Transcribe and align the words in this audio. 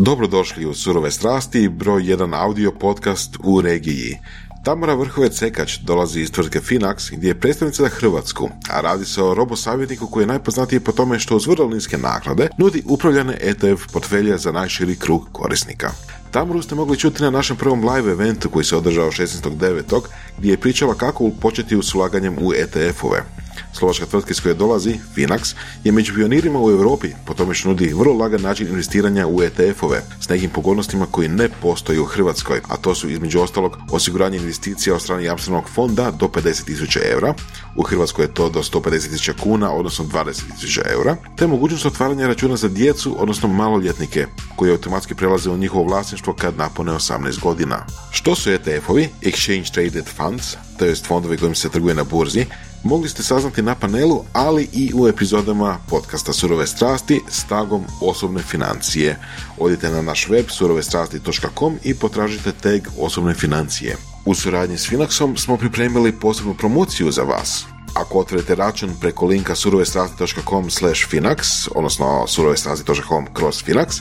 Dobrodošli 0.00 0.66
u 0.66 0.74
Surove 0.74 1.10
strasti, 1.10 1.68
broj 1.68 2.02
1 2.02 2.34
audio 2.34 2.72
podcast 2.72 3.36
u 3.44 3.60
regiji. 3.60 4.18
Tamara 4.64 4.94
Vrhovec 4.94 5.38
Sekač 5.38 5.78
dolazi 5.78 6.20
iz 6.20 6.30
tvrtke 6.30 6.60
Finax 6.60 7.12
gdje 7.12 7.28
je 7.28 7.40
predstavnica 7.40 7.82
za 7.82 7.88
Hrvatsku, 7.88 8.50
a 8.70 8.80
radi 8.80 9.04
se 9.04 9.22
o 9.22 9.34
robosavjetniku 9.34 10.06
koji 10.06 10.22
je 10.22 10.26
najpoznatiji 10.26 10.80
po 10.80 10.92
tome 10.92 11.18
što 11.18 11.36
uz 11.36 11.46
vrlo 11.46 11.68
niske 11.68 11.98
naklade 11.98 12.48
nudi 12.58 12.82
upravljane 12.86 13.38
ETF 13.40 13.92
portfelje 13.92 14.38
za 14.38 14.52
najširi 14.52 14.96
krug 14.96 15.28
korisnika. 15.32 15.90
Tamaru 16.30 16.62
ste 16.62 16.74
mogli 16.74 16.98
čuti 16.98 17.22
na 17.22 17.30
našem 17.30 17.56
prvom 17.56 17.88
live 17.88 18.12
eventu 18.12 18.50
koji 18.50 18.64
se 18.64 18.76
održao 18.76 19.10
16.9. 19.10 20.00
gdje 20.38 20.50
je 20.50 20.60
pričala 20.60 20.94
kako 20.94 21.30
početi 21.40 21.82
s 21.82 21.94
ulaganjem 21.94 22.36
u 22.40 22.52
ETF-ove. 22.52 23.24
Slovačka 23.72 24.06
tvrtka 24.06 24.30
iz 24.30 24.40
koje 24.40 24.54
dolazi, 24.54 24.98
Finax, 25.16 25.54
je 25.84 25.92
među 25.92 26.14
pionirima 26.14 26.60
u 26.60 26.70
Europi, 26.70 27.08
po 27.26 27.34
tome 27.34 27.54
što 27.54 27.68
nudi 27.68 27.94
vrlo 27.94 28.14
lagan 28.14 28.40
način 28.40 28.68
investiranja 28.68 29.26
u 29.26 29.42
ETF-ove 29.42 30.02
s 30.20 30.28
nekim 30.28 30.50
pogodnostima 30.50 31.06
koji 31.10 31.28
ne 31.28 31.48
postoji 31.62 31.98
u 31.98 32.04
Hrvatskoj, 32.04 32.60
a 32.68 32.76
to 32.76 32.94
su 32.94 33.10
između 33.10 33.40
ostalog 33.40 33.76
osiguranje 33.90 34.36
investicija 34.36 34.94
od 34.94 35.02
strane 35.02 35.24
jamstvenog 35.24 35.64
fonda 35.74 36.10
do 36.10 36.26
50.000 36.26 37.12
eura, 37.12 37.34
u 37.76 37.82
Hrvatskoj 37.82 38.24
je 38.24 38.34
to 38.34 38.48
do 38.50 38.62
150.000 38.62 39.32
kuna, 39.42 39.72
odnosno 39.72 40.04
20.000 40.04 40.92
eura, 40.92 41.16
te 41.36 41.46
mogućnost 41.46 41.86
otvaranja 41.86 42.26
računa 42.26 42.56
za 42.56 42.68
djecu, 42.68 43.16
odnosno 43.18 43.48
maloljetnike, 43.48 44.26
koji 44.56 44.70
automatski 44.70 45.14
prelaze 45.14 45.50
u 45.50 45.56
njihovo 45.56 45.84
vlasništvo 45.84 46.32
kad 46.32 46.56
napune 46.56 46.92
18 46.92 47.40
godina. 47.40 47.86
Što 48.10 48.34
su 48.34 48.50
ETF-ovi, 48.50 49.08
Exchange 49.22 49.72
Traded 49.72 50.06
Funds, 50.16 50.56
to 50.78 50.84
jest 50.84 51.06
fondovi 51.06 51.36
kojim 51.36 51.54
se 51.54 51.68
trguje 51.68 51.94
na 51.94 52.04
burzi, 52.04 52.46
mogli 52.84 53.08
ste 53.08 53.22
saznati 53.22 53.62
na 53.62 53.74
panelu, 53.74 54.24
ali 54.32 54.68
i 54.72 54.92
u 54.94 55.08
epizodama 55.08 55.78
podcasta 55.88 56.32
Surove 56.32 56.66
strasti 56.66 57.20
s 57.28 57.44
tagom 57.44 57.84
osobne 58.00 58.42
financije. 58.42 59.18
Odite 59.58 59.90
na 59.90 60.02
naš 60.02 60.28
web 60.28 60.46
surovestrasti.com 60.48 61.78
i 61.84 61.94
potražite 61.94 62.52
tag 62.52 62.88
osobne 62.98 63.34
financije. 63.34 63.96
U 64.24 64.34
suradnji 64.34 64.78
s 64.78 64.90
Finaxom 64.90 65.36
smo 65.36 65.56
pripremili 65.56 66.12
posebnu 66.12 66.54
promociju 66.54 67.10
za 67.10 67.22
vas. 67.22 67.64
Ako 67.94 68.18
otvorite 68.18 68.54
račun 68.54 68.90
preko 69.00 69.26
linka 69.26 69.54
surovestrasti.com 69.54 70.70
slash 70.70 71.08
finax, 71.10 71.68
odnosno 71.74 72.26
surovestrasti.com 72.26 73.26
kroz 73.34 73.64
finax, 73.64 74.00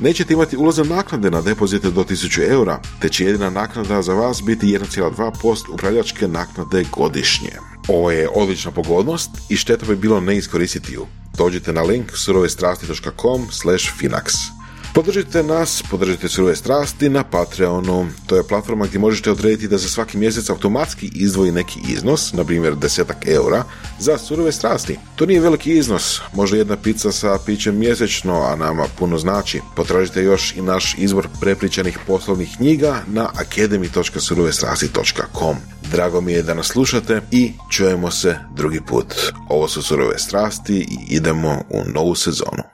nećete 0.00 0.32
imati 0.32 0.56
ulazne 0.56 0.84
naknade 0.84 1.30
na 1.30 1.40
depozite 1.40 1.90
do 1.90 2.04
1000 2.04 2.50
eura, 2.50 2.80
te 3.00 3.08
će 3.08 3.24
jedina 3.24 3.50
naknada 3.50 4.02
za 4.02 4.14
vas 4.14 4.42
biti 4.42 4.66
1,2% 4.66 5.74
upravljačke 5.74 6.28
naknade 6.28 6.84
godišnje. 6.92 7.73
Ovo 7.88 8.10
je 8.10 8.28
odlična 8.28 8.70
pogodnost 8.70 9.30
i 9.48 9.56
šteta 9.56 9.86
bi 9.86 9.96
bilo 9.96 10.20
ne 10.20 10.36
iskoristiti 10.36 10.92
ju. 10.92 11.06
Dođite 11.38 11.72
na 11.72 11.82
link 11.82 12.12
surovestrasti.com 12.16 13.46
slash 13.50 13.84
finax. 14.00 14.53
Podržite 14.94 15.42
nas, 15.42 15.82
podržite 15.90 16.28
surove 16.28 16.56
strasti 16.56 17.08
na 17.08 17.24
Patreonu. 17.24 18.06
To 18.26 18.36
je 18.36 18.46
platforma 18.48 18.86
gdje 18.86 18.98
možete 18.98 19.30
odrediti 19.30 19.68
da 19.68 19.78
za 19.78 19.88
svaki 19.88 20.18
mjesec 20.18 20.50
automatski 20.50 21.10
izdvoji 21.14 21.52
neki 21.52 21.80
iznos, 21.88 22.32
na 22.32 22.44
primjer 22.44 22.76
desetak 22.76 23.16
eura, 23.26 23.64
za 23.98 24.18
surove 24.18 24.52
strasti. 24.52 24.98
To 25.16 25.26
nije 25.26 25.40
veliki 25.40 25.72
iznos, 25.72 26.20
možda 26.34 26.56
jedna 26.56 26.76
pizza 26.76 27.12
sa 27.12 27.38
pićem 27.46 27.78
mjesečno, 27.78 28.42
a 28.42 28.56
nama 28.56 28.84
puno 28.98 29.18
znači. 29.18 29.60
Potražite 29.76 30.22
još 30.22 30.56
i 30.56 30.62
naš 30.62 30.94
izvor 30.98 31.28
prepričanih 31.40 31.98
poslovnih 32.06 32.48
knjiga 32.56 33.02
na 33.06 33.30
academy.surovestrasti.com. 33.34 35.56
Drago 35.90 36.20
mi 36.20 36.32
je 36.32 36.42
da 36.42 36.54
nas 36.54 36.66
slušate 36.66 37.20
i 37.30 37.52
čujemo 37.70 38.10
se 38.10 38.38
drugi 38.56 38.80
put. 38.80 39.14
Ovo 39.48 39.68
su 39.68 39.82
surove 39.82 40.18
strasti 40.18 40.76
i 40.76 40.98
idemo 41.08 41.62
u 41.70 41.82
novu 41.94 42.14
sezonu. 42.14 42.73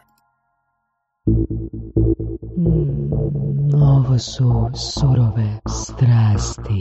Ovo 3.82 4.18
su 4.18 4.70
surove 4.74 5.58
strasti. 5.68 6.80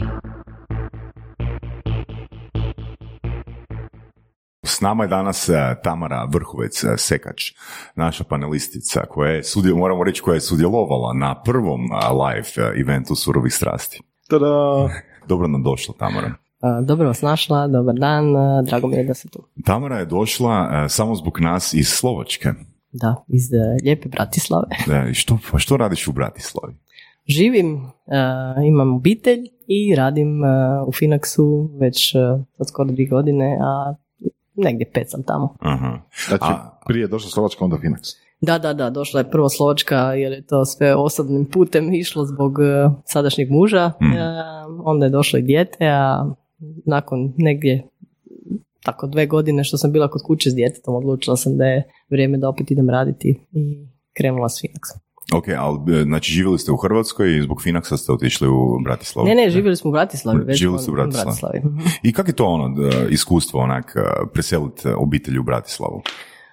S 4.66 4.80
nama 4.80 5.04
je 5.04 5.08
danas 5.08 5.48
e, 5.48 5.76
Tamara 5.82 6.24
Vrhovec 6.32 6.84
e, 6.84 6.94
Sekač, 6.96 7.52
naša 7.96 8.24
panelistica 8.24 9.00
koja 9.08 9.30
je, 9.30 9.42
sudje- 9.42 9.74
moramo 9.74 10.04
reći, 10.04 10.22
koja 10.22 10.34
je 10.34 10.40
sudjelovala 10.40 11.14
na 11.14 11.42
prvom 11.42 11.80
e, 11.80 11.94
live 12.12 12.80
eventu 12.80 13.14
Surovih 13.14 13.54
strasti. 13.54 14.00
Tada! 14.28 14.88
Dobro 15.28 15.48
nam 15.48 15.62
došla, 15.62 15.94
Tamara. 15.98 16.34
Dobro 16.82 17.06
vas 17.06 17.22
našla, 17.22 17.68
dobar 17.68 17.94
dan, 17.94 18.24
drago 18.66 18.88
mi 18.88 18.96
je 18.96 19.04
da 19.04 19.14
ste 19.14 19.28
tu. 19.28 19.46
Tamara 19.64 19.98
je 19.98 20.06
došla 20.06 20.88
samo 20.88 21.14
zbog 21.14 21.40
nas 21.40 21.74
iz 21.74 21.88
Slovačke. 21.88 22.48
Da, 22.92 23.24
iz 23.28 23.42
lijepe 23.84 24.08
Bratislave. 24.08 24.66
E, 24.90 25.10
i 25.10 25.14
što, 25.14 25.38
pa 25.50 25.58
što 25.58 25.76
radiš 25.76 26.08
u 26.08 26.12
Bratislavi? 26.12 26.74
Živim, 27.30 27.80
a, 28.06 28.54
imam 28.66 28.96
obitelj 28.96 29.40
i 29.66 29.94
radim 29.94 30.44
a, 30.44 30.84
u 30.86 30.92
Finaxu 30.92 31.68
već 31.80 32.14
a, 32.14 32.38
sad 32.56 32.68
skoro 32.68 32.88
dvije 32.90 33.08
godine, 33.08 33.58
a 33.62 33.94
negdje 34.54 34.90
pet 34.94 35.10
sam 35.10 35.22
tamo. 35.22 35.54
Aha. 35.60 35.98
Znači, 36.28 36.44
A- 36.46 36.78
prije 36.86 37.02
je 37.04 37.08
došla 37.08 37.30
Slovačka, 37.30 37.64
onda 37.64 37.76
Finax. 37.76 38.16
Da, 38.40 38.58
da, 38.58 38.72
da, 38.72 38.90
došla 38.90 39.20
je 39.20 39.30
prvo 39.30 39.48
Slovačka 39.48 39.96
jer 39.96 40.32
je 40.32 40.46
to 40.46 40.64
sve 40.64 40.94
osobnim 40.96 41.44
putem 41.44 41.94
išlo 41.94 42.24
zbog 42.24 42.58
sadašnjeg 43.04 43.50
muža, 43.50 43.92
Mm. 44.00 44.14
onda 44.84 45.06
je 45.06 45.10
došlo 45.10 45.38
i 45.38 45.42
dijete, 45.42 45.86
a 45.86 46.26
nakon 46.86 47.32
negdje 47.36 47.86
tako 48.84 49.06
dve 49.06 49.26
godine 49.26 49.64
što 49.64 49.76
sam 49.76 49.92
bila 49.92 50.08
kod 50.08 50.22
kuće 50.22 50.50
s 50.50 50.54
djetetom, 50.54 50.94
odlučila 50.94 51.36
sam 51.36 51.56
da 51.56 51.64
je 51.64 51.82
vrijeme 52.10 52.38
da 52.38 52.48
opet 52.48 52.70
idem 52.70 52.90
raditi 52.90 53.46
i 53.52 53.86
krenula 54.16 54.48
s 54.48 54.62
Finaxom. 54.62 54.98
Ok, 55.32 55.44
ali 55.58 56.00
e, 56.00 56.02
znači 56.02 56.32
živjeli 56.32 56.58
ste 56.58 56.72
u 56.72 56.76
Hrvatskoj 56.76 57.38
i 57.38 57.42
zbog 57.42 57.62
Finaxa 57.62 57.96
ste 57.96 58.12
otišli 58.12 58.48
u 58.48 58.78
Bratislavu. 58.84 59.28
Ne, 59.28 59.34
ne, 59.34 59.50
živjeli 59.50 59.76
smo 59.76 59.90
u 59.90 59.92
Bratislavi. 59.92 60.44
Već 60.44 60.58
Živjeli 60.58 60.78
smo 60.78 60.82
ste 60.82 60.90
u 60.90 60.94
Bratislavi. 60.94 61.60
Bratislavi. 61.62 61.62
I 62.08 62.12
kako 62.12 62.30
je 62.30 62.36
to 62.36 62.44
ono, 62.44 62.68
da, 62.68 63.08
iskustvo 63.08 63.60
onak, 63.60 63.96
e, 63.96 64.00
preseliti 64.32 64.88
obitelj 64.96 65.38
u 65.38 65.42
Bratislavu? 65.42 66.02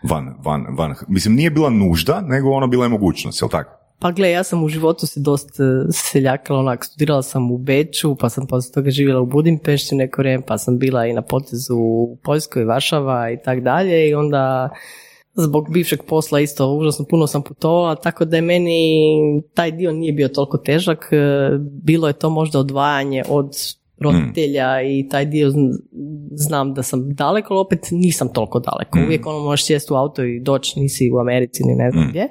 Van, 0.03 0.35
van, 0.43 0.65
van. 0.69 0.95
Mislim, 1.07 1.35
nije 1.35 1.51
bila 1.51 1.69
nužda, 1.69 2.21
nego 2.21 2.51
ono 2.51 2.67
bila 2.67 2.85
je 2.85 2.89
mogućnost, 2.89 3.41
jel 3.41 3.49
tako? 3.49 3.77
Pa 3.99 4.11
gle, 4.11 4.31
ja 4.31 4.43
sam 4.43 4.63
u 4.63 4.69
životu 4.69 5.07
se 5.07 5.19
dosta 5.19 5.63
e, 5.63 5.91
seljakala, 5.91 6.59
onak, 6.59 6.85
studirala 6.85 7.23
sam 7.23 7.51
u 7.51 7.57
Beču, 7.57 8.15
pa 8.15 8.29
sam 8.29 8.47
poslije 8.47 8.73
toga 8.73 8.91
živjela 8.91 9.21
u 9.21 9.25
Budimpešti 9.25 9.95
neko 9.95 10.21
vrijeme, 10.21 10.44
pa 10.47 10.57
sam 10.57 10.77
bila 10.77 11.05
i 11.05 11.13
na 11.13 11.21
potezu 11.21 11.75
u 11.75 12.17
Poljskoj, 12.23 12.65
Varšava 12.65 13.31
i 13.31 13.38
tak 13.44 13.59
dalje 13.59 14.09
i 14.09 14.13
onda 14.13 14.69
zbog 15.37 15.67
bivšeg 15.69 15.99
posla 16.03 16.39
isto 16.39 16.67
užasno 16.69 17.05
puno 17.05 17.27
sam 17.27 17.41
putovala, 17.41 17.95
tako 17.95 18.25
da 18.25 18.35
je 18.35 18.41
meni 18.41 18.91
taj 19.53 19.71
dio 19.71 19.91
nije 19.91 20.13
bio 20.13 20.27
toliko 20.27 20.57
težak, 20.57 21.09
e, 21.11 21.17
bilo 21.59 22.07
je 22.07 22.13
to 22.13 22.29
možda 22.29 22.59
odvajanje 22.59 23.23
od 23.29 23.51
roditelja 23.99 24.81
i 24.81 25.07
taj 25.09 25.25
dio 25.25 25.49
zn- 25.49 25.77
znam 26.31 26.73
da 26.73 26.83
sam 26.83 27.13
daleko, 27.13 27.53
ali 27.53 27.61
opet 27.61 27.79
nisam 27.91 28.29
toliko 28.29 28.59
daleko. 28.61 28.99
Mm. 28.99 29.03
Uvijek 29.03 29.25
ono 29.27 29.39
možeš 29.39 29.65
sjesti 29.65 29.93
u 29.93 29.95
auto 29.95 30.23
i 30.23 30.39
doći, 30.39 30.79
nisi 30.79 31.11
u 31.11 31.19
Americi 31.19 31.63
ni 31.63 31.75
ne 31.75 31.91
znam 31.91 32.03
Mm. 32.03 32.09
gdje. 32.09 32.27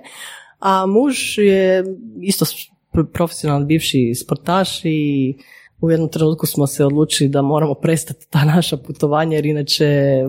A 0.58 0.86
muž 0.86 1.14
je 1.38 1.84
isto 2.20 2.44
s- 2.44 2.54
pr- 2.92 3.06
profesionalni 3.06 3.66
bivši 3.66 4.14
sportaš 4.14 4.84
i 4.84 5.34
u 5.80 5.90
jednom 5.90 6.08
trenutku 6.08 6.46
smo 6.46 6.66
se 6.66 6.84
odlučili 6.84 7.30
da 7.30 7.42
moramo 7.42 7.74
prestati 7.74 8.26
ta 8.30 8.44
naša 8.46 8.76
putovanja 8.76 9.36
jer 9.36 9.46
inače 9.46 10.22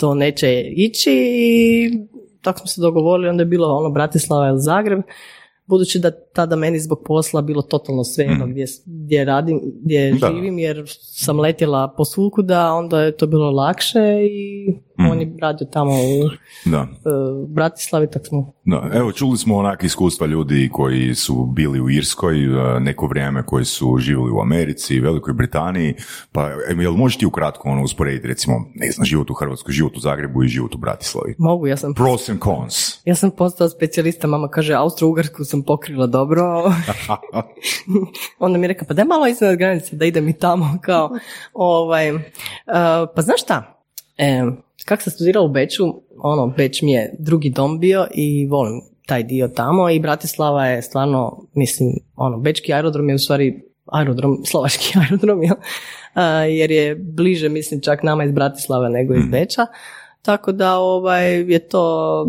to 0.00 0.14
neće 0.14 0.60
ići 0.76 1.10
i 1.34 1.90
tako 2.42 2.58
smo 2.58 2.66
se 2.66 2.80
dogovorili, 2.80 3.28
onda 3.28 3.42
je 3.42 3.46
bilo 3.46 3.76
ono 3.76 3.90
Bratislava 3.90 4.48
ili 4.48 4.60
Zagreb, 4.60 5.00
budući 5.66 5.98
da 5.98 6.10
tada 6.10 6.56
meni 6.56 6.80
zbog 6.80 6.98
posla 7.04 7.42
bilo 7.42 7.62
totalno 7.62 8.04
svejedno 8.04 8.46
Mm. 8.46 8.50
gdje, 8.50 8.64
gdje 8.86 9.24
radim, 9.24 9.60
gdje 9.84 10.12
Da. 10.20 10.26
živim 10.26 10.58
jer 10.58 10.84
sam 11.00 11.40
letjela 11.40 11.94
po 11.96 12.04
da 12.42 12.72
onda 12.72 13.02
je 13.02 13.16
to 13.16 13.26
bilo 13.26 13.50
lakše 13.50 14.26
i 14.30 14.66
Mm. 15.00 15.10
on 15.10 15.20
je 15.20 15.32
radio 15.42 15.66
tamo 15.66 15.92
u 15.92 16.30
Da. 16.64 16.78
e, 16.78 16.86
Bratislavi, 17.48 18.10
tako 18.10 18.24
smo 18.24 18.52
Da, 18.64 18.90
evo 18.92 19.12
čuli 19.12 19.38
smo 19.38 19.56
onak 19.56 19.84
iskustva 19.84 20.26
ljudi 20.26 20.68
koji 20.72 21.14
su 21.14 21.46
bili 21.46 21.80
u 21.80 21.90
Irskoj 21.90 22.44
e, 22.44 22.80
neko 22.80 23.06
vrijeme, 23.06 23.46
koji 23.46 23.64
su 23.64 23.96
živjeli 23.98 24.30
u 24.30 24.40
Americi, 24.40 25.00
Velikoj 25.00 25.34
Britaniji, 25.34 25.94
pa 26.32 26.50
em, 26.70 26.80
jel 26.80 26.92
možeš 26.92 27.18
ti 27.18 27.26
ukratko 27.26 27.68
ono 27.68 27.82
usporediti 27.82 28.28
recimo, 28.28 28.54
ne 28.74 28.90
znam, 28.90 29.04
život 29.04 29.30
u 29.30 29.34
Hrvatskoj, 29.34 29.72
život 29.72 29.96
u 29.96 30.00
Zagrebu 30.00 30.44
i 30.44 30.48
život 30.48 30.74
u 30.74 30.78
Bratislavi? 30.78 31.34
mogu, 31.38 31.66
ja 31.66 31.76
sam 31.76 31.94
Pros 31.94 32.28
and 32.28 32.40
cons. 32.42 33.00
Ja 33.04 33.14
sam 33.14 33.30
postala 33.30 33.70
specijalista, 33.70 34.26
mama 34.26 34.48
kaže 34.48 34.74
Austro-Ugarsku 34.74 35.44
sam 35.44 35.62
pokrila 35.62 36.06
dobro. 36.06 36.42
Onda 38.38 38.58
mi 38.58 38.64
je 38.64 38.68
rekao, 38.68 38.88
pa 38.88 38.94
daj 38.94 39.04
malo 39.04 39.26
iznad 39.26 39.56
granice 39.56 39.96
da 39.96 40.04
idem 40.04 40.28
i 40.28 40.32
tamo. 40.32 40.78
Kao, 40.82 41.10
ovaj, 41.54 42.08
e, 42.08 42.18
pa 43.14 43.22
znaš 43.22 43.42
šta, 43.42 43.82
e, 44.18 44.42
kak 44.90 45.02
sam 45.02 45.10
studirala 45.10 45.46
u 45.46 45.52
Beču, 45.52 45.84
ono, 46.18 46.46
Beč 46.56 46.82
mi 46.82 46.92
je 46.92 47.14
drugi 47.18 47.50
dom 47.50 47.78
bio 47.78 48.06
i 48.14 48.46
volim 48.46 48.80
taj 49.06 49.22
dio 49.22 49.48
tamo 49.48 49.90
i 49.90 50.00
Bratislava 50.00 50.66
je 50.66 50.82
stvarno, 50.82 51.46
mislim, 51.54 51.88
ono, 52.16 52.38
Bečki 52.38 52.72
aerodrom 52.72 53.08
je 53.08 53.14
u 53.14 53.18
stvari 53.18 53.62
aerodrom, 53.86 54.38
slovački 54.50 54.98
aerodrom, 54.98 55.42
jel? 55.42 55.54
E, 56.16 56.52
jer 56.52 56.70
je 56.70 56.94
bliže, 56.94 57.48
mislim, 57.48 57.80
čak 57.80 58.02
nama 58.02 58.24
iz 58.24 58.32
Bratislava 58.32 58.88
nego 58.88 59.14
iz 59.14 59.24
Beča. 59.30 59.66
Tako 60.22 60.52
da 60.52 60.78
ovaj, 60.78 61.52
je 61.52 61.68
to 61.68 62.26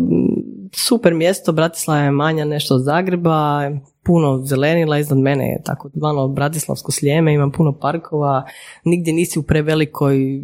super 0.72 1.14
mjesto, 1.14 1.52
Bratislava 1.52 2.00
je 2.00 2.10
manja 2.10 2.44
nešto 2.44 2.74
od 2.74 2.82
Zagreba, 2.82 3.70
puno 4.04 4.42
zelenila, 4.44 4.98
iznad 4.98 5.18
mene 5.18 5.48
je 5.48 5.62
tako 5.64 5.90
zvano 5.94 6.28
Bratislavsko 6.28 6.92
slijeme, 6.92 7.34
imam 7.34 7.52
puno 7.52 7.72
parkova, 7.72 8.44
nigdje 8.84 9.12
nisi 9.12 9.38
u 9.38 9.42
prevelikoj 9.42 10.40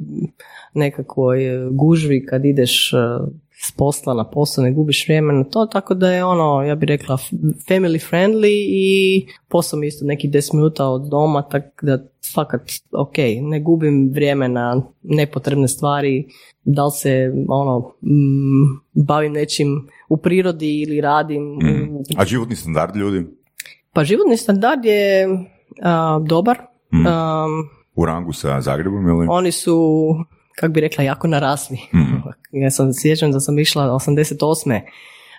nekakvoj 0.75 1.41
gužvi 1.71 2.27
kad 2.27 2.45
ideš 2.45 2.93
uh, 2.93 3.29
s 3.67 3.73
posla 3.73 4.15
na 4.15 4.31
posao, 4.31 4.65
ne 4.65 4.73
gubiš 4.73 5.05
vrijeme 5.07 5.33
na 5.33 5.45
to, 5.45 5.67
tako 5.67 5.95
da 5.95 6.11
je 6.11 6.25
ono, 6.25 6.63
ja 6.63 6.75
bih 6.75 6.87
rekla, 6.87 7.17
family 7.69 8.11
friendly 8.11 8.67
i 8.69 9.27
posao 9.49 9.79
mi 9.79 9.87
isto 9.87 10.05
neki 10.05 10.29
10 10.29 10.55
minuta 10.55 10.87
od 10.87 11.09
doma, 11.11 11.43
tako 11.43 11.87
da 11.87 12.05
fakat, 12.35 12.61
ok, 12.93 13.17
ne 13.43 13.61
gubim 13.61 14.11
vrijeme 14.15 14.49
na 14.49 14.83
nepotrebne 15.03 15.69
stvari, 15.69 16.27
da 16.65 16.85
li 16.85 16.91
se, 16.91 17.33
ono, 17.49 17.95
mm, 18.03 19.03
bavim 19.07 19.33
nečim 19.33 19.89
u 20.09 20.17
prirodi 20.17 20.81
ili 20.83 21.01
radim. 21.01 21.43
Mm. 21.43 21.99
A 22.17 22.25
životni 22.25 22.57
standard 22.57 22.97
ljudi? 22.97 23.38
Pa 23.99 24.05
životni 24.05 24.37
standard 24.37 24.85
je 24.85 25.29
a, 25.83 26.21
dobar. 26.23 26.59
Mm. 26.93 27.07
A, 27.07 27.47
U 27.95 28.07
rangu 28.07 28.33
sa 28.33 28.61
Zagrebom 28.61 29.09
ili? 29.09 29.27
oni 29.31 29.53
su, 29.53 29.77
kako 30.57 30.73
bi 30.73 30.81
rekla, 30.81 31.05
jako 31.05 31.29
narasli. 31.29 31.79
Mm. 31.95 32.29
Ja 32.63 32.71
sam 32.71 32.93
sjećam 32.93 33.33
da 33.33 33.41
sam 33.41 33.59
išla 33.59 33.85
88. 33.85 34.81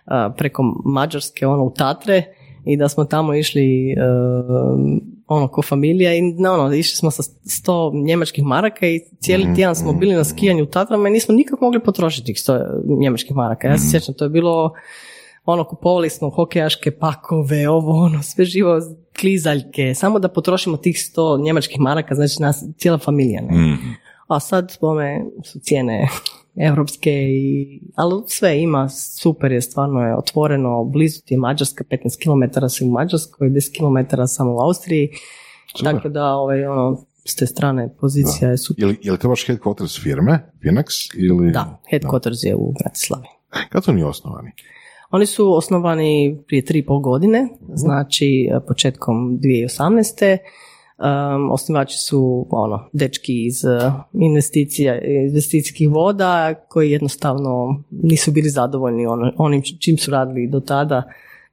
a, 0.05 0.33
preko 0.37 0.63
Mađarske 0.85 1.47
ono 1.47 1.63
u 1.63 1.73
Tatre 1.73 2.23
i 2.65 2.77
da 2.77 2.89
smo 2.89 3.05
tamo 3.05 3.33
išli 3.33 3.95
uh, 3.97 5.01
ono 5.27 5.47
ko 5.47 5.61
familija 5.61 6.13
i 6.13 6.21
no, 6.21 6.53
ono, 6.53 6.73
išli 6.73 6.95
smo 6.95 7.11
sa 7.11 7.23
100 7.23 8.05
njemačkih 8.05 8.43
maraka 8.43 8.87
i 8.87 8.99
cijeli 9.19 9.55
tjedan 9.55 9.75
smo 9.75 9.93
bili 9.93 10.15
na 10.15 10.23
skijanju 10.23 10.63
u 10.63 10.67
Tatrama 10.67 11.07
i 11.07 11.11
nismo 11.11 11.35
nikako 11.35 11.65
mogli 11.65 11.83
potrošiti 11.83 12.25
tih 12.25 12.35
100 12.35 12.99
njemačkih 12.99 13.35
maraka. 13.35 13.67
Ja 13.67 13.77
se 13.77 13.89
sjećam, 13.91 14.15
to 14.15 14.25
je 14.25 14.29
bilo 14.29 14.73
ono, 15.45 15.63
kupovali 15.63 16.09
smo 16.09 16.29
hokejaške 16.29 16.91
pakove, 16.91 17.69
ovo, 17.69 18.05
ono, 18.05 18.23
sve 18.23 18.45
živo, 18.45 18.79
klizaljke, 19.19 19.95
samo 19.95 20.19
da 20.19 20.27
potrošimo 20.27 20.77
tih 20.77 20.95
100 20.95 21.43
njemačkih 21.43 21.79
maraka, 21.79 22.15
znači 22.15 22.41
nas, 22.41 22.63
cijela 22.77 22.97
familija, 22.97 23.41
ne? 23.41 23.57
Mm. 23.57 23.77
A 24.27 24.39
sad 24.39 24.77
bome 24.81 25.25
su 25.45 25.59
cijene 25.59 26.07
europske, 26.69 27.11
i, 27.11 27.81
ali 27.95 28.23
sve 28.27 28.61
ima, 28.61 28.89
super 28.89 29.51
je, 29.51 29.61
stvarno 29.61 30.01
je 30.01 30.17
otvoreno, 30.17 30.83
blizu 30.83 31.21
ti 31.25 31.33
je 31.33 31.37
Mađarska, 31.37 31.83
15 31.83 32.23
km 32.23 32.67
si 32.69 32.83
u 32.83 32.87
Mađarskoj, 32.87 33.49
10 33.49 33.77
km 33.77 34.15
sam 34.27 34.47
u 34.47 34.59
Austriji, 34.59 35.09
Super. 35.77 35.93
tako 35.93 36.09
da 36.09 36.33
ovaj, 36.33 36.65
ono, 36.65 37.05
s 37.25 37.35
te 37.35 37.45
strane 37.45 37.95
pozicija 37.99 38.49
je 38.49 38.57
super. 38.57 38.83
Je 38.83 38.87
li, 38.87 38.97
je 39.01 39.11
li 39.11 39.17
to 39.17 39.29
baš 39.29 39.47
headquarters 39.47 40.01
firme, 40.03 40.51
Finax, 40.63 40.85
ili... 41.17 41.51
Da, 41.51 41.81
headquarters 41.91 42.45
je 42.45 42.55
u 42.55 42.73
Bratislavi. 42.83 43.27
Kad 43.69 43.83
su 43.83 43.91
oni 43.91 44.03
osnovani? 44.03 44.51
Oni 45.09 45.25
su 45.25 45.53
osnovani 45.57 46.39
prije 46.47 46.65
tri 46.65 46.79
i 46.79 46.85
pol 46.85 46.99
godine, 46.99 47.47
znači 47.73 48.49
eh, 48.51 48.59
početkom 48.67 49.39
2018. 49.39 50.37
Um, 50.99 51.51
osnivači 51.51 51.97
su 51.97 52.47
ono, 52.49 52.89
dečki 52.93 53.45
iz 53.45 53.65
eh, 53.65 53.91
investicija, 54.13 55.01
investicijskih 55.01 55.89
voda 55.89 56.53
koji 56.67 56.91
jednostavno 56.91 57.83
nisu 57.89 58.31
bili 58.31 58.49
zadovoljni 58.49 59.05
ono, 59.05 59.31
onim 59.37 59.61
čim 59.79 59.97
su 59.97 60.11
radili 60.11 60.47
do 60.47 60.59
tada. 60.59 61.03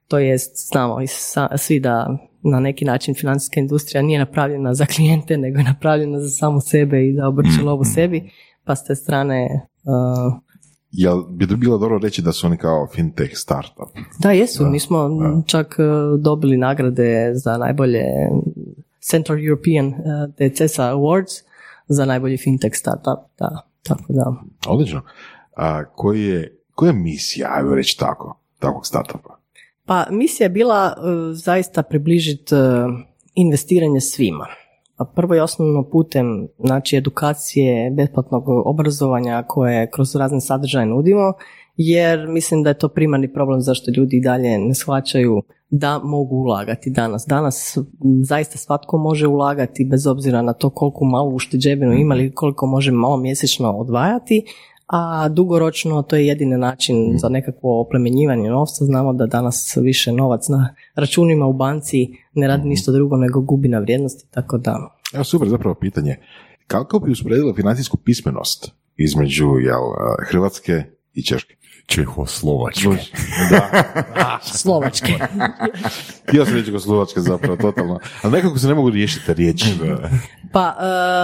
To 0.07 0.19
jest, 0.19 0.69
znamo 0.71 1.01
i 1.01 1.07
sa- 1.07 1.57
svi 1.57 1.79
da 1.79 2.17
na 2.43 2.59
neki 2.59 2.85
način 2.85 3.15
financijska 3.15 3.59
industrija 3.59 4.01
nije 4.01 4.19
napravljena 4.19 4.73
za 4.73 4.85
klijente, 4.85 5.37
nego 5.37 5.57
je 5.57 5.63
napravljena 5.63 6.19
za 6.19 6.29
samu 6.29 6.61
sebe 6.61 7.05
i 7.07 7.13
da 7.13 7.27
obrće 7.27 7.61
lovu 7.63 7.83
sebi. 7.83 8.29
Pa 8.63 8.75
s 8.75 8.83
te 8.83 8.95
strane 8.95 9.67
uh, 9.83 10.33
Jel 10.91 11.23
bi 11.23 11.45
bilo 11.45 11.77
dobro 11.77 11.97
reći 11.97 12.21
da 12.21 12.31
su 12.31 12.47
oni 12.47 12.57
kao 12.57 12.87
fintech 12.95 13.31
startup? 13.33 13.89
Da, 14.19 14.31
jesu. 14.31 14.65
Mi 14.65 14.79
smo 14.79 15.05
m, 15.05 15.43
čak 15.47 15.75
e, 15.79 15.83
dobili 16.19 16.57
nagrade 16.57 17.31
za 17.33 17.57
najbolje 17.57 18.03
Central 19.01 19.37
European 19.45 19.87
e, 19.87 20.27
DCSA 20.27 20.93
Awards 20.93 21.43
za 21.87 22.05
najbolji 22.05 22.37
fintech 22.37 22.75
startup. 22.75 23.19
Da, 23.39 23.61
tako 23.83 24.13
da. 24.13 24.33
Odlično. 24.67 25.01
A 25.55 25.85
koji 25.85 26.23
je, 26.23 26.57
koja 26.75 26.89
je 26.89 26.93
misija, 26.93 27.49
ajmo 27.51 27.75
reći 27.75 27.97
tako, 27.99 28.39
takvog 28.59 28.85
startupa? 28.85 29.39
Pa 29.85 30.05
misija 30.11 30.45
je 30.45 30.49
bila 30.49 30.95
e, 30.97 31.01
zaista 31.33 31.83
približiti 31.83 32.55
investiranje 33.35 34.01
svima. 34.01 34.47
Prvo 35.15 35.35
i 35.35 35.39
osnovno 35.39 35.89
putem 35.89 36.47
znači 36.59 36.97
edukacije, 36.97 37.91
besplatnog 37.91 38.43
obrazovanja 38.65 39.43
koje 39.47 39.91
kroz 39.91 40.15
razne 40.15 40.41
sadržaje 40.41 40.85
nudimo, 40.85 41.33
jer 41.75 42.27
mislim 42.27 42.63
da 42.63 42.69
je 42.69 42.77
to 42.77 42.89
primarni 42.89 43.33
problem 43.33 43.61
zašto 43.61 43.91
ljudi 43.91 44.21
dalje 44.23 44.57
ne 44.57 44.73
shvaćaju 44.73 45.41
da 45.69 45.99
mogu 46.03 46.35
ulagati 46.35 46.89
danas. 46.89 47.25
Danas 47.27 47.77
zaista 48.23 48.57
svatko 48.57 48.97
može 48.97 49.27
ulagati 49.27 49.85
bez 49.85 50.07
obzira 50.07 50.41
na 50.41 50.53
to 50.53 50.69
koliko 50.69 51.05
malu 51.05 51.35
ušteđevinu 51.35 51.93
ima 51.93 52.15
ili 52.15 52.31
koliko 52.31 52.65
može 52.65 52.91
malo 52.91 53.17
mjesečno 53.17 53.71
odvajati, 53.71 54.43
a 54.87 55.29
dugoročno 55.29 56.01
to 56.01 56.15
je 56.15 56.27
jedini 56.27 56.57
način 56.57 57.17
za 57.17 57.29
nekakvo 57.29 57.81
oplemenjivanje 57.81 58.49
novca. 58.49 58.85
Znamo 58.85 59.13
da 59.13 59.25
danas 59.25 59.77
više 59.81 60.11
novac 60.11 60.47
na 60.47 60.75
računima 60.95 61.45
u 61.45 61.53
banci 61.53 62.07
ne 62.33 62.47
radi 62.47 62.67
ništa 62.67 62.91
drugo 62.91 63.17
nego 63.17 63.41
gubi 63.41 63.67
na 63.67 63.79
vrijednosti, 63.79 64.27
tako 64.31 64.57
da 64.57 64.97
Evo 65.13 65.23
super 65.23 65.49
zapravo 65.49 65.75
pitanje. 65.75 66.15
Kako 66.67 66.99
bi 66.99 67.11
usporedila 67.11 67.53
financijsku 67.53 67.97
pismenost 67.97 68.71
između 68.97 69.45
jel, 69.45 69.81
Hrvatske 70.29 70.83
i 71.13 71.23
Češke? 71.23 71.55
Čehoslovačke. 71.87 72.89
Da. 73.51 74.39
Slovačke. 74.61 75.13
Htio 76.27 76.45
sam 76.45 76.55
reći 76.55 76.79
Slovačka 76.79 77.21
zapravo, 77.21 77.57
totalno. 77.57 77.99
Ali 78.21 78.33
nekako 78.33 78.59
se 78.59 78.67
ne 78.67 78.73
mogu 78.73 78.89
riješiti 78.89 79.25
te 79.25 79.33
riječi. 79.33 79.65
Pa, 80.51 80.75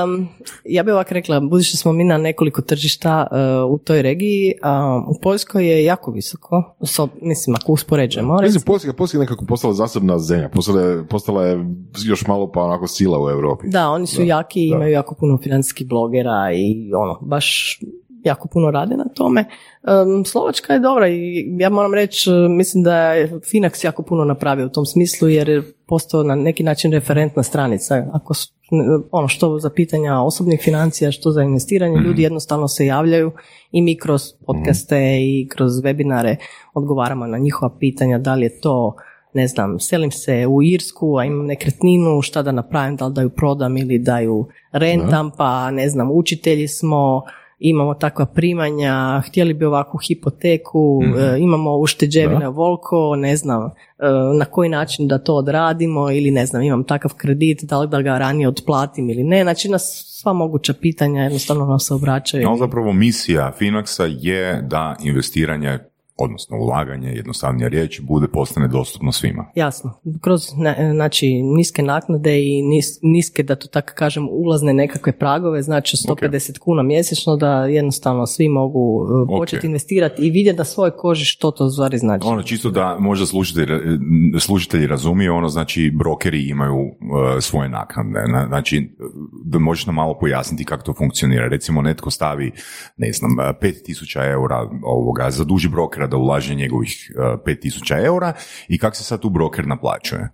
em, 0.05 0.27
ja 0.65 0.83
bih 0.83 0.93
ovako 0.93 1.13
rekla, 1.13 1.39
budući 1.39 1.77
smo 1.77 1.93
mi 1.93 2.03
na 2.03 2.17
nekoliko 2.17 2.61
tržišta 2.61 3.27
e, 3.31 3.35
u 3.63 3.77
toj 3.77 4.01
regiji, 4.01 4.53
a 4.61 5.03
u 5.07 5.19
Poljskoj 5.21 5.67
je 5.67 5.83
jako 5.83 6.11
visoko, 6.11 6.75
so, 6.85 7.07
mislim, 7.21 7.55
ako 7.55 7.71
uspoređujemo, 7.71 8.41
Mislim, 8.41 8.61
Poljska, 8.65 8.93
Poljska 8.93 9.17
je 9.17 9.19
nekako 9.19 9.45
postala 9.45 9.73
zasebna 9.73 10.19
zemlja. 10.19 10.49
Postala 10.49 10.81
je, 10.81 11.07
postala 11.07 11.45
je 11.45 11.65
još 12.05 12.27
malo 12.27 12.51
pa 12.51 12.63
onako 12.63 12.87
sila 12.87 13.23
u 13.23 13.29
Europi. 13.29 13.67
da, 13.67 13.89
oni 13.89 14.07
su 14.07 14.23
jaki 14.23 14.59
i 14.59 14.67
imaju 14.67 14.91
jako 14.91 15.15
puno 15.15 15.37
financijskih 15.43 15.87
blogera 15.87 16.51
i 16.53 16.93
ono, 16.93 17.19
baš 17.21 17.79
jako 18.23 18.47
puno 18.47 18.71
rade 18.71 18.97
na 18.97 19.05
tome. 19.13 19.45
Slovačka 20.25 20.73
je 20.73 20.79
dobra 20.79 21.07
i 21.07 21.45
ja 21.59 21.69
moram 21.69 21.93
reći, 21.93 22.29
e, 22.29 22.33
mislim 22.49 22.83
da 22.83 23.13
je 23.13 23.31
Finax 23.31 23.85
jako 23.85 24.03
puno 24.03 24.25
napravio 24.25 24.65
u 24.65 24.69
tom 24.69 24.85
smislu 24.85 25.29
jer 25.29 25.49
je 25.49 25.63
postao 25.87 26.23
na 26.23 26.35
neki 26.35 26.63
način 26.63 26.91
referentna 26.91 27.43
stranica. 27.43 28.05
Ako 28.13 28.33
su, 28.33 28.53
ono 29.11 29.27
što 29.27 29.59
za 29.59 29.69
pitanja 29.69 30.19
osobnih 30.19 30.61
financija, 30.63 31.11
što 31.11 31.31
za 31.31 31.43
investiranje, 31.43 31.97
ljudi 31.97 32.21
jednostavno 32.21 32.67
se 32.67 32.85
javljaju 32.85 33.31
i 33.71 33.81
mi 33.81 33.97
kroz 33.97 34.21
podcaste 34.45 35.17
i 35.21 35.47
kroz 35.49 35.71
webinare 35.71 36.35
odgovaramo 36.73 37.27
na 37.27 37.37
njihova 37.37 37.75
pitanja, 37.79 38.17
da 38.17 38.35
li 38.35 38.45
je 38.45 38.61
to 38.61 38.95
ne 39.33 39.47
znam, 39.47 39.79
selim 39.79 40.11
se 40.11 40.47
u 40.47 40.63
Irsku, 40.63 41.17
a 41.17 41.25
imam 41.25 41.45
nekretninu, 41.45 42.21
šta 42.21 42.41
da 42.41 42.51
napravim, 42.51 42.95
da 42.95 43.07
li 43.07 43.13
da 43.13 43.21
ju 43.21 43.29
prodam 43.29 43.77
ili 43.77 43.99
da 43.99 44.19
ju 44.19 44.47
rentam, 44.71 45.31
pa 45.37 45.71
ne 45.71 45.89
znam, 45.89 46.11
učitelji 46.11 46.67
smo, 46.67 47.23
imamo 47.63 47.93
takva 47.93 48.25
primanja, 48.25 49.21
htjeli 49.27 49.53
bi 49.53 49.65
ovakvu 49.65 49.99
hipoteku, 50.07 51.01
e, 51.17 51.39
imamo 51.39 51.77
ušteđevine 51.77 52.47
volko, 52.47 53.15
ne 53.15 53.35
znam, 53.35 53.65
e, 53.65 53.71
na 54.39 54.45
koji 54.45 54.69
način 54.69 55.07
da 55.07 55.17
to 55.17 55.35
odradimo 55.35 56.11
ili 56.11 56.31
ne 56.31 56.45
znam, 56.45 56.61
imam 56.61 56.83
takav 56.83 57.13
kredit, 57.17 57.63
da 57.63 57.79
li 57.79 57.87
da 57.87 58.01
ga 58.01 58.17
ranije 58.17 58.47
otplatim 58.47 59.09
ili 59.09 59.23
ne, 59.23 59.43
znači 59.43 59.69
na 59.69 59.79
sva 59.79 60.33
moguća 60.33 60.73
pitanja 60.73 61.23
jednostavno 61.23 61.65
nam 61.65 61.79
se 61.79 61.93
obraćaju. 61.93 62.49
No, 62.49 62.57
zapravo 62.57 62.93
misija 62.93 63.51
Finaxa 63.59 64.17
je 64.19 64.61
da 64.61 64.95
investiranje, 65.03 65.79
odnosno 66.23 66.57
ulaganje, 66.57 67.09
jednostavnija 67.09 67.67
riječ, 67.67 68.01
bude 68.01 68.27
postane 68.27 68.67
dostupno 68.67 69.11
svima. 69.11 69.45
Jasno, 69.55 69.93
kroz 70.21 70.41
ne- 70.57 70.91
znači 70.93 71.27
niske 71.33 71.83
naknade 71.83 72.39
i 72.39 72.61
nis- 72.63 72.99
niske, 73.03 73.43
da 73.43 73.55
to 73.55 73.67
tako 73.67 73.93
kažem, 73.95 74.27
ulazne 74.31 74.73
nekakve 74.73 75.11
pragove, 75.13 75.61
znači 75.61 75.97
150 75.99 76.59
kuna 76.59 76.83
mjesečno 76.83 77.35
da 77.35 77.65
jednostavno 77.65 78.25
svi 78.25 78.49
mogu 78.49 78.79
uh, 78.95 79.27
početi 79.29 79.67
investirati 79.67 80.21
i 80.21 80.29
vidjeti 80.29 80.57
na 80.57 80.63
svojoj 80.65 80.91
koži 80.91 81.25
što 81.25 81.51
to 81.51 81.65
u 81.65 81.69
stvari 81.69 81.97
znači. 81.97 82.25
Ono 82.25 82.43
čisto 82.43 82.69
da 82.69 82.97
možda 82.99 83.25
slušatelji, 83.25 83.67
slušatelji 84.39 84.87
razumiju, 84.87 85.35
ono 85.35 85.49
znači 85.49 85.91
brokeri 85.93 86.49
imaju 86.49 86.75
uh, 86.75 86.89
svoje 87.41 87.69
naknade. 87.69 87.93
Na- 88.27 88.47
Znači, 88.47 88.89
da 89.45 89.59
možeš 89.59 89.85
nam 89.85 89.95
malo 89.95 90.17
pojasniti 90.19 90.65
kako 90.65 90.83
to 90.83 90.93
funkcionira. 90.93 91.47
Recimo 91.47 91.81
netko 91.81 92.11
stavi, 92.11 92.51
ne 92.97 93.11
znam, 93.13 93.31
uh, 93.31 93.45
5000 93.61 94.31
eura 94.31 94.57
ovoga, 94.83 95.31
zaduži 95.31 95.69
brokera 95.69 96.07
da 96.13 96.17
ulaže 96.17 96.55
njegovih 96.55 97.11
uh, 97.15 97.23
5000 97.45 98.05
eura 98.05 98.33
i 98.67 98.77
kako 98.77 98.95
se 98.95 99.03
sad 99.03 99.21
tu 99.21 99.29
broker 99.29 99.67
naplaćuje? 99.67 100.29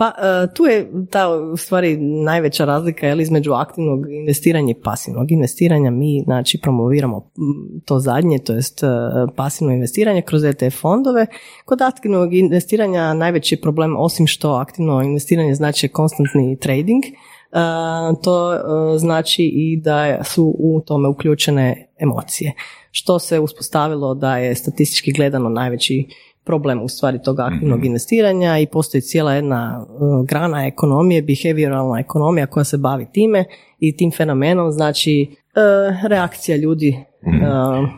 Pa 0.00 0.06
e, 0.08 0.54
tu 0.54 0.64
je 0.64 0.92
ta 1.10 1.28
u 1.52 1.56
stvari 1.56 1.96
najveća 2.24 2.64
razlika 2.64 3.06
je 3.06 3.22
između 3.22 3.52
aktivnog 3.52 4.10
investiranja 4.10 4.70
i 4.70 4.82
pasivnog 4.82 5.32
investiranja. 5.32 5.90
Mi 5.90 6.22
znači 6.24 6.58
promoviramo 6.62 7.30
to 7.84 7.98
zadnje, 7.98 8.38
to 8.38 8.52
jest 8.52 8.82
e, 8.82 8.86
pasivno 9.36 9.74
investiranje 9.74 10.22
kroz 10.22 10.44
ETF 10.44 10.80
fondove. 10.80 11.26
Kod 11.64 11.82
aktivnog 11.82 12.34
investiranja 12.34 13.14
najveći 13.14 13.56
problem 13.56 13.96
osim 13.96 14.26
što 14.26 14.50
aktivno 14.50 15.02
investiranje 15.02 15.54
znači 15.54 15.88
konstantni 15.88 16.58
trading, 16.60 17.04
e, 17.04 17.29
to 18.24 18.58
znači 18.98 19.42
i 19.42 19.80
da 19.80 20.24
su 20.24 20.54
u 20.58 20.80
tome 20.86 21.08
uključene 21.08 21.88
emocije. 21.98 22.52
Što 22.90 23.18
se 23.18 23.40
uspostavilo 23.40 24.14
da 24.14 24.36
je 24.36 24.54
statistički 24.54 25.12
gledano 25.12 25.48
najveći 25.48 26.06
problem 26.44 26.82
u 26.82 26.88
stvari 26.88 27.22
tog 27.22 27.40
aktivnog 27.40 27.78
mhm. 27.78 27.86
investiranja 27.86 28.58
i 28.58 28.66
postoji 28.66 29.00
cijela 29.00 29.34
jedna 29.34 29.86
uh, 29.88 30.26
grana 30.26 30.66
ekonomije, 30.66 31.22
behavioralna 31.22 32.00
ekonomija 32.00 32.46
koja 32.46 32.64
se 32.64 32.76
bavi 32.76 33.06
time 33.12 33.44
i 33.78 33.96
tim 33.96 34.10
fenomenom, 34.10 34.72
znači 34.72 35.26
uh, 35.30 36.08
reakcija 36.08 36.56
ljudi 36.56 37.04
Mhm. 37.26 37.44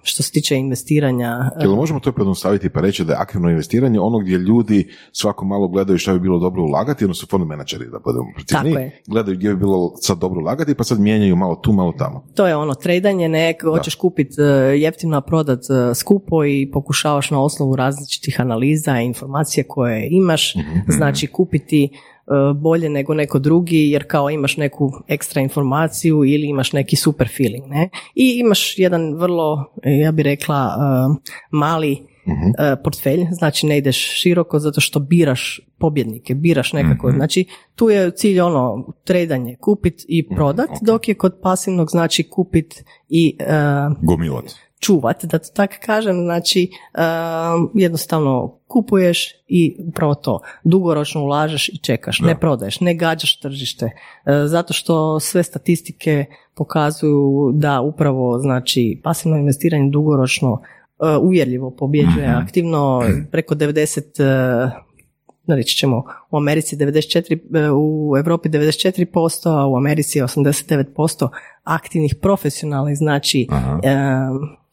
što 0.03 0.23
se 0.23 0.33
tiče 0.33 0.57
investiranja. 0.57 1.51
Jel 1.61 1.75
možemo 1.75 2.01
to 2.01 2.13
pojednostaviti 2.13 2.69
pa 2.69 2.81
reći 2.81 3.05
da 3.05 3.13
je 3.13 3.19
aktivno 3.19 3.51
investiranje 3.51 4.01
ono 4.01 4.19
gdje 4.19 4.37
ljudi 4.37 4.89
svako 5.13 5.45
malo 5.45 5.69
gledaju 5.69 5.99
što 5.99 6.13
bi 6.13 6.21
bilo 6.21 6.39
dobro 6.39 6.63
ulagati, 6.63 7.05
odnosno 7.05 7.29
fond 7.31 7.47
menadžeri 7.47 7.85
da 7.85 7.99
budemo 8.05 8.27
precizni, 8.35 8.91
gledaju 9.07 9.37
gdje 9.37 9.51
bi 9.51 9.57
bilo 9.57 9.93
sad 9.97 10.19
dobro 10.19 10.41
ulagati 10.41 10.75
pa 10.75 10.85
sad 10.85 11.01
mijenjaju 11.01 11.37
malo 11.37 11.55
tu, 11.55 11.73
malo 11.73 11.93
tamo. 11.99 12.25
To 12.35 12.47
je 12.47 12.57
ono 12.57 12.75
tradanje, 12.75 13.29
ne, 13.29 13.55
hoćeš 13.63 13.95
kupiti 13.95 14.43
e, 14.43 14.45
jeftino, 14.81 15.17
a 15.17 15.21
prodat 15.21 15.61
e, 15.61 15.95
skupo 15.95 16.45
i 16.45 16.71
pokušavaš 16.73 17.31
na 17.31 17.43
osnovu 17.43 17.77
različitih 17.77 18.41
analiza 18.41 19.01
i 19.01 19.07
informacija 19.07 19.65
koje 19.69 20.09
imaš, 20.11 20.55
mhm, 20.55 20.69
mhm. 20.69 20.93
znači 20.93 21.27
kupiti 21.27 21.89
bolje 22.55 22.89
nego 22.89 23.15
neko 23.15 23.39
drugi 23.39 23.91
jer 23.91 24.05
kao 24.07 24.31
imaš 24.31 24.57
neku 24.57 24.93
ekstra 25.09 25.41
informaciju 25.41 26.25
ili 26.25 26.47
imaš 26.47 26.73
neki 26.73 26.97
super 26.97 27.29
feeling. 27.37 27.67
Ne? 27.67 27.89
I 28.15 28.39
imaš 28.39 28.79
jedan 28.79 29.15
vrlo, 29.15 29.73
ja 29.85 30.13
bih 30.13 30.25
rekla, 30.25 30.57
e, 30.57 31.31
mali 31.51 31.93
mhm. 32.27 32.51
e, 32.59 32.77
portfelj, 32.85 33.27
znači 33.31 33.67
ne 33.67 33.79
ideš 33.79 34.21
široko 34.21 34.59
zato 34.59 34.81
što 34.81 35.01
biraš 35.01 35.61
pobjednike, 35.79 36.35
biraš 36.35 36.73
nekako. 36.73 37.09
Mhm. 37.09 37.17
Znači 37.17 37.45
tu 37.75 37.91
je 37.91 38.11
cilj 38.11 38.41
ono 38.41 38.93
tredanje, 39.05 39.57
kupit 39.61 40.05
i 40.09 40.23
mhm, 40.23 40.35
prodat, 40.35 40.71
dok 40.83 41.09
je 41.09 41.15
kod 41.15 41.39
pasivnog 41.43 41.91
znači 41.91 42.23
kupit 42.23 42.85
i 43.09 43.37
uh, 43.41 44.09
gomilat 44.09 44.45
čuvat, 44.83 45.25
da 45.25 45.39
to 45.39 45.49
tako 45.55 45.75
kažem, 45.87 46.17
znači 46.25 46.71
jednostavno 47.75 48.59
kupuješ 48.67 49.29
i 49.49 49.77
upravo 49.89 50.15
to, 50.15 50.41
dugoročno 50.65 51.23
ulažeš 51.23 51.69
i 51.69 51.79
čekaš, 51.79 52.21
ne 52.21 52.41
prodaješ, 52.41 52.81
ne 52.81 52.95
gađaš 52.95 53.41
tržište, 53.41 53.87
e, 53.87 53.93
zato 54.47 54.73
što 54.73 55.21
sve 55.21 55.43
statistike 55.43 56.25
pokazuju 56.55 57.51
da 57.55 57.81
upravo 57.81 58.39
znači 58.39 59.01
pasivno 59.05 59.37
investiranje 59.37 59.91
dugoročno 59.91 60.61
e, 60.63 61.17
uvjerljivo 61.17 61.71
pobjeđuje 61.71 62.29
mhm. 62.29 62.37
aktivno. 62.37 63.03
Preko 63.31 63.55
90 63.55 64.71
reći 65.47 65.77
ćemo 65.77 66.05
u 66.31 66.37
Americi 66.37 66.77
94, 66.77 67.39
u 67.75 68.17
Europi 68.17 68.49
94%, 68.49 69.63
a 69.63 69.67
u 69.67 69.77
Americi 69.77 70.21
89% 70.21 71.29
aktivnih 71.65 72.15
profesionalnih, 72.21 72.97
znači 72.97 73.47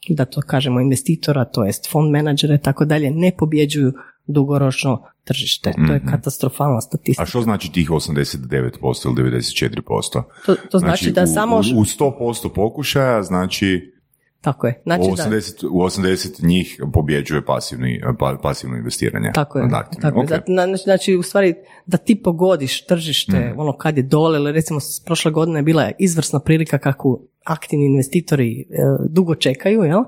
da 0.08 0.24
to 0.24 0.40
kažemo 0.40 0.80
investitora, 0.80 1.44
to 1.44 1.64
jest 1.64 1.90
fond 1.90 2.10
menadžera 2.10 2.54
i 2.54 2.58
tako 2.58 2.84
dalje, 2.84 3.10
ne 3.10 3.32
pobjeđuju 3.38 3.92
dugoročno 4.26 5.02
tržište. 5.24 5.72
To 5.72 5.92
je 5.92 5.98
mhm. 5.98 6.08
katastrofalna 6.08 6.80
statistika. 6.80 7.22
A 7.22 7.26
što 7.26 7.42
znači 7.42 7.72
tih 7.72 7.90
89% 7.90 9.20
ili 9.20 9.40
94%? 9.40 10.22
To, 10.46 10.54
to 10.70 10.78
znači, 10.78 11.04
znači 11.04 11.10
da 11.10 11.22
u, 11.22 11.26
samo... 11.26 11.56
U 11.56 11.84
100% 11.84 12.54
pokušaja 12.54 13.22
znači 13.22 13.92
tako 14.40 14.66
je. 14.66 14.82
Znači, 14.82 15.02
u, 15.02 15.12
80, 15.12 15.62
da. 15.62 15.68
u 15.68 15.78
80 15.78 16.44
njih 16.44 16.80
pobjeđuje 16.92 17.44
pasivni, 17.44 18.00
pa, 18.18 18.38
pasivno 18.42 18.76
investiranje. 18.76 19.30
Tako 19.34 19.58
je. 19.58 19.68
Tako 20.00 20.20
okay. 20.20 20.82
Znači, 20.84 21.16
u 21.16 21.22
stvari, 21.22 21.54
da 21.86 21.96
ti 21.96 22.22
pogodiš 22.22 22.86
tržište, 22.86 23.38
mm. 23.38 23.60
ono 23.60 23.76
kad 23.76 23.96
je 23.96 24.02
dole, 24.02 24.38
ili 24.38 24.52
recimo 24.52 24.80
prošle 25.04 25.30
godine 25.30 25.58
je 25.58 25.62
bila 25.62 25.90
izvrsna 25.98 26.40
prilika 26.40 26.78
kako 26.78 27.20
aktivni 27.44 27.86
investitori 27.86 28.60
e, 28.60 28.64
dugo 29.08 29.34
čekaju, 29.34 29.82
jel? 29.82 30.00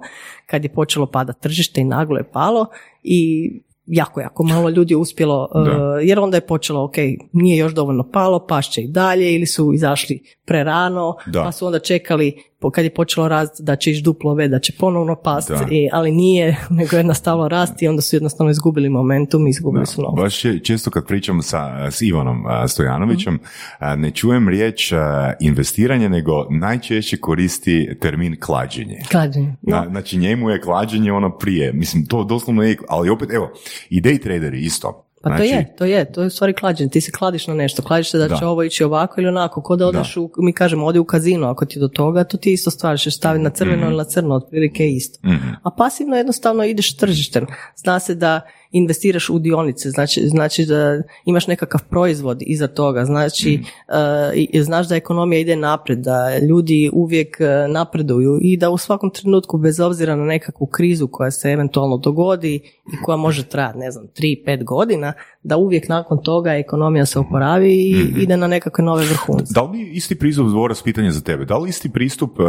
kad 0.47 0.65
je 0.65 0.73
počelo 0.73 1.07
padati 1.07 1.41
tržište 1.41 1.81
i 1.81 1.85
naglo 1.85 2.19
je 2.19 2.31
palo 2.33 2.67
i 3.03 3.51
jako, 3.87 4.21
jako 4.21 4.43
malo 4.43 4.69
ljudi 4.69 4.95
uspjelo, 4.95 5.49
uh, 5.55 5.67
jer 6.03 6.21
onda 6.21 6.37
je 6.37 6.47
počelo, 6.47 6.85
ok, 6.85 6.95
nije 7.33 7.57
još 7.57 7.75
dovoljno 7.75 8.11
palo, 8.13 8.47
pašće 8.47 8.83
i 8.83 8.89
dalje, 8.89 9.35
ili 9.35 9.47
su 9.47 9.73
izašli 9.75 10.23
prerano, 10.47 11.17
pa 11.33 11.53
su 11.53 11.67
onda 11.67 11.79
čekali 11.79 12.43
kad 12.71 12.85
je 12.85 12.95
počelo 12.95 13.29
rast 13.29 13.63
da 13.63 13.77
će 13.77 13.91
ići 13.91 14.03
duplo 14.03 14.31
ove, 14.31 14.49
da 14.49 14.59
će 14.59 14.73
ponovno 14.79 15.17
pasti, 15.17 15.89
ali 15.93 16.11
nije, 16.11 16.57
nego 16.79 16.97
jednostavno 16.97 17.49
rasti 17.49 17.85
i 17.85 17.89
onda 17.89 18.03
su 18.03 18.17
jednostavno 18.17 18.51
izgubili 18.51 18.89
momentum 18.89 19.47
i 19.47 19.51
izgubili 19.51 19.87
su 19.87 20.03
novac. 20.03 20.17
Baš 20.17 20.45
je, 20.45 20.61
često 20.61 20.91
kad 20.91 21.07
pričam 21.07 21.43
sa, 21.43 21.91
s 21.91 22.03
Ivanom 22.03 22.45
Stojanovićem, 22.69 23.35
mhm. 23.35 24.01
ne 24.01 24.11
čujem 24.11 24.49
riječ 24.49 24.93
investiranje, 25.41 26.09
nego 26.09 26.47
najčešće 26.51 27.17
koristi 27.17 27.97
termin 28.01 28.37
klađenje. 28.41 28.99
Klađenje. 29.11 29.55
Na, 29.63 29.87
znači 29.91 30.19
njemu 30.19 30.51
je 30.51 30.61
klađenje 30.61 31.13
ono 31.13 31.39
prije, 31.39 31.73
mislim 31.73 32.07
to 32.07 32.25
doslovno 32.25 32.63
je, 32.63 32.77
ali 32.89 33.11
opet 33.11 33.31
evo, 33.33 33.53
i 33.91 34.01
day 34.01 34.23
traderi 34.23 34.61
isto 34.61 35.12
pa 35.23 35.31
to 35.31 35.37
znači- 35.37 35.51
je, 35.51 35.75
to 35.79 35.85
je, 35.85 36.13
to 36.13 36.21
je 36.21 36.27
u 36.27 36.31
stvari 36.31 36.53
klađenje. 36.53 36.91
Ti 36.91 37.01
se 37.01 37.13
kladiš 37.13 37.47
na 37.47 37.55
nešto, 37.55 37.83
kladiš 37.83 38.11
se 38.11 38.19
da, 38.19 38.37
će 38.37 38.47
ovo 38.47 38.63
ići 38.63 38.85
ovako 38.85 39.21
ili 39.21 39.29
onako, 39.29 39.63
ko 39.63 39.77
da 39.77 39.87
odeš 39.87 40.17
u, 40.17 40.31
mi 40.37 40.53
kažemo, 40.53 40.87
odi 40.87 40.99
u 40.99 41.05
kazino, 41.05 41.49
ako 41.49 41.65
ti 41.65 41.81
do 41.81 41.89
toga, 41.89 42.25
to 42.25 42.37
ti 42.37 42.53
isto 42.53 42.71
stvari, 42.71 42.99
ćeš 42.99 43.17
staviti 43.17 43.45
na 43.45 43.51
crveno 43.51 43.83
mhm. 43.83 43.87
ili 43.87 43.97
na 43.97 44.05
crno, 44.05 44.35
otprilike 44.35 44.89
isto. 44.89 45.29
Mhm. 45.29 45.49
A 45.63 45.71
pasivno 45.71 46.17
jednostavno 46.17 46.65
ideš 46.65 46.97
tržištem. 46.97 47.47
Zna 47.77 48.01
se 48.01 48.15
da 48.15 48.41
investiraš 48.73 49.31
u 49.31 49.39
dionice, 49.39 49.91
znači, 49.91 50.29
znači 50.29 50.65
da 50.65 51.03
imaš 51.25 51.47
nekakav 51.47 51.81
proizvod 51.91 52.39
iza 52.41 52.67
toga, 52.67 53.05
znači 53.05 53.61
mm. 53.61 54.63
znaš 54.63 54.89
da 54.89 54.97
ekonomija 54.97 55.41
ide 55.41 55.57
naprijed, 55.57 55.99
da 55.99 56.39
ljudi 56.39 56.91
uvijek 56.93 57.41
e, 57.41 57.69
napreduju 57.69 58.39
i 58.43 58.57
da 58.57 58.71
u 58.71 58.79
svakom 58.79 59.11
trenutku 59.11 59.59
bez 59.59 59.81
obzira 59.81 60.17
na 60.17 60.25
nekakvu 60.25 60.67
krizu 60.67 61.09
koja 61.09 61.31
se 61.31 61.51
eventualno 61.51 61.97
dogodi 61.97 62.55
i 62.93 62.97
koja 63.05 63.17
može 63.17 63.49
trajati, 63.49 63.79
ne 63.79 63.91
znam, 63.91 64.07
3-5 64.47 64.65
godina, 64.65 65.13
da 65.43 65.57
uvijek 65.57 65.89
nakon 65.89 66.23
toga 66.23 66.55
ekonomija 66.55 67.07
se 67.07 67.19
oporavi 67.19 67.91
i 67.91 67.95
mm 67.95 68.13
ide 68.23 68.37
na 68.37 68.47
nekakve 68.47 68.85
nove 68.85 69.05
vrhunce. 69.05 69.53
Da 69.55 69.63
li 69.63 69.91
isti 69.91 70.19
pristup, 70.19 70.47
Dvoras, 70.47 70.83
pitanje 70.83 71.11
za 71.11 71.21
tebe, 71.21 71.45
da 71.45 71.59
li 71.59 71.69
isti 71.69 71.91
pristup 71.93 72.41
e, 72.41 72.43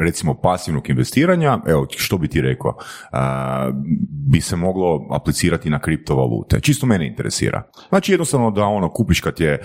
recimo 0.00 0.34
pasivnog 0.34 0.90
investiranja, 0.90 1.58
evo 1.66 1.86
što 1.90 2.18
bi 2.18 2.28
ti 2.28 2.40
rekao, 2.40 2.76
bi 4.10 4.40
se 4.40 4.56
moglo 4.56 5.08
aplicirati 5.10 5.57
na 5.64 5.78
kriptovalute? 5.78 6.60
Čisto 6.60 6.86
mene 6.86 7.06
interesira. 7.06 7.62
Znači 7.88 8.12
jednostavno 8.12 8.50
da 8.50 8.64
ono 8.64 8.92
kupiš 8.92 9.20
kad 9.20 9.40
je 9.40 9.62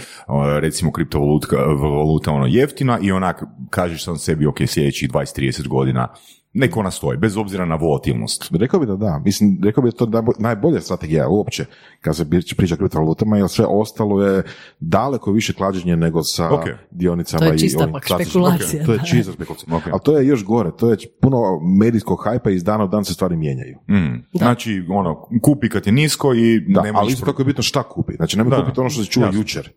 recimo 0.60 0.92
kriptovaluta 0.92 2.32
ono 2.32 2.46
jeftina 2.46 3.00
i 3.02 3.12
onak 3.12 3.44
kažeš 3.70 4.04
sam 4.04 4.18
sebi 4.18 4.46
ok 4.46 4.58
sljedećih 4.68 5.10
20-30 5.10 5.68
godina 5.68 6.14
neko 6.54 6.80
ona 6.80 6.92
stoji, 6.92 7.18
bez 7.18 7.38
obzira 7.38 7.66
na 7.66 7.76
volatilnost. 7.76 8.52
Rekao 8.52 8.80
bi 8.80 8.86
da 8.86 8.96
da, 8.96 9.22
mislim, 9.26 9.60
rekao 9.64 9.84
bi 9.84 9.90
da 9.92 9.98
to 9.98 10.24
najbolja 10.40 10.82
strategija 10.82 11.28
uopće, 11.28 11.66
kad 12.02 12.16
se 12.16 12.26
priča 12.58 12.76
kriptovalutama, 12.76 13.38
jer 13.38 13.50
sve 13.50 13.66
ostalo 13.66 14.24
je 14.24 14.44
daleko 14.80 15.32
više 15.32 15.54
klađenje 15.54 15.96
nego 15.96 16.24
sa 16.24 16.50
dionicama. 16.92 17.46
To 17.46 17.52
je 17.52 17.60
čista 17.60 17.88
pak 17.92 18.06
špekulacija. 18.06 18.86
To 18.86 18.94
je 18.94 19.00
čista 19.06 19.32
spekulacija. 19.32 19.70
Okay. 19.70 19.90
Ali 19.92 20.02
to 20.04 20.18
je 20.18 20.28
još 20.28 20.46
gore, 20.46 20.72
to 20.78 20.90
je 20.90 20.98
puno 21.22 21.38
medijskog 21.80 22.22
hajpa 22.24 22.50
i 22.50 22.56
iz 22.56 22.64
dana 22.64 22.84
u 22.84 22.88
dan 22.88 23.06
se 23.06 23.14
stvari 23.14 23.36
mijenjaju. 23.36 23.78
Mm. 23.90 24.38
Znači, 24.38 24.86
ono, 24.90 25.28
kupi 25.42 25.70
kad 25.70 25.88
je 25.88 25.94
nisko 25.94 26.34
i 26.34 26.60
da, 26.68 26.84
ali 26.94 27.12
isto 27.12 27.26
tako 27.26 27.42
je 27.42 27.46
bitno 27.46 27.64
šta 27.64 27.84
kupi. 27.84 28.14
Znači, 28.16 28.38
nemoj 28.38 28.60
kupiti 28.60 28.80
ono 28.80 28.90
što 28.90 29.04
se 29.04 29.10
čuo 29.10 29.30
jučer. 29.34 29.70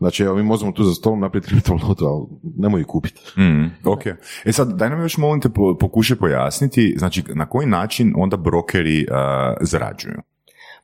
Znači, 0.00 0.22
evo, 0.22 0.36
mi 0.36 0.42
možemo 0.42 0.72
tu 0.72 0.84
za 0.84 0.94
stolom 0.94 1.20
napraviti 1.20 1.48
kriptovalutu, 1.48 2.04
ali 2.06 2.26
nemoj 2.56 2.80
ju 2.80 2.86
kupiti. 2.86 3.40
Mm, 3.40 3.64
ok. 3.84 4.06
E 4.44 4.52
sad, 4.52 4.78
daj 4.78 4.90
nam 4.90 5.00
još 5.00 5.16
molim 5.16 5.40
te 5.40 5.48
pokušaj 5.80 6.16
pojasniti, 6.16 6.94
znači, 6.98 7.24
na 7.34 7.46
koji 7.46 7.66
način 7.66 8.12
onda 8.16 8.36
brokeri 8.36 9.06
uh, 9.10 9.16
zarađuju? 9.60 10.22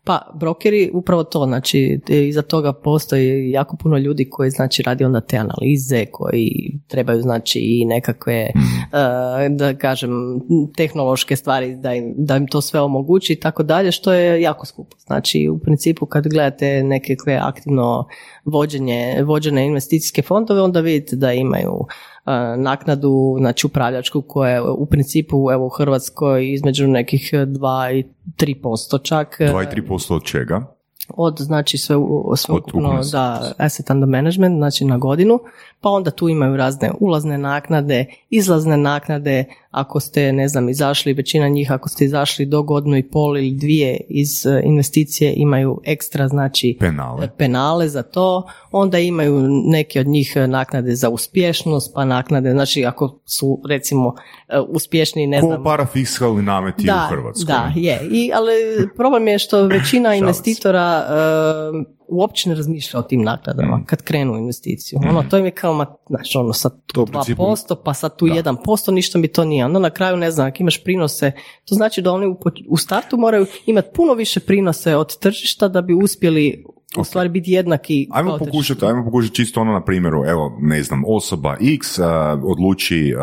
Pa, 0.07 0.31
brokeri, 0.35 0.91
upravo 0.95 1.25
to, 1.25 1.45
znači, 1.47 2.01
iza 2.09 2.43
toga 2.43 2.73
postoji 2.73 3.51
jako 3.51 3.77
puno 3.77 3.99
ljudi 3.99 4.31
koji, 4.31 4.51
znači, 4.51 4.83
radi 4.83 5.05
onda 5.05 5.21
te 5.21 5.37
analize, 5.37 6.07
koji 6.07 6.79
trebaju, 6.87 7.23
znači, 7.23 7.59
i 7.63 7.85
nekakve, 7.85 8.51
mhm. 8.57 8.97
eh, 8.97 9.49
da 9.49 9.75
kažem, 9.75 10.11
tehnološke 10.77 11.37
stvari 11.37 11.77
da 11.77 11.95
im, 11.95 12.15
da 12.17 12.37
im 12.37 12.47
to 12.47 12.61
sve 12.61 12.81
omogući 12.81 13.33
i 13.33 13.41
tako 13.41 13.63
dalje, 13.63 13.93
što 13.93 14.13
je 14.13 14.43
jako 14.43 14.67
skupo. 14.67 14.97
Znači, 15.07 15.49
u 15.49 15.59
principu, 15.59 16.07
kad 16.07 16.29
gledate 16.29 16.83
nekakve 16.83 17.39
aktivno 17.43 18.07
vođenje, 18.45 19.23
vođene 19.25 19.67
investicijske 19.67 20.23
fondove, 20.23 20.63
onda 20.63 20.81
vidite 20.81 21.17
da 21.17 21.33
imaju 21.33 21.87
naknadu, 22.57 23.37
znači 23.39 23.67
upravljačku 23.67 24.23
koja 24.23 24.51
je 24.51 24.61
u 24.63 24.87
principu 24.87 25.51
evo 25.53 25.67
u 25.67 25.69
Hrvatskoj 25.69 26.53
između 26.53 26.87
nekih 26.87 27.31
2 27.33 27.99
i 27.99 28.05
3% 28.37 29.03
čak. 29.03 29.37
2 29.41 29.79
i 29.79 29.83
3% 29.83 30.15
od 30.15 30.23
čega? 30.23 30.77
od 31.09 31.37
znači 31.39 31.79
sve, 31.79 31.97
sve 32.37 32.55
ukupno 32.55 33.01
da 33.13 33.53
asset 33.59 33.91
under 33.91 34.09
management, 34.09 34.57
znači 34.57 34.85
na 34.85 34.99
godinu, 34.99 35.41
pa 35.81 35.91
onda 35.91 36.11
tu 36.11 36.29
imaju 36.29 36.57
razne 36.57 36.91
ulazne 37.01 37.39
naknade, 37.39 38.07
izlazne 38.31 38.77
naknade, 38.77 39.45
ako 39.71 40.01
ste, 40.01 40.33
ne 40.33 40.49
znam, 40.49 40.69
izašli, 40.69 41.13
većina 41.13 41.49
njih 41.49 41.73
ako 41.73 41.89
ste 41.89 42.05
izašli 42.05 42.47
do 42.47 42.63
godinu 42.63 42.97
i 42.97 43.03
pol 43.03 43.39
ili 43.39 43.51
dvije 43.51 44.01
iz 44.09 44.47
e, 44.47 44.63
investicije 44.65 45.33
imaju 45.37 45.81
ekstra, 45.85 46.29
znači 46.29 46.77
Penale. 46.81 47.29
penale 47.37 47.89
za 47.89 48.03
to, 48.03 48.47
onda 48.71 48.99
imaju 48.99 49.49
neke 49.49 50.01
od 50.01 50.07
njih 50.07 50.33
e, 50.37 50.47
naknade 50.47 50.95
za 50.95 51.09
uspješnost, 51.09 51.95
pa 51.95 52.05
naknade, 52.05 52.51
znači 52.51 52.85
ako 52.85 53.19
su 53.25 53.61
recimo 53.69 54.15
e, 54.49 54.59
uspješni, 54.69 55.27
ne 55.27 55.41
Ko 55.41 55.47
znam, 55.47 55.65
parafiskalni 55.65 56.43
nameti 56.43 56.89
u 56.91 57.09
Hrvatskoj. 57.11 57.47
da, 57.47 57.73
je. 57.77 58.01
I, 58.11 58.31
ali 58.35 58.53
problem 58.97 59.29
je 59.29 59.39
što 59.39 59.67
većina 59.67 60.15
investitora 60.15 61.07
e, 61.09 61.96
uopće 62.09 62.49
ne 62.49 62.55
razmišlja 62.55 63.01
o 63.01 63.03
tim 63.03 63.23
naknadama 63.23 63.85
kad 63.87 64.03
krenu 64.03 64.33
u 64.33 64.39
investiciju. 64.39 64.99
Ono, 65.09 65.23
to 65.23 65.39
im 65.39 65.45
je 65.45 65.51
kao, 65.51 65.75
ma, 65.75 65.87
znaš, 66.09 66.37
ono, 66.37 66.53
sad 66.53 66.73
tu 66.87 67.07
2%, 67.07 67.77
pa 67.85 67.95
sad 67.95 68.17
tu 68.17 68.27
1%, 68.27 68.91
ništa 68.91 69.19
mi 69.19 69.29
to 69.29 69.45
nije. 69.45 69.65
Onda 69.65 69.79
na 69.79 69.91
kraju, 69.91 70.17
ne 70.17 70.31
znam, 70.31 70.47
ako 70.47 70.57
imaš 70.61 70.85
prinose, 70.85 71.33
to 71.65 71.75
znači 71.75 72.03
da 72.03 72.13
oni 72.13 72.27
u, 72.69 72.77
startu 72.77 73.17
moraju 73.17 73.47
imati 73.67 73.89
puno 73.95 74.15
više 74.15 74.41
prinose 74.41 74.97
od 74.97 75.19
tržišta 75.19 75.69
da 75.69 75.83
bi 75.83 75.95
uspjeli 75.95 76.65
u 76.99 77.05
stvari 77.05 77.29
biti 77.29 77.53
jednaki 77.53 78.09
Ajmo 78.11 78.39
pokušati, 78.39 78.85
ajmo 78.85 79.05
pokušati 79.05 79.35
čisto 79.35 79.61
ono 79.61 79.73
na 79.73 79.85
primjeru, 79.85 80.25
evo, 80.27 80.59
ne 80.61 80.83
znam, 80.83 81.03
osoba 81.07 81.57
X 81.61 81.99
a, 81.99 82.41
odluči 82.45 83.15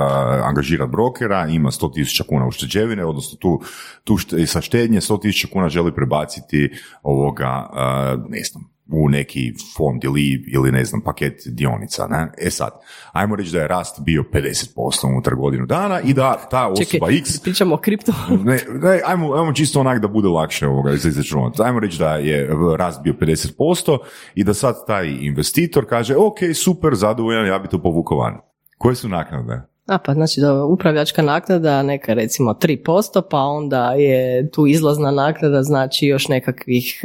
angažirati 0.44 0.92
brokera, 0.92 1.48
ima 1.48 1.72
100.000 1.72 2.24
kuna 2.28 2.48
ušteđevine, 2.48 3.06
odnosno 3.06 3.38
tu, 3.38 3.62
tu 4.04 4.18
šte- 4.18 4.48
sa 4.48 4.62
štednje 4.62 5.02
100.000 5.02 5.52
kuna 5.54 5.70
želi 5.70 5.96
prebaciti 5.96 6.70
ovoga, 7.04 7.70
a, 7.74 8.16
ne 8.30 8.44
znam, 8.44 8.73
u 8.94 9.10
neki 9.10 9.54
fond 9.78 10.04
ili, 10.04 10.46
ili 10.48 10.72
ne 10.72 10.86
znam, 10.86 11.02
paket 11.02 11.42
dionica. 11.46 12.08
Ne? 12.08 12.32
E 12.38 12.50
sad, 12.50 12.72
ajmo 13.12 13.36
reći 13.36 13.52
da 13.52 13.60
je 13.60 13.68
rast 13.68 14.02
bio 14.02 14.24
50% 14.34 15.08
unutar 15.08 15.36
godinu 15.36 15.66
dana 15.66 16.02
i 16.02 16.14
da 16.14 16.48
ta 16.52 16.68
osoba 16.68 16.86
Čekaj, 16.86 17.18
X 17.18 17.40
pričamo 17.40 17.76
o 17.76 17.78
kripto. 17.78 18.12
ne, 18.46 18.60
ne, 18.82 19.02
ajmo, 19.06 19.34
ajmo 19.34 19.54
čisto 19.54 19.80
onak 19.80 20.02
da 20.02 20.08
bude 20.08 20.28
lakše 20.28 20.68
ovoga 20.68 20.92
izračunati. 20.92 21.62
Ajmo 21.64 21.80
reći 21.80 22.00
da 22.00 22.16
je 22.16 22.50
rast 22.78 23.02
bio 23.02 23.14
50% 23.14 23.98
i 24.36 24.44
da 24.44 24.54
sad 24.54 24.76
taj 24.88 25.08
investitor 25.22 25.86
kaže 25.90 26.16
ok, 26.16 26.38
super, 26.56 26.96
zadovoljan, 26.96 27.48
ja 27.48 27.60
bi 27.60 27.68
to 27.68 27.82
povukao 27.82 28.18
van. 28.18 28.38
Koje 28.78 28.96
su 28.96 29.10
naknade? 29.10 29.74
A 29.88 29.98
pa 29.98 30.14
znači 30.14 30.42
da 30.42 30.64
upravljačka 30.64 31.22
naknada 31.22 31.84
neka 31.84 32.14
recimo 32.14 32.54
3%, 32.54 33.22
pa 33.30 33.38
onda 33.38 33.94
je 33.94 34.52
tu 34.52 34.68
izlazna 34.68 35.12
naknada 35.12 35.64
znači 35.64 36.06
još 36.06 36.28
nekakvih, 36.28 37.02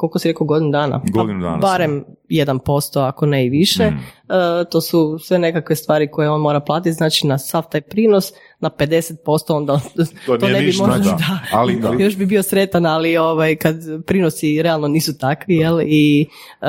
koliko 0.00 0.18
si 0.18 0.28
rekao, 0.28 0.46
godinu 0.46 0.70
dana? 0.70 1.00
Godinu 1.12 1.40
Pa 1.40 1.44
dana 1.46 1.58
Barem 1.58 2.04
1%, 2.28 3.08
ako 3.08 3.26
ne 3.26 3.46
i 3.46 3.48
više. 3.48 3.90
Mm. 3.90 3.94
E, 3.94 4.64
to 4.70 4.80
su 4.80 5.18
sve 5.18 5.38
nekakve 5.38 5.76
stvari 5.76 6.10
koje 6.10 6.30
on 6.30 6.40
mora 6.40 6.60
platiti, 6.60 6.92
znači 6.92 7.26
na 7.26 7.38
sav 7.38 7.64
taj 7.70 7.80
prinos 7.80 8.32
na 8.60 8.70
50% 8.70 9.56
onda 9.56 9.80
to, 10.26 10.36
nije 10.36 10.52
ne 10.52 10.60
bi 10.60 10.66
ništa, 10.66 10.86
možda, 10.86 11.10
da. 11.10 11.16
da, 11.16 11.40
Ali 11.52 11.80
da. 11.80 11.92
još 11.98 12.16
bi 12.16 12.26
bio 12.26 12.42
sretan, 12.42 12.86
ali 12.86 13.16
ovaj, 13.16 13.56
kad 13.56 13.76
prinosi 14.06 14.62
realno 14.62 14.88
nisu 14.88 15.18
takvi, 15.18 15.56
jel, 15.56 15.80
i, 15.80 16.26
e, 16.60 16.66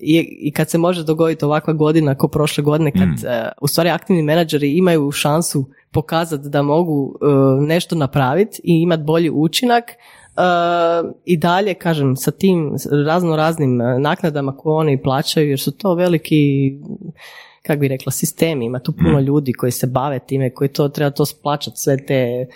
i, 0.00 0.38
i 0.40 0.52
kad 0.52 0.70
se 0.70 0.78
može 0.78 1.04
dogoditi 1.04 1.44
ovakva 1.44 1.72
godina 1.72 2.14
kao 2.14 2.28
prošle 2.28 2.64
godine, 2.64 2.92
kad 2.92 3.08
Mm. 3.08 3.26
e, 3.26 3.48
u 3.60 3.68
stvari 3.68 3.90
aktivni 3.90 4.22
menadžeri 4.22 4.76
imaju 4.76 5.10
šansu 5.10 5.64
pokazati 5.90 6.48
da 6.48 6.62
mogu 6.62 7.18
e, 7.22 7.26
nešto 7.66 7.94
napraviti 7.94 8.60
i 8.64 8.82
imati 8.82 9.02
bolji 9.02 9.30
učinak, 9.30 9.84
i 11.24 11.36
dalje, 11.36 11.74
kažem, 11.74 12.16
sa 12.16 12.30
tim 12.30 12.76
razno 13.06 13.36
raznim 13.36 13.80
e, 13.80 13.98
naknadama 13.98 14.56
koje 14.56 14.74
oni 14.74 15.02
plaćaju, 15.02 15.48
jer 15.48 15.60
su 15.60 15.72
to 15.72 15.94
veliki 15.94 16.72
kako 17.62 17.80
bi 17.80 17.88
rekla, 17.88 18.12
sistemi, 18.12 18.64
ima 18.64 18.78
tu 18.78 18.92
Mm. 18.92 18.94
puno 18.96 19.20
ljudi 19.20 19.52
koji 19.52 19.72
se 19.72 19.86
bave 19.86 20.18
time, 20.20 20.50
koji 20.50 20.68
to 20.68 20.88
treba 20.88 21.10
to 21.10 21.26
splaćati, 21.26 21.76
sve 21.76 21.96
te 21.98 22.14
e, 22.14 22.46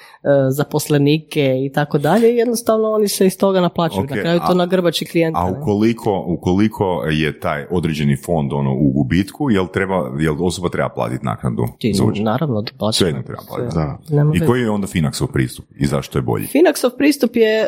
zaposlenike 0.51 1.41
i 1.59 1.71
tako 1.71 1.99
dalje, 1.99 2.33
i 2.33 2.37
jednostavno 2.37 2.91
oni 2.91 3.09
se 3.09 3.27
iz 3.27 3.39
toga 3.39 3.61
naplaćaju. 3.61 4.05
Ok, 4.05 4.11
Na 4.11 4.17
kraju 4.17 4.39
to 4.39 4.47
a- 4.49 4.55
na 4.55 4.67
grbači 4.67 5.05
klijenta. 5.05 5.39
A 5.39 5.51
ukoliko, 5.53 6.25
ukoliko 6.29 6.85
je 7.05 7.41
taj 7.41 7.67
određeni 7.71 8.17
fond 8.17 8.53
ono 8.53 8.75
u 8.75 8.91
gubitku, 8.91 9.51
jel, 9.51 9.67
treba, 9.69 9.95
jel 10.19 10.37
osoba 10.41 10.69
treba 10.69 10.89
platiti 10.89 11.25
naknadu? 11.25 11.63
Ti, 11.79 11.93
naravno, 12.17 12.63
da 12.63 12.71
plaćaju. 12.79 12.93
Svejedno 12.99 13.23
treba 13.23 13.43
platiti. 13.49 13.75
Da. 13.75 13.99
I 14.35 14.47
koji 14.47 14.61
je 14.61 14.71
onda 14.71 14.87
Finaxov 14.87 15.27
pristup 15.27 15.65
i 15.77 15.87
zašto 15.87 16.19
je 16.19 16.23
bolji? 16.23 16.47
Finaxov 16.47 16.91
pristup 16.99 17.37
je 17.37 17.61
e, 17.61 17.67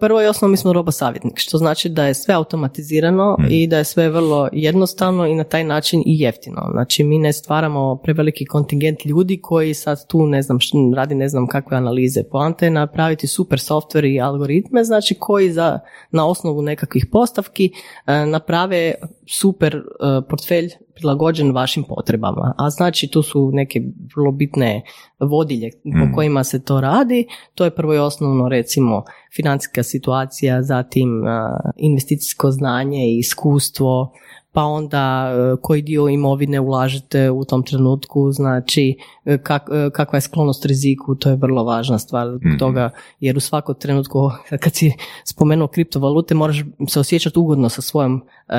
prvo 0.00 0.22
i 0.22 0.26
osnovno 0.26 0.50
mi 0.50 0.56
smo 0.56 0.72
robo 0.72 0.90
savjetnik, 0.92 1.32
što 1.36 1.58
znači 1.58 1.88
da 1.88 2.06
je 2.06 2.14
sve 2.14 2.34
automatizirano 2.34 3.36
Hmm. 3.36 3.46
i 3.50 3.66
da 3.66 3.78
je 3.78 3.84
sve 3.84 4.08
vrlo 4.10 4.48
jednostavno 4.52 5.26
i 5.26 5.34
na 5.34 5.44
taj 5.44 5.64
način 5.64 6.00
i 6.00 6.20
jeftino. 6.20 6.57
Znači 6.72 7.04
mi 7.04 7.18
ne 7.18 7.32
stvaramo 7.32 7.96
preveliki 7.96 8.44
kontingent 8.44 9.04
ljudi 9.04 9.40
koji 9.42 9.74
sad 9.74 10.06
tu 10.06 10.26
ne 10.26 10.42
znam 10.42 10.60
što 10.60 10.78
radi 10.96 11.14
ne 11.14 11.28
znam 11.28 11.46
kakve 11.46 11.76
analize. 11.76 12.22
Poanta 12.30 12.64
je 12.64 12.70
napraviti 12.70 13.26
super 13.26 13.58
software 13.58 14.14
i 14.14 14.20
algoritme, 14.20 14.84
znači 14.84 15.14
koji 15.18 15.50
za, 15.52 15.78
na 16.10 16.26
osnovu 16.26 16.62
nekakvih 16.62 17.06
postavki 17.12 17.72
e, 18.06 18.26
naprave 18.26 18.94
super 19.26 19.76
e, 19.76 19.80
portfelj 20.28 20.70
prilagođen 20.94 21.52
vašim 21.52 21.84
potrebama. 21.84 22.54
A 22.58 22.70
znači 22.70 23.08
tu 23.08 23.22
su 23.22 23.50
neke 23.52 23.82
vrlo 24.16 24.32
bitne 24.32 24.82
vodilje 25.20 25.70
po 25.84 26.06
Mm. 26.06 26.14
kojima 26.14 26.44
se 26.44 26.64
to 26.64 26.80
radi. 26.80 27.26
To 27.54 27.64
je 27.64 27.70
prvo 27.70 27.94
i 27.94 27.98
osnovno 27.98 28.48
recimo 28.48 29.04
financijska 29.36 29.82
situacija, 29.82 30.62
zatim 30.62 31.24
a, 31.26 31.60
investicijsko 31.76 32.50
znanje 32.50 33.06
i 33.06 33.18
iskustvo, 33.18 34.12
pa 34.58 34.64
onda 34.64 35.28
e, 35.28 35.62
koji 35.62 35.82
dio 35.82 36.08
imovine 36.08 36.60
ulažete 36.60 37.30
u 37.30 37.44
tom 37.44 37.62
trenutku, 37.62 38.32
znači 38.32 38.96
e, 39.24 39.38
kak- 39.38 39.86
e, 39.86 39.90
kakva 39.90 40.16
je 40.16 40.20
sklonost 40.20 40.64
riziku, 40.64 41.14
to 41.14 41.30
je 41.30 41.36
vrlo 41.36 41.64
važna 41.64 41.98
stvar 41.98 42.26
Mhm. 42.28 42.56
toga, 42.58 42.90
jer 43.20 43.36
u 43.36 43.40
svakom 43.40 43.74
trenutku 43.74 44.30
kad 44.62 44.74
si 44.74 44.92
spomenuo 45.24 45.68
kriptovalute 45.68 46.34
moraš 46.34 46.56
se 46.88 47.00
osjećati 47.00 47.38
ugodno 47.38 47.68
sa 47.68 47.82
svojom 47.82 48.16
e, 48.48 48.54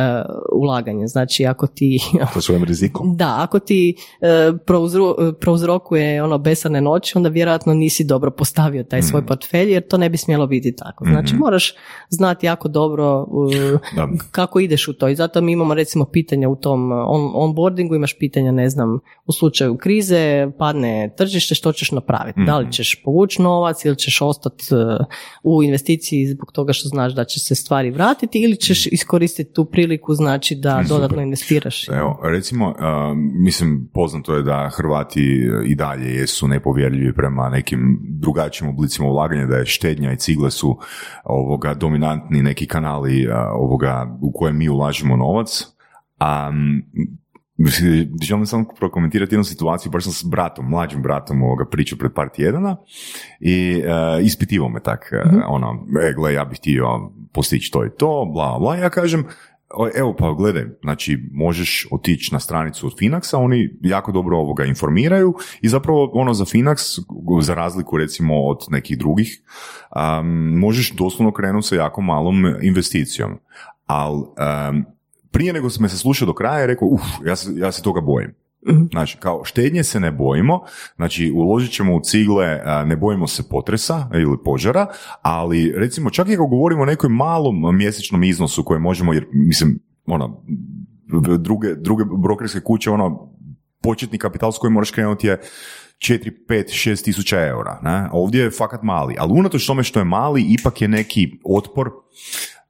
ulaganjem. 0.54 1.08
Znači 1.08 1.46
ako 1.46 1.68
ti 1.68 2.00
Sa 2.34 2.42
svojim 2.42 2.64
rizikom. 2.64 3.16
da, 3.16 3.36
ako 3.40 3.60
ti 3.60 3.96
e, 4.22 4.26
prouzro- 4.58 5.34
prouzrokuje 5.34 6.24
ono 6.24 6.38
besane 6.38 6.82
noći, 6.82 7.14
onda 7.16 7.30
vjerojatno 7.30 7.74
nisi 7.74 8.04
dobro 8.04 8.32
postavio 8.32 8.84
taj 8.84 9.02
svoj 9.02 9.26
portfelj, 9.26 9.72
jer 9.72 9.88
to 9.88 9.98
ne 9.98 10.10
bi 10.10 10.18
smjelo 10.18 10.48
biti 10.48 10.76
tako. 10.76 11.06
Znači, 11.06 11.36
moraš 11.36 11.74
znati 12.10 12.46
jako 12.46 12.68
dobro 12.68 13.26
Da. 13.96 14.08
kako 14.32 14.60
ideš 14.60 14.88
u 14.88 14.94
to. 14.94 15.08
I 15.08 15.16
zato 15.16 15.42
mi 15.42 15.52
imamo 15.52 15.74
recimo 15.74 15.89
pitanja 16.12 16.50
u 16.50 16.56
tom 16.56 16.92
on, 16.92 17.32
onboardingu, 17.34 17.96
imaš 17.96 18.18
pitanja, 18.20 18.52
ne 18.52 18.70
znam, 18.70 19.00
u 19.26 19.32
slučaju 19.32 19.78
krize, 19.78 20.52
padne 20.58 21.14
tržište, 21.18 21.56
što 21.56 21.72
ćeš 21.72 21.92
napraviti? 21.92 22.40
Da 22.46 22.58
li 22.58 22.72
ćeš 22.72 23.04
povući 23.04 23.42
novac 23.42 23.86
ili 23.86 23.96
ćeš 23.96 24.22
ostati 24.22 24.64
e, 24.72 25.04
u 25.44 25.64
investiciji 25.64 26.26
zbog 26.28 26.52
toga 26.52 26.74
što 26.74 26.90
znaš 26.90 27.14
da 27.14 27.24
će 27.24 27.40
se 27.40 27.56
stvari 27.56 27.92
vratiti 27.92 28.40
ili 28.40 28.56
ćeš 28.56 28.88
iskoristiti 28.88 29.54
tu 29.54 29.66
priliku, 29.66 30.14
znači 30.14 30.56
da 30.56 30.84
dodatno 30.90 31.22
investiraš. 31.22 31.88
Evo, 31.90 32.20
recimo, 32.24 32.76
a, 32.80 33.14
mislim, 33.16 33.90
poznato 33.94 34.36
je 34.36 34.44
da 34.44 34.70
Hrvati 34.74 35.50
i 35.66 35.76
dalje 35.76 36.16
jesu 36.16 36.48
nepovjerljivi 36.48 37.14
prema 37.16 37.50
nekim 37.50 38.00
drugačijim 38.20 38.74
oblicima 38.74 39.08
ulaganja, 39.08 39.46
da 39.46 39.58
je 39.58 39.66
štednja 39.66 40.14
i 40.14 40.18
cigle 40.18 40.52
su 40.52 40.78
ovoga 41.24 41.74
dominantni 41.74 42.44
neki 42.44 42.68
kanali 42.68 43.28
ovoga 43.54 44.18
u 44.22 44.32
kojem 44.32 44.58
mi 44.58 44.70
ulažemo 44.70 45.16
novac. 45.16 45.79
A, 46.20 46.50
m, 46.50 46.84
želim 48.24 48.46
samo 48.46 48.66
prokomentirati 48.80 49.34
jednu 49.34 49.44
situaciju, 49.44 49.92
baš 49.92 50.04
sam 50.04 50.14
s 50.14 50.24
bratom, 50.24 50.70
mlađim 50.70 51.02
bratom 51.02 51.44
ovoga 51.44 51.66
pričao 51.66 51.98
pred 51.98 52.14
par 52.14 52.30
tjedana 52.30 52.78
i 53.40 53.82
uh, 53.86 54.26
ispitivao 54.26 54.70
me 54.70 54.80
tak, 54.80 55.10
e, 55.12 55.22
ono, 55.48 55.86
e, 56.02 56.14
gle, 56.14 56.34
ja 56.34 56.46
bih 56.46 56.58
htio 56.60 57.12
postići 57.34 57.72
to 57.72 57.86
i 57.86 57.90
to, 57.98 58.32
bla, 58.34 58.60
bla, 58.60 58.76
ja 58.76 58.90
kažem, 58.90 59.26
evo 59.96 60.16
pa 60.20 60.34
gledaj, 60.34 60.66
znači 60.82 61.30
možeš 61.32 61.88
otići 61.92 62.34
na 62.34 62.40
stranicu 62.40 62.88
od 62.88 62.94
Finaxa, 63.00 63.38
oni 63.38 63.78
jako 63.82 64.12
dobro 64.12 64.38
ovoga 64.38 64.66
informiraju 64.66 65.34
i 65.62 65.70
zapravo 65.70 66.12
ono 66.14 66.34
za 66.34 66.46
Finax, 66.46 67.00
za 67.42 67.54
razliku 67.54 67.98
recimo 67.98 68.42
od 68.42 68.58
nekih 68.70 68.98
drugih, 68.98 69.42
um, 70.20 70.60
možeš 70.60 70.92
doslovno 70.92 71.32
krenuti 71.32 71.68
sa 71.68 71.76
jako 71.76 72.02
malom 72.02 72.46
investicijom. 72.62 73.40
Ali 73.86 74.24
prije 75.32 75.54
nego 75.54 75.70
sam 75.70 75.84
me 75.84 75.90
se 75.90 75.98
slušao 75.98 76.26
do 76.26 76.34
kraja, 76.34 76.60
je 76.60 76.68
rekao, 76.68 76.88
uf, 76.88 77.02
ja 77.26 77.36
se, 77.36 77.52
ja 77.56 77.72
se 77.72 77.82
toga 77.82 78.02
bojim. 78.02 78.36
Znači, 78.92 79.18
kao 79.18 79.44
štednje 79.44 79.84
se 79.84 80.00
ne 80.00 80.12
bojimo, 80.12 80.62
znači 80.96 81.32
uložit 81.36 81.72
ćemo 81.72 81.96
u 81.96 82.02
cigle, 82.02 82.62
a, 82.66 82.86
ne 82.86 82.96
bojimo 82.96 83.28
se 83.28 83.50
potresa 83.50 84.10
ili 84.14 84.38
požara, 84.46 84.88
ali 85.22 85.74
recimo 85.76 86.10
čak 86.10 86.30
i 86.30 86.34
ako 86.34 86.48
govorimo 86.48 86.82
o 86.82 86.86
nekoj 86.86 87.10
malom 87.10 87.78
mjesečnom 87.78 88.24
iznosu 88.24 88.64
koje 88.64 88.80
možemo, 88.80 89.14
jer 89.14 89.26
mislim, 89.32 89.80
ono, 90.06 90.44
druge, 91.40 91.76
druge 91.76 92.04
brokerske 92.18 92.60
kuće, 92.62 92.92
ono, 92.92 93.30
početni 93.82 94.18
kapital 94.18 94.52
s 94.52 94.58
kojim 94.58 94.74
moraš 94.74 94.92
krenuti 94.92 95.28
je 95.28 95.42
4, 95.98 96.32
5, 96.50 96.90
6 96.90 97.04
tisuća 97.04 97.48
eura. 97.48 97.80
Ne? 97.84 98.10
Ovdje 98.12 98.44
je 98.44 98.52
fakat 98.52 98.84
mali, 98.84 99.16
ali 99.20 99.34
unatoč 99.34 99.68
tome 99.68 99.84
što 99.84 100.00
je 100.00 100.06
mali, 100.06 100.46
ipak 100.60 100.82
je 100.82 100.88
neki 100.88 101.40
otpor 101.46 101.92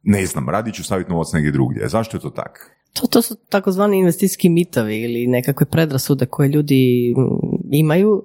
ne 0.04 0.26
znam, 0.26 0.50
radit 0.50 0.76
ću 0.76 0.84
staviti 0.84 1.12
novac 1.12 1.34
negdje 1.34 1.52
drugdje. 1.52 1.88
Zašto 1.88 2.18
je 2.18 2.22
to 2.22 2.30
tako? 2.30 2.60
To, 2.94 3.08
to 3.08 3.22
su 3.22 3.36
takozvani 3.50 3.98
investicijski 4.00 4.50
mitovi 4.50 5.02
ili 5.02 5.28
nekakve 5.28 5.66
predrasude 5.66 6.26
koje 6.26 6.50
ljudi 6.50 7.14
mm, 7.18 7.68
imaju. 7.72 8.24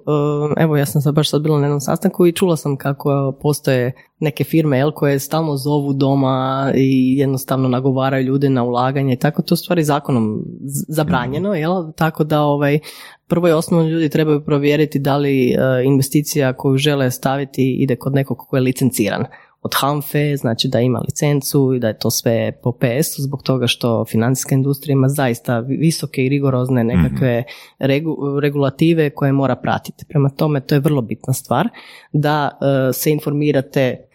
E, 0.57 0.63
Evo 0.63 0.77
ja 0.77 0.85
sam 0.85 1.01
sad 1.01 1.15
baš 1.15 1.29
sad 1.29 1.41
bila 1.41 1.59
na 1.59 1.65
jednom 1.65 1.79
sastanku 1.79 2.27
i 2.27 2.31
čula 2.31 2.57
sam 2.57 2.77
kako 2.77 3.37
postoje 3.41 3.91
neke 4.19 4.43
firme 4.43 4.77
jel, 4.77 4.91
koje 4.91 5.19
stalno 5.19 5.57
zovu 5.57 5.93
doma 5.93 6.71
i 6.75 7.17
jednostavno 7.17 7.69
nagovaraju 7.69 8.25
ljude 8.25 8.49
na 8.49 8.63
ulaganje 8.63 9.13
i 9.13 9.19
tako 9.19 9.41
to 9.41 9.53
je 9.53 9.55
u 9.55 9.57
stvari 9.57 9.83
zakonom 9.83 10.43
zabranjeno, 10.87 11.53
jel? 11.53 11.91
tako 11.97 12.23
da 12.23 12.41
ovaj, 12.41 12.79
prvo 13.27 13.47
i 13.47 13.51
osnovno 13.51 13.89
ljudi 13.89 14.09
trebaju 14.09 14.45
provjeriti 14.45 14.99
da 14.99 15.17
li 15.17 15.49
e, 15.49 15.57
investicija 15.85 16.53
koju 16.53 16.77
žele 16.77 17.11
staviti 17.11 17.77
ide 17.79 17.95
kod 17.95 18.13
nekog 18.13 18.37
ko 18.37 18.55
je 18.55 18.61
licenciran 18.61 19.25
od 19.65 19.71
HANFE, 19.75 20.37
znači 20.37 20.67
da 20.67 20.79
ima 20.79 20.99
licencu 20.99 21.73
i 21.75 21.79
da 21.79 21.87
je 21.87 21.99
to 21.99 22.11
sve 22.11 22.51
po 22.63 22.71
PS-u 22.71 23.21
zbog 23.21 23.43
toga 23.43 23.67
što 23.67 24.05
financijska 24.05 24.55
industrija 24.55 24.93
ima 24.93 25.09
zaista 25.09 25.59
visoke 25.59 26.25
i 26.25 26.29
rigorozne 26.29 26.83
nekakve 26.83 27.43
regu- 27.79 28.39
regulative 28.39 29.09
koje 29.09 29.31
mora 29.31 29.55
pratiti. 29.55 30.05
Prema 30.05 30.29
tome 30.29 30.61
to 30.61 30.75
je 30.75 30.79
vrlo 30.79 31.01
bitna 31.01 31.33
stvar 31.33 31.69
da 32.13 32.49
e, 32.49 32.93
se 32.93 33.11
informirate 33.11 34.07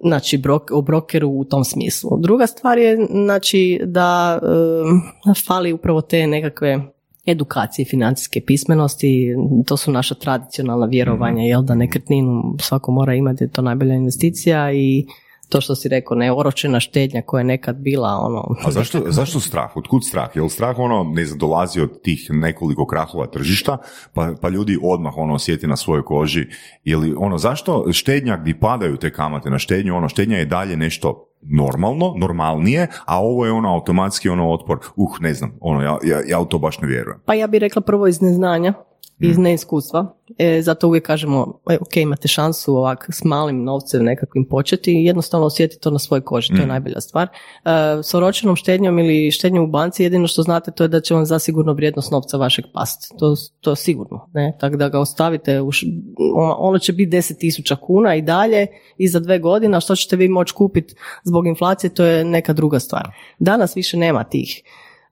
znači 0.00 0.38
brok, 0.38 0.70
o 0.70 0.82
brokeru 0.82 1.28
u 1.28 1.44
tom 1.44 1.64
smislu. 1.64 2.18
Druga 2.20 2.46
stvar 2.46 2.78
je 2.78 3.06
znači 3.10 3.80
da 3.84 4.40
e, 4.42 5.34
fali 5.46 5.72
upravo 5.72 6.00
te 6.00 6.26
nekakve 6.26 6.93
edukacije 7.26 7.86
financijske 7.86 8.40
pismenosti, 8.40 9.34
to 9.66 9.76
su 9.76 9.92
naša 9.92 10.14
tradicionalna 10.14 10.86
vjerovanja, 10.86 11.42
jel 11.42 11.62
da 11.62 11.74
nekretninu 11.74 12.56
svako 12.60 12.92
mora 12.92 13.14
imati, 13.14 13.44
je 13.44 13.48
to 13.48 13.62
najbolja 13.62 13.94
investicija 13.94 14.72
i 14.72 15.06
to 15.48 15.60
što 15.60 15.74
si 15.74 15.88
rekao, 15.88 16.16
neoročena 16.16 16.80
štednja 16.80 17.22
koja 17.22 17.40
je 17.40 17.44
nekad 17.44 17.76
bila 17.76 18.08
ono... 18.08 18.54
A 18.64 18.70
zašto, 18.70 19.02
zašto 19.08 19.40
strah? 19.40 19.76
Otkud 19.76 20.06
strah? 20.06 20.28
Jel 20.34 20.48
strah 20.48 20.78
ono, 20.78 21.04
ne 21.04 21.24
znam, 21.24 21.38
dolazi 21.38 21.80
od 21.80 22.02
tih 22.02 22.26
nekoliko 22.30 22.86
krahova 22.86 23.26
tržišta, 23.26 23.78
pa, 24.14 24.34
pa 24.40 24.48
ljudi 24.48 24.78
odmah 24.82 25.12
ono 25.16 25.34
osjeti 25.34 25.66
na 25.66 25.76
svojoj 25.76 26.04
koži, 26.04 26.46
ili 26.84 27.14
ono, 27.18 27.38
zašto 27.38 27.92
štednja 27.92 28.36
gdje 28.36 28.58
padaju 28.60 28.96
te 28.96 29.12
kamate 29.12 29.50
na 29.50 29.58
štednju, 29.58 29.96
ono, 29.96 30.08
štednja 30.08 30.38
je 30.38 30.44
dalje 30.44 30.76
nešto 30.76 31.28
normalno, 31.50 32.14
normalnije, 32.16 32.88
a 33.04 33.22
ovo 33.22 33.46
je 33.46 33.52
ono 33.52 33.74
automatski 33.74 34.28
ono 34.28 34.50
otpor, 34.50 34.78
uh, 34.96 35.20
ne 35.20 35.34
znam, 35.34 35.52
ono, 35.60 35.82
ja, 35.82 35.98
ja, 36.04 36.20
ja 36.26 36.40
u 36.40 36.44
to 36.44 36.58
baš 36.58 36.80
ne 36.80 36.88
vjerujem. 36.88 37.20
Pa 37.24 37.34
ja 37.34 37.46
bih 37.46 37.60
rekla 37.60 37.82
prvo 37.82 38.06
iz 38.06 38.22
neznanja, 38.22 38.74
iz 39.20 39.38
neiskustva. 39.38 40.14
E, 40.38 40.62
zato 40.62 40.88
uvijek 40.88 41.06
kažemo, 41.06 41.60
e, 41.70 41.78
ok, 41.80 41.96
imate 41.96 42.28
šansu 42.28 42.76
ovak 42.76 43.06
s 43.12 43.24
malim 43.24 43.64
novcem 43.64 44.04
nekakvim 44.04 44.44
početi 44.48 44.92
i 44.92 45.04
jednostavno 45.04 45.46
osjetiti 45.46 45.80
to 45.82 45.90
na 45.90 45.98
svojoj 45.98 46.20
koži, 46.20 46.48
to 46.48 46.60
je 46.60 46.66
najbolja 46.66 47.00
stvar. 47.00 47.28
E, 47.28 47.70
s 48.02 48.14
oročenom 48.14 48.56
štednjom 48.56 48.98
ili 48.98 49.30
štednjom 49.30 49.64
u 49.64 49.66
banci 49.70 50.02
jedino 50.02 50.26
što 50.26 50.42
znate 50.42 50.70
to 50.70 50.84
je 50.84 50.88
da 50.88 51.00
će 51.00 51.14
vam 51.14 51.26
zasigurno 51.26 51.72
vrijednost 51.72 52.10
novca 52.12 52.36
vašeg 52.36 52.64
pasti. 52.74 53.08
To, 53.18 53.34
to 53.60 53.70
je 53.70 53.76
sigurno. 53.76 54.30
Ne? 54.32 54.56
Tako 54.60 54.76
da 54.76 54.88
ga 54.88 55.00
ostavite, 55.00 55.60
u 55.60 55.72
š- 55.72 55.86
ono- 56.34 56.56
ono 56.58 56.78
će 56.78 56.92
biti 56.92 57.16
10.000 57.16 57.76
kuna 57.76 58.14
i 58.14 58.22
dalje 58.22 58.66
i 58.98 59.08
za 59.08 59.20
dve 59.20 59.38
godine, 59.38 59.76
a 59.76 59.80
što 59.80 59.96
ćete 59.96 60.16
vi 60.16 60.28
moći 60.28 60.54
kupiti 60.54 60.94
zbog 61.24 61.46
inflacije, 61.46 61.94
to 61.94 62.04
je 62.04 62.24
neka 62.24 62.52
druga 62.52 62.78
stvar. 62.78 63.08
Danas 63.38 63.76
više 63.76 63.96
nema 63.96 64.24
tih 64.24 64.62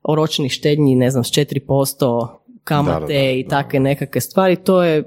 oročenih 0.03 0.51
štednji, 0.51 0.95
ne 0.95 1.11
znam, 1.11 1.23
s 1.23 1.27
4% 1.27 2.27
kamate 2.63 2.93
Da, 2.93 2.99
da, 2.99 3.07
da, 3.07 3.13
i 3.13 3.45
takve 3.45 3.79
nekakve 3.79 4.21
stvari, 4.21 4.55
to 4.55 4.83
je 4.83 5.03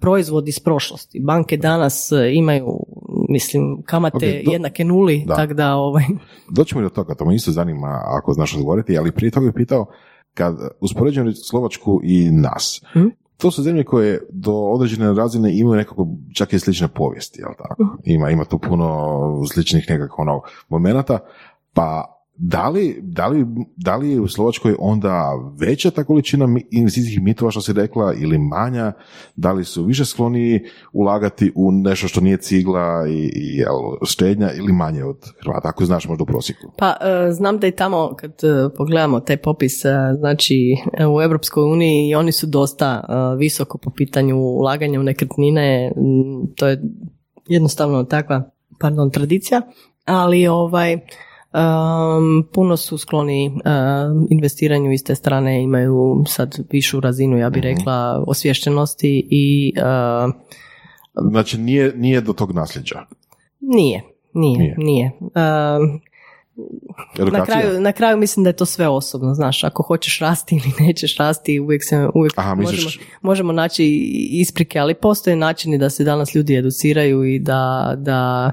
proizvod 0.00 0.48
iz 0.48 0.58
prošlosti. 0.58 1.20
Banke 1.20 1.56
danas 1.56 2.12
e, 2.12 2.30
imaju, 2.34 2.66
mislim, 3.28 3.82
kamate 3.82 4.16
Ok, 4.16 4.44
do- 4.44 4.52
jednake 4.52 4.84
nuli, 4.84 5.24
Da. 5.26 5.34
tako 5.34 5.54
da 5.54 5.74
ovaj, 5.74 6.04
Doćemo 6.50 6.82
do 6.82 6.88
toga, 6.88 7.14
to 7.14 7.24
me 7.24 7.34
isto 7.34 7.50
zanima 7.50 7.88
ako 8.08 8.32
znaš 8.32 8.54
odgovoriti, 8.54 8.98
ali 8.98 9.12
prije 9.12 9.30
toga 9.30 9.46
bih 9.46 9.54
pitao, 9.56 9.86
kad 10.34 10.54
uspoređujemo 10.80 11.32
Slovačku 11.34 12.00
i 12.04 12.30
nas, 12.30 12.82
Mhm. 12.96 13.06
to 13.36 13.50
su 13.50 13.62
zemlje 13.62 13.84
koje 13.84 14.20
do 14.30 14.52
određene 14.54 15.14
razine 15.14 15.58
imaju 15.58 15.76
nekako 15.76 16.06
čak 16.34 16.52
i 16.52 16.58
slične 16.58 16.88
povijesti, 16.88 17.40
jel 17.40 17.50
tako? 17.58 17.82
Mhm. 17.82 17.92
Ima, 18.04 18.30
ima 18.30 18.44
tu 18.44 18.58
puno 18.58 19.08
sličnih 19.46 19.86
nekako 19.88 20.22
ono, 20.22 20.40
momenata, 20.68 21.18
pa 21.72 22.18
da 22.44 22.68
li, 22.68 22.98
da, 23.02 23.26
li, 23.26 23.46
da 23.76 23.96
li 23.96 24.10
je 24.10 24.20
u 24.20 24.28
Slovačkoj 24.28 24.74
onda 24.78 25.32
veća 25.60 25.90
ta 25.90 26.04
količina 26.04 26.48
investicijskih 26.70 27.22
mitova 27.22 27.50
što 27.50 27.60
si 27.60 27.72
rekla 27.72 28.14
ili 28.14 28.38
manja, 28.38 28.92
da 29.36 29.52
li 29.52 29.64
su 29.64 29.84
više 29.84 30.04
skloniji 30.04 30.60
ulagati 30.92 31.52
u 31.54 31.72
nešto 31.72 32.08
što 32.08 32.20
nije 32.20 32.36
cigla 32.36 33.06
i, 33.08 33.30
i 33.34 33.56
jel, 33.56 33.74
štednja 34.04 34.52
ili 34.52 34.72
manje 34.72 35.04
od 35.04 35.16
Hrvata, 35.42 35.68
ako 35.68 35.84
znaš 35.84 36.08
možda 36.08 36.22
u 36.22 36.26
prosjeku. 36.26 36.72
Pa 36.78 36.96
e, 37.00 37.32
znam 37.32 37.58
da 37.58 37.66
i 37.66 37.76
tamo 37.76 38.14
kad 38.16 38.30
e, 38.30 38.74
pogledamo 38.76 39.20
taj 39.20 39.36
popis, 39.36 39.84
e, 39.84 39.88
znači 40.18 40.76
u 41.16 41.22
Europskoj 41.22 41.62
uniji 41.62 42.14
oni 42.14 42.32
su 42.32 42.46
dosta 42.46 43.02
visoko 43.38 43.78
po 43.78 43.90
pitanju 43.90 44.36
ulaganja 44.36 45.00
u 45.00 45.02
nekretnine, 45.02 45.92
to 46.56 46.66
je 46.66 46.82
jednostavno 47.48 48.04
takva, 48.04 48.50
pardon, 48.80 49.10
tradicija, 49.10 49.62
ali 50.04 50.46
ovaj 50.46 50.98
em, 51.54 52.42
puno 52.52 52.76
su 52.76 52.98
skloni 52.98 53.46
em, 53.46 53.52
investiranju 54.30 54.92
iz 54.92 55.04
te 55.04 55.14
strane, 55.14 55.62
imaju 55.62 56.24
sad 56.28 56.58
višu 56.70 57.00
razinu, 57.00 57.38
ja 57.38 57.50
bih 57.50 57.62
rekla, 57.62 58.24
osviještenosti 58.26 59.28
i 59.30 59.72
e, 59.76 59.82
Znači 61.30 61.58
nije, 61.58 61.92
nije 61.96 62.20
do 62.20 62.32
tog 62.32 62.52
nasljeđa. 62.52 63.00
nije, 63.60 64.02
nije, 64.34 64.58
Nije. 64.58 64.74
nije. 64.78 65.12
Na 67.32 67.44
kraju, 67.44 67.80
na 67.80 67.92
kraju 67.92 68.16
mislim 68.16 68.44
da 68.44 68.50
je 68.50 68.56
to 68.56 68.64
sve 68.64 68.88
osobno, 68.88 69.34
znaš, 69.34 69.64
ako 69.64 69.82
hoćeš 69.82 70.18
rasti 70.18 70.54
ili 70.54 70.86
nećeš 70.86 71.16
rasti, 71.16 71.60
uvijek 71.60 71.84
se 71.84 72.08
uvijek 72.14 72.32
Aha, 72.36 72.54
možemo, 72.54 72.90
možemo 73.22 73.52
naći 73.52 73.84
isprike, 74.30 74.78
ali 74.78 74.94
postoje 74.94 75.36
načini 75.36 75.78
da 75.78 75.90
se 75.90 76.04
danas 76.04 76.34
ljudi 76.34 76.56
educiraju 76.56 77.24
i 77.24 77.38
da, 77.38 77.94
da 77.98 78.52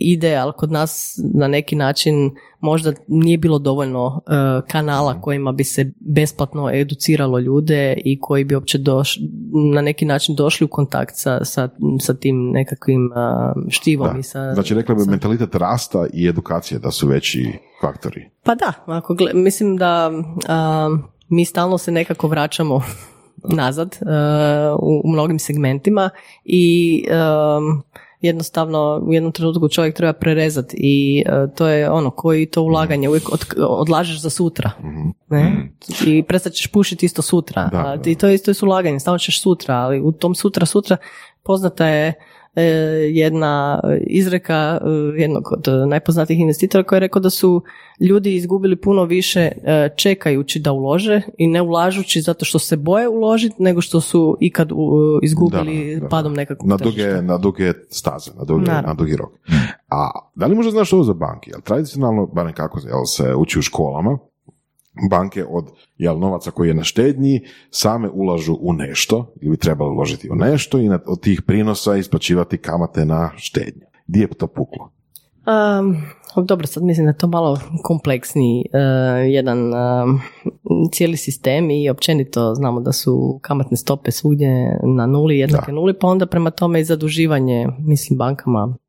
ide, 0.00 0.36
ali 0.36 0.52
kod 0.56 0.72
nas 0.72 1.20
na 1.34 1.48
neki 1.48 1.76
način 1.76 2.30
možda 2.64 2.92
nije 3.08 3.38
bilo 3.38 3.58
dovoljno 3.58 4.20
e, 4.26 4.30
kanala 4.70 5.20
kojima 5.20 5.52
bi 5.52 5.64
se 5.64 5.92
besplatno 6.00 6.70
educiralo 6.72 7.38
ljude 7.38 7.96
i 8.04 8.20
koji 8.20 8.44
bi 8.44 8.54
uopće 8.54 8.78
doš, 8.78 9.18
na 9.74 9.80
neki 9.82 10.04
način 10.04 10.34
došli 10.34 10.64
u 10.64 10.68
kontakt 10.68 11.12
sa, 11.14 11.44
sa, 11.44 11.68
sa 12.00 12.14
tim 12.14 12.50
nekakvim 12.50 13.06
e, 13.06 13.16
štivom 13.68 14.12
Da. 14.12 14.18
i 14.18 14.22
sa... 14.22 14.54
Znači 14.54 14.74
rekla 14.74 14.94
bi 14.94 15.00
sa- 15.00 15.10
mentalitet 15.10 15.54
rasta 15.54 16.06
i 16.12 16.28
edukacije 16.28 16.78
da 16.78 16.90
su 16.90 17.08
veći 17.38 17.58
faktori. 17.80 18.30
Pa 18.42 18.54
da, 18.54 18.72
ako 18.86 19.14
gle- 19.14 19.34
mislim 19.34 19.76
da 19.76 20.10
a, 20.48 20.88
mi 21.28 21.44
stalno 21.44 21.78
se 21.78 21.92
nekako 21.92 22.28
vraćamo 22.28 22.82
nazad 23.44 23.98
a, 24.06 24.76
u, 24.78 25.00
u 25.04 25.12
mnogim 25.12 25.38
segmentima 25.38 26.10
i 26.44 27.04
um, 27.10 27.82
jednostavno 28.20 29.02
u 29.06 29.12
jednom 29.12 29.32
trenutku 29.32 29.68
čovjek 29.68 29.96
treba 29.96 30.12
prerezati 30.12 30.76
i 30.80 31.24
a, 31.28 31.46
to 31.46 31.68
je 31.68 31.90
ono 31.90 32.10
koji 32.10 32.46
to 32.46 32.62
ulaganje 32.62 33.08
uvijek 33.08 33.32
od, 33.32 33.46
odlažeš 33.58 34.20
za 34.20 34.30
sutra 34.30 34.70
ne? 35.28 35.70
i 36.06 36.22
prestat 36.22 36.52
ćeš 36.52 36.66
pušiti 36.66 37.06
isto 37.06 37.22
sutra 37.22 37.68
Da, 37.72 37.78
A 37.78 37.96
da. 37.96 38.02
ti 38.02 38.14
to 38.14 38.28
je 38.28 38.34
isto 38.34 38.50
je 38.50 38.54
s 38.54 38.62
ulaganjem, 38.62 39.00
stalno 39.00 39.18
ćeš 39.18 39.42
sutra 39.42 39.74
ali 39.74 40.00
u 40.00 40.12
tom 40.12 40.34
sutra 40.34 40.66
sutra 40.66 40.96
poznata 41.42 41.86
je 41.86 42.08
e, 42.08 42.14
jedna 43.12 43.80
izreka 44.06 44.80
e, 44.84 44.88
jednog 45.20 45.52
od 45.52 45.68
e, 45.68 45.86
najpoznatijih 45.86 46.40
investitora 46.40 46.84
koji 46.84 46.96
je 46.96 47.00
rekao 47.00 47.20
da 47.20 47.30
su 47.30 47.62
ljudi 48.00 48.34
izgubili 48.34 48.76
puno 48.76 49.04
više 49.04 49.40
e, 49.40 49.88
čekajući 49.96 50.58
da 50.58 50.72
ulože 50.72 51.20
i 51.38 51.46
ne 51.46 51.62
ulažući 51.62 52.20
zato 52.20 52.44
što 52.44 52.58
se 52.58 52.76
boje 52.76 53.08
uložiti 53.08 53.62
nego 53.62 53.80
što 53.80 54.00
su 54.00 54.36
ikad 54.40 54.68
izgubili 55.22 55.94
Da, 55.94 56.00
da, 56.00 56.08
padom 56.08 56.32
nekakvog 56.34 56.68
Na 56.68 56.78
tržišta. 56.78 57.10
duge, 57.10 57.22
na 57.22 57.38
duge 57.38 57.72
staze, 57.88 58.30
na 58.38 58.44
duge, 58.44 58.64
na 58.70 58.94
dugi 58.94 59.16
rok. 59.16 59.32
A 59.88 60.10
da 60.34 60.46
li 60.46 60.54
možda 60.56 60.70
znaš 60.70 60.92
ovo 60.92 61.02
za 61.02 61.12
banke? 61.14 61.50
Jel 61.50 61.60
tradicionalno, 61.60 62.26
barem 62.26 62.52
kako 62.52 62.78
jel, 62.78 63.04
se 63.06 63.34
uči 63.34 63.58
u 63.58 63.62
školama, 63.62 64.18
banke 65.10 65.44
od 65.48 65.64
jel, 65.98 66.18
novaca 66.18 66.50
koji 66.50 66.68
je 66.68 66.74
na 66.74 66.84
štednji 66.84 67.40
same 67.70 68.10
ulažu 68.10 68.56
u 68.60 68.72
nešto 68.72 69.34
ili 69.40 69.50
bi 69.50 69.56
trebali 69.56 69.90
uložiti 69.90 70.30
u 70.30 70.34
nešto 70.34 70.78
i 70.78 70.90
od 71.06 71.20
tih 71.20 71.42
prinosa 71.42 71.96
isplaćivati 71.96 72.58
kamate 72.58 73.04
na 73.04 73.30
štednje. 73.36 73.86
Gdje 74.06 74.20
je 74.20 74.28
to 74.28 74.46
puklo? 74.46 74.90
Um, 75.46 75.96
dobro, 76.44 76.66
sad 76.66 76.82
mislim 76.82 77.06
da 77.06 77.10
je 77.10 77.18
to 77.18 77.26
malo 77.26 77.58
kompleksniji 77.82 78.64
uh, 78.64 79.32
jedan 79.32 79.58
um, 79.58 80.20
cijeli 80.92 81.16
sistem 81.16 81.70
i 81.70 81.90
općenito 81.90 82.54
znamo 82.54 82.80
da 82.80 82.92
su 82.92 83.38
kamatne 83.42 83.76
stope 83.76 84.10
svugdje 84.10 84.78
na 84.96 85.06
nuli, 85.06 85.38
jednake 85.38 85.72
nuli, 85.72 85.98
pa 85.98 86.06
onda 86.06 86.26
prema 86.26 86.50
tome 86.50 86.80
i 86.80 86.84
zaduživanje, 86.84 87.68
mislim, 87.78 88.18
bankama 88.18 88.64
uh, 88.64 88.83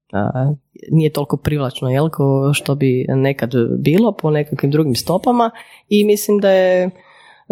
nije 0.91 1.10
toliko 1.10 1.38
privlačno, 1.38 1.89
jel, 1.89 2.10
ko 2.10 2.51
što 2.54 2.75
bi 2.75 3.06
nekad 3.10 3.51
bilo 3.80 4.12
po 4.12 4.30
nekakvim 4.30 4.71
drugim 4.71 4.95
stopama 4.95 5.51
i 5.89 6.06
mislim 6.06 6.39
da 6.39 6.49
je 6.49 6.89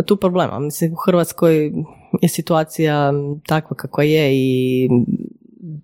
tu 0.05 0.15
problema. 0.15 0.59
Mislim, 0.59 0.93
u 0.93 0.97
Hrvatskoj 1.05 1.71
je 2.21 2.29
situacija 2.29 3.13
takva 3.47 3.75
kakva 3.75 4.03
je 4.03 4.29
i 4.33 4.89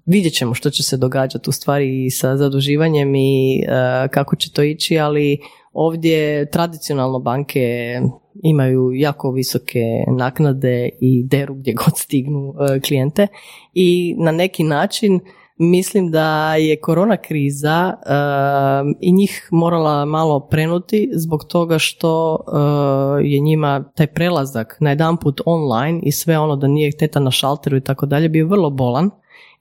vidjet 0.06 0.34
ćemo 0.34 0.54
što 0.54 0.70
će 0.70 0.84
se 0.84 0.98
događati 0.98 1.50
u 1.50 1.54
stvari 1.54 2.06
i 2.06 2.10
sa 2.10 2.38
zaduživanjem 2.38 3.15
i 3.15 3.60
e, 3.60 4.08
kako 4.08 4.36
će 4.36 4.52
to 4.52 4.63
ići, 4.63 5.00
ali 5.00 5.38
ovdje 5.74 6.50
tradicionalno 6.52 7.20
banke 7.20 7.96
imaju 8.44 8.92
jako 8.94 9.32
visoke 9.32 9.84
naknade 10.18 10.89
i 11.02 11.24
deru 11.24 11.56
gdje 11.56 11.74
god 11.74 11.98
stignu 11.98 12.54
e, 12.60 12.80
klijente 12.80 13.28
i 13.74 14.15
na 14.18 14.32
neki 14.32 14.63
način 14.63 15.20
mislim 15.60 16.12
da 16.12 16.56
je 16.56 16.80
korona 16.80 17.17
kriza 17.17 17.93
uh, 17.93 18.91
i 19.00 19.12
njih 19.12 19.48
morala 19.52 20.06
malo 20.06 20.39
prenuti 20.39 21.10
zbog 21.13 21.43
toga 21.43 21.80
što 21.80 22.39
uh, 22.48 23.32
je 23.32 23.39
njima 23.39 23.84
taj 23.95 24.08
prelazak 24.08 24.78
na 24.80 24.89
jedan 24.89 25.17
put 25.17 25.41
online 25.45 26.00
i 26.04 26.12
sve 26.12 26.39
ono 26.39 26.56
da 26.56 26.67
nije 26.67 26.98
teta 26.98 27.19
na 27.19 27.32
šalteru 27.32 27.78
i 27.78 27.84
tako 27.84 28.06
dalje 28.06 28.30
bio 28.30 28.48
vrlo 28.48 28.69
bolan 28.69 29.10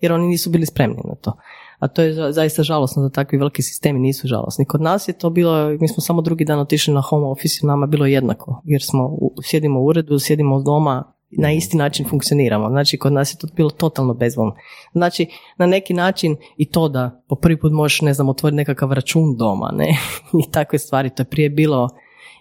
jer 0.00 0.12
oni 0.12 0.26
nisu 0.26 0.50
bili 0.50 0.66
spremni 0.66 1.00
na 1.04 1.14
to. 1.14 1.32
A 1.78 1.88
to 1.88 2.02
je 2.02 2.32
zaista 2.32 2.62
žalosno 2.62 3.02
da 3.02 3.08
takvi 3.08 3.38
veliki 3.38 3.62
sistemi 3.62 3.98
nisu 3.98 4.28
žalosni. 4.28 4.64
Kod 4.64 4.80
nas 4.80 5.08
je 5.08 5.12
to 5.12 5.30
bilo, 5.30 5.68
mi 5.80 5.88
smo 5.88 6.00
samo 6.00 6.22
drugi 6.22 6.44
dan 6.44 6.58
otišli 6.58 6.94
na 6.94 7.00
home 7.00 7.26
office 7.26 7.60
i 7.62 7.66
nama 7.66 7.86
bilo 7.86 8.06
jednako, 8.06 8.62
jer 8.64 8.82
smo, 8.82 9.18
sjedimo 9.42 9.80
u 9.80 9.86
uredu, 9.86 10.18
sjedimo 10.18 10.62
doma, 10.62 11.12
na 11.30 11.52
isti 11.52 11.76
način 11.76 12.08
funkcioniramo. 12.08 12.68
Znači, 12.68 12.98
kod 12.98 13.12
nas 13.12 13.34
je 13.34 13.38
to 13.38 13.46
bilo 13.56 13.70
totalno 13.70 14.14
bezvolno. 14.14 14.54
Znači, 14.92 15.26
na 15.58 15.66
neki 15.66 15.94
način 15.94 16.36
i 16.56 16.70
to 16.70 16.88
da 16.88 17.22
po 17.28 17.36
prvi 17.36 17.60
put 17.60 17.72
možeš, 17.72 18.00
ne 18.00 18.14
znam, 18.14 18.28
otvoriti 18.28 18.56
nekakav 18.56 18.92
račun 18.92 19.36
doma, 19.36 19.70
ne, 19.72 19.88
i 20.46 20.50
takve 20.50 20.78
stvari, 20.78 21.10
to 21.10 21.22
je 21.22 21.30
prije 21.30 21.50
bilo. 21.50 21.88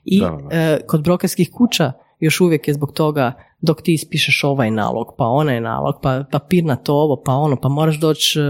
I 0.05 0.21
e, 0.51 0.79
kod 0.87 1.03
brokerskih 1.03 1.49
kuća 1.53 1.93
još 2.19 2.41
uvijek 2.41 2.67
je 2.67 2.73
zbog 2.73 2.91
toga 2.91 3.33
dok 3.61 3.81
ti 3.81 3.93
ispišeš 3.93 4.43
ovaj 4.43 4.71
nalog, 4.71 5.07
pa 5.17 5.25
onaj 5.25 5.61
nalog, 5.61 5.95
pa 6.01 6.23
papir 6.31 6.63
na 6.63 6.75
to 6.75 6.93
ovo, 6.93 7.21
pa 7.25 7.33
ono, 7.33 7.55
pa 7.55 7.69
moraš 7.69 7.99
doći 7.99 8.39
e, 8.39 8.43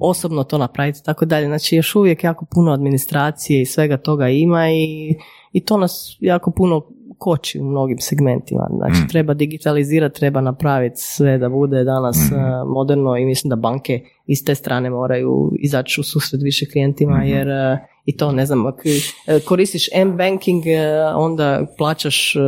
osobno 0.00 0.44
to 0.44 0.58
napraviti, 0.58 1.04
tako 1.04 1.24
dalje. 1.24 1.46
Znači, 1.46 1.76
još 1.76 1.94
uvijek 1.94 2.24
jako 2.24 2.44
puno 2.54 2.72
administracije 2.72 3.62
i 3.62 3.66
svega 3.66 3.96
toga 3.96 4.28
ima 4.28 4.70
i, 4.70 5.14
i 5.52 5.64
to 5.64 5.76
nas 5.76 6.16
jako 6.20 6.50
puno 6.50 6.86
koči 7.22 7.60
u 7.60 7.64
mnogim 7.64 7.98
segmentima. 7.98 8.68
Znači, 8.76 9.00
mm. 9.04 9.08
treba 9.08 9.34
digitalizirati, 9.34 10.20
treba 10.20 10.40
napraviti 10.40 10.96
sve 10.96 11.38
da 11.38 11.48
bude 11.48 11.84
danas 11.84 12.30
mm. 12.30 12.34
eh, 12.34 12.64
moderno 12.66 13.16
i 13.16 13.24
mislim 13.24 13.50
da 13.50 13.56
banke 13.56 14.00
iz 14.26 14.44
te 14.44 14.54
strane 14.54 14.90
moraju 14.90 15.52
izaći 15.58 16.00
u 16.00 16.04
susret 16.04 16.42
više 16.42 16.66
klijentima 16.72 17.18
mm 17.18 17.26
jer 17.26 17.48
eh, 17.48 17.78
i 18.04 18.16
to 18.16 18.32
ne 18.32 18.46
znam, 18.46 18.66
ako 18.66 18.82
e, 19.26 19.40
koristiš 19.40 19.88
M-banking, 19.92 20.66
e, 20.66 21.04
onda 21.14 21.66
plaćaš 21.78 22.36
e, 22.36 22.38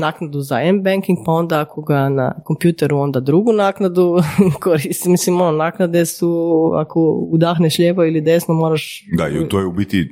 naknadu 0.00 0.40
za 0.40 0.60
M-banking, 0.60 1.18
pa 1.26 1.32
onda 1.32 1.60
ako 1.60 1.82
ga 1.82 2.08
na 2.08 2.34
kompjuteru, 2.44 2.98
onda 2.98 3.20
drugu 3.20 3.52
naknadu 3.52 4.18
koristi. 4.62 5.08
Mislim, 5.08 5.40
ono, 5.40 5.52
naknade 5.52 6.06
su, 6.06 6.60
ako 6.74 7.00
udahneš 7.30 7.78
lijevo 7.78 8.04
ili 8.04 8.20
desno, 8.20 8.54
moraš... 8.54 9.04
Da, 9.16 9.28
i 9.28 9.48
to 9.48 9.58
je 9.58 9.66
u 9.66 9.72
biti 9.72 10.08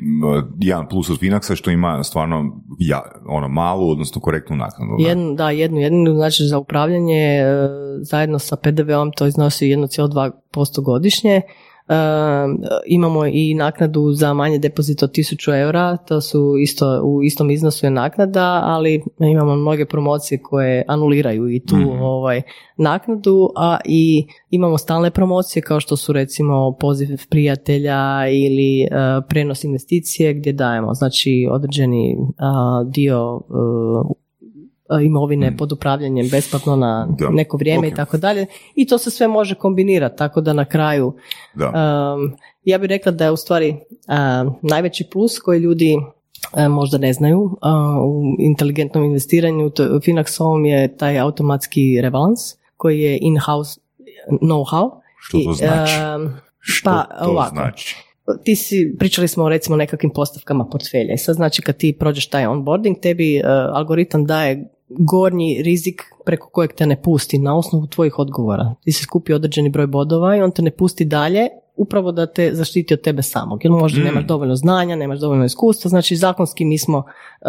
jedan 0.60 0.88
plus 0.88 1.10
od 1.10 1.20
Finaxa 1.20 1.56
što 1.56 1.70
ima 1.70 2.04
stvarno 2.04 2.62
ja, 2.78 3.02
ono, 3.28 3.48
malu, 3.48 3.90
odnosno 3.90 4.20
korektnu 4.20 4.56
naknadu. 4.56 4.92
Da, 4.98 5.08
jednu, 5.08 5.34
da 5.34 5.50
jednu, 5.50 5.80
jednu, 5.80 6.14
znači 6.14 6.42
za 6.42 6.58
upravljanje 6.58 7.44
zajedno 8.00 8.38
sa 8.38 8.56
PDV-om 8.56 9.12
to 9.12 9.26
iznosi 9.26 9.66
1,2% 9.66 10.82
godišnje, 10.84 11.42
imamo 12.86 13.26
i 13.26 13.54
naknadu 13.54 14.12
za 14.12 14.34
manje 14.34 14.58
depozit 14.58 15.02
od 15.02 15.10
1000 15.10 15.60
eura, 15.62 15.96
to 15.96 16.20
su 16.20 16.54
isto, 16.60 17.02
u 17.04 17.22
istom 17.22 17.50
iznosu 17.50 17.86
je 17.86 17.90
naknada, 17.90 18.60
ali 18.64 19.02
imamo 19.18 19.56
mnoge 19.56 19.86
promocije 19.86 20.42
koje 20.42 20.84
anuliraju 20.88 21.50
i 21.50 21.60
tu 21.66 21.76
mhm. 21.76 22.02
ovaj, 22.02 22.42
naknadu, 22.76 23.50
a 23.56 23.78
i 23.84 24.26
imamo 24.50 24.78
stalne 24.78 25.10
promocije 25.10 25.62
kao 25.62 25.80
što 25.80 25.96
su 25.96 26.12
recimo 26.12 26.76
poziv 26.80 27.08
prijatelja 27.30 28.28
ili 28.28 28.82
uh, 28.90 29.24
prenos 29.28 29.64
investicije 29.64 30.34
gdje 30.34 30.52
dajemo 30.52 30.94
znači 30.94 31.48
određeni 31.50 32.16
dio 32.86 33.40
imovine 35.04 35.50
mm. 35.50 35.56
pod 35.56 35.72
upravljanjem 35.72 36.28
besplatno 36.28 36.76
na 36.76 37.08
neko 37.30 37.56
vrijeme 37.56 37.88
i 37.88 37.94
tako 37.94 38.16
dalje. 38.16 38.46
I 38.74 38.86
to 38.86 38.98
se 38.98 39.10
sve 39.10 39.28
može 39.28 39.54
kombinirati, 39.54 40.18
tako 40.18 40.40
da 40.40 40.52
na 40.52 40.64
kraju 40.64 41.12
da. 41.54 42.16
ja 42.64 42.78
bih 42.78 42.88
rekla 42.88 43.12
da 43.12 43.24
je 43.24 43.30
u 43.30 43.36
stvari 43.36 43.76
najveći 44.62 45.08
plus 45.12 45.38
koji 45.38 45.60
ljudi 45.60 45.96
možda 46.68 46.98
ne 46.98 47.12
znaju 47.12 47.40
u 48.04 48.22
inteligentnom 48.38 49.04
investiranju 49.04 49.70
to, 49.70 49.84
Finaxovom 49.84 50.64
je 50.64 50.96
taj 50.96 51.18
automatski 51.18 52.00
rebalans 52.00 52.40
koji 52.76 53.00
je 53.00 53.18
in-house 53.20 53.80
know-how. 54.42 54.90
Što 55.20 55.38
to 55.44 55.52
znači? 55.52 55.92
Što 56.58 56.90
pa, 56.90 57.02
to 57.24 57.30
ovako, 57.30 57.54
znači? 57.54 57.96
ti 58.44 58.56
si, 58.56 58.94
pričali 58.98 59.28
smo 59.28 59.44
o 59.44 59.48
recimo 59.48 59.76
nekakvim 59.76 60.12
postavkama 60.12 60.64
portfelja 60.64 61.14
i 61.14 61.18
sad 61.18 61.36
znači 61.36 61.62
kad 61.62 61.76
ti 61.76 61.96
prođeš 61.98 62.28
taj 62.28 62.46
onboarding, 62.46 62.96
tebi 63.02 63.40
uh, 63.40 63.44
algoritam 63.76 64.24
daje 64.26 64.68
gornji 64.88 65.62
rizik 65.62 66.02
preko 66.24 66.48
kojeg 66.48 66.72
te 66.72 66.86
ne 66.86 67.02
pusti 67.02 67.38
na 67.38 67.58
osnovu 67.58 67.86
tvojih 67.86 68.18
odgovora. 68.18 68.74
Ti 68.84 68.92
si 68.92 69.02
skupi 69.02 69.32
određeni 69.32 69.70
broj 69.70 69.86
bodova 69.86 70.36
i 70.36 70.40
on 70.40 70.50
te 70.50 70.62
ne 70.62 70.70
pusti 70.70 71.04
dalje 71.04 71.48
upravo 71.76 72.12
da 72.12 72.26
te 72.26 72.50
zaštiti 72.54 72.94
od 72.94 73.00
tebe 73.00 73.22
samog. 73.22 73.64
Jer 73.64 73.72
možda 73.72 74.00
mm. 74.00 74.04
nemaš 74.04 74.24
dovoljno 74.24 74.56
znanja, 74.56 74.96
nemaš 74.96 75.20
dovoljno 75.20 75.44
iskustva, 75.44 75.88
znači 75.88 76.16
zakonski 76.16 76.64
mi 76.64 76.78
smo 76.78 76.98
uh, 76.98 77.48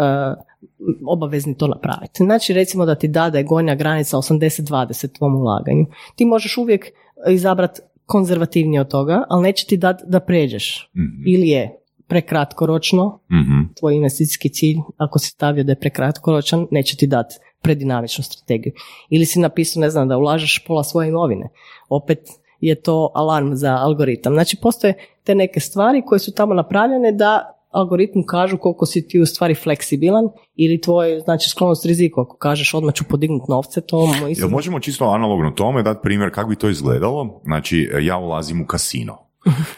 obavezni 1.06 1.56
to 1.56 1.66
napraviti. 1.66 2.24
Znači 2.24 2.52
recimo 2.52 2.86
da 2.86 2.94
ti 2.94 3.08
da 3.08 3.30
da 3.30 3.38
je 3.38 3.44
gornja 3.44 3.74
granica 3.74 4.16
80-20 4.16 5.18
tvom 5.18 5.36
ulaganju. 5.36 5.86
Ti 6.16 6.24
možeš 6.24 6.58
uvijek 6.58 6.86
izabrati 7.30 7.80
konzervativnije 8.06 8.80
od 8.80 8.88
toga, 8.88 9.24
ali 9.28 9.42
neće 9.42 9.66
ti 9.66 9.76
dati 9.76 10.04
da 10.06 10.20
pređeš. 10.20 10.90
mm 10.94 11.26
Ili 11.26 11.48
je 11.48 11.79
prekratkoročno, 12.10 13.18
mm 13.30 13.60
tvoj 13.78 13.94
investicijski 13.94 14.48
cilj, 14.48 14.76
ako 14.96 15.18
si 15.18 15.30
stavio 15.30 15.64
da 15.64 15.72
je 15.72 15.80
prekratkoročan, 15.80 16.66
neće 16.70 16.96
ti 16.96 17.06
dati 17.06 17.34
predinamičnu 17.62 18.24
strategiju. 18.24 18.72
Ili 19.10 19.26
si 19.26 19.40
napisao, 19.40 19.80
ne 19.80 19.90
znam, 19.90 20.08
da 20.08 20.18
ulažeš 20.18 20.64
pola 20.66 20.84
svoje 20.84 21.08
imovine. 21.08 21.48
Opet 21.88 22.18
je 22.60 22.74
to 22.74 23.12
alarm 23.14 23.54
za 23.54 23.76
algoritam. 23.76 24.34
Znači, 24.34 24.56
postoje 24.62 24.94
te 25.24 25.34
neke 25.34 25.60
stvari 25.60 26.02
koje 26.06 26.18
su 26.18 26.34
tamo 26.34 26.54
napravljene 26.54 27.12
da 27.12 27.56
algoritmu 27.70 28.22
kažu 28.22 28.58
koliko 28.58 28.86
si 28.86 29.08
ti 29.08 29.20
u 29.20 29.26
stvari 29.26 29.54
fleksibilan 29.54 30.28
ili 30.56 30.80
tvoj 30.80 31.20
znači 31.24 31.50
sklonost 31.50 31.86
riziku 31.86 32.20
ako 32.20 32.36
kažeš 32.36 32.74
odmah 32.74 32.94
ću 32.94 33.04
podignuti 33.04 33.44
novce 33.48 33.80
to 33.80 34.08
Jel 34.36 34.48
možemo 34.48 34.80
čisto 34.80 35.04
analogno 35.04 35.50
tome 35.50 35.82
dati 35.82 36.00
primjer 36.02 36.34
kako 36.34 36.48
bi 36.48 36.56
to 36.56 36.68
izgledalo 36.68 37.40
znači 37.44 37.90
ja 38.00 38.18
ulazim 38.18 38.62
u 38.62 38.66
kasino 38.66 39.29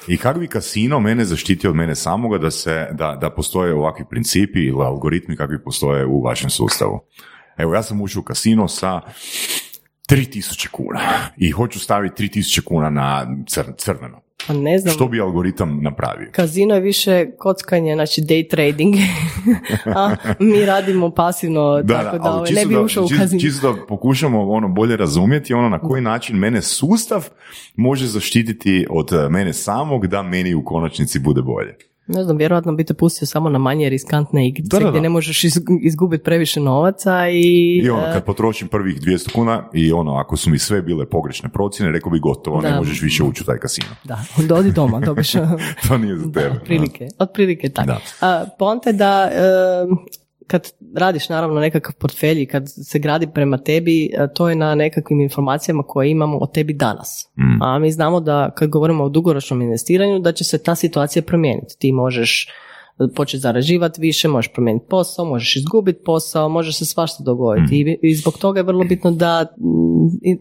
i 0.09 0.17
kako 0.17 0.41
bi 0.41 0.49
kasino 0.49 1.01
mene 1.01 1.25
zaštitio 1.25 1.71
od 1.71 1.77
mene 1.77 1.95
samoga 1.95 2.39
da, 2.39 2.51
se, 2.51 2.89
da, 2.93 3.19
da 3.21 3.31
postoje 3.31 3.75
ovakvi 3.75 4.05
principi 4.11 4.61
ili 4.61 4.85
algoritmi 4.85 5.37
kakvi 5.37 5.65
postoje 5.65 6.07
u 6.07 6.23
vašem 6.23 6.51
sustavu. 6.51 7.01
Evo, 7.57 7.75
ja 7.75 7.83
sam 7.83 8.01
ušao 8.01 8.21
u 8.21 8.25
kasino 8.25 8.69
sa 8.69 9.01
3000 10.11 10.69
kuna 10.69 11.01
i 11.37 11.51
hoću 11.51 11.81
staviti 11.81 12.23
3000 12.23 12.65
kuna 12.65 12.91
na 12.91 13.27
crveno. 13.79 14.21
Pa 14.47 14.53
ne 14.53 14.79
znam. 14.79 14.95
Što 14.95 15.09
bi 15.09 15.21
algoritam 15.21 15.79
napravio? 15.83 16.29
Kazino 16.33 16.75
je 16.75 16.81
više 16.81 17.27
kockanje, 17.39 17.95
znači 17.95 18.21
day 18.21 18.51
trading, 18.51 18.95
a 19.97 20.17
mi 20.39 20.67
radimo 20.67 21.11
pasivno, 21.11 21.83
da, 21.83 22.03
tako 22.03 22.17
da, 22.17 22.23
da 22.23 22.31
ovaj, 22.31 22.51
ne 22.51 22.67
bi 22.67 22.77
ušao 22.77 23.05
u 23.05 23.09
kazino. 23.19 23.41
Čisto 23.41 23.73
da 23.73 23.87
pokušamo 23.87 24.51
ono 24.51 24.69
bolje 24.69 24.97
razumjeti 24.97 25.55
ono 25.55 25.69
na 25.69 25.79
koji 25.79 26.03
način 26.03 26.37
mene 26.37 26.63
sustav 26.63 27.29
može 27.77 28.07
zaštititi 28.07 28.87
od 28.91 29.09
mene 29.31 29.53
samog 29.53 30.07
da 30.07 30.23
meni 30.23 30.55
u 30.55 30.65
konačnici 30.65 31.19
bude 31.19 31.43
bolje. 31.43 31.77
Ne 32.07 32.25
znam, 32.25 32.37
vjerojatno 32.37 32.73
bi 32.73 32.85
te 32.85 32.95
pustio 32.95 33.27
samo 33.27 33.49
na 33.49 33.59
manje 33.59 33.89
riskantne 33.89 34.49
igrice 34.49 34.77
gdje 34.89 35.01
ne 35.01 35.09
možeš 35.09 35.45
izgubiti 35.83 36.25
previše 36.25 36.61
novaca 36.61 37.29
i... 37.29 37.81
I 37.85 37.91
ono, 37.91 38.03
e, 38.03 38.13
kad 38.13 38.25
potrošim 38.25 38.69
prvih 38.69 39.01
200 39.01 39.33
kuna 39.33 39.69
i 39.73 39.93
ono, 39.93 40.15
ako 40.15 40.37
su 40.37 40.51
mi 40.51 40.59
sve 40.59 40.83
bile 40.83 41.07
pogrešne 41.07 41.49
procjene, 41.49 41.93
rekao 41.93 42.13
bi 42.13 42.19
gotovo, 42.19 42.61
ne 42.61 42.77
možeš 42.77 43.03
više 43.03 43.23
ući 43.23 43.43
u 43.43 43.47
taj 43.47 43.59
kasino. 43.59 43.89
Da, 44.05 44.25
dodi 44.49 44.73
doma, 44.73 45.01
dobiš... 45.01 45.33
to 45.89 45.99
nije 45.99 46.17
za 46.17 46.25
tebe. 46.25 46.51
Otprilike, 46.51 47.09
otprilike 47.19 47.69
tako. 47.69 47.87
Da. 47.87 48.01
A, 48.21 48.45
ponte 48.59 48.93
da 48.93 49.31
kad 50.47 50.73
radiš 50.95 51.29
naravno 51.29 51.61
nekakav 51.61 51.95
portfelj 51.95 52.43
i 52.43 52.47
kad 52.47 52.65
se 52.69 52.99
gradi 52.99 53.27
prema 53.35 53.59
tebi, 53.59 54.11
to 54.35 54.49
je 54.49 54.57
na 54.57 54.75
nekakvim 54.75 55.21
informacijama 55.21 55.83
koje 55.83 56.11
imamo 56.11 56.39
o 56.41 56.47
tebi 56.47 56.75
danas. 56.75 57.31
Mm. 57.39 57.63
A 57.63 57.79
mi 57.79 57.93
znamo 57.93 58.21
da 58.21 58.51
kad 58.51 58.69
govorimo 58.69 59.05
o 59.05 59.09
dugoročnom 59.09 59.63
investiranju, 59.63 60.19
da 60.19 60.33
će 60.33 60.45
se 60.45 60.63
ta 60.63 60.75
situacija 60.75 61.23
promijeniti. 61.23 61.77
Ti 61.79 61.93
možeš 61.93 62.49
e, 62.49 63.15
početi 63.17 63.41
zaraživati 63.41 64.01
više, 64.01 64.29
možeš 64.29 64.53
promijeniti 64.53 64.87
posao, 64.91 65.25
možeš 65.25 65.57
izgubiti 65.57 66.03
posao, 66.05 66.49
može 66.49 66.73
se 66.73 66.87
svašta 66.87 67.25
dogoditi. 67.25 67.85
Mm. 67.85 68.07
I 68.07 68.15
zbog 68.15 68.39
toga 68.39 68.61
je 68.61 68.65
vrlo 68.65 68.85
bitno 68.85 69.11
da 69.11 69.47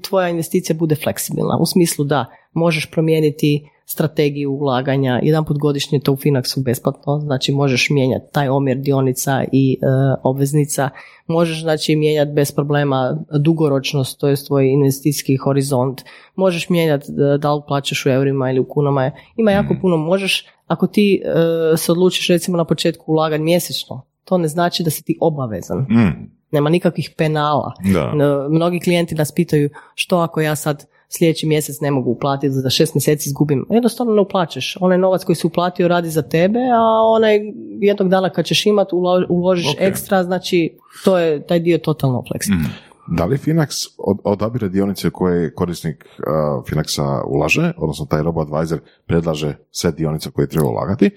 tvoja 0.02 0.30
investicija 0.30 0.76
bude 0.76 0.96
fleksibilna. 0.96 1.58
U 1.62 1.66
smislu 1.66 2.06
da 2.06 2.26
možeš 2.54 2.92
promijeniti 2.92 3.71
strategiju 3.92 4.52
ulaganja. 4.52 5.20
Jedan 5.24 5.46
put 5.46 5.58
godišnje 5.58 6.00
to 6.00 6.12
u 6.12 6.16
Finaxu 6.16 6.64
besplatno, 6.64 7.20
znači 7.20 7.52
možeš 7.52 7.90
mijenjati 7.90 8.26
taj 8.32 8.50
omjer 8.50 8.78
dionica 8.78 9.44
i 9.52 9.78
e, 9.82 9.86
obveznica. 10.24 10.90
Možeš 11.28 11.62
znači 11.62 11.96
mijenjati 11.96 12.32
bez 12.32 12.52
problema 12.52 13.18
dugoročnost, 13.40 14.20
to 14.20 14.28
je 14.28 14.46
tvoj 14.46 14.68
investicijski 14.68 15.38
horizont. 15.38 16.02
Možeš 16.36 16.70
mijenjati 16.70 17.06
e, 17.12 17.38
da 17.38 17.54
li 17.54 17.62
plaćaš 17.68 18.06
u 18.06 18.10
eurima 18.10 18.50
ili 18.50 18.60
u 18.60 18.70
kunama. 18.70 19.12
Ima 19.38 19.52
jako 19.52 19.76
puno. 19.82 19.98
Možeš, 19.98 20.46
ako 20.68 20.88
ti 20.88 21.22
e, 21.26 21.78
se 21.78 21.92
odlučiš 21.92 22.28
recimo 22.28 22.58
na 22.58 22.66
početku 22.66 23.12
ulagati 23.12 23.44
mjesečno, 23.44 24.06
to 24.26 24.38
ne 24.38 24.48
znači 24.48 24.84
da 24.84 24.90
si 24.90 25.04
ti 25.04 25.18
obavezan. 25.22 25.80
Mm. 25.80 26.32
Nema 26.52 26.70
nikakvih 26.70 27.14
penala. 27.18 27.74
Da. 27.94 28.14
Mnogi 28.50 28.80
klijenti 28.80 29.16
nas 29.16 29.32
pitaju 29.32 29.70
što 29.96 30.18
ako 30.18 30.42
ja 30.42 30.56
sad 30.56 30.86
sljedeći 31.18 31.48
mjesec 31.48 31.80
ne 31.82 31.92
mogu 31.92 32.12
uplatiti, 32.12 32.52
za 32.52 32.70
šest 32.70 32.96
mjeseci 32.96 33.30
izgubim. 33.30 33.66
Jednostavno 33.70 34.14
ne 34.14 34.22
uplaćeš. 34.22 34.78
Onaj 34.82 34.98
novac 34.98 35.24
koji 35.24 35.36
si 35.36 35.48
uplatio 35.48 35.88
radi 35.88 36.10
za 36.10 36.22
tebe, 36.22 36.60
a 36.60 36.82
onaj 37.16 37.40
jednog 37.80 38.10
dana 38.10 38.30
kad 38.30 38.46
ćeš 38.46 38.66
imat 38.66 38.88
ulo- 38.92 39.26
uložiš 39.30 39.68
Ok. 39.68 39.76
ekstra, 39.80 40.24
znači 40.24 40.78
to 41.04 41.18
je, 41.18 41.48
taj 41.48 41.60
dio 41.60 41.74
je 41.74 41.82
totalno 41.82 42.24
fleksibilan. 42.32 42.72
Da 43.08 43.26
li 43.26 43.38
Finax 43.38 43.88
od, 43.98 44.18
odabire 44.24 44.70
dionice 44.70 45.10
koje 45.10 45.54
korisnik 45.54 46.06
uh, 46.06 46.24
Finaxa 46.70 47.22
ulaže, 47.28 47.74
odnosno 47.78 48.06
taj 48.06 48.22
robo-advisor 48.22 48.80
predlaže 49.06 49.56
set 49.72 49.96
dionica 49.96 50.30
koje 50.32 50.48
treba 50.48 50.68
ulagati, 50.68 51.10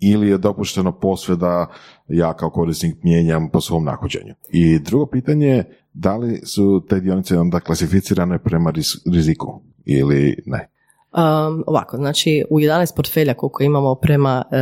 ili 0.00 0.28
je 0.28 0.38
dopušteno 0.38 0.92
posve 0.92 1.36
da 1.36 1.66
ja 2.08 2.36
kao 2.36 2.50
korisnik 2.50 3.02
mijenjam 3.02 3.48
po 3.50 3.60
svom 3.60 3.84
nahođenju. 3.84 4.34
I 4.50 4.78
drugo 4.78 5.06
pitanje 5.06 5.46
je, 5.46 5.78
da 5.92 6.16
li 6.16 6.40
su 6.44 6.86
te 6.88 7.00
dionice 7.00 7.38
onda 7.38 7.60
klasificirane 7.60 8.38
prema 8.38 8.72
riziku 9.12 9.62
ili 9.84 10.42
ne? 10.46 10.68
Um, 11.12 11.64
ovako, 11.66 11.96
znači 11.96 12.44
u 12.50 12.60
11 12.60 12.96
portfelja 12.96 13.34
koliko 13.34 13.62
imamo 13.62 13.94
prema 13.94 14.44
e, 14.50 14.56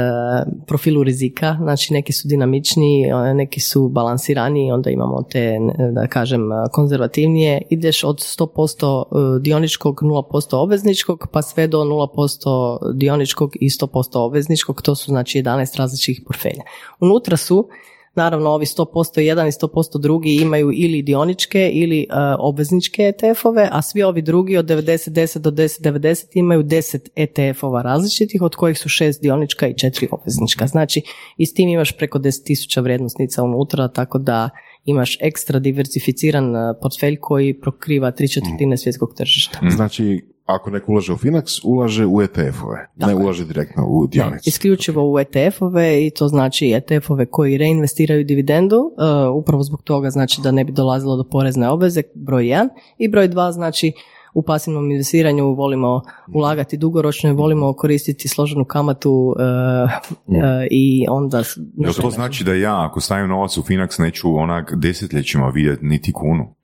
profilu 0.67 1.03
rizika, 1.03 1.57
znači 1.61 1.93
neki 1.93 2.13
su 2.13 2.29
dinamičniji, 2.29 3.05
e, 3.05 3.35
neki 3.35 3.61
su 3.61 3.89
balansiraniji, 3.89 4.71
onda 4.73 4.91
imamo 4.91 5.23
te, 5.23 5.39
e, 5.39 5.59
da 5.93 6.07
kažem, 6.07 6.43
konzervativnije, 6.73 7.63
ideš 7.71 8.05
od 8.05 8.17
100% 8.17 9.37
e, 9.37 9.41
dioničkog, 9.41 10.03
0% 10.03 10.57
obvezničkog, 10.57 11.27
pa 11.33 11.43
sve 11.43 11.67
do 11.67 11.79
0% 11.79 12.79
dioničkog 12.95 13.53
i 13.61 13.69
100% 13.69 14.19
obvezničkog, 14.19 14.83
to 14.83 14.95
su 14.95 15.11
znači 15.11 15.43
11 15.43 15.79
različitih 15.79 16.25
portfelja. 16.27 16.63
Unutra 17.01 17.37
su 17.37 17.69
Naravno, 18.17 18.51
ovi 18.51 18.67
100% 18.67 19.21
jedan 19.21 19.47
i 19.49 19.51
100% 19.51 20.01
drugi 20.01 20.35
imaju 20.35 20.71
ili 20.75 21.03
dioničke 21.03 21.71
ili 21.73 22.01
e, 22.01 22.07
obvezničke 22.39 23.03
ETF-ove, 23.03 23.69
a 23.73 23.83
svi 23.83 24.03
ovi 24.03 24.23
drugi 24.23 24.57
od 24.57 24.67
90-10 24.67 25.39
do 25.39 25.51
10-90 25.51 26.25
imaju 26.35 26.63
10 26.63 27.09
ETF-ova 27.17 27.83
različitih, 27.83 28.43
od 28.43 28.55
kojih 28.55 28.79
su 28.79 28.89
šest 28.89 29.23
dionička 29.23 29.67
i 29.67 29.75
četiri 29.75 30.09
obveznička. 30.11 30.67
Znači, 30.67 31.03
i 31.37 31.47
s 31.47 31.55
tim 31.55 31.69
imaš 31.69 31.93
preko 31.93 32.19
10.000 32.19 32.83
vrijednosnica 32.83 33.43
unutra, 33.43 33.89
tako 33.89 34.19
da 34.19 34.51
imaš 34.85 35.19
ekstra 35.21 35.59
diversificiran 35.59 36.57
e, 36.57 36.75
portfelj 36.83 37.17
koji 37.21 37.61
prokriva 37.61 38.11
tri 38.11 38.29
četvrtine 38.29 38.77
svjetskog 38.77 39.15
tržišta. 39.17 39.59
Znači, 39.71 40.36
ako 40.47 40.71
neko 40.71 40.93
ulaže 40.93 41.13
u 41.13 41.17
Finax, 41.17 41.61
ulaže 41.65 42.07
u 42.07 42.23
ETF-ove, 42.23 42.89
ne 42.97 43.07
Tako 43.07 43.11
je. 43.11 43.25
ulaže 43.25 43.45
direktno 43.45 43.87
u 43.87 44.07
dionice. 44.07 44.51
Isključivo 44.51 45.13
u 45.13 45.19
ETF-ove 45.19 46.07
i 46.07 46.11
to 46.11 46.29
znači 46.29 46.67
ETF-ove 46.67 47.27
koji 47.27 47.59
reinvestiraju 47.59 48.25
dividendu, 48.25 48.77
uh, 48.77 49.37
upravo 49.43 49.63
zbog 49.63 49.83
toga 49.83 50.11
znači 50.11 50.41
da 50.41 50.51
ne 50.51 50.65
bi 50.65 50.73
dolazilo 50.73 51.17
do 51.17 51.25
porezne 51.25 51.69
obveze, 51.69 52.03
broj 52.15 52.45
1. 52.45 52.69
I 52.99 53.09
broj 53.09 53.29
2 53.29 53.53
znači 53.53 53.93
u 54.35 54.43
pasivnom 54.43 54.91
investiranju 54.91 55.55
volimo 55.55 56.03
ulagati 56.35 56.77
dugoročno 56.77 57.31
i 57.31 57.33
volimo 57.33 57.73
koristiti 57.73 58.29
složenu 58.29 58.65
kamatu 58.65 59.13
uh, 59.13 59.91
uh, 60.27 60.35
i 60.71 61.07
onda... 61.11 61.43
Jel 61.77 61.93
to 61.93 62.11
znači 62.11 62.45
da 62.45 62.55
ja 62.55 62.87
ako 62.87 63.01
stavim 63.01 63.29
novac 63.29 63.57
u 63.57 63.63
Finax 63.63 64.01
neću 64.01 64.37
onak 64.37 64.75
desetljećima 64.77 65.49
vidjeti 65.49 65.85
niti 65.85 66.13
kunu? 66.13 66.56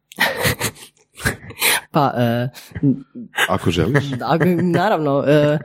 Pa, 1.93 2.13
uh, 2.83 2.91
Ako 3.49 3.71
želiš. 3.71 4.05
Da, 4.19 4.39
naravno, 4.63 5.25
e, 5.27 5.59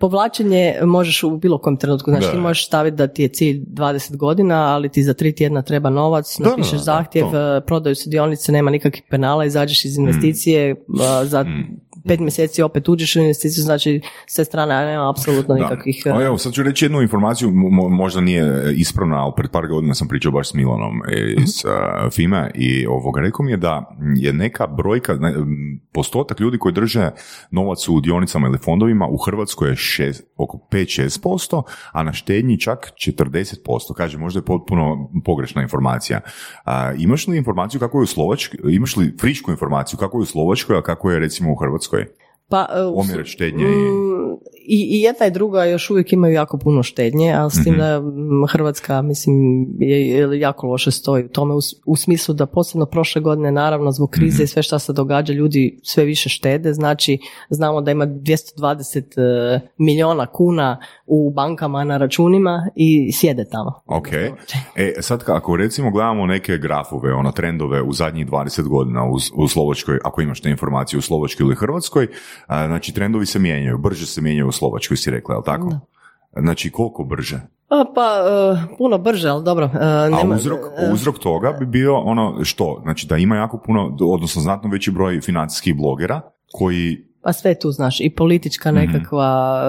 povlačenje 0.00 0.74
možeš 0.82 1.22
u 1.22 1.36
bilo 1.36 1.58
kojem 1.58 1.76
trenutku, 1.76 2.10
znači 2.10 2.26
Da. 2.26 2.32
ti 2.32 2.38
možeš 2.38 2.66
staviti 2.66 2.96
da 2.96 3.06
ti 3.06 3.22
je 3.22 3.28
cilj 3.28 3.64
20 3.66 4.16
godina, 4.16 4.74
ali 4.74 4.88
ti 4.88 5.02
za 5.02 5.14
tri 5.14 5.34
tjedna 5.34 5.62
treba 5.62 5.90
novac, 5.90 6.36
Da, 6.38 6.48
napišeš 6.48 6.70
da, 6.70 6.76
da, 6.76 6.82
zahtjev, 6.82 7.30
to. 7.30 7.56
e, 7.56 7.60
prodaju 7.60 7.94
se 7.96 8.10
dionice, 8.10 8.52
nema 8.52 8.70
nikakvih 8.70 9.02
penala, 9.10 9.44
izađeš 9.44 9.84
iz 9.84 9.96
investicije, 9.98 10.74
a, 11.00 11.24
za 11.24 11.44
pet 12.08 12.20
mjeseci 12.20 12.62
opet 12.62 12.88
uđeš 12.88 13.16
u 13.16 13.20
investiciju, 13.20 13.62
znači 13.62 14.00
s 14.26 14.34
te 14.34 14.44
strane 14.44 14.84
nema 14.86 15.10
apsolutno 15.10 15.54
nikakvih... 15.54 16.02
e, 16.06 16.10
Da. 16.10 16.16
A 16.18 16.22
Evo, 16.22 16.38
sad 16.38 16.52
ću 16.52 16.62
reći 16.62 16.84
jednu 16.84 17.02
informaciju, 17.02 17.50
mo- 17.50 17.88
možda 17.88 18.20
nije 18.20 18.74
ispravna, 18.76 19.16
ali 19.16 19.32
pred 19.36 19.50
par 19.50 19.66
godina 19.66 19.94
sam 19.94 20.08
pričao 20.08 20.32
baš 20.32 20.50
s 20.50 20.54
Milanom 20.54 21.02
iz 21.38 21.64
uh, 21.64 22.12
FIMA 22.12 22.50
i 22.54 22.86
ovoga, 22.86 23.20
rekao 23.20 23.44
mi 23.44 23.50
je 23.50 23.56
da 23.56 23.96
je 24.16 24.32
neka 24.32 24.66
brojka, 24.66 25.14
ne, 25.14 25.34
postotak 25.92 26.40
ljudi 26.40 26.58
koji 26.58 26.74
drže 26.74 27.10
novac 27.50 27.88
u 27.88 28.00
dionicama 28.00 28.48
ili 28.48 28.58
fondovima 28.58 29.06
u 29.06 29.16
Hrvatskoj 29.16 29.70
je 29.70 29.76
šest, 29.76 30.24
oko 30.36 30.58
5-6%, 30.70 31.62
a 31.92 32.02
na 32.02 32.12
štednji 32.12 32.60
čak 32.60 32.92
40%. 32.96 33.94
Kaže, 33.96 34.18
možda 34.18 34.38
je 34.38 34.44
potpuno 34.44 35.10
pogrešna 35.24 35.62
informacija. 35.62 36.20
A, 36.64 36.92
imaš 36.98 37.26
li 37.26 37.36
informaciju 37.36 37.80
kako 37.80 37.98
je 37.98 38.02
u 38.02 38.06
Slovačkoj, 38.06 38.58
imaš 38.72 38.96
li 38.96 39.14
frišku 39.20 39.50
informaciju 39.50 39.98
kako 39.98 40.18
je 40.18 40.22
u 40.22 40.26
Slovačkoj, 40.26 40.78
a 40.78 40.82
kako 40.82 41.10
je 41.10 41.18
recimo 41.18 41.52
u 41.52 41.56
Hrvatskoj? 41.56 41.93
Pa, 42.48 42.68
e, 42.76 42.82
u- 42.84 42.98
Omjer 43.00 43.24
štednje 43.24 43.64
i... 43.64 43.74
I, 44.66 44.98
I 44.98 45.02
jedna 45.02 45.26
i 45.26 45.30
druga 45.30 45.64
još 45.64 45.90
uvijek 45.90 46.12
imaju 46.12 46.34
jako 46.34 46.58
puno 46.58 46.82
štednje, 46.82 47.32
ali 47.32 47.50
s 47.50 47.54
Mhm. 47.54 47.64
tim 47.64 47.76
da 47.78 48.00
mm, 48.00 48.46
Hrvatska 48.48 49.02
mislim 49.02 49.34
je, 49.80 50.08
je 50.08 50.40
jako 50.40 50.66
loše 50.66 50.90
stoji 50.90 51.24
u 51.24 51.28
tome 51.28 51.54
u, 51.54 51.58
u 51.86 51.96
smislu 51.96 52.34
da 52.34 52.46
posebno 52.46 52.86
prošle 52.86 53.22
godine 53.22 53.52
naravno 53.52 53.92
zbog 53.92 54.10
krize 54.10 54.34
Mhm. 54.36 54.42
i 54.44 54.46
sve 54.46 54.62
šta 54.62 54.78
se 54.78 54.92
događa 54.92 55.32
ljudi 55.32 55.78
sve 55.82 56.04
više 56.04 56.28
štede, 56.28 56.72
znači 56.72 57.18
znamo 57.50 57.80
da 57.80 57.90
ima 57.90 58.06
220 58.06 59.18
e, 59.56 59.60
milijuna 59.78 60.26
kuna 60.26 60.78
u 61.06 61.30
bankama 61.30 61.84
na 61.84 61.96
računima 61.96 62.70
i 62.76 63.12
sjede 63.12 63.44
tamo. 63.50 63.82
Ok. 63.86 64.08
E, 64.76 64.92
sad 65.00 65.24
ako 65.26 65.56
recimo 65.56 65.90
gledamo 65.90 66.26
neke 66.26 66.58
grafove, 66.58 67.12
ono 67.14 67.32
trendove 67.32 67.82
u 67.82 67.92
zadnjih 67.92 68.26
20 68.26 68.62
godina 68.68 69.04
u, 69.04 69.14
u 69.36 69.48
Slovačkoj, 69.48 69.98
ako 70.04 70.20
imaš 70.20 70.40
te 70.40 70.50
informacije 70.50 70.98
u 70.98 71.02
Slovačkoj 71.02 71.44
ili 71.44 71.54
Hrvatskoj, 71.56 72.06
a, 72.46 72.66
znači 72.66 72.94
trendovi 72.94 73.26
se 73.26 73.38
mijenjaju, 73.38 73.78
brže 73.78 74.06
se 74.06 74.20
mijenjaju 74.20 74.48
Slovačkoj, 74.54 74.96
si 74.96 75.10
rekla, 75.10 75.34
jel 75.34 75.42
tako? 75.42 75.70
Znači 76.36 76.70
koliko 76.70 77.04
brže? 77.04 77.40
A, 77.68 77.84
Pa, 77.94 78.02
e, 78.02 78.76
puno 78.78 78.98
brže, 78.98 79.28
ali 79.28 79.44
dobro. 79.44 79.70
A 79.74 80.08
nema- 80.10 80.34
uzrok, 80.34 80.60
e, 80.78 80.92
uzrok 80.92 81.18
toga 81.18 81.52
bi 81.52 81.66
bio 81.66 81.96
ono 81.96 82.44
što? 82.44 82.80
Znači 82.82 83.06
da 83.06 83.16
ima 83.16 83.36
jako 83.36 83.58
puno, 83.58 83.96
odnosno 84.02 84.42
znatno 84.42 84.70
veći 84.70 84.90
broj 84.90 85.20
financijskih 85.20 85.76
blogera 85.76 86.20
koji 86.52 87.04
Pa 87.24 87.32
sve 87.32 87.54
tu, 87.58 87.70
znaš, 87.70 88.00
i 88.00 88.10
politička 88.10 88.72
Mhm. 88.72 88.80
nekakva, 88.80 89.62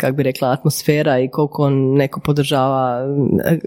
kak 0.00 0.16
bi 0.16 0.22
rekla, 0.22 0.50
atmosfera 0.50 1.18
i 1.18 1.28
koliko 1.28 1.70
neko 1.70 2.20
podržava, 2.20 3.06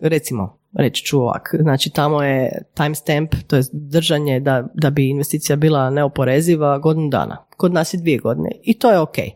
recimo, 0.01 0.57
reći 0.73 1.05
ću 1.05 1.19
ovak, 1.21 1.55
znači 1.59 1.89
tamo 1.89 2.23
je 2.23 2.63
timestamp, 2.73 3.35
to 3.47 3.55
je 3.55 3.63
držanje 3.73 4.39
da, 4.39 4.67
da 4.73 4.89
bi 4.89 5.09
investicija 5.09 5.55
bila 5.55 5.89
neoporeziva 5.89 6.77
godinu 6.77 7.09
dana. 7.09 7.37
Kod 7.57 7.73
nas 7.73 7.93
je 7.93 7.97
dvije 7.97 8.17
godine 8.17 8.49
i 8.63 8.73
to 8.79 8.91
je 8.91 8.99
ok. 8.99 9.17
Eh, 9.17 9.33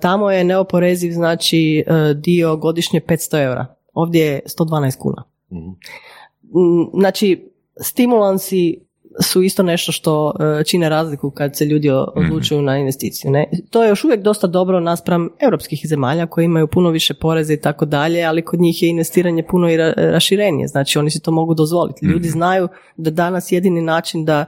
tamo 0.00 0.30
je 0.30 0.44
neoporeziv, 0.44 1.12
znači 1.12 1.84
eh, 1.86 2.14
dio 2.14 2.56
godišnje 2.56 3.00
500 3.00 3.42
eura. 3.42 3.66
Ovdje 3.92 4.24
je 4.24 4.40
112 4.46 4.98
kuna. 4.98 5.24
Mm, 5.50 6.98
Znači, 7.00 7.50
stimulansi 7.80 8.80
su 9.20 9.42
isto 9.42 9.62
nešto 9.62 9.92
što 9.92 10.32
e, 10.60 10.64
čine 10.64 10.88
razliku 10.88 11.30
kad 11.30 11.56
se 11.56 11.64
ljudi 11.64 11.90
o- 11.90 12.12
odlučuju 12.16 12.62
na 12.62 12.78
investiciju. 12.78 13.30
Ne? 13.30 13.50
To 13.70 13.82
je 13.82 13.88
još 13.88 14.04
uvijek 14.04 14.22
dosta 14.22 14.46
dobro 14.46 14.80
naspram 14.80 15.28
europskih 15.40 15.80
zemalja 15.84 16.26
koji 16.26 16.44
imaju 16.44 16.66
puno 16.66 16.90
više 16.90 17.14
poreze 17.14 17.54
i 17.54 17.60
tako 17.60 17.84
dalje, 17.84 18.24
ali 18.24 18.44
kod 18.44 18.60
njih 18.60 18.82
je 18.82 18.88
investiranje 18.88 19.42
puno 19.42 19.70
i 19.70 19.76
ra- 19.76 19.94
raširenije. 19.96 20.68
Znači 20.68 20.98
oni 20.98 21.10
si 21.10 21.20
to 21.22 21.30
mogu 21.30 21.54
dozvoliti. 21.54 22.06
Ljudi 22.06 22.28
znaju 22.28 22.68
da 22.96 23.10
danas 23.10 23.52
jedini 23.52 23.82
način 23.82 24.24
da 24.24 24.44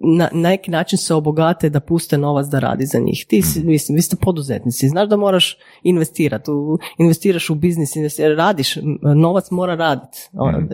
na 0.00 0.28
neki 0.32 0.70
način 0.70 0.98
se 0.98 1.14
obogate 1.14 1.70
da 1.70 1.80
puste 1.80 2.18
novac 2.18 2.46
da 2.46 2.58
radi 2.58 2.86
za 2.86 2.98
njih. 2.98 3.26
Ti 3.28 3.42
si, 3.42 3.64
mislim, 3.64 3.96
vi 3.96 4.02
ste 4.02 4.16
poduzetnici, 4.16 4.88
znaš 4.88 5.08
da 5.08 5.16
moraš 5.16 5.56
investirati, 5.82 6.50
u, 6.50 6.78
investiraš 6.98 7.50
u 7.50 7.54
biznis, 7.54 7.96
investiraš, 7.96 8.36
radiš, 8.36 8.76
novac 9.16 9.50
mora 9.50 9.74
raditi, 9.74 10.18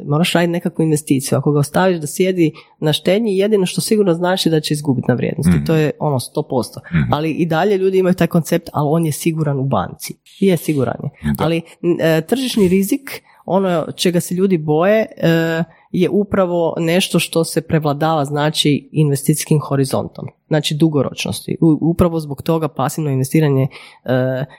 moraš 0.07 0.33
raditi 0.33 0.53
nekakvu 0.53 0.83
investiciju. 0.83 1.39
Ako 1.39 1.53
ga 1.53 1.59
ostaviš 1.59 1.99
da 1.99 2.07
sjedi 2.07 2.53
na 2.81 2.93
štednji, 2.93 3.39
jedino 3.39 3.67
što 3.67 3.81
sigurno 3.81 4.15
znaš 4.15 4.47
je 4.47 4.51
da 4.51 4.61
će 4.61 4.75
izgubiti 4.75 5.09
na 5.09 5.15
vrijednosti. 5.15 5.65
To 5.67 5.75
je 5.75 5.91
ono 5.99 6.19
100%. 6.19 6.79
Ali 7.13 7.31
i 7.31 7.47
dalje 7.47 7.77
ljudi 7.77 7.99
imaju 7.99 8.15
taj 8.15 8.27
koncept, 8.27 8.69
ali 8.73 8.89
on 8.91 9.07
je 9.07 9.13
siguran 9.13 9.59
u 9.59 9.65
banci. 9.65 10.15
Je 10.41 10.57
siguran 10.57 10.97
je. 11.03 11.11
Ali 11.39 11.63
e, 12.01 12.21
tržišni 12.21 12.69
rizik 12.69 13.23
ono 13.47 13.87
čega 13.97 14.21
se 14.21 14.35
ljudi 14.35 14.59
boje 14.59 15.07
e, 15.17 15.65
je 15.93 16.11
upravo 16.11 16.75
nešto 16.79 17.19
što 17.19 17.45
se 17.45 17.61
prevladava 17.61 18.25
znači 18.25 18.89
investicijskim 18.93 19.61
horizontom, 19.61 20.25
znači 20.49 20.75
dugoročnosti. 20.75 21.57
Upravo 21.81 22.21
zbog 22.21 22.43
toga 22.43 22.69
pasivno 22.69 23.11
investiranje 23.11 23.63
e, 24.05 24.11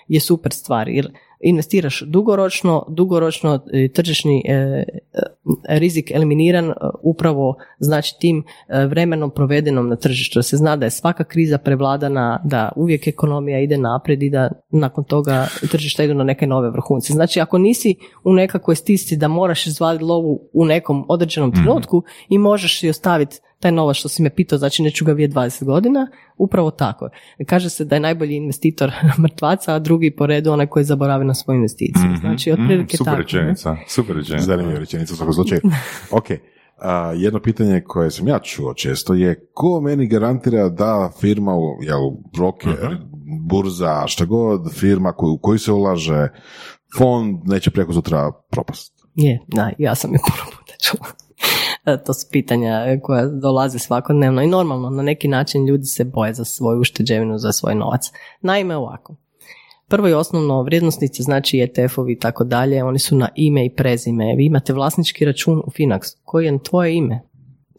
je 0.08 0.20
super 0.20 0.52
stvar 0.52 0.90
jer 0.90 1.12
investiraš 1.40 2.04
dugoročno, 2.06 2.86
dugoročno 2.90 3.60
e, 3.74 3.88
tržišni 3.88 4.44
e, 4.46 4.54
e, 4.54 4.86
rizik 5.68 6.12
eliminiran 6.12 6.74
upravo 7.02 7.56
znači 7.80 8.16
tim 8.20 8.44
vremenom 8.88 9.32
provedenom 9.32 9.90
na 9.90 9.96
tržištu. 9.96 10.42
Se 10.42 10.58
zna 10.58 10.76
da 10.76 10.86
je 10.86 10.90
svaka 10.90 11.24
kriza 11.24 11.58
prevladana, 11.58 12.42
da 12.44 12.72
uvijek 12.76 13.08
ekonomija 13.08 13.60
ide 13.60 13.78
naprijed 13.78 14.24
i 14.24 14.30
da 14.30 14.52
nakon 14.70 15.04
toga 15.04 15.48
tržišta 15.72 16.04
idu 16.04 16.14
na 16.14 16.24
neke 16.24 16.48
nove 16.48 16.70
vrhunce. 16.70 17.14
Znači 17.14 17.40
ako 17.40 17.58
nisi 17.58 17.96
u 18.24 18.34
nekakvoj 18.34 18.76
stisci 18.76 19.18
da 19.18 19.28
moraš 19.28 19.68
izvaditi 19.68 20.04
lovu 20.04 20.50
u 20.54 20.66
nekom 20.66 21.06
određenom 21.08 21.52
trenutku 21.52 22.04
i 22.30 22.38
možeš 22.38 22.80
si 22.80 22.90
ostaviti 22.90 23.40
taj 23.60 23.72
novac 23.72 23.96
što 23.96 24.10
si 24.10 24.22
me 24.22 24.30
pitao, 24.32 24.58
znači 24.58 24.84
neću 24.84 25.06
ga 25.06 25.12
vidjeti 25.12 25.36
20 25.36 25.64
godina, 25.66 26.08
upravo 26.38 26.72
tako. 26.72 27.10
Kaže 27.46 27.70
se 27.70 27.86
da 27.86 27.96
je 27.96 28.00
najbolji 28.00 28.36
investitor 28.36 28.92
mrtvaca, 29.24 29.74
a 29.74 29.80
drugi 29.80 30.12
po 30.12 30.26
redu 30.26 30.52
onaj 30.52 30.68
koji 30.68 30.86
zaboravi 30.86 31.26
na 31.26 31.34
svoju 31.34 31.56
investiciju. 31.56 32.10
Znači, 32.20 32.52
otprilike 32.52 32.76
Mhm, 32.86 32.98
super 32.98 33.06
tako. 33.06 33.16
ne? 33.16 33.24
rečenica, 33.24 33.76
super 33.88 34.16
rečenica. 34.16 34.46
Zanimljiva 34.46 34.80
rečenica 34.80 35.14
u 35.14 35.18
svakom 35.18 35.34
slučaju. 35.34 35.62
Ok, 36.12 36.26
a, 36.78 37.14
jedno 37.14 37.40
pitanje 37.40 37.82
koje 37.82 38.12
sam 38.12 38.28
ja 38.28 38.40
čuo 38.40 38.74
često 38.74 39.14
je 39.14 39.50
ko 39.54 39.82
meni 39.82 40.08
garantira 40.08 40.70
da 40.70 41.12
firma, 41.20 41.56
u- 41.56 41.78
jel, 41.82 42.00
broker, 42.34 42.98
burza, 43.42 44.04
šta 44.08 44.26
god, 44.26 44.74
firma 44.74 45.14
koju, 45.14 45.32
u 45.32 45.38
koju 45.38 45.60
se 45.60 45.72
ulaže, 45.72 46.28
fond 46.98 47.38
neće 47.46 47.72
preko 47.72 47.94
sutra 47.94 48.32
propast. 48.52 48.94
Je, 49.16 49.40
da, 49.48 49.72
ja 49.78 49.96
sam 49.96 50.14
je 50.14 50.20
puno 50.20 50.52
puta 50.52 50.74
čula. 50.82 51.10
E, 51.86 51.98
To 52.06 52.14
su 52.14 52.28
pitanja 52.32 53.00
koja 53.02 53.26
dolaze 53.26 53.80
svakodnevno 53.80 54.42
i 54.42 54.48
normalno 54.48 54.90
na 54.90 55.04
neki 55.04 55.28
način 55.28 55.66
ljudi 55.66 55.86
se 55.86 56.04
boje 56.04 56.34
za 56.34 56.46
svoju 56.46 56.80
ušteđevinu, 56.80 57.38
za 57.38 57.52
svoj 57.52 57.76
novac. 57.76 58.12
Naime 58.42 58.76
ovako, 58.76 59.16
prvo 59.88 60.08
i 60.08 60.14
osnovno 60.14 60.64
vrijednosnice, 60.64 61.24
znači 61.24 61.58
ETF-ovi 61.58 62.12
i 62.12 62.20
tako 62.20 62.44
dalje, 62.44 62.84
oni 62.84 63.00
su 63.00 63.16
na 63.16 63.30
ime 63.36 63.66
i 63.66 63.70
prezime. 63.70 64.36
Vi 64.36 64.46
imate 64.46 64.74
vlasnički 64.74 65.26
račun 65.26 65.60
u 65.60 65.70
Finaxu 65.72 66.18
koji 66.24 66.46
je 66.46 66.52
na 66.52 66.60
tvoje 66.60 66.96
ime. 66.96 67.22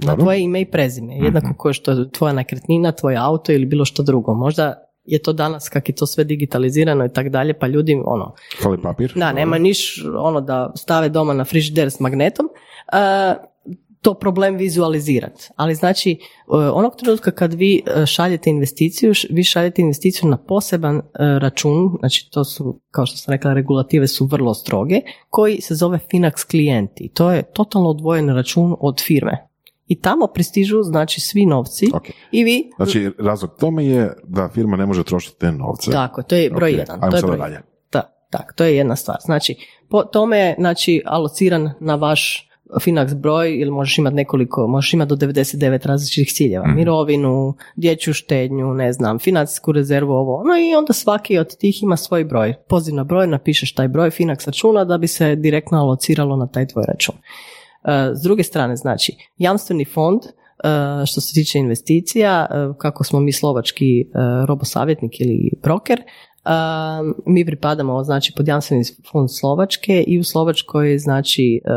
Na 0.00 0.16
tvoje 0.16 0.40
ime 0.42 0.60
i 0.60 0.70
prezime. 0.70 1.16
Jednako 1.16 1.54
kao 1.62 1.72
što 1.72 1.90
je 1.90 2.10
tvoja 2.10 2.32
nekretnina, 2.32 2.92
tvoj 2.92 3.16
auto 3.16 3.52
ili 3.52 3.66
bilo 3.66 3.84
što 3.84 4.02
drugo. 4.02 4.34
Možda 4.34 4.88
je 5.04 5.18
to 5.22 5.32
danas 5.32 5.68
kak 5.68 5.88
je 5.88 5.94
to 5.94 6.06
sve 6.06 6.24
digitalizirano 6.24 7.04
i 7.04 7.12
tako 7.12 7.28
dalje, 7.28 7.58
pa 7.58 7.66
ljudi 7.66 8.02
ono, 8.04 8.34
Fali 8.62 8.82
papir? 8.82 9.12
da, 9.16 9.32
nema 9.32 9.58
niš 9.58 10.04
ono 10.18 10.40
da 10.40 10.72
stave 10.76 11.08
doma 11.08 11.34
na 11.34 11.44
frižider 11.44 11.90
s 11.90 12.00
magnetom, 12.00 12.46
e, 12.46 12.57
to 14.02 14.14
problem 14.14 14.56
vizualizirati. 14.56 15.48
Ali 15.56 15.74
znači, 15.74 16.10
e, 16.10 16.16
onog 16.50 16.96
trenutka 16.96 17.30
kad 17.30 17.54
vi 17.54 17.82
e, 17.86 18.06
šaljete 18.06 18.50
investiciju, 18.50 19.12
vi 19.30 19.44
šaljete 19.44 19.82
investiciju 19.82 20.30
na 20.30 20.36
poseban 20.36 20.96
e, 20.96 21.02
račun, 21.18 21.96
znači 21.98 22.30
to 22.30 22.44
su, 22.44 22.80
kao 22.90 23.06
što 23.06 23.16
sam 23.16 23.32
rekla, 23.32 23.52
regulative 23.52 24.06
su 24.06 24.26
vrlo 24.26 24.54
stroge, 24.54 25.00
koji 25.28 25.60
se 25.60 25.74
zove 25.74 25.98
Finax 26.12 26.50
klijenti. 26.50 27.10
To 27.14 27.32
je 27.32 27.42
totalno 27.42 27.88
odvojen 27.88 28.28
račun 28.28 28.76
od 28.80 29.02
firme. 29.02 29.48
I 29.86 30.00
tamo 30.00 30.26
pristižu, 30.26 30.82
znači, 30.82 31.20
svi 31.20 31.46
novci 31.46 31.90
Ok. 31.94 32.08
i 32.32 32.44
vi... 32.44 32.70
Znači, 32.76 33.10
razlog 33.18 33.50
tome 33.60 33.86
je 33.86 34.12
da 34.24 34.48
firma 34.54 34.76
ne 34.76 34.86
može 34.86 35.04
trošiti 35.04 35.38
te 35.38 35.52
novce. 35.52 35.90
Tako, 35.90 36.22
to 36.22 36.34
je 36.34 36.50
broj 36.50 36.72
Ok, 36.72 36.78
jedan. 36.78 36.98
ajmo 37.04 37.10
to 37.10 37.16
je 37.16 37.22
broj 37.22 37.38
dalje. 37.38 37.60
Da, 37.92 38.26
tak, 38.30 38.52
to 38.56 38.64
je 38.64 38.76
jedna 38.76 38.96
stvar. 38.96 39.16
Znači, 39.24 39.56
po 39.90 40.02
tome 40.02 40.38
je 40.38 40.54
znači, 40.58 41.02
alociran 41.06 41.70
na 41.80 41.94
vaš 41.94 42.47
Finax 42.80 43.14
broj 43.14 43.60
ili 43.60 43.70
možeš 43.70 43.98
imati 43.98 44.16
nekoliko, 44.16 44.66
možeš 44.66 44.94
imati 44.94 45.08
do 45.08 45.16
99 45.16 45.86
različitih 45.86 46.34
ciljeva. 46.34 46.66
Mirovinu, 46.66 47.54
dječju 47.76 48.14
štednju, 48.14 48.74
ne 48.74 48.92
znam, 48.92 49.18
financijsku 49.18 49.72
rezervu, 49.72 50.12
ovo, 50.12 50.36
ono 50.36 50.58
i 50.58 50.74
onda 50.74 50.92
svaki 50.92 51.38
od 51.38 51.56
tih 51.56 51.82
ima 51.82 51.96
svoj 51.96 52.24
broj. 52.24 52.54
Poziv 52.68 52.94
na 52.94 53.04
broj, 53.04 53.26
napišeš 53.26 53.74
taj 53.74 53.88
broj 53.88 54.10
Finax 54.10 54.46
računa 54.46 54.84
da 54.84 54.98
bi 54.98 55.06
se 55.06 55.36
direktno 55.36 55.78
alociralo 55.78 56.36
na 56.36 56.46
taj 56.46 56.66
tvoj 56.66 56.84
račun. 56.88 57.14
E, 57.84 58.10
S 58.14 58.22
druge 58.22 58.42
strane, 58.42 58.76
znači, 58.76 59.16
jamstveni 59.38 59.84
fond, 59.84 60.20
e, 60.24 60.28
što 61.06 61.20
se 61.20 61.34
tiče 61.34 61.58
investicija, 61.58 62.46
e, 62.50 62.54
kako 62.78 63.04
smo 63.04 63.20
mi 63.20 63.32
slovački 63.32 64.06
robosavjetnik 64.46 65.20
ili 65.20 65.50
broker, 65.62 66.02
mi 67.26 67.46
pripadamo 67.46 68.04
znači 68.04 68.32
pod 68.36 68.48
jamstveni 68.48 68.84
fond 69.12 69.28
Slovačke 69.30 70.04
i 70.06 70.18
u 70.18 70.24
Slovačkoj 70.24 70.98
znači 70.98 71.60
e, 71.64 71.70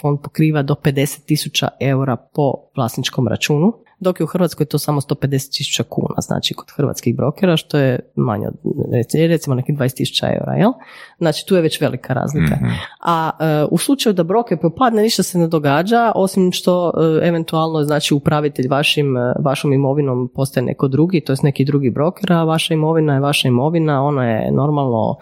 fond 0.00 0.18
pokriva 0.22 0.62
do 0.62 0.74
50 0.74 1.24
tisuća 1.24 1.68
eura 1.80 2.16
po 2.16 2.54
vlasničkom 2.76 3.28
računu, 3.28 3.72
dok 4.02 4.20
je 4.20 4.24
u 4.24 4.26
Hrvatskoj 4.26 4.66
to 4.66 4.78
samo 4.78 5.00
150 5.00 5.56
tisuća 5.56 5.82
kuna, 5.82 6.14
znači 6.18 6.54
kod 6.54 6.70
hrvatskih 6.76 7.16
brokera, 7.16 7.56
što 7.56 7.78
je 7.78 7.98
manje 8.16 8.46
od 8.48 8.54
rec- 8.92 9.28
recimo 9.28 9.54
nekih 9.56 9.76
20 9.76 9.96
tisuća 9.96 10.26
eura, 10.26 10.54
jel? 10.54 10.72
Znači 11.18 11.46
tu 11.46 11.54
je 11.54 11.62
već 11.62 11.80
velika 11.80 12.12
razlika. 12.14 12.58
A 13.00 13.30
e, 13.40 13.64
u 13.70 13.78
slučaju 13.78 14.12
da 14.12 14.22
broker 14.22 14.58
propadne, 14.58 15.02
ništa 15.02 15.22
se 15.22 15.38
ne 15.38 15.48
događa, 15.48 16.12
osim 16.14 16.52
što 16.52 16.92
e, 17.22 17.28
eventualno 17.28 17.84
znači 17.84 18.14
upravitelj 18.14 18.68
vašim, 18.68 19.16
e, 19.16 19.34
vašom 19.44 19.72
imovinom 19.72 20.30
postaje 20.34 20.64
neko 20.64 20.88
drugi, 20.88 21.20
to 21.20 21.32
je 21.32 21.36
neki 21.42 21.64
drugi 21.64 21.90
broker, 21.90 22.32
a 22.32 22.44
vaša 22.44 22.74
imovina 22.74 23.14
je 23.14 23.20
vaša 23.20 23.48
imovina, 23.48 24.02
ona 24.02 24.30
je 24.30 24.52
normalno 24.52 25.16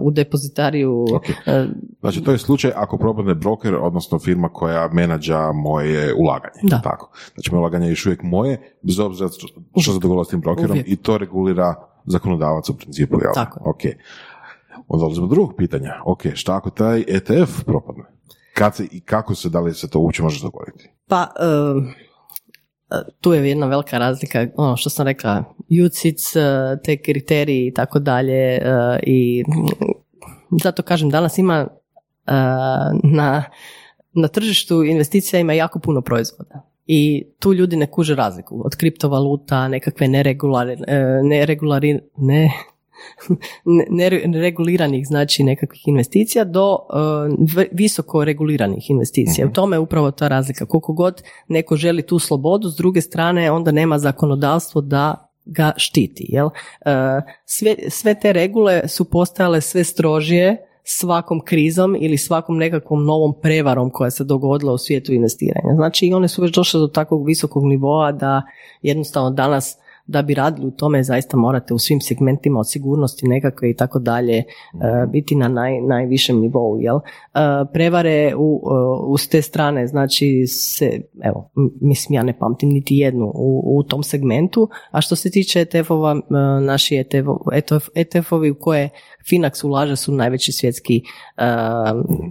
u 0.00 0.10
depozitariju 0.10 1.04
Ok. 1.14 1.24
e, 1.46 1.66
Znači, 2.00 2.22
to 2.22 2.32
je 2.32 2.38
slučaj 2.38 2.72
ako 2.76 2.98
propadne 2.98 3.34
broker, 3.34 3.74
odnosno 3.74 4.18
firma 4.18 4.48
koja 4.48 4.88
menadža 4.88 5.52
moje 5.52 6.14
ulaganje. 6.14 6.60
Da. 6.62 6.80
Tako. 6.80 7.10
Znači, 7.34 7.50
moje 7.52 7.60
ulaganje 7.60 7.86
je 7.86 7.92
još 7.92 8.06
uvijek 8.06 8.22
moje, 8.22 8.76
bez 8.82 8.98
obzira 8.98 9.28
što- 9.28 9.92
se 9.92 10.00
dogodilo 10.00 10.24
s 10.24 10.28
tim 10.28 10.40
brokerom 10.40 10.70
Uvijek. 10.70 10.88
i 10.88 10.96
to 10.96 11.18
regulira 11.18 11.74
zakonodavac 12.04 12.68
u 12.68 12.76
principu. 12.76 13.18
Jel? 13.22 13.32
Tako. 13.34 13.70
Ok. 13.70 13.80
Onda 14.88 15.00
dolazimo 15.02 15.26
do 15.26 15.34
drugog 15.34 15.54
pitanja. 15.56 15.92
Ok, 16.04 16.22
šta 16.34 16.56
ako 16.56 16.70
taj 16.70 17.04
ETF 17.08 17.64
propadne? 17.64 18.04
Kad 18.54 18.76
se 18.76 18.86
i 18.92 19.00
kako 19.00 19.34
se, 19.34 19.48
da 19.48 19.60
li 19.60 19.74
se 19.74 19.90
to 19.90 20.00
uopće 20.00 20.22
može 20.22 20.42
dogoditi? 20.42 20.90
Pa, 21.08 21.22
e, 21.22 21.48
tu 23.20 23.32
je 23.32 23.48
jedna 23.48 23.66
velika 23.66 23.98
razlika, 23.98 24.46
ono 24.56 24.76
što 24.76 24.90
sam 24.90 25.06
rekla, 25.06 25.44
UCITS, 25.86 26.36
e, 26.36 26.40
te 26.84 26.96
kriteriji 26.96 27.66
i 27.66 27.74
tako 27.74 27.98
dalje 27.98 28.54
e, 28.54 28.60
i 29.02 29.44
zato 30.62 30.82
kažem, 30.82 31.10
danas 31.10 31.38
ima 31.38 31.66
e, 32.26 32.32
na, 33.02 33.44
na 34.12 34.28
tržištu 34.28 34.84
investicija 34.84 35.40
ima 35.40 35.52
jako 35.52 35.78
puno 35.78 36.00
proizvoda. 36.00 36.68
I 36.86 37.26
tu 37.38 37.54
ljudi 37.54 37.76
ne 37.76 37.86
kuže 37.90 38.14
razliku 38.14 38.62
od 38.64 38.76
kriptovaluta, 38.76 39.68
nekakve 39.68 40.08
neregulari, 40.08 40.76
neregulari, 41.22 41.92
ne, 41.92 42.00
ne- 42.16 42.52
nereguliranih 44.28 45.06
znači 45.06 45.42
nekakvih 45.42 45.88
investicija 45.88 46.44
do 46.44 46.72
uh, 46.72 47.68
visoko 47.72 48.24
reguliranih 48.24 48.90
investicija. 48.90 49.46
U 49.46 49.52
tome 49.52 49.76
je 49.76 49.80
upravo 49.80 50.10
ta 50.10 50.28
razlika. 50.28 50.66
Koliko 50.66 50.92
god 50.92 51.22
neko 51.48 51.76
želi 51.76 52.02
tu 52.02 52.18
slobodu, 52.18 52.68
s 52.68 52.76
druge 52.76 53.00
strane 53.00 53.50
onda 53.50 53.72
nema 53.72 53.98
zakonodavstvo 53.98 54.80
da 54.80 55.30
ga 55.44 55.72
štiti. 55.76 56.26
Jel? 56.28 56.46
Uh, 56.46 56.52
sve, 57.44 57.74
sve 57.88 58.20
te 58.20 58.32
regule 58.32 58.88
su 58.88 59.04
postajale 59.04 59.60
sve 59.60 59.84
strožije 59.84 60.64
svakom 60.90 61.40
krizom 61.40 61.96
ili 62.00 62.18
svakom 62.18 62.56
nekakvom 62.56 63.04
novom 63.04 63.34
prevarom 63.42 63.90
koja 63.90 64.10
se 64.10 64.24
dogodila 64.24 64.72
u 64.72 64.78
svijetu 64.78 65.12
investiranja. 65.12 65.74
Znači 65.74 66.06
i 66.06 66.14
one 66.14 66.28
su 66.28 66.42
već 66.42 66.54
došle 66.54 66.80
do 66.80 66.86
takvog 66.86 67.26
visokog 67.26 67.64
nivoa 67.64 68.12
da 68.12 68.42
jednostavno 68.82 69.30
danas 69.30 69.78
da 70.08 70.22
bi 70.22 70.34
radili 70.34 70.66
u 70.66 70.70
tome 70.70 71.02
zaista 71.02 71.36
morate 71.36 71.74
u 71.74 71.78
svim 71.78 72.00
segmentima 72.00 72.60
od 72.60 72.70
sigurnosti 72.70 73.28
nekakve 73.28 73.70
i 73.70 73.76
tako 73.76 73.98
dalje 73.98 74.36
e, 74.36 74.44
biti 75.12 75.34
na 75.34 75.48
naj, 75.48 75.80
najvišem 75.80 76.40
nivou. 76.40 76.78
Jel? 76.80 76.96
E, 76.96 77.00
prevare 77.72 78.34
u, 78.36 78.62
e, 78.64 78.74
uz 79.06 79.28
te 79.28 79.42
strane, 79.42 79.86
znači 79.86 80.46
se, 80.46 81.00
evo, 81.24 81.50
mislim 81.80 82.14
ja 82.14 82.22
ne 82.22 82.38
pamtim 82.38 82.68
niti 82.68 82.96
jednu 82.96 83.32
u, 83.34 83.78
u 83.78 83.82
tom 83.82 84.02
segmentu, 84.02 84.68
a 84.90 85.00
što 85.00 85.16
se 85.16 85.30
tiče 85.30 85.60
ETF-ova, 85.60 86.20
naši 86.60 86.96
ETF, 86.96 87.28
ETF, 87.52 87.88
ETF-ovi 87.94 88.50
u 88.50 88.54
koje 88.60 88.90
Finax 89.30 89.66
ulaže 89.66 89.96
su 89.96 90.12
najveći 90.12 90.52
svjetski 90.52 91.02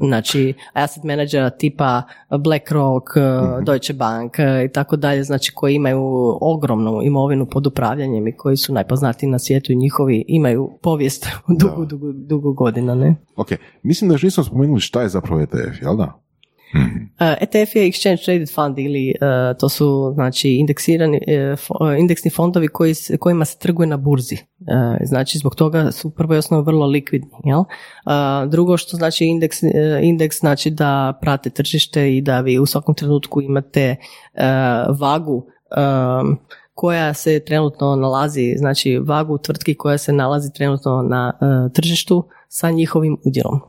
znači 0.02 0.54
asset 0.74 1.04
menadžera 1.04 1.50
tipa 1.50 2.04
BlackRock, 2.40 3.06
e, 3.18 3.22
Deutsche 3.66 3.94
Bank 3.94 4.38
i 4.66 4.72
tako 4.74 4.96
dalje, 4.96 5.24
znači 5.24 5.52
koji 5.56 5.76
imaju 5.76 6.02
ogromnu 6.42 7.02
imovinu 7.04 7.46
pod 7.46 7.67
upravljanjem 7.68 8.28
i 8.28 8.36
koji 8.36 8.58
su 8.58 8.74
najpoznatiji 8.74 9.30
na 9.30 9.40
svijetu 9.40 9.72
i 9.72 9.76
njihovi 9.76 10.26
imaju 10.28 10.70
povijest 10.82 11.28
dugu, 11.62 11.86
dugu, 11.86 12.12
dugu 12.14 12.54
godina, 12.54 12.96
ne? 12.96 13.16
Ok, 13.36 13.48
mislim 13.84 14.08
da 14.08 14.14
još 14.14 14.24
nismo 14.24 14.44
spomenuli 14.44 14.80
šta 14.80 15.02
je 15.02 15.10
zapravo 15.10 15.42
ETF, 15.42 15.82
jel 15.82 15.96
da? 15.96 16.28
Uh, 16.74 17.36
ETF 17.42 17.76
je 17.76 17.88
Exchange 17.88 18.26
Traded 18.26 18.50
Fund 18.56 18.80
ili 18.80 19.14
uh, 19.22 19.58
to 19.58 19.70
su 19.70 20.12
znači 20.14 20.50
indeksirani 20.50 21.18
uh, 21.18 21.60
uh, 21.82 22.00
indeksni 22.00 22.32
fondovi 22.32 22.68
koji, 22.68 22.96
kojima 23.20 23.46
se 23.46 23.58
trguje 23.60 23.88
na 23.88 23.98
burzi. 23.98 24.36
Uh, 24.36 24.98
znači 25.04 25.38
zbog 25.38 25.56
toga 25.56 25.92
su 25.92 26.10
prvo 26.10 26.36
i 26.36 26.38
osnovno 26.38 26.64
vrlo 26.64 26.86
likvidni. 26.86 27.30
Jel? 27.44 27.60
Uh, 27.60 27.66
drugo 28.50 28.78
što 28.78 28.98
znači 28.98 29.26
indeks, 29.26 29.64
uh, 29.64 29.70
indeks 30.02 30.40
znači 30.40 30.70
da 30.70 31.20
prate 31.22 31.50
tržište 31.50 32.18
i 32.18 32.22
da 32.22 32.42
vi 32.42 32.60
u 32.60 32.66
svakom 32.66 32.96
trenutku 32.96 33.42
imate 33.42 33.96
uh, 34.34 35.00
vagu 35.00 35.36
um, 35.36 36.38
koja 36.78 37.14
se 37.14 37.40
trenutno 37.40 37.96
nalazi, 37.96 38.56
znači 38.58 38.98
vagu 38.98 39.38
tvrtki 39.38 39.76
koja 39.76 39.98
se 39.98 40.14
nalazi 40.14 40.54
trenutno 40.54 41.02
na 41.02 41.34
uh, 41.34 41.72
tržištu 41.74 42.28
sa 42.48 42.72
njihovim 42.72 43.18
udjelom. 43.26 43.60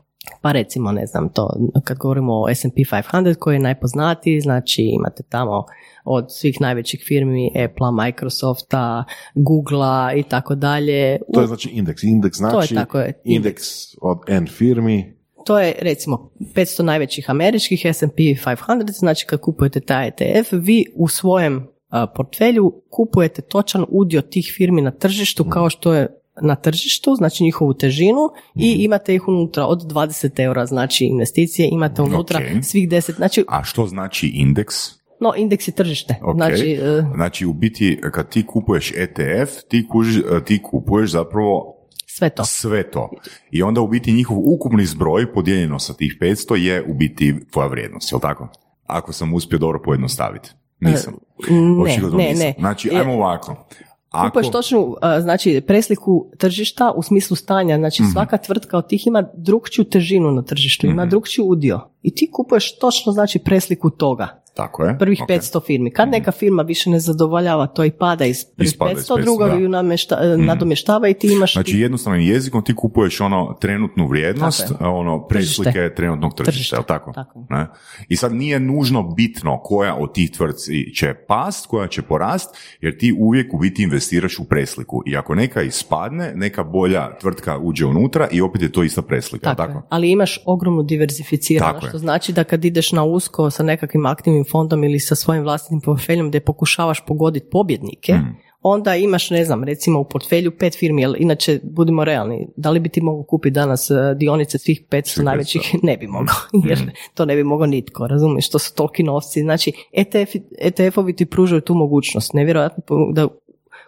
Pa 0.41 0.51
recimo, 0.51 0.91
ne 0.91 1.05
znam, 1.05 1.29
to 1.29 1.49
kad 1.83 1.97
govorimo 1.97 2.33
o 2.33 2.49
S&P 2.55 2.81
500 2.81 3.35
koji 3.35 3.55
je 3.55 3.59
najpoznatiji, 3.59 4.41
znači 4.41 4.81
imate 4.81 5.23
tamo 5.29 5.65
od 6.05 6.25
svih 6.29 6.61
najvećih 6.61 7.03
firmi 7.07 7.51
Apple, 7.65 8.05
Microsofta, 8.05 9.03
Googlea 9.35 10.13
i 10.13 10.23
tako 10.23 10.55
dalje. 10.55 11.19
To 11.33 11.41
je 11.41 11.47
znači 11.47 11.69
indeks. 11.69 12.03
Indeks 12.03 12.37
znači 12.37 12.75
tako 12.75 12.99
je, 12.99 13.21
indeks 13.23 13.67
od 14.01 14.17
N 14.27 14.47
firmi. 14.47 15.13
To 15.45 15.59
je 15.59 15.75
recimo 15.79 16.31
500 16.55 16.81
najvećih 16.81 17.29
američkih 17.29 17.85
S&P 17.85 18.23
500, 18.23 18.91
znači 18.91 19.25
kad 19.25 19.39
kupujete 19.39 19.79
taj 19.79 20.07
ETF, 20.07 20.49
vi 20.51 20.85
u 20.95 21.07
svojem 21.07 21.78
portfelju 22.07 22.73
kupujete 22.89 23.41
točan 23.41 23.85
udio 23.89 24.21
tih 24.21 24.53
firmi 24.57 24.81
na 24.81 24.91
tržištu 24.91 25.43
kao 25.43 25.69
što 25.69 25.93
je 25.93 26.07
na 26.41 26.55
tržištu, 26.55 27.15
znači 27.15 27.43
njihovu 27.43 27.73
težinu 27.73 28.29
i 28.55 28.71
imate 28.73 29.15
ih 29.15 29.27
unutra 29.27 29.65
od 29.65 29.81
20 29.83 30.39
eura, 30.39 30.65
znači 30.65 31.05
investicije, 31.05 31.69
imate 31.71 32.01
unutra 32.01 32.39
Ok. 32.39 32.63
svih 32.63 32.89
10, 32.89 33.15
znači, 33.15 33.45
A 33.47 33.63
što 33.63 33.87
znači 33.87 34.27
indeks? 34.27 34.75
no 35.21 35.33
indeks 35.37 35.67
je 35.67 35.71
tržište, 35.71 36.15
Ok. 36.21 36.35
znači, 36.35 36.71
e, 36.73 37.03
Znači, 37.15 37.45
u 37.45 37.53
biti, 37.53 38.01
kad 38.13 38.29
ti 38.29 38.45
kupuješ 38.45 38.91
ETF, 38.91 39.51
ti, 39.69 39.85
kuži- 39.89 40.43
ti 40.45 40.61
kupuješ 40.63 41.11
zapravo 41.11 41.75
sve 42.05 42.29
to. 42.29 42.43
sve 42.43 42.91
to. 42.91 43.09
I 43.51 43.63
onda 43.63 43.81
u 43.81 43.87
biti 43.87 44.13
njihov 44.13 44.37
ukupni 44.39 44.85
zbroj 44.85 45.33
podijeljeno 45.33 45.79
sa 45.79 45.93
tih 45.93 46.17
500 46.21 46.55
je 46.55 46.83
u 46.83 46.93
biti 46.93 47.35
tvoja 47.51 47.67
vrijednost, 47.67 48.11
jel 48.11 48.19
tako? 48.21 48.47
Ako 48.85 49.13
sam 49.13 49.33
uspio 49.33 49.59
dobro 49.59 49.81
pojednostaviti. 49.81 50.49
Nisam. 50.79 51.13
Ne, 51.41 51.83
Očigledno 51.83 52.17
ne, 52.17 52.23
nisam. 52.23 52.39
ne. 52.39 52.53
Znači, 52.59 52.89
ajmo 52.91 53.13
ovako. 53.13 53.65
Ako, 54.11 54.27
Kupuješ 54.29 54.49
točnu, 54.49 54.95
znači, 55.21 55.61
presliku 55.61 56.25
tržišta 56.37 56.91
u 56.91 57.03
smislu 57.03 57.35
stanja, 57.35 57.77
znači 57.77 58.03
Mhm. 58.03 58.11
svaka 58.11 58.37
tvrtka 58.37 58.77
od 58.77 58.87
tih 58.87 59.07
ima 59.07 59.23
drugčiju 59.33 59.85
težinu 59.85 60.31
na 60.31 60.41
tržištu, 60.41 60.87
ima 60.87 61.03
Mhm. 61.03 61.09
drugčiji 61.09 61.45
udio. 61.45 61.79
I 62.01 62.15
ti 62.15 62.29
kupuješ 62.31 62.77
točno, 62.77 63.11
znači, 63.11 63.39
presliku 63.39 63.89
toga. 63.89 64.38
Tako 64.53 64.83
je. 64.83 64.97
prvih 64.99 65.19
ok. 65.21 65.29
Mhm. 65.29 65.39
500 65.39 65.65
firmi. 65.65 65.91
Kad 65.91 66.09
neka 66.09 66.31
firma 66.31 66.61
više 66.63 66.89
ne 66.89 66.99
zadovoljava 66.99 67.67
to 67.67 67.83
i 67.85 67.91
pada 67.91 68.25
iz 68.25 68.45
prvih 68.45 68.67
Ispada 68.67 68.91
iz 68.91 68.97
500, 68.97 69.15
500, 69.15 69.21
druga 69.23 69.45
ju 69.53 69.69
namešta, 69.69 70.19
nadomještava 70.37 71.09
i 71.09 71.13
ti 71.13 71.27
imaš... 71.33 71.53
Znači 71.53 71.79
jednostavnim 71.79 72.27
jezikom 72.27 72.63
ti 72.63 72.75
kupuješ 72.75 73.21
ono 73.21 73.57
trenutnu 73.61 74.07
vrijednost, 74.07 74.67
Tako 74.67 74.89
ono 74.89 75.27
preslike 75.27 75.93
trenutnog 75.95 76.33
tržišta, 76.35 76.51
Tržište. 76.51 76.75
jel 76.75 76.83
tako? 76.83 77.11
Tako 77.13 77.39
je. 77.39 77.45
Ne? 77.49 77.67
I 78.09 78.15
sad 78.15 78.33
nije 78.33 78.59
nužno 78.59 79.03
bitno 79.03 79.59
koja 79.63 79.95
od 79.95 80.13
tih 80.13 80.31
tvrtci 80.31 80.93
će 80.95 81.13
past, 81.27 81.67
koja 81.67 81.87
će 81.87 82.01
porast, 82.01 82.49
jer 82.81 82.97
ti 82.97 83.15
uvijek 83.19 83.53
u 83.53 83.57
biti 83.57 83.83
investiraš 83.83 84.39
u 84.39 84.43
presliku. 84.45 85.03
I 85.05 85.17
ako 85.17 85.35
neka 85.35 85.61
ispadne, 85.61 86.31
neka 86.35 86.63
bolja 86.63 87.17
tvrtka 87.21 87.57
uđe 87.57 87.85
unutra 87.85 88.27
i 88.31 88.41
opet 88.41 88.61
je 88.61 88.71
to 88.71 88.83
ista 88.83 89.01
preslika, 89.01 89.43
Tako 89.55 89.61
je. 89.61 89.67
tako? 89.67 89.87
Ali 89.89 90.11
imaš 90.11 90.39
ogromnu 90.45 90.83
diversificiranost, 90.83 91.73
Tako 91.73 91.85
je. 91.85 91.89
što 91.89 91.97
znači 91.97 92.33
da 92.33 92.43
kad 92.43 92.65
ideš 92.65 92.91
na 92.91 93.03
usko 93.03 93.49
sa 93.49 93.63
nekakvim 93.63 94.05
aktivnim 94.05 94.38
fondom 94.43 94.83
ili 94.83 94.99
sa 94.99 95.15
svojim 95.15 95.43
vlastitim 95.43 95.81
portfeljom 95.81 96.27
gdje 96.27 96.39
pokušavaš 96.39 97.05
pogoditi 97.05 97.49
pobjednike, 97.51 98.13
Mm. 98.13 98.35
onda 98.61 98.95
imaš, 98.95 99.29
ne 99.29 99.45
znam, 99.45 99.63
recimo 99.63 99.99
u 99.99 100.05
portfelju 100.05 100.51
pet 100.51 100.75
firmi, 100.75 101.01
jer 101.01 101.15
inače, 101.17 101.59
budimo 101.65 102.03
realni, 102.03 102.47
da 102.57 102.69
li 102.69 102.79
bi 102.79 102.89
ti 102.89 103.01
mogao 103.01 103.23
kupiti 103.23 103.53
danas 103.53 103.89
e, 103.89 103.95
dionice 104.15 104.57
svih 104.57 104.81
500 104.89 105.01
Svih 105.05 105.25
najvećih? 105.25 105.61
500. 105.63 105.79
Ne 105.83 105.97
bi 105.97 106.07
mogao, 106.07 106.35
Mm. 106.53 106.67
jer 106.67 106.79
to 107.13 107.25
ne 107.25 107.35
bi 107.35 107.43
mogao 107.43 107.67
nitko, 107.67 108.07
razumiješ, 108.07 108.49
to 108.49 108.59
su 108.59 108.73
toliki 108.75 109.03
novci. 109.03 109.41
Znači, 109.41 109.71
ETF, 109.93 110.31
ETF-ovi 110.61 111.15
ti 111.15 111.25
pružaju 111.25 111.61
tu 111.61 111.75
mogućnost, 111.75 112.33
nevjerojatno 112.33 112.83
da 113.13 113.27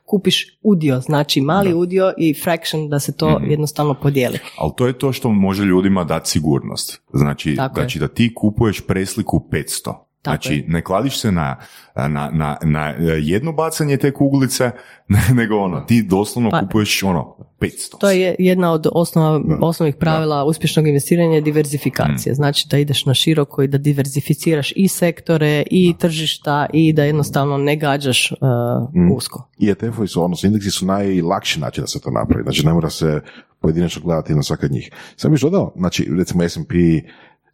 kupiš 0.06 0.58
udio, 0.62 1.00
znači 1.00 1.42
mali 1.42 1.74
udio 1.74 2.14
i 2.18 2.34
fraction 2.34 2.90
da 2.90 3.00
se 3.00 3.18
to 3.18 3.30
Mhm. 3.32 3.50
jednostavno 3.52 3.94
podijeli. 3.94 4.40
Ali 4.58 4.72
to 4.78 4.88
je 4.88 4.94
to 4.94 5.12
što 5.12 5.30
može 5.30 5.64
ljudima 5.64 6.04
dati 6.04 6.30
sigurnost. 6.30 7.02
Znači, 7.14 7.56
Tako 7.56 7.80
je. 7.80 7.84
znači 7.84 8.00
da 8.00 8.08
ti 8.08 8.34
kupuješ 8.36 8.82
presliku 8.82 9.48
500. 9.52 9.94
Znači, 10.24 10.54
je. 10.54 10.66
ne 10.68 10.82
kladiš 10.82 11.20
se 11.20 11.32
na, 11.32 11.56
na, 11.96 12.30
na, 12.34 12.58
na 12.64 12.88
jedno 13.20 13.52
bacanje 13.52 13.98
te 13.98 14.14
kuglice, 14.14 14.72
nego 15.40 15.58
ono, 15.58 15.82
ti 15.82 16.04
doslovno 16.04 16.50
Pa- 16.50 16.60
kupuješ 16.60 17.04
ono 17.04 17.36
500. 17.60 17.98
To 18.00 18.12
je 18.12 18.36
jedna 18.40 18.72
od 18.72 18.88
osnova, 18.92 19.42
osnovnih 19.62 19.96
pravila 19.96 20.46
uspješnog 20.46 20.88
investiranja 20.88 21.36
je 21.36 21.42
diversifikacija. 21.42 22.36
Znači 22.36 22.68
da 22.70 22.78
ideš 22.78 23.06
na 23.06 23.14
široko 23.14 23.64
i 23.64 23.68
da 23.68 23.78
diversificiraš 23.78 24.74
i 24.76 24.88
sektore 24.88 25.64
i 25.72 25.94
tržišta 26.00 26.66
i 26.74 26.94
da 26.94 27.04
jednostavno 27.04 27.58
ne 27.58 27.76
gađaš 27.76 28.32
uh, 28.32 29.16
usko. 29.16 29.50
I 29.60 29.68
ETF-ovi 29.68 30.08
su, 30.08 30.24
odnosno 30.24 30.48
indeksi 30.48 30.72
su 30.72 30.86
najlakši 30.86 31.60
način 31.60 31.82
da 31.82 31.88
se 31.88 32.02
to 32.02 32.12
napravi. 32.12 32.44
Znači 32.44 32.66
ne 32.66 32.74
mora 32.74 32.90
se 32.90 33.22
pojedinačno 33.60 34.02
gledati 34.06 34.36
na 34.36 34.44
svaka 34.44 34.66
od 34.66 34.72
njih. 34.72 34.92
Sam 35.16 35.34
još 35.34 35.42
dodao, 35.42 35.74
znači 35.76 36.10
recimo 36.18 36.44
S&P 36.44 36.76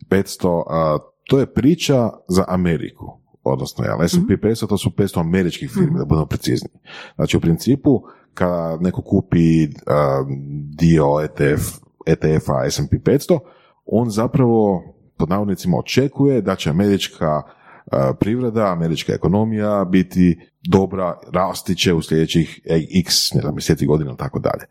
500, 0.10 0.64
a, 0.70 0.98
to 1.28 1.40
je 1.40 1.54
priča 1.54 2.10
za 2.28 2.46
Ameriku. 2.48 3.20
Odnosno, 3.44 3.86
jel, 3.86 4.08
S&P 4.08 4.38
500 4.38 4.68
to 4.68 4.78
su 4.78 4.90
500 4.90 5.20
američkih 5.20 5.72
firmi, 5.74 6.00
da 6.00 6.06
budemo 6.06 6.26
precizni. 6.26 6.70
Znači 7.16 7.38
u 7.38 7.42
principu, 7.42 8.02
kada 8.34 8.78
neko 8.82 9.02
kupi 9.02 9.68
a, 9.88 10.24
dio 10.78 11.06
ETF, 11.24 11.64
ETF-a 12.06 12.70
S&P 12.70 12.98
500, 12.98 13.40
on 13.86 14.10
zapravo 14.10 14.84
pod 15.18 15.30
navodnicima 15.30 15.78
očekuje 15.78 16.42
da 16.42 16.56
će 16.56 16.70
američka 16.70 17.42
a, 17.92 18.14
privreda, 18.20 18.72
američka 18.72 19.14
ekonomija 19.14 19.86
biti 19.86 20.40
dobra, 20.68 21.20
rasti 21.34 21.76
će 21.76 21.94
u 21.94 22.02
sljedećih 22.02 22.60
e, 22.66 22.82
x, 23.00 23.34
ne 23.34 23.42
znam, 23.42 23.56
mjeseci 23.56 23.86
godina 23.86 24.10
ili 24.10 24.18
tako 24.18 24.40
dalje. 24.40 24.64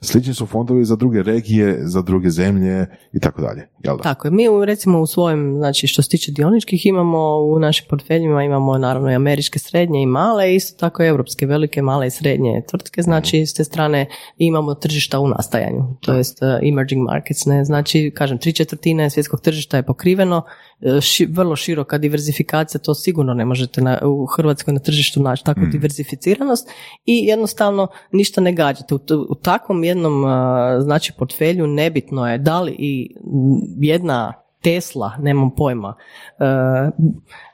Slični 0.00 0.34
su 0.34 0.46
fondovi 0.46 0.84
za 0.84 0.96
druge 0.96 1.22
regije, 1.22 1.78
za 1.82 2.02
druge 2.02 2.30
zemlje 2.30 2.86
i 3.12 3.20
tako 3.20 3.42
dalje. 3.42 3.68
Jel 3.84 3.96
da? 3.96 4.02
Tako 4.02 4.26
je. 4.26 4.32
Mi 4.32 4.48
u, 4.48 4.64
recimo 4.64 5.00
u 5.00 5.06
svojem, 5.06 5.54
znači 5.56 5.86
što 5.86 6.02
se 6.02 6.08
tiče 6.08 6.32
dioničkih 6.32 6.86
imamo 6.86 7.38
u 7.38 7.58
našim 7.58 7.86
portfeljima 7.90 8.44
imamo 8.44 8.78
naravno 8.78 9.10
i 9.10 9.14
američke 9.14 9.58
srednje 9.58 10.02
i 10.02 10.06
male, 10.06 10.54
isto 10.54 10.80
tako 10.80 11.02
i 11.02 11.06
europske 11.06 11.46
velike, 11.46 11.82
male 11.82 12.06
i 12.06 12.10
srednje 12.10 12.62
tvrtke, 12.70 13.02
znači 13.02 13.46
s 13.46 13.54
te 13.54 13.64
strane 13.64 14.06
imamo 14.38 14.74
tržišta 14.74 15.20
u 15.20 15.28
nastajanju, 15.28 15.96
to 16.00 16.12
jest 16.12 16.42
uh, 16.42 16.68
emerging 16.68 17.02
markets, 17.02 17.46
ne, 17.46 17.64
znači 17.64 18.12
kažem 18.14 18.38
tri 18.38 18.52
četvrtine 18.52 19.10
svjetskog 19.10 19.40
tržišta 19.40 19.76
je 19.76 19.82
pokriveno, 19.82 20.42
ši- 21.00 21.26
vrlo 21.30 21.56
široka 21.56 21.98
diversifikacija, 21.98 22.80
to 22.80 22.94
sigurno 22.94 23.34
ne 23.34 23.44
možete 23.44 23.82
na, 23.82 23.98
u 24.02 24.26
Hrvatskoj 24.26 24.74
na 24.74 24.80
tržištu 24.80 25.22
naći 25.22 25.43
takvu 25.44 25.66
diversificiranost 25.66 26.68
i 27.04 27.18
jednostavno 27.26 27.88
ništa 28.12 28.40
ne 28.40 28.52
gađate. 28.52 28.94
U, 28.94 28.98
u 29.28 29.34
takvom 29.34 29.84
jednom 29.84 30.24
znači 30.80 31.12
portfelju 31.18 31.66
nebitno 31.66 32.30
je 32.30 32.38
da 32.38 32.60
li 32.60 32.76
i 32.78 33.14
jedna 33.80 34.44
Tesla, 34.64 35.12
nemam 35.18 35.50
pojma, 35.56 35.88
uh, 35.88 36.44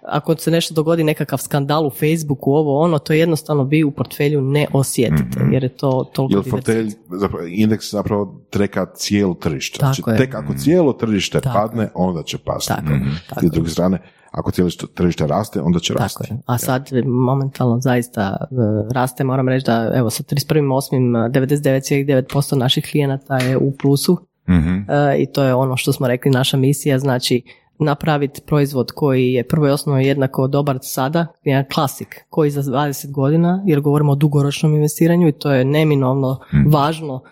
ako 0.02 0.36
se 0.36 0.50
nešto 0.50 0.74
dogodi 0.74 1.04
nekakav 1.04 1.38
skandal 1.38 1.86
u 1.86 1.90
Facebooku, 1.90 2.52
ovo 2.52 2.80
ono, 2.80 2.98
to 2.98 3.12
jednostavno 3.12 3.64
vi 3.64 3.84
u 3.84 3.90
portfelju 3.90 4.40
ne 4.40 4.66
osjetite, 4.72 5.40
jer 5.52 5.62
je 5.62 5.68
to 5.68 6.10
toliko 6.12 6.38
Jer 6.38 6.44
diversificirano. 6.44 6.90
fotelj, 6.90 7.18
zapravo, 7.20 7.46
indeks 7.46 7.90
zapravo 7.90 8.40
treka 8.50 8.86
cijelo 8.94 9.34
tržište. 9.34 9.78
Znači, 9.78 10.02
je. 10.06 10.16
tek 10.16 10.34
ako 10.34 10.54
cijelo 10.54 10.92
tržište 10.92 11.40
Tako 11.40 11.58
padne, 11.58 11.88
onda 11.94 12.22
će 12.22 12.38
pasti. 12.38 12.72
Tako 12.76 12.92
je, 12.92 13.00
tako 13.28 13.44
I 13.44 13.48
s 13.48 13.50
druge 13.50 13.70
strane, 13.70 13.98
ako 14.30 14.50
cijelo 14.50 14.70
tržište 14.94 15.26
raste, 15.26 15.60
onda 15.60 15.78
će 15.78 15.92
Tako 15.92 16.02
rasti. 16.02 16.24
je. 16.30 16.38
A 16.46 16.58
sad 16.58 16.90
momentalno 17.06 17.80
zaista 17.80 18.36
e, 18.40 18.54
raste, 18.94 19.24
moram 19.24 19.48
reći 19.48 19.66
da 19.66 19.92
evo 19.94 20.10
sa 20.10 20.22
31.8. 20.22 21.30
99,9% 21.30 22.56
naših 22.56 22.88
klijenata 22.90 23.36
je 23.36 23.56
u 23.56 23.72
plusu 23.76 24.18
Mhm. 24.48 24.78
e, 24.90 25.16
i 25.18 25.32
to 25.32 25.42
je 25.42 25.54
ono 25.54 25.76
što 25.76 25.92
smo 25.92 26.08
rekli 26.08 26.30
naša 26.30 26.56
misija, 26.56 26.98
znači 26.98 27.42
napraviti 27.78 28.40
proizvod 28.46 28.92
koji 28.94 29.32
je 29.32 29.48
prvo 29.48 29.66
i 29.66 29.70
osnovno 29.70 30.00
jednako 30.00 30.46
dobar 30.48 30.78
sada, 30.82 31.26
jedan 31.44 31.64
klasik 31.74 32.24
koji 32.28 32.50
za 32.50 32.62
20 32.62 33.12
godina, 33.12 33.62
jer 33.66 33.80
govorimo 33.80 34.12
o 34.12 34.14
dugoročnom 34.14 34.74
investiranju 34.74 35.28
i 35.28 35.32
to 35.32 35.52
je 35.52 35.64
neminovno 35.64 36.38
važno 36.66 37.22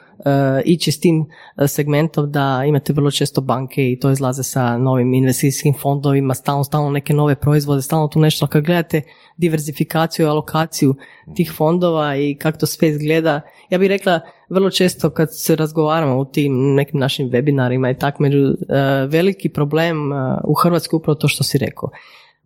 ići 0.64 0.92
s 0.92 1.00
tim 1.00 1.26
e, 1.56 1.68
segmentom 1.68 2.32
da 2.32 2.64
imate 2.66 2.92
vrlo 2.92 3.10
često 3.10 3.40
banke 3.40 3.92
i 3.92 3.98
to 4.00 4.10
izlaze 4.10 4.42
sa 4.42 4.78
novim 4.78 5.14
investicijskim 5.14 5.74
fondovima, 5.80 6.34
stalno, 6.34 6.64
stalno 6.64 6.90
neke 6.90 7.14
nove 7.14 7.34
proizvode, 7.34 7.82
stalno 7.82 8.08
tu 8.08 8.20
nešto. 8.20 8.46
Kad 8.46 8.64
gledate 8.64 9.02
diversifikaciju 9.36 10.26
i 10.26 10.28
alokaciju 10.28 10.94
tih 11.36 11.52
fondova 11.56 12.16
i 12.16 12.34
kako 12.34 12.58
to 12.58 12.66
sve 12.66 12.88
izgleda, 12.88 13.40
ja 13.70 13.78
bih 13.78 13.88
rekla 13.88 14.20
vrlo 14.48 14.70
često 14.70 15.10
kad 15.10 15.28
se 15.32 15.56
razgovaramo 15.56 16.18
u 16.18 16.24
tim 16.24 16.74
nekim 16.74 17.00
našim 17.00 17.30
webinarima 17.30 17.94
i 17.94 17.98
tak, 17.98 18.18
među 18.18 18.38
veliki 19.08 19.48
problem 19.48 20.12
u 20.44 20.54
Hrvatskoj 20.62 20.96
upravo 20.96 21.14
to 21.14 21.28
što 21.28 21.44
si 21.44 21.58
rekao 21.58 21.90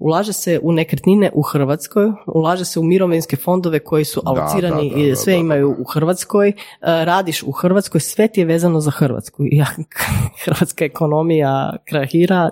ulaže 0.03 0.33
se 0.33 0.61
u 0.63 0.73
nekretnine 0.73 1.31
u 1.35 1.43
Hrvatskoj, 1.43 2.05
ulaže 2.27 2.65
se 2.65 2.81
u 2.81 2.83
mirovinske 2.83 3.37
fondove 3.37 3.79
koji 3.79 4.05
su 4.05 4.23
alocirani 4.25 4.93
i 4.97 5.17
sve 5.17 5.39
imaju 5.39 5.77
u 5.79 5.85
Hrvatskoj, 5.85 6.49
e, 6.49 6.55
radiš 6.81 7.43
u 7.43 7.53
Hrvatskoj, 7.53 8.01
sve 8.01 8.29
ti 8.29 8.41
je 8.41 8.45
vezano 8.47 8.81
za 8.81 8.91
Hrvatsku. 8.91 9.43
Ja, 9.51 9.67
hrvatska 10.45 10.85
ekonomija 10.85 11.77
krahira, 11.89 12.51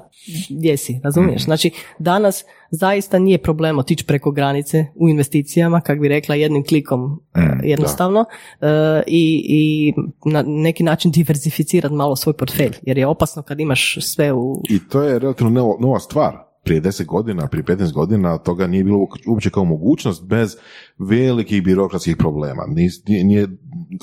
gdje 0.51 0.77
si, 0.77 1.01
razumiješ? 1.05 1.43
Mhm. 1.43 1.45
Znači, 1.45 1.71
danas 1.99 2.45
zaista 2.71 3.19
nije 3.19 3.39
problem 3.39 3.79
otići 3.79 4.05
preko 4.07 4.31
granice 4.31 4.87
u 4.95 5.09
investicijama, 5.09 5.81
kak 5.81 6.01
bi 6.01 6.09
rekla, 6.09 6.35
jednim 6.35 6.65
klikom 6.65 7.21
e, 7.35 7.41
mhm, 7.41 7.65
jednostavno 7.65 8.25
e, 8.61 8.67
i, 9.07 9.45
i 9.49 9.93
na 10.25 10.43
neki 10.47 10.83
način 10.83 11.11
diversificirati 11.11 11.95
malo 11.95 12.17
svoj 12.17 12.33
portfelj, 12.33 12.77
jer 12.83 12.99
je 12.99 13.07
opasno 13.07 13.43
kad 13.43 13.61
imaš 13.61 13.99
sve 14.01 14.33
u... 14.33 14.63
I 14.69 14.79
to 14.89 15.03
je 15.03 15.19
relativno 15.19 15.77
nova 15.81 16.01
stvar 16.01 16.50
prije 16.65 16.83
10 16.83 17.07
godina, 17.07 17.47
prije 17.47 17.65
15 17.65 17.93
godina 17.93 18.39
toga 18.39 18.67
nije 18.67 18.85
bilo 18.85 19.07
uopće 19.27 19.51
kao 19.51 19.65
mogućnost 19.65 20.25
bez 20.25 20.57
velikih 20.99 21.63
birokratskih 21.63 22.17
problema. 22.17 22.63
Nije, 22.69 23.25
nije 23.25 23.49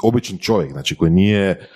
običan 0.03 0.37
čovjek, 0.37 0.71
znači 0.71 0.95
koji 0.95 1.11
nije 1.11 1.67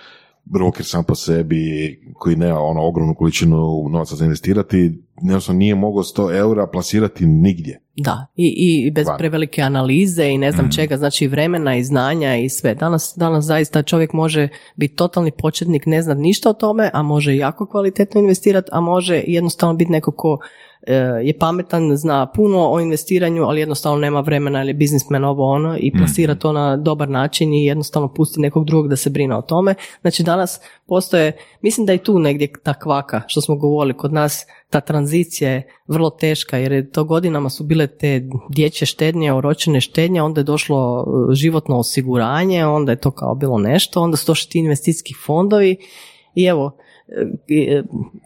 broker 0.45 0.85
sam 0.85 1.03
po 1.03 1.15
sebi, 1.15 1.99
koji 2.13 2.35
nema 2.35 2.59
ono 2.59 2.87
ogromnu 2.87 3.15
količinu 3.15 3.89
novaca 3.89 4.15
za 4.15 4.25
investirati, 4.25 5.01
jednostavno 5.21 5.59
nije 5.59 5.75
mogao 5.75 6.03
100 6.03 6.37
eura 6.37 6.67
plasirati 6.67 7.25
nigdje. 7.25 7.81
Da, 7.95 8.27
i, 8.35 8.55
i 8.57 8.91
bez 8.91 9.07
prevelike 9.17 9.61
analize 9.61 10.29
i 10.29 10.37
ne 10.37 10.51
znam 10.51 10.65
mm. 10.65 10.71
čega, 10.71 10.97
znači 10.97 11.27
vremena 11.27 11.77
i 11.77 11.83
znanja 11.83 12.37
i 12.37 12.49
sve. 12.49 12.75
Danas, 12.75 13.13
danas 13.17 13.45
zaista 13.45 13.83
čovjek 13.83 14.13
može 14.13 14.47
biti 14.75 14.95
totalni 14.95 15.31
početnik, 15.31 15.85
ne 15.85 16.01
zna 16.01 16.13
ništa 16.13 16.49
o 16.49 16.53
tome, 16.53 16.89
a 16.93 17.01
može 17.01 17.35
jako 17.35 17.65
kvalitetno 17.65 18.21
investirati, 18.21 18.69
a 18.71 18.81
može 18.81 19.23
jednostavno 19.27 19.75
biti 19.75 19.91
neko 19.91 20.11
ko 20.11 20.39
je 21.23 21.37
pametan, 21.37 21.97
zna 21.97 22.25
puno 22.25 22.71
o 22.71 22.79
investiranju, 22.79 23.43
ali 23.43 23.59
jednostavno 23.59 23.99
nema 23.99 24.19
vremena 24.19 24.61
ili 24.61 24.69
je 24.69 24.73
biznismen 24.73 25.23
ovo 25.23 25.51
ono 25.51 25.77
i 25.77 25.91
plasira 25.97 26.35
to 26.35 26.51
na 26.51 26.77
dobar 26.77 27.09
način 27.09 27.53
i 27.53 27.65
jednostavno 27.65 28.13
pusti 28.13 28.39
nekog 28.39 28.65
drugog 28.65 28.87
da 28.87 28.95
se 28.95 29.09
brine 29.09 29.37
o 29.37 29.41
tome. 29.41 29.75
Znači 30.01 30.23
danas 30.23 30.59
postoje, 30.87 31.37
mislim 31.61 31.85
da 31.85 31.91
je 31.91 32.03
tu 32.03 32.19
negdje 32.19 32.53
ta 32.63 32.73
kvaka 32.73 33.21
što 33.27 33.41
smo 33.41 33.55
govorili 33.55 33.97
kod 33.97 34.13
nas, 34.13 34.45
ta 34.69 34.81
tranzicija 34.81 35.51
je 35.51 35.67
vrlo 35.87 36.09
teška 36.09 36.57
jer 36.57 36.71
je 36.71 36.91
to 36.91 37.03
godinama 37.03 37.49
su 37.49 37.63
bile 37.63 37.87
te 37.87 38.29
dječje 38.49 38.85
štednje, 38.85 39.33
oročene 39.33 39.81
štednje, 39.81 40.21
onda 40.21 40.41
je 40.41 40.45
došlo 40.45 41.05
e, 41.31 41.35
životno 41.35 41.77
osiguranje, 41.77 42.65
onda 42.65 42.91
je 42.91 42.99
to 42.99 43.11
kao 43.11 43.35
bilo 43.35 43.57
nešto, 43.57 44.01
onda 44.01 44.17
su 44.17 44.27
došli 44.27 44.49
ti 44.49 44.59
investicijski 44.59 45.13
fondovi 45.25 45.77
i 46.35 46.45
evo, 46.45 46.71
E, 46.71 46.90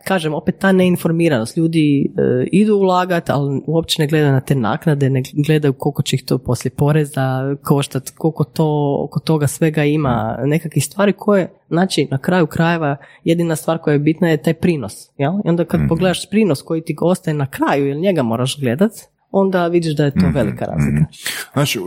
kažem, 0.08 0.34
opet 0.34 0.60
ta 0.60 0.72
neinformiranost. 0.72 1.58
Ljudi 1.58 2.14
e, 2.18 2.48
idu 2.52 2.76
ulagati, 2.76 3.32
ali 3.32 3.62
uopće 3.68 4.02
ne 4.02 4.08
gledaju 4.08 4.32
na 4.32 4.42
te 4.42 4.56
naknade, 4.56 5.10
ne 5.10 5.24
gledaju 5.48 5.74
koliko 5.74 6.02
će 6.02 6.16
ih 6.16 6.24
to 6.24 6.38
poslije 6.38 6.72
poreza 6.72 7.56
koštati, 7.64 8.12
koliko 8.18 8.44
to 8.44 8.98
oko 9.04 9.20
toga 9.20 9.48
svega 9.48 9.84
ima, 9.84 10.40
nekakvih 10.44 10.86
stvari 10.86 11.14
koje, 11.14 11.52
znači, 11.70 12.08
na 12.12 12.18
kraju 12.18 12.48
krajeva 12.48 12.98
jedina 13.24 13.56
stvar 13.56 13.78
koja 13.78 13.94
je 13.94 14.00
bitna 14.00 14.30
je 14.30 14.44
taj 14.44 14.54
prinos. 14.54 15.12
Jel? 15.18 15.34
I 15.46 15.50
onda 15.50 15.66
kad 15.66 15.80
mm 15.80 15.86
pogledaš 15.88 16.30
prinos 16.30 16.62
koji 16.62 16.82
ti 16.82 16.96
ostaje 17.02 17.34
na 17.34 17.46
kraju, 17.46 17.88
jer 17.88 17.98
njega 17.98 18.24
moraš 18.24 18.60
gledat, 18.60 18.92
onda 19.38 19.68
vidiš 19.68 19.96
da 19.96 20.06
je 20.06 20.12
to 20.12 20.26
mhm, 20.26 20.36
velika 20.36 20.66
razlika. 20.66 21.02
mm 21.02 21.06
Znači, 21.54 21.80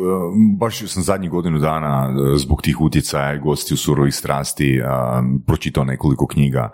baš 0.59 0.78
sam 0.86 1.03
zadnjih 1.03 1.30
godinu 1.30 1.59
dana 1.59 2.11
e, 2.11 2.38
zbog 2.38 2.62
tih 2.62 2.80
utjecaja 2.80 3.34
i 3.34 3.38
gosti 3.38 3.74
u 3.74 3.76
surovih 3.76 4.14
strasti 4.14 4.80
pročitao 5.46 5.84
nekoliko 5.84 6.26
knjiga 6.26 6.70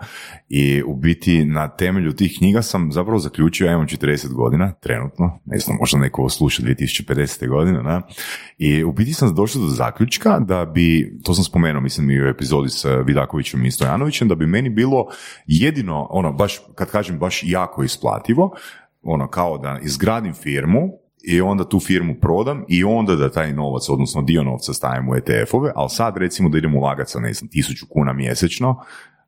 i 0.48 0.82
u 0.86 0.96
biti 0.96 1.44
na 1.44 1.68
temelju 1.68 2.12
tih 2.12 2.34
knjiga 2.38 2.62
sam 2.62 2.92
zapravo 2.92 3.18
zaključio, 3.18 3.66
ja 3.66 3.72
imam 3.72 3.86
40 3.86 4.32
godina 4.32 4.72
trenutno, 4.72 5.38
ne 5.44 5.58
znam, 5.58 5.76
možda 5.80 5.98
neko 5.98 6.28
sluša 6.28 6.62
2050. 6.62 7.48
godine, 7.48 7.82
na? 7.82 8.02
i 8.58 8.84
u 8.84 8.92
biti 8.92 9.12
sam 9.12 9.34
došao 9.34 9.62
do 9.62 9.68
zaključka 9.68 10.38
da 10.38 10.64
bi, 10.64 11.18
to 11.24 11.34
sam 11.34 11.44
spomenuo, 11.44 11.82
mislim 11.82 12.10
i 12.10 12.22
u 12.22 12.28
epizodi 12.28 12.68
s 12.68 12.84
Vidakovićem 13.04 13.64
i 13.64 13.70
Stojanovićem, 13.70 14.28
da 14.28 14.34
bi 14.34 14.46
meni 14.46 14.70
bilo 14.70 15.06
jedino, 15.46 16.06
ono, 16.10 16.32
baš, 16.32 16.60
kad 16.74 16.90
kažem 16.90 17.18
baš 17.18 17.40
jako 17.44 17.82
isplativo, 17.82 18.50
ono 19.04 19.28
kao 19.28 19.58
da 19.58 19.78
izgradim 19.82 20.34
firmu 20.34 20.90
i 21.22 21.40
onda 21.40 21.68
tu 21.68 21.80
firmu 21.80 22.14
prodam 22.20 22.64
i 22.68 22.84
onda 22.84 23.16
da 23.16 23.30
taj 23.30 23.52
novac, 23.52 23.88
odnosno 23.88 24.22
dio 24.22 24.42
novca 24.42 24.72
stavim 24.72 25.08
u 25.08 25.14
ETF-ove, 25.14 25.72
ali 25.74 25.90
sad 25.90 26.16
recimo 26.16 26.48
da 26.48 26.58
idem 26.58 26.76
ulagati 26.76 27.10
sa 27.10 27.20
ne 27.20 27.32
znam, 27.32 27.48
tisuću 27.48 27.86
kuna 27.90 28.12
mjesečno, 28.12 28.84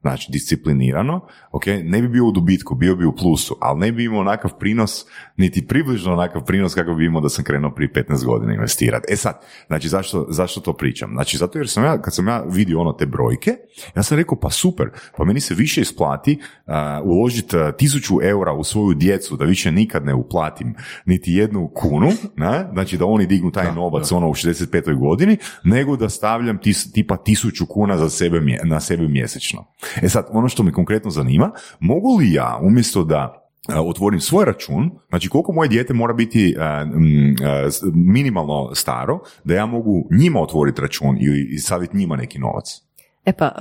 znači 0.07 0.33
disciplinirano, 0.33 1.21
ok, 1.53 1.67
ne 1.85 2.03
bi 2.03 2.09
bio 2.09 2.27
u 2.27 2.33
dobitku, 2.33 2.75
bio 2.75 2.97
bi 2.97 3.05
u 3.05 3.17
plusu, 3.17 3.57
ali 3.61 3.79
ne 3.79 3.93
bi 3.93 4.05
imao 4.05 4.21
onakav 4.21 4.51
prinos, 4.59 5.07
niti 5.37 5.67
približno 5.67 6.13
onakav 6.13 6.45
prinos 6.45 6.75
kako 6.75 6.95
bi 6.95 7.07
imao 7.07 7.21
da 7.21 7.29
sam 7.29 7.45
krenuo 7.45 7.71
prije 7.71 7.93
15 7.93 8.25
godina 8.25 8.55
investirati. 8.55 9.07
E 9.13 9.17
sad, 9.17 9.41
znači 9.67 9.89
zašto, 9.89 10.27
zašto 10.31 10.61
to 10.61 10.73
pričam? 10.73 11.11
Znači 11.13 11.37
zato 11.37 11.59
jer 11.59 11.69
sam 11.69 11.85
ja, 11.85 12.03
kad 12.03 12.15
sam 12.15 12.29
ja 12.29 12.45
vidio 12.49 12.81
ono 12.81 12.93
te 12.93 13.07
brojke, 13.07 13.57
ja 13.97 14.03
sam 14.03 14.19
rekao 14.19 14.41
pa 14.41 14.51
super, 14.51 14.91
pa 15.17 15.25
meni 15.25 15.41
se 15.41 15.55
više 15.55 15.81
isplati 15.81 16.39
uh, 16.67 16.73
uložiti 17.05 17.57
tisuću 17.79 18.15
eura 18.23 18.53
u 18.53 18.65
svoju 18.65 18.95
djecu 18.95 19.37
da 19.37 19.45
više 19.45 19.73
nikad 19.73 20.05
ne 20.05 20.15
uplatim 20.15 20.75
niti 21.05 21.33
jednu 21.33 21.71
kunu, 21.75 22.09
ne? 22.37 22.67
znači 22.73 22.97
da 22.97 23.07
oni 23.07 23.27
dignu 23.27 23.51
taj 23.51 23.75
novac 23.75 24.13
ono 24.13 24.29
u 24.29 24.35
65. 24.35 24.99
godini, 24.99 25.37
nego 25.65 25.97
da 25.97 26.09
stavljam 26.09 26.59
tis, 26.59 26.93
tipa 26.93 27.17
tisuću 27.17 27.67
kuna 27.67 27.99
za 27.99 28.11
sebe, 28.11 28.41
na 28.65 28.81
sebe 28.81 29.09
mjesečno. 29.09 29.65
E 30.03 30.09
sad, 30.09 30.27
ono 30.31 30.49
što 30.49 30.63
me 30.63 30.73
konkretno 30.73 31.11
zanima, 31.11 31.51
mogu 31.81 32.17
li 32.19 32.33
ja 32.33 32.59
umjesto 32.63 33.05
da 33.05 33.49
e, 33.69 33.79
otvorim 33.79 34.21
svoj 34.21 34.45
račun, 34.45 34.91
znači 35.09 35.29
koliko 35.29 35.53
moje 35.53 35.69
dijete 35.69 35.95
mora 35.95 36.15
biti 36.15 36.55
e, 36.59 36.63
e, 36.63 37.69
minimalno 37.95 38.75
staro, 38.75 39.19
da 39.45 39.55
ja 39.55 39.67
mogu 39.67 40.09
njima 40.21 40.41
otvoriti 40.41 40.81
račun 40.81 41.17
i 41.51 41.59
staviti 41.59 41.97
njima 41.97 42.17
neki 42.17 42.39
novac. 42.39 42.87
E 43.25 43.33
pa, 43.33 43.53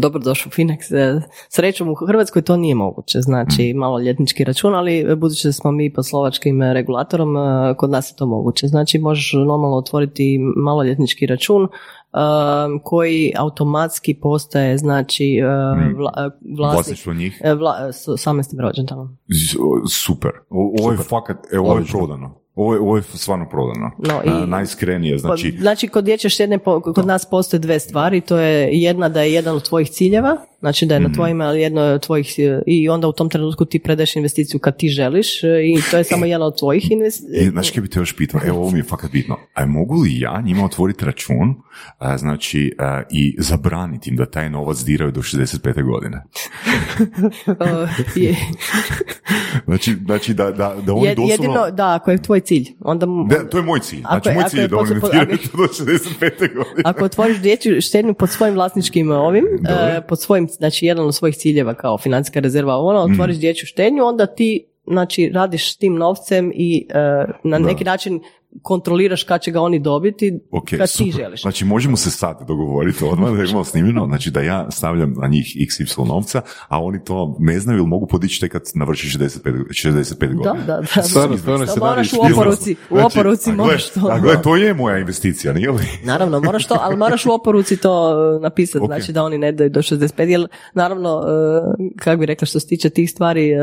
dobro 0.00 0.20
došao 0.20 0.52
Finex. 0.52 0.78
Srećom 1.48 1.88
u 1.88 1.94
Hrvatskoj 1.94 2.42
to 2.42 2.56
nije 2.56 2.74
moguće, 2.74 3.20
znači 3.20 3.74
mm. 3.74 3.78
maloljetnički 3.78 4.44
račun, 4.44 4.74
ali 4.74 5.16
budući 5.16 5.48
da 5.48 5.52
smo 5.52 5.72
mi 5.72 5.92
pod 5.92 6.06
slovačkim 6.06 6.62
regulatorom, 6.62 7.34
kod 7.76 7.90
nas 7.90 8.10
je 8.10 8.16
to 8.16 8.26
moguće. 8.26 8.66
Znači 8.66 8.98
možeš 8.98 9.32
normalno 9.32 9.76
otvoriti 9.76 10.38
maloljetnički 10.56 11.26
račun, 11.26 11.62
Um, 11.62 12.01
koji 12.82 13.32
automatski 13.36 14.14
postaje 14.14 14.78
znači 14.78 15.40
uh, 15.42 15.96
vla, 15.96 16.30
vlasništvo 16.58 17.14
njih 17.14 17.40
uh, 17.44 17.58
vla, 17.58 17.92
samim 18.16 18.44
rođendanom. 18.60 19.18
Super. 19.90 20.30
Ovo 20.50 20.92
je 20.92 20.98
fakat, 20.98 21.36
evo 21.52 21.70
ovo 21.70 21.78
je 21.78 21.84
prodano. 21.90 22.42
Ovo 22.54 22.74
je, 22.74 22.80
ovo 22.80 22.96
je 22.96 23.02
stvarno 23.02 23.48
prodano. 23.48 23.90
No, 23.98 24.22
i, 24.24 24.46
najiskrenije. 24.46 25.18
Znači, 25.18 25.56
znači 25.60 25.88
kod 25.88 26.04
dječje 26.04 26.30
štedne, 26.30 26.58
kod 26.94 27.06
nas 27.06 27.30
postoje 27.30 27.60
dve 27.60 27.78
stvari. 27.78 28.20
To 28.20 28.38
je 28.38 28.68
jedna 28.72 29.08
da 29.08 29.22
je 29.22 29.32
jedan 29.32 29.56
od 29.56 29.68
tvojih 29.68 29.90
ciljeva, 29.90 30.36
znači 30.62 30.86
da 30.86 30.94
je 30.94 31.00
na 31.00 31.08
mhm. 31.08 31.14
tvojima 31.14 31.44
jedno 31.44 31.82
od 31.82 32.06
tvojih 32.06 32.34
i 32.66 32.88
onda 32.88 33.08
u 33.08 33.12
tom 33.12 33.28
trenutku 33.28 33.64
ti 33.64 33.78
predeš 33.78 34.16
investiciju 34.16 34.60
kad 34.60 34.76
ti 34.76 34.88
želiš 34.88 35.42
i 35.42 35.90
to 35.90 35.98
je 35.98 36.04
samo 36.04 36.26
jedna 36.26 36.46
od 36.46 36.58
tvojih 36.58 36.90
investicija. 36.90 37.50
Znači, 37.50 37.80
bi 37.80 37.88
te 37.88 37.98
još 37.98 38.16
pitao, 38.16 38.40
evo 38.44 38.58
ovo 38.58 38.70
mi 38.70 38.78
je 38.78 38.82
fakat 38.82 39.12
bitno, 39.12 39.36
a 39.54 39.66
mogu 39.66 39.94
li 39.94 40.20
ja 40.20 40.40
njima 40.44 40.64
otvoriti 40.64 41.04
račun 41.04 41.54
znači 42.16 42.72
i 43.10 43.36
zabraniti 43.38 44.10
im 44.10 44.16
da 44.16 44.26
taj 44.26 44.50
novac 44.50 44.78
diraju 44.84 45.12
do 45.12 45.20
65. 45.22 45.84
godine? 45.84 46.22
znači, 49.66 49.96
znači 50.04 50.34
da, 50.34 50.44
da, 50.44 50.76
da 50.86 50.94
oni 50.94 51.14
doslovno... 51.14 51.32
Jedino, 51.32 51.70
da, 51.70 51.94
ako 51.94 52.10
je 52.10 52.22
tvoj 52.22 52.40
cilj. 52.40 52.66
Onda... 52.80 53.06
Da, 53.28 53.48
to 53.48 53.58
je 53.58 53.62
moj 53.62 53.80
cilj. 53.80 54.00
Znači, 54.00 54.28
ako, 54.28 54.40
moj 54.40 54.48
cilj 54.48 54.60
je 54.60 54.68
da 54.68 54.76
oni 54.76 54.88
do 54.88 54.98
65. 54.98 56.54
godine. 56.54 56.82
Ako 56.84 57.04
otvoriš 57.04 57.40
dječju 57.40 57.80
štednju 57.80 58.14
pod 58.14 58.30
svojim 58.30 58.54
vlasničkim 58.54 59.10
ovim, 59.10 59.44
uh, 59.44 60.04
pod 60.08 60.20
svojim, 60.20 60.48
znači 60.56 60.86
jedan 60.86 61.06
od 61.06 61.14
svojih 61.14 61.36
ciljeva 61.36 61.74
kao 61.74 61.98
financijska 61.98 62.40
rezerva, 62.40 62.76
ono, 62.76 63.04
mhm. 63.04 63.12
otvoriš 63.12 63.36
mm. 63.36 63.40
dječju 63.40 63.66
štednju, 63.66 64.04
onda 64.04 64.26
ti 64.26 64.66
znači 64.86 65.30
radiš 65.34 65.72
s 65.72 65.76
tim 65.76 65.94
novcem 65.94 66.52
i 66.54 66.86
uh, 66.88 67.30
na 67.44 67.58
neki 67.58 67.84
način 67.84 68.20
kontroliraš 68.62 69.24
kad 69.24 69.40
će 69.40 69.50
ga 69.50 69.60
oni 69.60 69.78
dobiti, 69.78 70.40
Ok, 70.50 70.68
kad 70.68 70.96
ti 70.96 71.12
želiš. 71.16 71.42
Znači, 71.42 71.64
možemo 71.64 71.96
se 71.96 72.10
sad 72.10 72.38
dogovoriti 72.48 73.04
odmah 73.04 73.32
da 73.32 73.44
imamo 73.44 73.64
snimljeno, 73.64 74.06
znači 74.06 74.30
da 74.30 74.40
ja 74.40 74.70
stavljam 74.70 75.14
na 75.22 75.28
njih 75.28 75.56
XY 75.56 76.08
novca, 76.08 76.40
a 76.68 76.82
oni 76.82 77.04
to 77.04 77.36
ne 77.38 77.60
znaju 77.60 77.78
ili 77.78 77.86
mogu 77.86 78.06
podići 78.06 78.40
tek 78.40 78.52
kad 78.52 78.62
navrši 78.74 79.18
65, 79.18 79.40
65 79.68 80.34
godina. 80.34 80.64
Da, 80.66 80.74
da, 80.74 80.80
da. 80.94 81.02
Stvarno, 81.02 81.38
stvarno 81.38 81.66
Samo 81.66 81.74
se 81.74 81.80
moraš 81.80 82.12
u 82.12 82.16
oporuci, 82.32 82.76
u 82.90 82.94
Znači, 82.94 83.18
oporuci 83.18 83.50
gle, 83.50 83.56
moraš 83.56 83.90
to. 83.90 84.08
A 84.10 84.18
gle, 84.18 84.42
to 84.42 84.56
je 84.56 84.74
moja 84.74 84.98
investicija, 84.98 85.52
nije 85.52 85.70
li? 85.70 85.84
Naravno, 86.04 86.40
moraš 86.40 86.66
to, 86.66 86.76
ali 86.80 86.96
moraš 86.96 87.26
u 87.26 87.32
oporuci 87.32 87.76
to 87.76 88.12
e, 88.36 88.40
napisati, 88.40 88.84
Ok. 88.84 88.86
znači 88.86 89.12
da 89.12 89.24
oni 89.24 89.38
ne 89.38 89.52
daju 89.52 89.70
do 89.70 89.82
65, 89.82 90.28
jer 90.28 90.48
naravno, 90.74 91.22
e, 91.80 91.92
kako 91.96 92.16
bi 92.16 92.26
rekla 92.26 92.46
što 92.46 92.60
se 92.60 92.66
tiče 92.66 92.90
tih 92.90 93.10
stvari, 93.10 93.50
e, 93.50 93.58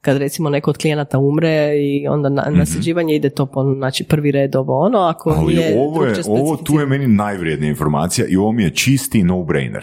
kad 0.00 0.16
recimo 0.16 0.50
neko 0.50 0.70
od 0.70 0.78
klijenata 0.78 1.18
umre 1.18 1.72
i 1.76 2.08
onda 2.08 2.28
na, 2.28 2.44
nasljeđivanje 2.50 3.14
ide 3.14 3.30
to 3.30 3.46
po, 3.46 3.74
znači 3.74 4.04
prvi 4.04 4.21
red 4.30 4.56
ovo 4.56 4.78
ono, 4.78 4.98
ako. 4.98 5.30
Ali 5.30 5.46
nije 5.46 5.80
ovo, 5.80 6.04
je, 6.04 6.14
ovo 6.28 6.56
tu 6.56 6.74
je 6.74 6.86
meni 6.86 7.06
najvrijednija 7.08 7.70
informacija 7.70 8.26
i 8.26 8.36
ovo 8.36 8.52
mi 8.52 8.62
je 8.62 8.70
čisti 8.70 9.22
no-brainer. 9.22 9.82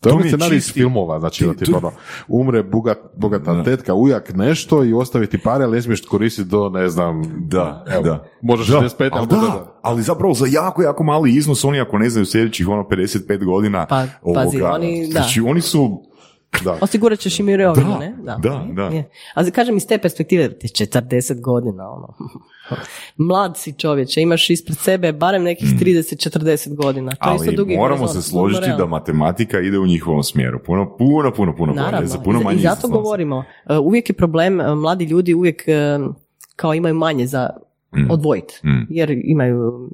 To 0.00 0.08
To 0.08 0.08
je 0.10 0.16
mi 0.16 0.22
je 0.22 0.28
scenarij 0.28 0.56
iz 0.56 0.72
filmova, 0.72 1.20
znači 1.20 1.46
da 1.46 1.54
ti 1.54 1.64
Tu- 1.64 1.76
ono, 1.76 1.90
umre 2.28 2.62
bogat, 2.62 2.98
bogata 3.16 3.54
Da. 3.54 3.64
tetka, 3.64 3.94
ujak 3.94 4.32
nešto 4.34 4.84
i 4.84 4.92
ostaviti 4.92 5.38
pare, 5.38 5.64
ali 5.64 5.76
ne 5.76 5.82
smiješ 5.82 6.00
koristiti 6.00 6.48
do, 6.48 6.68
ne 6.68 6.88
znam, 6.88 7.22
Da, 7.40 7.84
evo, 7.88 8.02
da. 8.02 8.24
možda 8.42 8.74
Da, 8.74 8.80
65, 8.80 9.00
ali 9.02 9.10
ali 9.12 9.26
da, 9.26 9.36
možda- 9.36 9.78
ali 9.82 10.02
zapravo 10.02 10.34
za 10.34 10.46
jako, 10.48 10.82
jako 10.82 11.04
mali 11.04 11.32
iznos, 11.32 11.64
oni 11.64 11.80
ako 11.80 11.98
ne 11.98 12.10
znaju 12.10 12.26
sljedećih 12.26 12.68
ono 12.68 12.82
55 12.82 13.44
godina, 13.44 13.86
Pa, 13.86 14.04
pazi, 14.34 14.62
oni- 14.62 15.06
da. 15.06 15.10
znači 15.12 15.40
oni 15.40 15.60
su, 15.60 16.02
da. 16.60 16.78
Osigurat 16.82 17.18
ćeš 17.18 17.40
im 17.40 17.46
mirovinu, 17.46 17.90
Da, 17.90 17.98
ne? 17.98 18.14
da, 18.38 18.66
da. 18.72 18.82
Je. 18.84 19.04
Ali 19.34 19.50
kažem 19.50 19.76
iz 19.76 19.86
te 19.86 19.98
perspektive, 19.98 20.48
ti 20.50 20.66
40 20.68 21.40
godina, 21.40 21.90
ono. 21.90 22.14
Mlad 23.18 23.56
si 23.56 23.72
čovječe, 23.72 24.22
imaš 24.22 24.50
ispred 24.50 24.78
sebe 24.78 25.12
barem 25.12 25.42
nekih 25.42 25.68
30-40 25.70 26.74
godina. 26.76 27.12
To 27.12 27.30
je 27.30 27.34
isto 27.34 27.46
ali 27.46 27.56
dugi 27.56 27.76
moramo 27.76 27.98
horizont, 27.98 28.24
se 28.24 28.30
složiti 28.30 28.68
da 28.68 28.86
matematika 28.86 29.60
ide 29.60 29.78
u 29.78 29.86
njihovom 29.86 30.22
smjeru. 30.22 30.58
Puno, 30.58 30.96
puno, 30.96 31.32
puno, 31.32 31.56
puno 31.56 31.72
bolje. 31.72 31.82
Naravno, 31.82 32.06
Za 32.06 32.18
puno 32.18 32.40
i- 32.40 32.44
manje 32.44 32.56
i 32.56 32.60
zato 32.60 32.88
govorimo. 32.88 33.44
e, 33.66 33.78
Uvijek 33.78 34.10
je 34.10 34.14
problem, 34.14 34.60
e, 34.60 34.74
mladi 34.74 35.04
ljudi 35.04 35.34
uvijek 35.34 35.62
e, 35.66 35.98
kao 36.56 36.74
imaju 36.74 36.94
manje 36.94 37.26
za 37.26 37.50
Mm. 37.92 38.10
odvojiti, 38.10 38.60
Mm. 38.64 38.86
jer 38.90 39.10
imaju 39.24 39.88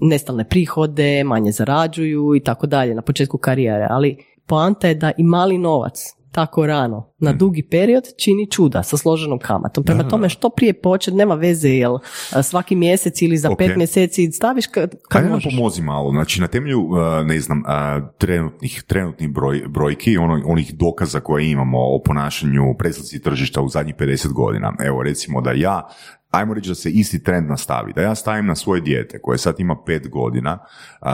nestalne 0.00 0.44
prihode, 0.44 1.24
manje 1.24 1.52
zarađuju 1.52 2.34
i 2.34 2.40
tako 2.40 2.66
dalje 2.66 2.94
na 2.94 3.02
početku 3.02 3.38
karijere, 3.38 3.86
ali 3.90 4.16
poanta 4.48 4.88
je 4.88 4.94
da 4.94 5.12
i 5.18 5.22
mali 5.22 5.58
novac 5.58 5.98
tako 6.32 6.66
rano, 6.66 7.12
na 7.18 7.32
dugi 7.32 7.68
period, 7.70 8.04
čini 8.18 8.50
čuda 8.50 8.82
sa 8.82 8.96
složenom 8.96 9.38
kamatom. 9.38 9.84
Prema 9.84 10.00
Mm. 10.00 10.04
Da. 10.04 10.08
tome, 10.08 10.28
što 10.28 10.50
prije 10.50 10.80
počet, 10.80 11.14
nema 11.14 11.34
veze, 11.34 11.68
jel 11.68 11.96
e, 12.36 12.42
svaki 12.42 12.76
mjesec 12.76 13.22
ili 13.22 13.36
za 13.36 13.50
Ok. 13.50 13.58
pet 13.58 13.76
mjeseci 13.76 14.32
staviš 14.32 14.66
kad, 14.66 14.90
kad 15.08 15.18
Ajde 15.22 15.28
nam 15.28 15.36
možeš. 15.36 15.56
pomozi 15.56 15.82
malo, 15.82 16.10
znači 16.10 16.40
na 16.40 16.46
temelju, 16.46 16.80
uh, 16.80 16.98
ne 17.26 17.40
znam, 17.40 17.58
uh, 17.58 18.08
trenutnih, 18.18 18.82
trenutnih 18.86 19.30
broj, 19.30 19.62
brojki, 19.68 20.16
ono, 20.18 20.42
onih 20.46 20.74
dokaza 20.74 21.20
koje 21.20 21.50
imamo 21.50 21.78
o 21.78 22.02
ponašanju 22.04 22.74
preslici 22.78 23.22
tržišta 23.22 23.60
u 23.60 23.68
zadnjih 23.68 23.94
50 23.96 24.32
godina. 24.32 24.74
Evo, 24.80 25.02
recimo 25.02 25.40
da 25.40 25.52
ja, 25.52 25.88
ajmo 26.30 26.54
reći 26.54 26.68
da 26.68 26.74
se 26.74 26.90
isti 26.90 27.22
trend 27.22 27.48
nastavi, 27.50 27.92
da 27.92 28.02
ja 28.02 28.14
stavim 28.14 28.46
na 28.46 28.54
svoje 28.54 28.80
dijete 28.80 29.18
koje 29.22 29.38
sad 29.38 29.54
ima 29.60 29.76
5 29.86 30.08
godina, 30.10 30.58
uh, 31.02 31.08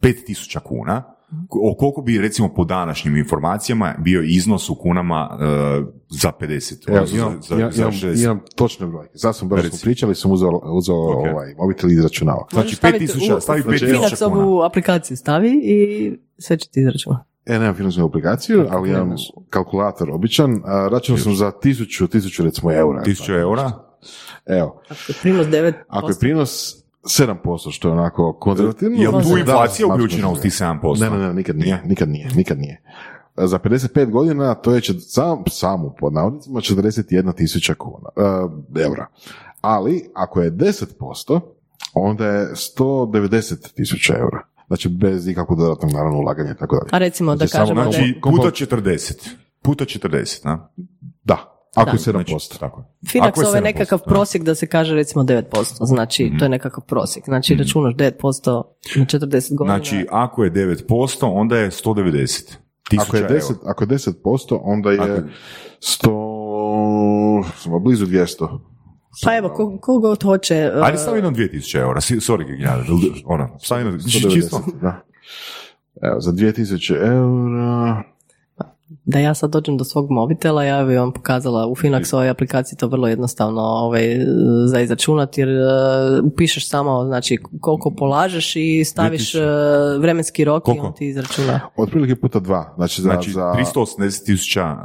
5000 0.00 0.58
kuna, 0.60 1.11
o 1.50 1.76
koliko 1.78 2.02
bi 2.02 2.18
recimo 2.18 2.54
po 2.54 2.64
današnjim 2.64 3.16
informacijama 3.16 3.94
bio 3.98 4.22
iznos 4.22 4.70
u 4.70 4.74
kunama 4.74 5.28
uh, 5.32 5.38
za 6.08 6.32
50, 6.40 6.88
Evo, 6.88 7.06
imam, 7.14 7.42
za, 7.42 7.54
imam, 7.54 7.72
za 7.72 7.82
imam, 7.82 7.92
60. 7.92 8.24
imam 8.24 8.40
točne 8.56 8.86
brojke. 8.86 9.18
Sad 9.18 9.36
sam 9.36 9.48
brzo 9.48 9.68
smo 9.68 9.78
pričali, 9.82 10.14
sam 10.14 10.30
uzeo, 10.30 10.50
uzeo 10.64 10.96
Ok. 10.96 11.16
ovaj, 11.32 11.54
mobitel 11.58 11.90
i 11.90 11.94
izračunao. 11.94 12.46
Znači 12.50 12.64
Možeš 12.66 12.76
staviti 12.78 13.06
5000, 13.06 13.36
u- 13.36 13.40
stavi 13.40 13.60
u 13.60 13.64
5000 13.64 13.78
kuna. 13.86 14.08
Financovu 14.08 14.62
aplikaciju 14.62 15.16
stavi 15.16 15.60
i 15.64 16.12
sve 16.38 16.56
će 16.56 16.68
ti 16.68 16.80
izračunati. 16.80 17.24
E, 17.46 17.52
nemam 17.52 17.74
financijsku 17.74 18.06
aplikaciju, 18.06 18.66
ali 18.70 18.90
imam 18.90 19.14
kalkulator 19.50 20.10
običan. 20.10 20.62
Računao 20.90 21.18
sam 21.18 21.34
za 21.34 21.50
tisuću, 21.52 22.06
tisuću 22.06 22.44
recimo 22.44 22.72
eura. 22.72 23.02
1000 23.02 23.40
eura? 23.40 23.72
Evo, 24.46 24.80
Ako 24.88 25.00
je 25.08 25.14
prinos 25.22 25.46
9%. 25.46 25.72
ako 25.88 26.08
je 26.08 26.14
prinos 26.20 26.81
7%, 27.02 27.70
što 27.72 27.88
je 27.88 27.92
onako 27.92 28.32
konzervativno. 28.32 29.02
Je 29.02 29.08
li 29.08 29.22
tu 29.22 29.28
da, 29.28 29.38
inflacija 29.40 29.88
da, 29.88 29.94
uključena 29.94 30.22
da, 30.22 30.28
uz 30.28 30.40
tih 30.40 30.52
7%? 30.52 31.00
Ne, 31.00 31.10
ne, 31.10 31.18
ne, 31.18 31.34
nikad 31.34 31.56
nije, 31.56 31.82
nikad 31.84 32.08
nije, 32.08 32.28
nikad 32.34 32.58
nije. 32.58 32.82
Za 33.36 33.58
55 33.58 34.10
godina 34.10 34.54
to 34.54 34.74
je 34.74 34.80
čet- 34.80 35.12
sam, 35.12 35.42
samu 35.50 35.94
pod 35.98 36.12
navodnicima 36.12 36.60
41 36.60 37.34
tisuća 37.34 37.74
kuna, 37.74 38.08
e, 38.76 38.82
eura. 38.82 39.06
Ali 39.60 40.10
ako 40.14 40.40
je 40.40 40.50
10%, 40.50 41.40
onda 41.94 42.26
je 42.26 42.50
190 42.54 43.72
tisuća 43.74 44.14
eura. 44.18 44.46
Znači 44.66 44.88
bez 44.88 45.28
ikakvog 45.28 45.58
dodatnog 45.58 45.92
naravno 45.92 46.18
ulaganja 46.18 46.50
i 46.50 46.56
tako 46.56 46.76
dalje. 46.76 46.88
A 46.90 46.98
recimo 46.98 47.30
da 47.30 47.36
Znači, 47.36 47.50
samo 47.50 47.62
kažemo 47.62 47.84
da 47.84 47.90
Znači, 47.90 48.08
je 48.08 48.20
Kompo- 48.20 48.36
puta 48.36 48.50
40. 48.50 49.28
Puta 49.62 49.84
40, 49.84 50.44
na? 50.44 50.68
Da, 51.24 51.51
ako 51.74 51.90
je 51.90 51.96
Da. 51.96 52.12
7%. 52.12 52.28
Znači, 52.28 52.60
tako 52.60 52.80
je. 52.80 52.86
Finax 53.04 53.28
Ako 53.28 53.40
je 53.40 53.46
ovo 53.46 53.56
je 53.56 53.62
7%, 53.62 53.64
nekakav 53.64 53.98
da. 53.98 54.04
prosjek 54.04 54.42
da 54.42 54.54
se 54.54 54.66
kaže 54.66 54.94
recimo 54.94 55.24
9%, 55.24 55.42
znači 55.78 56.24
Mhm. 56.24 56.38
to 56.38 56.44
je 56.44 56.48
nekakav 56.48 56.84
prosjek, 56.84 57.24
znači 57.24 57.54
računaš 57.54 57.94
9% 57.94 58.62
na 58.96 59.04
40 59.04 59.28
godina. 59.50 59.74
Znači, 59.74 60.06
ako 60.10 60.44
je 60.44 60.50
9%, 60.50 60.86
onda 61.24 61.56
je 61.56 61.70
190. 61.70 62.56
Ako 62.98 63.16
je, 63.16 63.22
10, 63.24 63.54
ako 63.64 63.84
je 63.84 63.88
10%, 63.88 64.14
onda 64.62 64.90
je 64.90 64.98
Ako- 65.00 65.22
100, 65.80 67.52
smo 67.54 67.78
blizu 67.78 68.06
200. 68.06 68.58
pa 69.24 69.36
evo, 69.36 69.48
ko, 69.48 69.78
ko 69.78 69.98
god 69.98 70.22
hoće, 70.22 70.70
uh, 70.76 70.86
Ajde 70.86 70.98
stavi 70.98 71.18
jedno 71.18 71.30
2000 71.30 71.78
eura, 71.78 72.00
sorry, 72.00 72.46
Gignjada, 72.46 72.84
ono, 73.26 73.48
stavi 73.58 73.80
jedno, 73.80 73.98
190, 74.00 74.32
čisto. 74.32 74.62
da. 74.82 75.00
Evo, 76.02 76.20
za 76.20 76.32
2000 76.32 76.94
eura, 77.06 78.02
da 79.04 79.18
ja 79.18 79.34
sad 79.34 79.50
dođem 79.50 79.76
do 79.76 79.84
svog 79.84 80.10
mobitela, 80.10 80.64
ja 80.64 80.84
bi 80.84 80.96
vam 80.96 81.12
pokazala 81.12 81.66
u 81.66 81.74
Finaxovoj 81.74 82.30
aplikaciji 82.30 82.78
to 82.78 82.86
vrlo 82.86 83.08
jednostavno 83.08 83.60
ovaj, 83.60 84.16
za 84.66 84.80
izračunati 84.80 85.40
jer 85.40 85.48
uh, 85.48 85.64
upišeš 86.24 86.68
samo 86.68 87.04
znači 87.04 87.38
koliko 87.60 87.90
polažeš 87.90 88.56
i 88.56 88.84
staviš 88.84 89.32
2000. 89.32 89.94
uh, 89.96 90.02
vremenski 90.02 90.44
rok 90.44 90.62
i 90.62 90.64
Koliko? 90.64 90.86
on 90.86 90.94
ti 90.94 91.08
izračuna. 91.08 91.60
otprilike 91.76 92.16
puta 92.16 92.40
dva, 92.40 92.72
znači 92.76 93.02
za, 93.02 93.08
Znači, 93.08 93.30
za 93.30 93.54
380 93.74 94.24
tisuća 94.26 94.76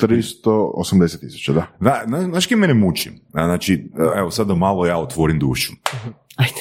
380 0.00 1.20
tisuća, 1.20 1.52
da. 1.52 1.66
Da, 1.80 2.02
na- 2.06 2.22
znaš 2.22 2.46
kaj 2.46 2.56
mene 2.56 2.74
muči? 2.74 3.10
A, 3.32 3.44
Znači, 3.44 3.90
evo 4.16 4.30
sad 4.30 4.46
da 4.46 4.54
malo 4.54 4.86
ja 4.86 4.98
otvorim 4.98 5.38
dušu. 5.38 5.72
Ajde. 6.36 6.60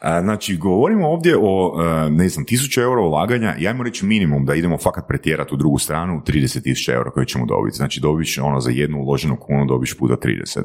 Znači, 0.00 0.56
govorimo 0.56 1.08
ovdje 1.08 1.36
o, 1.40 1.82
e, 1.82 2.10
ne 2.10 2.28
znam, 2.28 2.46
tisuću 2.46 2.80
eura 2.80 3.00
ulaganja 3.00 3.56
i 3.58 3.68
ajmo 3.68 3.82
reći 3.82 4.06
minimum 4.06 4.44
da 4.44 4.54
idemo 4.54 4.78
fakat 4.78 5.08
pretjerati 5.08 5.54
u 5.54 5.56
drugu 5.56 5.78
stranu 5.78 6.22
30 6.26 6.62
tisuća 6.62 6.92
eura 6.92 7.10
koje 7.10 7.26
ćemo 7.26 7.46
dobiti. 7.46 7.76
Znači, 7.76 8.00
dobiš 8.00 8.38
ono 8.38 8.60
za 8.60 8.70
jednu 8.70 8.98
uloženu 8.98 9.36
kunu 9.36 9.64
dobiš 9.66 9.98
puta 9.98 10.14
30. 10.14 10.60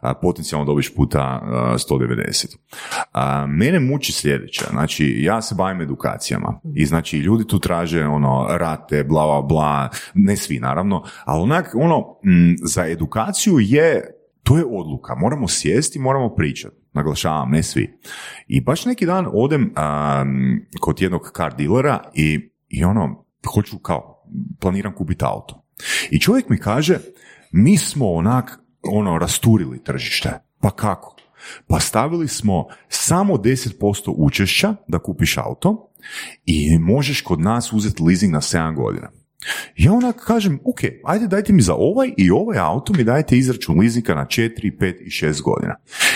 A, 0.00 0.14
potencijalno 0.14 0.64
dobiš 0.64 0.94
puta 0.94 1.42
e, 1.42 1.78
190. 1.92 2.56
A, 3.12 3.46
mene 3.46 3.80
muči 3.80 4.12
sljedeće. 4.12 4.64
Znači, 4.70 5.16
ja 5.18 5.42
se 5.42 5.54
bavim 5.54 5.80
edukacijama 5.80 6.60
i 6.74 6.86
znači 6.86 7.18
ljudi 7.18 7.46
tu 7.46 7.58
traže 7.58 8.06
ono 8.06 8.46
rate, 8.50 9.04
bla, 9.04 9.26
bla, 9.26 9.42
bla, 9.42 9.88
ne 10.14 10.36
svi 10.36 10.58
naravno, 10.58 11.04
ali 11.24 11.42
onak, 11.42 11.74
ono, 11.74 12.04
za 12.62 12.86
edukaciju 12.86 13.56
je 13.60 14.13
to 14.44 14.56
je 14.56 14.64
odluka, 14.64 15.14
moramo 15.14 15.48
sjesti, 15.48 15.98
moramo 15.98 16.34
pričati, 16.34 16.76
naglašavam, 16.92 17.50
ne 17.50 17.62
svi. 17.62 17.98
I 18.48 18.60
baš 18.60 18.84
neki 18.84 19.06
dan 19.06 19.26
odem 19.32 19.72
am, 19.74 20.60
kod 20.80 21.02
jednog 21.02 21.30
car 21.36 21.54
dealera 21.56 22.10
i, 22.14 22.50
i 22.68 22.84
ono, 22.84 23.24
hoću 23.54 23.78
kao, 23.78 24.24
planiram 24.60 24.94
kupiti 24.94 25.24
auto. 25.24 25.66
I 26.10 26.20
čovjek 26.20 26.48
mi 26.48 26.58
kaže, 26.58 26.98
mi 27.52 27.76
smo 27.76 28.12
onak, 28.12 28.58
ono, 28.82 29.18
rasturili 29.18 29.84
tržište. 29.84 30.30
Pa 30.60 30.70
kako? 30.70 31.16
Pa 31.66 31.80
stavili 31.80 32.28
smo 32.28 32.66
samo 32.88 33.34
10% 33.34 34.14
učešća 34.16 34.74
da 34.88 34.98
kupiš 34.98 35.38
auto 35.38 35.92
i 36.44 36.78
možeš 36.78 37.20
kod 37.20 37.40
nas 37.40 37.72
uzeti 37.72 38.02
leasing 38.02 38.32
na 38.32 38.40
7 38.40 38.76
godina. 38.76 39.10
Ja 39.76 39.92
onak 39.92 40.16
kažem, 40.16 40.60
ok, 40.64 40.80
ajde 41.04 41.26
dajte 41.26 41.52
mi 41.52 41.62
za 41.62 41.74
ovaj 41.74 42.12
i 42.16 42.30
ovaj 42.30 42.58
auto 42.58 42.92
mi 42.92 43.04
dajte 43.04 43.38
izračun 43.38 43.78
leasinga 43.78 44.14
na 44.14 44.26
4, 44.26 44.78
5 44.80 45.00
i 45.00 45.10
6 45.10 45.42
godina. 45.42 45.74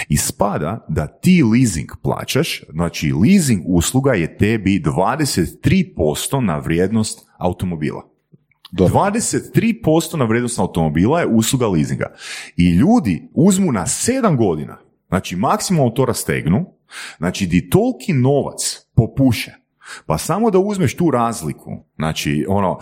I 0.08 0.16
spada 0.16 0.86
da 0.88 1.06
ti 1.06 1.42
leasing 1.52 1.88
plaćaš, 2.02 2.62
znači 2.72 3.12
leasing 3.12 3.62
usluga 3.66 4.12
je 4.12 4.36
tebi 4.36 4.82
23% 4.84 6.40
na 6.40 6.58
vrijednost 6.58 7.26
automobila. 7.38 8.02
23% 8.72 10.16
na 10.16 10.24
vrijednost 10.24 10.58
automobila 10.58 11.20
je 11.20 11.26
usluga 11.26 11.68
leasinga. 11.68 12.14
I 12.56 12.70
ljudi 12.70 13.28
uzmu 13.34 13.72
na 13.72 13.86
7 13.86 14.36
godina, 14.36 14.78
znači 15.08 15.36
maksimalno 15.36 15.90
to 15.90 16.04
rastegnu, 16.04 16.66
znači 17.18 17.46
di 17.46 17.70
toliki 17.70 18.12
novac 18.12 18.86
popuše, 18.94 19.52
Pa 20.06 20.18
samo 20.18 20.50
da 20.50 20.58
uzmeš 20.58 20.96
tu 20.96 21.10
razliku, 21.10 21.84
znači 21.98 22.46
ono, 22.48 22.78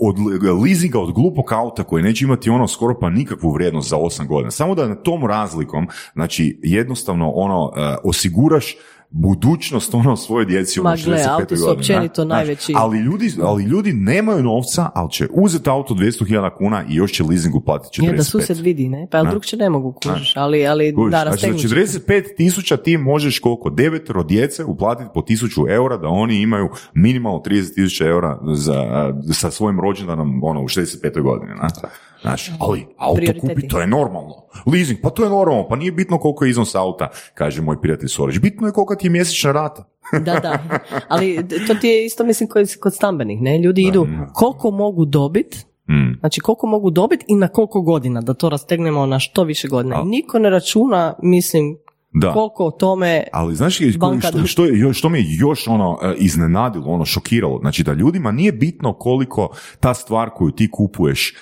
od 0.00 0.16
leasinga 0.62 1.00
od 1.00 1.12
glupog 1.12 1.52
auta 1.52 1.84
koji 1.84 2.02
neće 2.02 2.24
imati 2.24 2.50
ono 2.50 2.68
skoro 2.68 2.98
pa 3.00 3.10
nikakvu 3.10 3.50
vrijednost 3.50 3.88
za 3.88 3.96
8 3.96 4.26
godina, 4.26 4.50
samo 4.50 4.74
da 4.74 4.88
na 4.88 4.94
tom 4.94 5.26
razlikom, 5.26 5.88
znači 6.12 6.60
jednostavno 6.62 7.30
ono, 7.30 7.72
e, 7.76 7.96
osiguraš 8.04 8.76
budućnost 9.10 9.94
ono 9.94 10.16
svojoj 10.16 10.44
djeci 10.46 10.80
Ma 10.80 10.90
ono 10.90 10.98
gle, 11.04 11.16
65. 11.16 11.28
auti 11.30 11.56
su 11.56 11.62
godini, 11.62 11.78
općenito 11.78 12.24
znaš. 12.24 12.36
najveći- 12.38 12.72
ali 12.76 12.98
ljudi, 12.98 13.32
ali 13.42 13.64
ljudi 13.64 13.92
nemaju 13.92 14.42
novca, 14.42 14.90
ali 14.94 15.10
će 15.10 15.28
uzeti 15.32 15.70
auto 15.70 15.94
200.000 15.94 16.24
kuna 16.50 16.84
i 16.88 16.94
još 16.94 17.12
će 17.12 17.24
leasingu 17.24 17.60
platiti 17.60 17.88
45. 17.92 18.06
Je 18.06 18.12
da 18.12 18.24
susjed 18.24 18.58
vidi, 18.58 18.88
ne? 18.88 19.08
Pa 19.10 19.22
Da. 19.22 19.30
drugče 19.30 19.56
ne 19.56 19.70
mogu 19.70 19.92
kužiš, 19.94 20.32
ali, 20.36 20.66
ali 20.66 20.94
Kužiš, 20.94 21.10
da, 21.10 21.18
znači 21.22 21.52
za 21.52 21.58
će. 21.58 21.68
45 21.68 22.36
tisuća 22.36 22.76
ti 22.76 22.96
možeš 22.96 23.38
koliko? 23.38 23.70
Devetero 23.70 24.22
djece 24.22 24.64
uplatiti 24.64 25.10
po 25.14 25.22
tisuću 25.22 25.68
eura 25.68 25.96
da 25.96 26.08
oni 26.08 26.36
imaju 26.36 26.68
minimalno 26.94 27.38
30 27.40 27.74
tisuća 27.74 28.06
eura 28.06 28.38
za, 28.46 28.84
sa 29.32 29.50
svojim 29.50 29.80
rođendanom 29.80 30.40
ono, 30.44 30.60
u 30.60 30.68
65. 30.68 31.20
godini. 31.20 31.52
Na? 31.54 31.68
Znaš, 32.22 32.50
ali 32.60 32.86
auto 32.98 33.16
Prioriteti. 33.16 33.48
kupi, 33.48 33.68
to 33.68 33.80
je 33.80 33.86
normalno. 33.86 34.34
Leasing, 34.66 34.98
pa 35.02 35.10
to 35.10 35.24
je 35.24 35.30
normalno, 35.30 35.68
pa 35.68 35.76
nije 35.76 35.92
bitno 35.92 36.18
koliko 36.18 36.44
je 36.44 36.50
iznos 36.50 36.74
auta, 36.74 37.08
kaže 37.34 37.62
moj 37.62 37.80
prijatelj 37.80 38.08
Sorić. 38.08 38.38
Bitno 38.38 38.66
je 38.66 38.72
kolika 38.72 38.94
ti 38.94 39.06
je 39.06 39.10
mjesečna 39.10 39.52
rata. 39.52 39.84
Da, 40.14 40.34
da. 40.34 40.58
Ali 41.08 41.36
to 41.66 41.74
ti 41.74 41.88
je 41.88 42.06
isto 42.06 42.24
mislim 42.24 42.48
kod, 42.48 42.76
kod 42.76 42.94
stambenih, 42.94 43.42
ne? 43.42 43.58
Ljudi 43.58 43.82
idu 43.82 44.06
koliko 44.34 44.70
mogu 44.70 45.04
dobit, 45.04 45.66
Mm. 45.88 46.18
znači 46.20 46.40
koliko 46.40 46.66
mogu 46.66 46.90
dobit 46.90 47.24
i 47.26 47.34
na 47.34 47.48
koliko 47.48 47.80
godina, 47.82 48.20
da 48.20 48.34
to 48.34 48.48
rastegnemo 48.48 49.06
na 49.06 49.18
što 49.18 49.44
više 49.44 49.68
godina. 49.68 49.96
A- 49.96 50.04
Niko 50.04 50.38
ne 50.38 50.50
računa, 50.50 51.14
mislim, 51.20 51.76
Da. 52.12 52.32
koliko 52.32 52.64
o 52.64 52.70
tome 52.70 53.24
Ali 53.32 53.54
znaš 53.54 53.80
je- 53.80 53.88
Banka- 53.90 54.28
što, 54.28 54.46
što, 54.46 54.64
je, 54.64 54.92
što 54.92 55.08
me 55.08 55.18
još 55.22 55.68
ono 55.68 55.98
e, 56.02 56.14
iznenadilo, 56.16 56.84
ono 56.86 57.04
šokiralo, 57.04 57.58
znači 57.60 57.82
da 57.82 57.92
ljudima 57.92 58.32
nije 58.32 58.52
bitno 58.52 58.92
koliko 58.92 59.48
ta 59.80 59.94
stvar 59.94 60.30
koju 60.30 60.50
ti 60.50 60.70
kupuješ 60.70 61.30
e, 61.30 61.34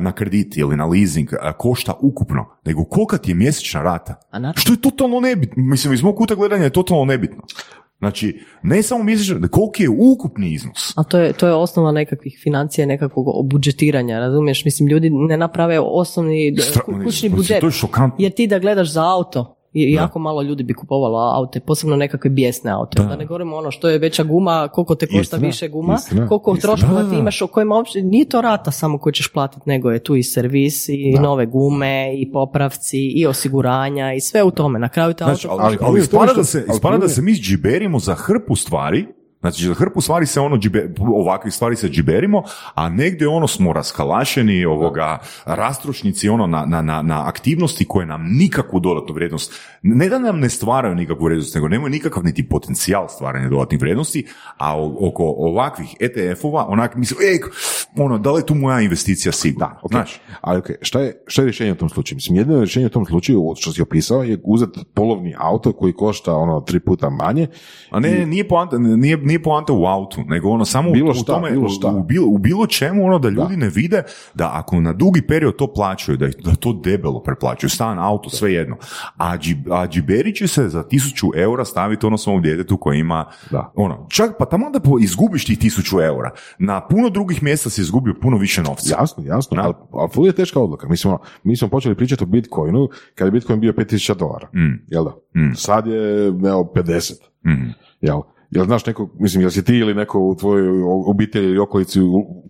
na 0.00 0.12
kredit 0.12 0.56
ili 0.56 0.76
na 0.76 0.86
leasing 0.86 1.28
e, 1.32 1.52
košta 1.58 1.94
ukupno, 1.94 2.46
nego 2.64 2.84
kolika 2.84 3.18
ti 3.18 3.30
je 3.30 3.34
mjesečna 3.34 3.82
rata. 3.82 4.14
A. 4.32 4.52
Što 4.56 4.72
je 4.72 4.80
totalno 4.80 5.20
nebitno, 5.20 5.62
mislim 5.62 5.92
iz 5.92 6.02
mog 6.02 6.16
kuta 6.16 6.34
gledanja 6.34 6.64
je 6.64 6.70
totalno 6.70 7.04
nebitno. 7.04 7.42
Znači, 7.98 8.40
ne 8.62 8.82
samo 8.82 9.04
mjesečna, 9.04 9.34
nego 9.34 9.48
koliki 9.48 9.82
je 9.82 9.88
ukupni 9.90 10.52
iznos. 10.52 10.92
A 10.96 11.02
to 11.02 11.18
je, 11.18 11.32
to 11.32 11.46
je 11.46 11.54
osnova 11.54 11.92
nekakvih 11.92 12.40
financija, 12.42 12.86
nekakvog 12.86 13.26
budžetiranja, 13.44 14.18
razumiješ? 14.18 14.64
Mislim, 14.64 14.88
ljudi 14.88 15.10
ne 15.10 15.36
naprave 15.36 15.80
osnovni 15.80 16.54
Stra- 16.54 16.80
ku- 16.80 16.92
kućni 17.04 17.28
to 17.28 17.32
je 17.32 17.36
budžet. 17.36 17.62
šokantno. 17.70 18.16
Jer 18.18 18.32
ti 18.32 18.46
da 18.46 18.58
gledaš 18.58 18.92
za 18.92 19.04
auto, 19.06 19.56
i 19.72 19.92
jako 19.92 20.18
malo 20.18 20.42
ljudi 20.42 20.62
bi 20.62 20.74
kupovalo 20.74 21.18
aute, 21.18 21.60
posebno 21.60 21.96
nekakve 21.96 22.30
bijesne 22.30 22.70
aute. 22.70 23.02
Da. 23.02 23.16
ne 23.16 23.26
govorimo 23.26 23.56
ono 23.56 23.70
što 23.70 23.88
je 23.88 23.98
veća 23.98 24.24
guma, 24.24 24.68
koliko 24.68 24.94
te 24.94 25.06
košta 25.06 25.20
Istina, 25.20 25.46
više 25.46 25.68
guma, 25.68 25.94
istina, 25.94 26.28
koliko 26.28 26.54
istina. 26.54 26.72
troškova 26.72 27.02
Da, 27.02 27.08
ti 27.08 27.14
da. 27.14 27.20
imaš 27.20 27.42
o 27.42 27.46
kojima 27.46 27.74
uopće 27.74 28.02
nije 28.02 28.28
to 28.28 28.40
rata 28.40 28.70
samo 28.70 28.98
koju 28.98 29.12
ćeš 29.12 29.32
platiti, 29.32 29.62
nego 29.66 29.90
je 29.90 29.98
tu 29.98 30.16
i 30.16 30.22
servis, 30.22 30.88
i 30.88 31.14
nove 31.20 31.46
gume, 31.46 32.14
i 32.16 32.32
popravci, 32.32 32.98
i 32.98 33.26
osiguranja, 33.26 34.12
i 34.12 34.20
sve 34.20 34.42
u 34.42 34.50
tome. 34.50 34.78
Na 34.78 34.88
kraju 34.88 35.12
te 35.12 35.24
Znači, 35.24 35.46
auto 35.46 35.62
ali, 35.62 35.78
ali 35.80 36.00
da 36.00 36.18
ali 36.18 36.40
ispada 36.74 36.98
da 36.98 37.08
se 37.08 37.22
mi 37.22 37.32
džiberimo 37.32 37.98
za 37.98 38.14
hrpu 38.14 38.56
stvari, 38.56 39.06
znači 39.40 39.66
za 39.66 39.74
hrpu 39.74 40.00
stvari 40.00 40.26
se 40.26 40.40
ono 40.40 40.56
džibe, 40.56 40.94
ovakvih 40.98 41.54
stvari 41.54 41.76
se 41.76 41.88
džiberimo, 41.88 42.42
a 42.74 42.88
negdje 42.88 43.28
ono 43.28 43.48
smo 43.48 43.72
raskalašeni, 43.72 44.64
ovoga, 44.64 45.18
rastrošnici 45.44 46.28
ono 46.28 46.46
na, 46.46 46.64
na, 46.66 46.82
na, 46.82 47.02
na 47.02 47.28
aktivnosti 47.28 47.84
koje 47.84 48.06
nam 48.06 48.26
nikakvu 48.32 48.80
dodatnu 48.80 49.14
vrijednost, 49.14 49.54
ne 49.82 50.08
da 50.08 50.18
nam 50.18 50.40
ne 50.40 50.48
stvaraju 50.48 50.94
nikakvu 50.94 51.24
vrijednost, 51.24 51.54
nego 51.54 51.68
nemaju 51.68 51.90
nikakav 51.90 52.24
niti 52.24 52.48
potencijal 52.48 53.08
stvaranja 53.08 53.48
dodatnih 53.48 53.80
vrijednosti, 53.80 54.26
a 54.58 54.82
oko 55.00 55.24
ovakvih 55.24 55.96
ETF-ova, 56.00 56.64
onak 56.68 56.94
misle, 56.96 57.16
ej, 57.26 57.38
ono, 57.96 58.18
da 58.18 58.32
li 58.32 58.40
je 58.40 58.46
tu 58.46 58.54
moja 58.54 58.80
investicija 58.80 59.32
sigurna? 59.32 59.66
Da, 59.66 59.80
ok. 59.82 59.90
Znaš, 59.90 60.20
Ali 60.40 60.58
ok, 60.58 60.70
šta 60.82 61.00
je, 61.00 61.22
šta 61.26 61.42
je 61.42 61.46
rješenje 61.46 61.72
u 61.72 61.76
tom 61.76 61.88
slučaju? 61.88 62.16
Mislim, 62.16 62.36
jedno 62.36 62.58
rješenje 62.58 62.86
u 62.86 62.90
tom 62.90 63.06
slučaju, 63.06 63.54
što 63.56 63.72
si 63.72 63.82
opisao, 63.82 64.22
je 64.22 64.40
uzeti 64.44 64.80
polovni 64.94 65.34
auto 65.38 65.72
koji 65.72 65.92
košta 65.92 66.34
ono 66.34 66.60
tri 66.60 66.80
puta 66.80 67.10
manje. 67.10 67.46
A 67.90 68.00
ne, 68.00 68.26
nije 68.26 68.48
poanta, 68.48 68.78
nije, 68.78 69.16
nije 69.30 69.42
poanta 69.42 69.72
u 69.72 69.84
autu, 69.86 70.20
nego 70.26 70.48
ono 70.48 70.64
samo 70.64 70.90
u- 70.90 70.92
Bilo 70.92 71.10
u, 71.10 71.14
šta, 71.14 71.24
tome, 71.26 71.50
bilo 71.50 71.66
u- 71.66 71.68
šta. 71.68 71.88
U, 71.88 72.02
bilo, 72.02 72.26
u 72.26 72.38
bilo 72.38 72.66
čemu 72.66 73.06
ono 73.06 73.18
da 73.18 73.28
ljudi 73.28 73.56
ne 73.56 73.68
vide 73.68 74.02
da 74.34 74.50
ako 74.54 74.80
na 74.80 74.92
dugi 74.92 75.22
period 75.22 75.56
to 75.56 75.66
plaćaju, 75.66 76.16
da, 76.18 76.26
da 76.26 76.54
to 76.54 76.72
debelo 76.74 77.22
preplaćaju, 77.22 77.70
stan, 77.70 77.98
auto, 77.98 78.30
sve 78.30 78.52
jedno. 78.52 78.76
A, 79.16 79.36
dži, 79.36 79.56
a 79.70 79.86
džiberi 79.86 80.34
će 80.34 80.46
se 80.46 80.68
za 80.68 80.82
tisuću 80.82 81.26
eura 81.36 81.64
staviti 81.64 82.06
ono 82.06 82.18
svom 82.18 82.42
djetetu 82.42 82.76
koji 82.76 82.98
ima, 82.98 83.24
Da. 83.50 83.72
ono, 83.74 84.06
čak 84.08 84.30
pa 84.38 84.44
tamo 84.44 84.70
da 84.70 84.80
po- 84.80 84.98
izgubiš 84.98 85.44
tih 85.44 85.58
tisuću 85.58 86.00
eura. 86.00 86.30
Na 86.58 86.80
puno 86.80 87.10
drugih 87.10 87.42
mjesta 87.42 87.70
si 87.70 87.80
izgubio 87.80 88.14
puno 88.14 88.36
više 88.36 88.62
novca. 88.62 88.94
Jasno, 88.94 89.24
jasno, 89.24 89.56
Da. 89.56 89.62
ali, 89.62 89.74
ali 90.16 90.28
je 90.28 90.32
teška 90.32 90.60
odluka. 90.60 90.88
Mi 90.88 90.96
smo, 90.96 91.18
mi 91.44 91.56
smo 91.56 91.68
počeli 91.68 91.94
pričati 91.94 92.24
o 92.24 92.26
Bitcoinu 92.26 92.88
kad 93.14 93.26
je 93.26 93.32
Bitcoin 93.32 93.60
bio 93.60 93.72
5000 93.72 94.14
dolara. 94.14 94.48
Mm. 94.54 94.84
Jel 94.88 95.04
da? 95.04 95.10
Mm. 95.40 95.54
Sad 95.54 95.86
je, 95.86 96.26
evo, 96.26 96.72
50. 96.74 97.12
Mm. 97.46 97.70
Jel? 98.00 98.20
Jel 98.50 98.64
znaš 98.64 98.86
neko, 98.86 99.10
mislim, 99.18 99.40
jel 99.40 99.50
si 99.50 99.64
ti 99.64 99.76
ili 99.76 99.94
neko 99.94 100.20
u 100.20 100.34
tvojoj 100.36 100.82
obitelji 101.06 101.46
ili 101.46 101.58
okolici 101.58 102.00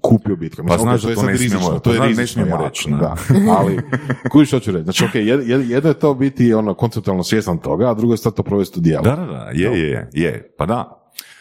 kupio 0.02 0.36
Bitcoin? 0.36 0.68
Pa 0.68 0.74
Mislim, 0.74 0.88
znaš 0.98 1.04
ok, 1.04 1.08
da 1.08 1.14
to 1.14 1.20
je 1.20 1.26
sad 1.26 1.26
ne 1.26 1.32
smijemo- 1.32 1.42
rizično, 1.42 1.72
pa 1.72 1.78
to 1.78 1.90
je 1.90 1.96
znaš, 1.96 2.06
ne 2.06 2.08
rizično 2.08 2.42
smijemo 2.42 2.56
jako, 2.56 2.64
reći, 2.68 2.90
da. 2.90 2.96
da. 2.96 3.16
Ali, 3.58 3.80
kuži 4.30 4.46
što 4.46 4.60
ću 4.60 4.72
reći. 4.72 4.84
Znači, 4.84 5.04
ok, 5.04 5.14
jed- 5.14 5.44
jed- 5.46 5.70
jedno 5.70 5.90
je 5.90 5.98
to 5.98 6.14
biti 6.14 6.54
ono, 6.54 6.74
konceptualno 6.74 7.22
svjestan 7.22 7.58
toga, 7.58 7.90
a 7.90 7.94
drugo 7.94 8.14
je 8.14 8.18
sad 8.18 8.34
to 8.34 8.42
provesti 8.42 8.78
u 8.78 8.82
djelo. 8.82 9.02
Da, 9.02 9.16
da, 9.16 9.24
da, 9.26 9.50
je, 9.54 9.80
je, 9.80 9.88
je, 9.90 10.08
je, 10.12 10.54
pa 10.58 10.66
da. 10.66 10.96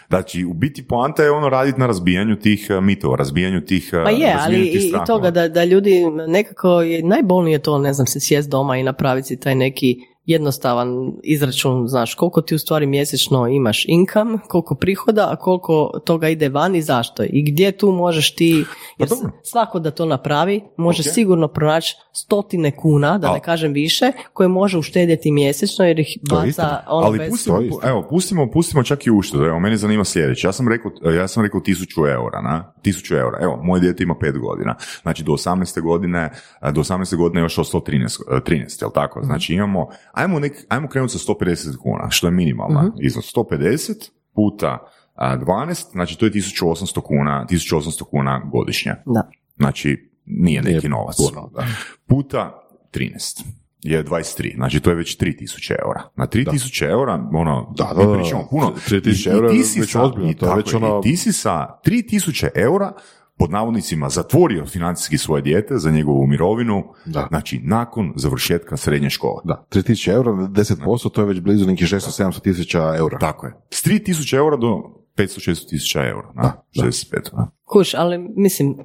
Znači, 0.09 0.45
u 0.45 0.53
biti 0.53 0.87
poanta 0.87 1.23
je 1.23 1.31
ono 1.31 1.49
raditi 1.49 1.79
na 1.79 1.87
razbijanju 1.87 2.35
tih 2.35 2.67
eh, 2.69 2.81
mitova, 2.81 3.15
razbijanju 3.15 3.61
tih 3.65 3.89
eh, 3.93 4.03
Pa 4.03 4.09
je, 4.09 4.35
ali 4.39 4.55
tih 4.55 4.83
i, 4.83 4.87
i 4.87 4.93
toga 5.07 5.31
da, 5.31 5.47
da 5.47 5.65
ljudi 5.65 6.03
nekako 6.27 6.81
je 6.81 7.03
najbolnije 7.03 7.59
to, 7.59 7.77
ne 7.79 7.93
znam, 7.93 8.07
se 8.07 8.19
sjest 8.19 8.49
doma 8.49 8.77
i 8.77 8.83
napraviti 8.83 9.27
si 9.27 9.39
taj 9.39 9.55
neki 9.55 9.97
jednostavan 10.29 11.11
izračun, 11.23 11.87
znaš, 11.87 12.13
koliko 12.13 12.41
ti 12.41 12.55
u 12.55 12.59
stvari 12.59 12.85
mjesečno 12.85 13.47
imaš 13.47 13.85
income, 13.87 14.37
koliko 14.47 14.75
prihoda, 14.75 15.29
a 15.31 15.35
koliko 15.35 15.91
toga 16.05 16.29
ide 16.29 16.49
van 16.49 16.75
i 16.75 16.81
zašto. 16.81 17.23
I 17.23 17.51
gdje 17.51 17.71
tu 17.71 17.91
možeš 17.91 18.35
ti, 18.35 18.65
jer 18.97 19.09
Pa 19.09 19.15
dobro. 19.15 19.31
svako 19.43 19.79
da 19.79 19.91
to 19.91 20.05
napravi, 20.05 20.61
može 20.77 21.01
Ok. 21.01 21.13
sigurno 21.13 21.47
pronaći 21.47 21.95
stotine 22.13 22.77
kuna, 22.77 23.17
da 23.17 23.27
ne 23.27 23.39
Al- 23.39 23.41
kažem 23.41 23.73
više, 23.73 24.11
koje 24.33 24.47
može 24.49 24.77
uštedjeti 24.77 25.31
mjesečno 25.31 25.85
jer 25.85 25.99
ih 25.99 26.17
baca 26.29 26.79
ono 26.87 27.07
Ali 27.07 27.17
bez... 27.17 27.29
pustimo, 27.29 27.59
evo, 27.83 28.07
pustimo, 28.09 28.51
pustimo 28.51 28.83
čak 28.83 29.07
i 29.07 29.11
uštedu. 29.11 29.43
Evo, 29.43 29.59
mene 29.59 29.77
zanima 29.77 30.03
sljedeće. 30.03 30.47
Ja 30.47 30.51
sam 30.51 30.67
rekao, 30.67 30.91
ja 31.11 31.27
sam 31.27 31.43
rekao 31.43 31.59
tisuću 31.59 32.01
eura, 32.07 32.41
na? 32.41 32.73
Tisuću 32.81 33.15
eura. 33.15 33.37
Evo, 33.41 33.59
moje 33.63 33.79
dijete 33.81 34.03
ima 34.03 34.15
pet 34.19 34.37
godina. 34.37 34.75
Znači, 35.01 35.23
do 35.23 35.31
18. 35.31 35.81
godine, 35.81 36.31
a, 36.59 36.71
do 36.71 36.81
18. 36.81 37.15
godine 37.17 37.41
je 37.41 37.45
još 37.45 37.57
ostalo 37.57 37.83
13, 37.87 38.21
e, 38.37 38.39
13 38.39 38.81
jel 38.81 38.91
tako? 38.93 39.23
Znači, 39.23 39.53
imamo, 39.53 39.87
ajmo, 40.19 40.39
nek, 40.39 40.65
ajmo 40.69 40.87
krenuti 40.87 41.13
sa 41.13 41.33
150 41.33 41.77
kuna, 41.77 42.09
što 42.09 42.27
je 42.27 42.31
minimalna 42.31 42.91
iznos. 42.99 43.33
150 43.35 44.09
puta 44.33 44.77
a, 45.15 45.37
12, 45.37 45.91
znači 45.91 46.17
to 46.17 46.25
je 46.25 46.31
1800 46.31 47.01
kuna, 47.01 47.45
1800 47.49 48.03
kuna 48.03 48.41
godišnje. 48.45 48.91
Da. 49.05 49.29
Znači, 49.57 50.09
nije 50.25 50.61
neki 50.61 50.77
Nije 50.77 50.89
novac. 50.89 51.15
puno, 51.17 51.49
da. 51.55 51.65
Puta 52.07 52.61
13 52.93 53.43
je 53.81 54.03
23, 54.05 54.55
znači 54.55 54.79
to 54.79 54.89
je 54.89 54.95
već 54.95 55.17
3000 55.17 55.75
eura. 55.79 56.03
Na 56.15 56.27
3000 56.27 56.83
eura, 56.83 57.13
ono, 57.33 57.73
Da, 57.77 57.93
da, 57.95 58.05
da, 58.05 58.13
pričamo 58.13 58.41
da. 58.41 58.47
puno. 58.47 58.73
3000 58.89 59.27
I- 59.27 59.29
i 59.29 59.33
eura 59.33 59.47
je 59.47 59.57
već 59.77 59.95
ozbiljno, 59.95 60.33
to 60.33 60.49
je 60.49 60.55
već 60.55 60.73
ono- 60.73 60.99
I 60.99 61.03
ti 61.03 61.17
si 61.17 61.33
sa 61.33 61.67
3000 61.85 62.49
eura 62.55 62.91
pod 63.39 63.51
navodnicima 63.51 64.09
zatvorio 64.09 64.65
financijski 64.65 65.17
svoje 65.17 65.41
dijete 65.41 65.77
za 65.77 65.91
njegovu 65.91 66.27
mirovinu, 66.27 66.83
Da. 67.05 67.27
znači 67.29 67.59
nakon 67.63 68.13
završetka 68.15 68.77
srednje 68.77 69.09
škole. 69.09 69.41
Da, 69.43 69.65
3000 69.71 70.11
eura, 70.11 70.31
10%, 70.31 71.11
to 71.11 71.21
je 71.21 71.27
već 71.27 71.39
blizu 71.39 71.65
nekih 71.65 71.87
600-700 71.87 72.41
tisuća 72.41 72.95
eura. 72.97 73.17
Tako 73.19 73.45
je. 73.47 73.53
S 73.69 73.85
3000 73.85 74.35
eura 74.35 74.57
do 74.57 74.81
500-600 75.17 75.69
tisuća 75.69 76.07
eura. 76.07 76.27
Na, 76.35 76.41
Da, 76.41 76.63
da. 76.75 76.87
65. 76.87 77.31
Da. 77.31 77.51
Kuš, 77.65 77.93
ali 77.93 78.17
mislim, 78.35 78.75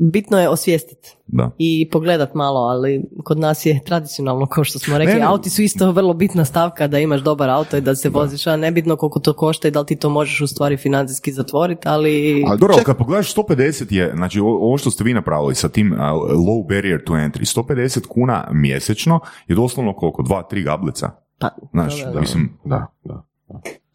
bitno 0.00 0.40
je 0.40 0.48
osvijestiti 0.48 1.16
da. 1.26 1.50
i 1.58 1.88
pogledat 1.92 2.34
malo, 2.34 2.60
ali 2.60 3.04
kod 3.24 3.38
nas 3.38 3.66
je 3.66 3.80
tradicionalno, 3.84 4.46
kao 4.46 4.64
što 4.64 4.78
smo 4.78 4.98
rekli, 4.98 5.14
Ne, 5.14 5.20
ne. 5.20 5.26
auti 5.26 5.50
su 5.50 5.62
isto 5.62 5.92
vrlo 5.92 6.14
bitna 6.14 6.44
stavka 6.44 6.86
da 6.86 6.98
imaš 6.98 7.20
dobar 7.20 7.50
auto 7.50 7.76
i 7.76 7.80
da 7.80 7.94
se 7.94 8.08
voziš, 8.08 8.46
a 8.46 8.56
nebitno 8.56 8.96
koliko 8.96 9.20
to 9.20 9.32
košta 9.32 9.68
i 9.68 9.70
da 9.70 9.80
li 9.80 9.86
ti 9.86 9.96
to 9.96 10.10
možeš 10.10 10.40
u 10.40 10.46
stvari 10.46 10.76
financijski 10.76 11.32
zatvoriti, 11.32 11.80
ali... 11.84 12.44
Ali 12.48 12.58
Dobro, 12.58 12.74
ček- 12.76 12.84
kad 12.84 12.96
pogledaš 12.96 13.34
150 13.34 13.92
je, 13.92 14.12
znači 14.16 14.40
ovo 14.40 14.78
što 14.78 14.90
ste 14.90 15.04
vi 15.04 15.14
napravili 15.14 15.54
sa 15.54 15.68
tim 15.68 15.92
uh, 15.92 15.98
low 16.38 16.68
barrier 16.68 17.04
to 17.04 17.12
entry, 17.12 17.58
150 17.62 18.06
kuna 18.06 18.48
mjesečno 18.52 19.20
je 19.48 19.56
doslovno 19.56 19.92
koliko? 19.96 20.22
Dva, 20.22 20.42
tri 20.42 20.62
gablica. 20.62 21.10
Pa, 21.38 21.48
Znaš, 21.72 22.04
dobro, 22.04 22.20
mislim, 22.20 22.58
Da, 22.64 22.86
da. 23.04 23.22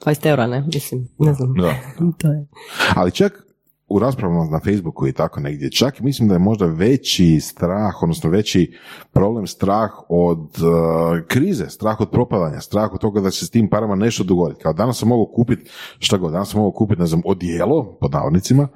20 0.05 0.25
eura, 0.25 0.47
ne? 0.47 0.63
Mislim, 0.73 1.07
ne 1.19 1.33
znam. 1.33 1.53
da. 1.53 1.73
To 2.21 2.27
je. 2.27 2.47
Ali 2.95 3.11
čak, 3.11 3.44
u 3.87 3.99
raspravama 3.99 4.45
na 4.51 4.59
Facebooku 4.59 5.07
i 5.07 5.13
tako 5.13 5.39
negdje, 5.39 5.71
čak 5.71 5.99
mislim 5.99 6.27
da 6.27 6.35
je 6.35 6.39
možda 6.39 6.65
veći 6.65 7.39
strah, 7.39 8.03
odnosno 8.03 8.29
veći 8.29 8.77
problem 9.13 9.47
strah 9.47 9.91
od 10.09 10.39
uh, 10.39 11.27
krize, 11.27 11.69
strah 11.69 12.01
od 12.01 12.09
propadanja, 12.09 12.61
strah 12.61 12.93
od 12.93 12.99
toga 12.99 13.21
da 13.21 13.31
se 13.31 13.45
s 13.45 13.49
tim 13.49 13.69
parama 13.69 13.95
nešto 13.95 14.23
dogodi. 14.23 14.55
Kao 14.61 14.73
danas 14.73 14.99
sam 14.99 15.09
mogao 15.09 15.25
kupiti, 15.25 15.69
šta 15.99 16.17
god, 16.17 16.31
danas 16.31 16.51
sam 16.51 16.59
mogao 16.59 16.71
kupiti, 16.71 17.01
ne 17.01 17.07
znam, 17.07 17.21
odijelo, 17.25 17.97
pod 18.01 18.11
navodnicima, 18.11 18.67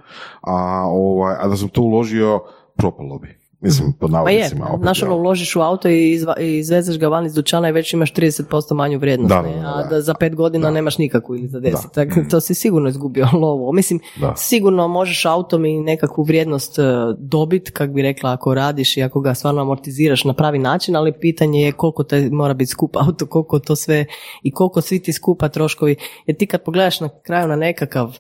a, 0.42 0.84
ovaj, 0.88 1.36
a 1.40 1.48
da 1.48 1.58
sam 1.58 1.70
to 1.70 1.82
uložio, 1.82 2.40
propalo 2.76 3.20
bi. 3.20 3.39
Mislim, 3.62 3.94
pod 3.94 4.12
Pa 4.14 4.30
je, 4.30 4.40
navodnicima. 4.40 4.78
znaš 4.78 5.04
ono, 5.04 5.16
uložiš 5.16 5.56
u 5.56 5.62
auto 5.62 5.90
i 5.90 6.12
izva- 6.12 6.40
i 6.40 6.58
izvezeš 6.58 7.00
ga 7.00 7.08
van 7.08 7.26
iz 7.26 7.34
dućana 7.34 7.70
i 7.70 7.74
već 7.74 7.94
imaš 7.94 8.12
30% 8.12 8.44
manju 8.74 9.00
vrijednost, 9.00 9.30
Da, 9.30 9.42
ne? 9.42 9.50
da, 9.50 9.62
da, 9.62 9.68
a 9.70 9.84
da. 9.84 10.02
za 10.02 10.14
pet 10.14 10.36
godina 10.36 10.64
Da. 10.64 10.72
nemaš 10.72 10.98
nikakvu 10.98 11.36
ili 11.36 11.48
za 11.48 11.60
deset, 11.60 11.86
Da. 11.86 12.06
tako 12.06 12.22
to 12.24 12.40
si 12.40 12.54
sigurno 12.54 12.90
izgubio 12.90 13.28
lovu. 13.42 13.74
Mislim, 13.74 14.00
Da. 14.18 14.34
sigurno 14.38 14.88
možeš 14.88 15.26
autom 15.26 15.66
i 15.66 15.80
nekakvu 15.80 16.24
vrijednost 16.24 16.80
e, 16.80 16.84
dobit, 17.18 17.70
kak 17.70 17.90
bi 17.90 18.02
rekla, 18.02 18.32
ako 18.32 18.54
radiš 18.54 18.98
i 18.98 19.04
ako 19.04 19.22
ga 19.22 19.34
stvarno 19.34 19.62
amortiziraš 19.62 20.24
na 20.24 20.34
pravi 20.34 20.60
način, 20.60 20.96
ali 20.96 21.12
pitanje 21.14 21.62
je 21.62 21.72
koliko 21.72 22.04
te 22.04 22.30
mora 22.32 22.54
biti 22.54 22.70
skup 22.70 22.96
auto, 23.08 23.26
koliko 23.26 23.60
to 23.60 23.76
sve 23.76 24.06
i 24.44 24.52
koliko 24.52 24.82
svi 24.82 25.00
ti 25.00 25.14
skupa 25.14 25.50
troškovi, 25.50 25.96
jer 26.26 26.38
ti 26.38 26.48
kad 26.48 26.64
pogledaš 26.64 27.00
na 27.00 27.10
kraju 27.20 27.48
na 27.48 27.56
nekakav 27.56 28.18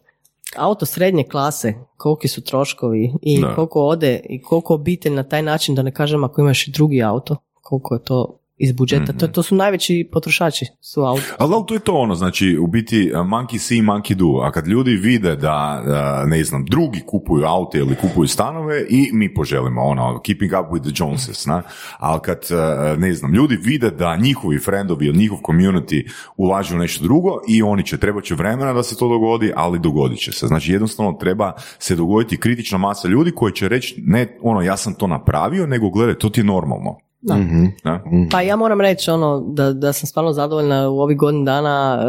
auto 0.57 0.85
srednje 0.85 1.23
klase, 1.23 1.73
koliki 1.97 2.27
su 2.27 2.41
troškovi 2.41 3.13
i 3.21 3.41
Da. 3.41 3.55
koliko 3.55 3.81
ode 3.81 4.21
i 4.29 4.41
koliko 4.41 4.73
obitelj 4.73 5.13
na 5.13 5.23
taj 5.23 5.41
način, 5.41 5.75
da 5.75 5.81
ne 5.81 5.93
kažem 5.93 6.23
ako 6.23 6.41
imaš 6.41 6.67
i 6.67 6.71
drugi 6.71 7.03
auto, 7.03 7.35
koliko 7.61 7.95
je 7.95 8.03
to 8.03 8.38
iz 8.59 8.71
budžeta. 8.71 9.13
To, 9.13 9.27
to 9.27 9.43
su 9.43 9.55
najveći 9.55 10.09
potrošači 10.11 10.65
su 10.81 11.01
auto. 11.01 11.23
Ali 11.37 11.53
to 11.67 11.73
je 11.73 11.79
to 11.79 11.93
ono, 11.93 12.15
znači 12.15 12.57
u 12.61 12.67
biti 12.67 13.11
uh, 13.13 13.19
monkey 13.19 13.57
see, 13.57 13.81
monkey 13.81 14.13
do, 14.13 14.41
a 14.43 14.51
kad 14.51 14.67
ljudi 14.67 14.91
vide 14.91 15.35
da, 15.35 15.83
uh, 15.83 16.29
ne 16.29 16.43
znam, 16.43 16.65
drugi 16.65 17.03
kupuju 17.07 17.45
aute 17.45 17.77
ili 17.77 17.95
kupuju 17.95 18.27
stanove 18.27 18.85
i 18.89 19.09
mi 19.13 19.33
poželimo 19.33 19.81
ono, 19.81 20.21
keeping 20.25 20.51
up 20.51 20.71
with 20.71 20.81
the 20.81 21.03
Joneses, 21.03 21.45
na? 21.45 21.61
ali 21.97 22.19
kad, 22.23 22.39
uh, 22.51 22.99
ne 22.99 23.13
znam, 23.13 23.33
ljudi 23.33 23.59
vide 23.61 23.91
da 23.91 24.15
njihovi 24.15 24.59
friendovi 24.59 25.05
ili 25.05 25.17
njihov 25.17 25.37
community 25.37 26.09
ulažu 26.37 26.75
u 26.75 26.79
nešto 26.79 27.03
drugo 27.03 27.31
i 27.47 27.63
oni 27.63 27.85
će, 27.85 27.97
trebat 27.97 28.23
će 28.23 28.35
vremena 28.35 28.73
da 28.73 28.83
se 28.83 28.97
to 28.97 29.07
dogodi, 29.09 29.51
ali 29.55 29.79
dogodit 29.79 30.19
će 30.19 30.31
se. 30.31 30.47
Znači 30.47 30.71
jednostavno 30.71 31.13
treba 31.13 31.53
se 31.79 31.95
dogoditi 31.95 32.37
kritična 32.37 32.77
masa 32.77 33.07
ljudi 33.07 33.31
koji 33.31 33.53
će 33.53 33.67
reći 33.67 33.95
ne 34.05 34.37
ono 34.41 34.61
ja 34.61 34.77
sam 34.77 34.93
to 34.93 35.07
napravio, 35.07 35.67
nego 35.67 35.89
gledaj, 35.89 36.15
to 36.15 36.29
ti 36.29 36.39
je 36.39 36.43
normalno. 36.43 37.08
Da. 37.21 37.35
Mhm. 37.35 37.65
Na? 37.83 38.03
Pa 38.31 38.41
ja 38.41 38.55
moram 38.55 38.81
reći 38.81 39.11
ono 39.11 39.39
da, 39.39 39.73
da 39.73 39.93
sam 39.93 40.07
stvarno 40.07 40.33
zadovoljna 40.33 40.89
u 40.89 40.99
ovih 40.99 41.17
godinu 41.17 41.45
dana. 41.45 42.03
e, 42.03 42.07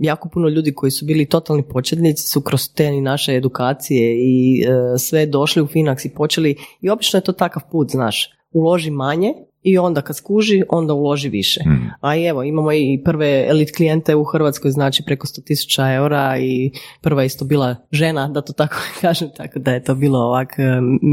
jako 0.00 0.28
puno 0.28 0.48
ljudi 0.48 0.74
koji 0.74 0.90
su 0.90 1.04
bili 1.04 1.26
totalni 1.26 1.62
početnici 1.62 2.22
su 2.22 2.40
kroz 2.40 2.68
te 2.74 2.86
i 2.86 3.00
naše 3.00 3.36
edukacije 3.36 4.16
i 4.18 4.62
e, 4.62 4.98
sve 4.98 5.26
došli 5.26 5.62
u 5.62 5.66
Finax 5.66 6.06
i 6.06 6.14
počeli 6.14 6.56
i 6.80 6.90
obično 6.90 7.16
je 7.16 7.24
to 7.24 7.32
takav 7.32 7.62
put, 7.70 7.90
znaš. 7.90 8.30
Uloži 8.52 8.90
manje 8.90 9.34
i 9.62 9.78
onda 9.78 10.02
kad 10.02 10.16
skuži, 10.16 10.62
onda 10.68 10.94
uloži 10.94 11.28
više. 11.28 11.60
Mm. 11.66 11.90
A 12.00 12.16
i 12.16 12.24
evo, 12.24 12.42
imamo 12.42 12.72
i 12.72 13.02
prve 13.04 13.46
elit 13.48 13.76
klijente 13.76 14.14
u 14.14 14.24
Hrvatskoj, 14.24 14.70
znači 14.70 15.02
preko 15.06 15.26
100.000 15.26 15.96
eura 15.96 16.38
i 16.38 16.70
prva 17.00 17.22
je 17.22 17.26
isto 17.26 17.44
bila 17.44 17.76
žena, 17.90 18.28
da 18.28 18.40
to 18.40 18.52
tako 18.52 18.76
kažem, 19.00 19.28
tako 19.36 19.58
da 19.58 19.70
je 19.70 19.84
to 19.84 19.94
bilo 19.94 20.18
ovak 20.18 20.58
e, 20.58 20.62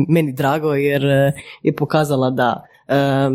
meni 0.10 0.34
drago 0.34 0.74
jer 0.74 1.06
e, 1.06 1.32
je 1.64 1.76
pokazala 1.76 2.30
da 2.30 2.66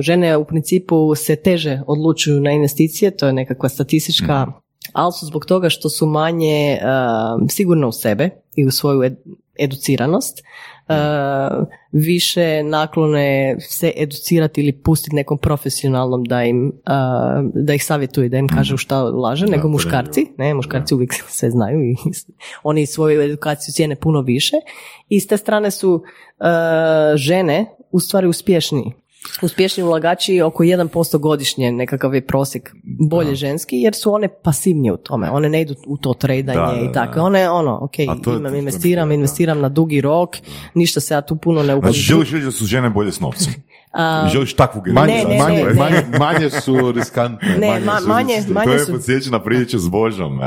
žene 0.00 0.36
u 0.36 0.44
principu 0.44 1.14
se 1.14 1.36
teže 1.36 1.80
odlučuju 1.86 2.40
na 2.40 2.50
investicije, 2.50 3.16
to 3.16 3.26
je 3.26 3.32
nekakva 3.32 3.68
statistička, 3.68 4.46
ali 4.92 5.12
su 5.12 5.26
zbog 5.26 5.46
toga 5.46 5.68
što 5.68 5.88
su 5.88 6.06
manje 6.06 6.78
sigurne 7.48 7.86
u 7.86 7.92
sebe 7.92 8.30
i 8.56 8.66
u 8.66 8.70
svoju 8.70 9.00
ed- 9.00 9.16
educiranost, 9.58 10.38
e, 10.38 10.94
više 11.92 12.62
naklone 12.62 13.56
se 13.60 13.92
educirati 13.96 14.60
ili 14.60 14.72
pustiti 14.72 15.16
nekom 15.16 15.38
profesionalnom 15.38 16.24
da 16.24 16.44
im 16.44 16.72
da 17.54 17.74
ih 17.74 17.84
savjetuje, 17.84 18.28
da 18.28 18.38
im 18.38 18.48
kaže 18.48 18.74
u 18.74 18.76
šta 18.76 19.04
ulaže, 19.04 19.46
nego 19.46 19.68
muškarci, 19.68 20.26
ne, 20.38 20.54
muškarci 20.54 20.94
uvijek 20.94 21.14
sve 21.28 21.50
znaju 21.50 21.82
i 21.82 21.96
oni 22.62 22.86
svoju 22.86 23.20
edukaciju 23.20 23.72
cijene 23.72 23.96
puno 23.96 24.20
više. 24.20 24.56
I 25.08 25.20
s 25.20 25.26
te 25.26 25.36
strane 25.36 25.70
su 25.70 26.02
žene 27.14 27.66
u 27.90 28.00
stvari 28.00 28.26
uspješniji. 28.26 29.01
Uspješni 29.42 29.82
ulagači 29.82 30.40
oko 30.40 30.64
1% 30.64 31.18
godišnje, 31.18 31.72
nekakav 31.72 32.14
je 32.14 32.26
prosjek 32.26 32.74
bolje 33.00 33.34
ženski, 33.34 33.76
jer 33.76 33.94
su 33.94 34.12
one 34.12 34.28
pasivnije 34.30 34.92
u 34.92 34.96
tome. 34.96 35.30
One 35.30 35.48
ne 35.48 35.60
idu 35.62 35.74
u 35.86 35.96
to 35.96 36.14
tradanje 36.14 36.58
Da, 36.58 36.72
da, 36.74 36.80
i 36.80 36.92
tako. 36.92 37.14
da. 37.14 37.22
One, 37.22 37.50
ono, 37.50 37.78
ok, 37.82 37.98
imam, 38.28 38.54
investiram, 38.54 39.12
investiram 39.12 39.60
na 39.60 39.68
dugi 39.68 40.00
rok, 40.00 40.36
ništa 40.74 41.00
se 41.00 41.14
ja 41.14 41.20
tu 41.22 41.36
puno 41.36 41.58
ne 41.58 41.66
Znači, 41.66 41.78
uputim. 41.78 41.94
želiš 41.94 42.30
reći 42.30 42.44
da 42.44 42.50
su 42.50 42.66
žene 42.66 42.90
bolje 42.90 43.12
s 43.12 43.20
novcem? 43.20 43.52
A, 43.92 44.28
želiš 44.28 44.54
takvu 44.54 44.82
Manje, 44.86 45.12
Ne, 45.14 45.24
ne, 45.26 45.38
manje, 45.38 45.64
ne, 45.64 45.74
manje, 45.74 45.96
manje 46.18 46.50
su 46.52 46.92
riskantne. 46.92 47.48
Ne, 47.50 47.68
manje 47.68 47.84
ma- 47.86 48.00
su 48.00 48.08
manje- 48.08 48.44
manje 48.48 48.66
to 48.68 48.78
su- 48.78 48.90
je 48.90 48.94
podsjeća 48.94 49.30
na 49.30 49.42
priču 49.42 49.78
s 49.78 49.88
Božom 49.88 50.40
e, 50.40 50.44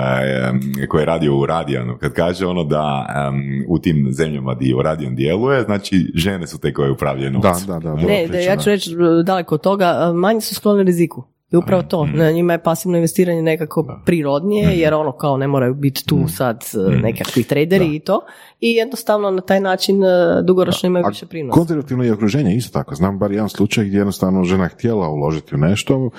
e, 0.77 0.87
koji 0.87 1.01
je 1.01 1.05
radio 1.05 1.35
u 1.35 1.45
Radijanu. 1.45 1.97
Kad 1.97 2.13
kaže 2.13 2.45
ono 2.45 2.63
da 2.63 3.05
em, 3.27 3.35
u 3.67 3.79
tim 3.79 4.07
zemljama 4.11 4.53
di 4.55 4.75
Radijan 4.83 5.15
djeluje, 5.15 5.63
znači 5.63 6.11
žene 6.15 6.47
su 6.47 6.59
te 6.59 6.73
koje 6.73 6.91
upravljaju 6.91 7.31
Da, 7.31 7.37
novcem. 7.39 7.67
da, 7.67 7.73
da. 7.73 7.79
dobra 7.81 8.03
Ne, 8.03 8.27
da, 8.27 8.37
ja 8.39 8.55
da. 8.55 8.61
ću 8.61 8.69
reći 8.69 8.91
e, 8.91 9.23
daleko 9.23 9.55
od 9.55 9.61
toga, 9.61 9.85
e, 10.01 10.13
manje 10.13 10.41
su 10.41 10.55
skloni 10.55 10.83
riziku. 10.83 11.23
I 11.51 11.55
upravo 11.55 11.83
to, 11.83 12.05
na 12.05 12.31
njima 12.31 12.53
je 12.53 12.63
pasivno 12.63 12.97
investiranje 12.97 13.41
nekako 13.41 14.01
prirodnije, 14.05 14.79
jer 14.79 14.93
ono 14.93 15.11
kao 15.11 15.37
ne 15.37 15.47
moraju 15.47 15.73
biti 15.73 16.05
tu 16.05 16.27
sad 16.27 16.63
e, 16.73 16.97
nekakvi 16.97 17.43
traderi 17.43 17.95
i 17.95 17.99
to. 17.99 18.21
I 18.59 18.71
jednostavno 18.71 19.31
na 19.31 19.41
taj 19.41 19.59
način 19.59 20.03
e, 20.03 20.07
dugoročno 20.43 20.87
imaju 20.87 21.05
više 21.09 21.25
prinosa. 21.25 21.53
konzervativno 21.53 22.03
je 22.03 22.13
okruženje 22.13 22.55
isto 22.55 22.79
tako. 22.79 22.95
Znam 22.95 23.19
bar 23.19 23.31
jedan 23.31 23.49
slučaj 23.49 23.85
gdje 23.85 23.97
jednostavno 23.97 24.43
žena 24.43 24.67
htjela 24.67 25.09
uložiti 25.09 25.55
u 25.55 25.57
nešto, 25.57 26.09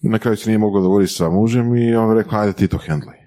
na 0.00 0.18
kraju 0.18 0.36
se 0.36 0.50
nije 0.50 0.58
mogla 0.58 0.80
dogovoriti 0.80 1.12
sa 1.12 1.30
mužem 1.30 1.76
i 1.76 1.94
on 1.94 2.16
rekao, 2.16 2.40
ajde 2.40 2.52
ti 2.52 2.68
to 2.68 2.78
hendlaj. 2.78 3.21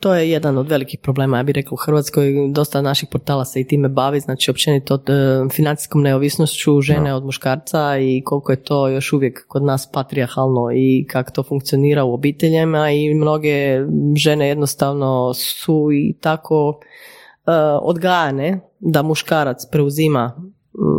To 0.00 0.14
je 0.14 0.30
jedan 0.30 0.58
od 0.58 0.68
velikih 0.68 1.00
problema, 1.02 1.36
ja 1.36 1.42
bih 1.42 1.54
rekla 1.54 1.74
u 1.74 1.76
Hrvatskoj, 1.76 2.32
dosta 2.50 2.82
naših 2.82 3.08
portala 3.12 3.44
se 3.44 3.60
i 3.60 3.66
time 3.66 3.88
bavi, 3.88 4.20
znači 4.20 4.50
općenito 4.50 4.94
e, 4.94 5.00
financijskom 5.52 6.02
neovisnošću 6.02 6.80
žene 6.80 7.14
od 7.14 7.24
muškarca 7.24 7.98
i 7.98 8.22
koliko 8.24 8.52
je 8.52 8.62
to 8.62 8.88
još 8.88 9.12
uvijek 9.12 9.46
kod 9.48 9.62
nas 9.62 9.90
patrijarhalno 9.92 10.68
i 10.74 11.06
kako 11.10 11.30
to 11.30 11.42
funkcionira 11.42 12.04
u 12.04 12.14
obiteljima 12.14 12.90
i 12.90 13.14
mnoge 13.14 13.80
žene 14.16 14.48
jednostavno 14.48 15.34
su 15.34 15.88
i 15.92 16.16
tako 16.20 16.80
e, 17.46 17.52
odgajane 17.82 18.60
da 18.80 19.02
muškarac 19.02 19.66
preuzima 19.72 20.50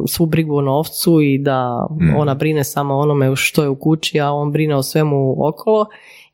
svu 0.08 0.26
brigu 0.26 0.56
o 0.56 0.62
novcu 0.62 1.22
i 1.22 1.38
da 1.38 1.88
ona 2.18 2.36
brine 2.36 2.64
samo 2.64 2.98
onome 2.98 3.36
što 3.36 3.64
je 3.64 3.70
u 3.70 3.76
kući, 3.76 4.20
a 4.20 4.32
on 4.32 4.52
brine 4.52 4.76
o 4.76 4.84
svemu 4.84 5.48
okolo 5.48 5.86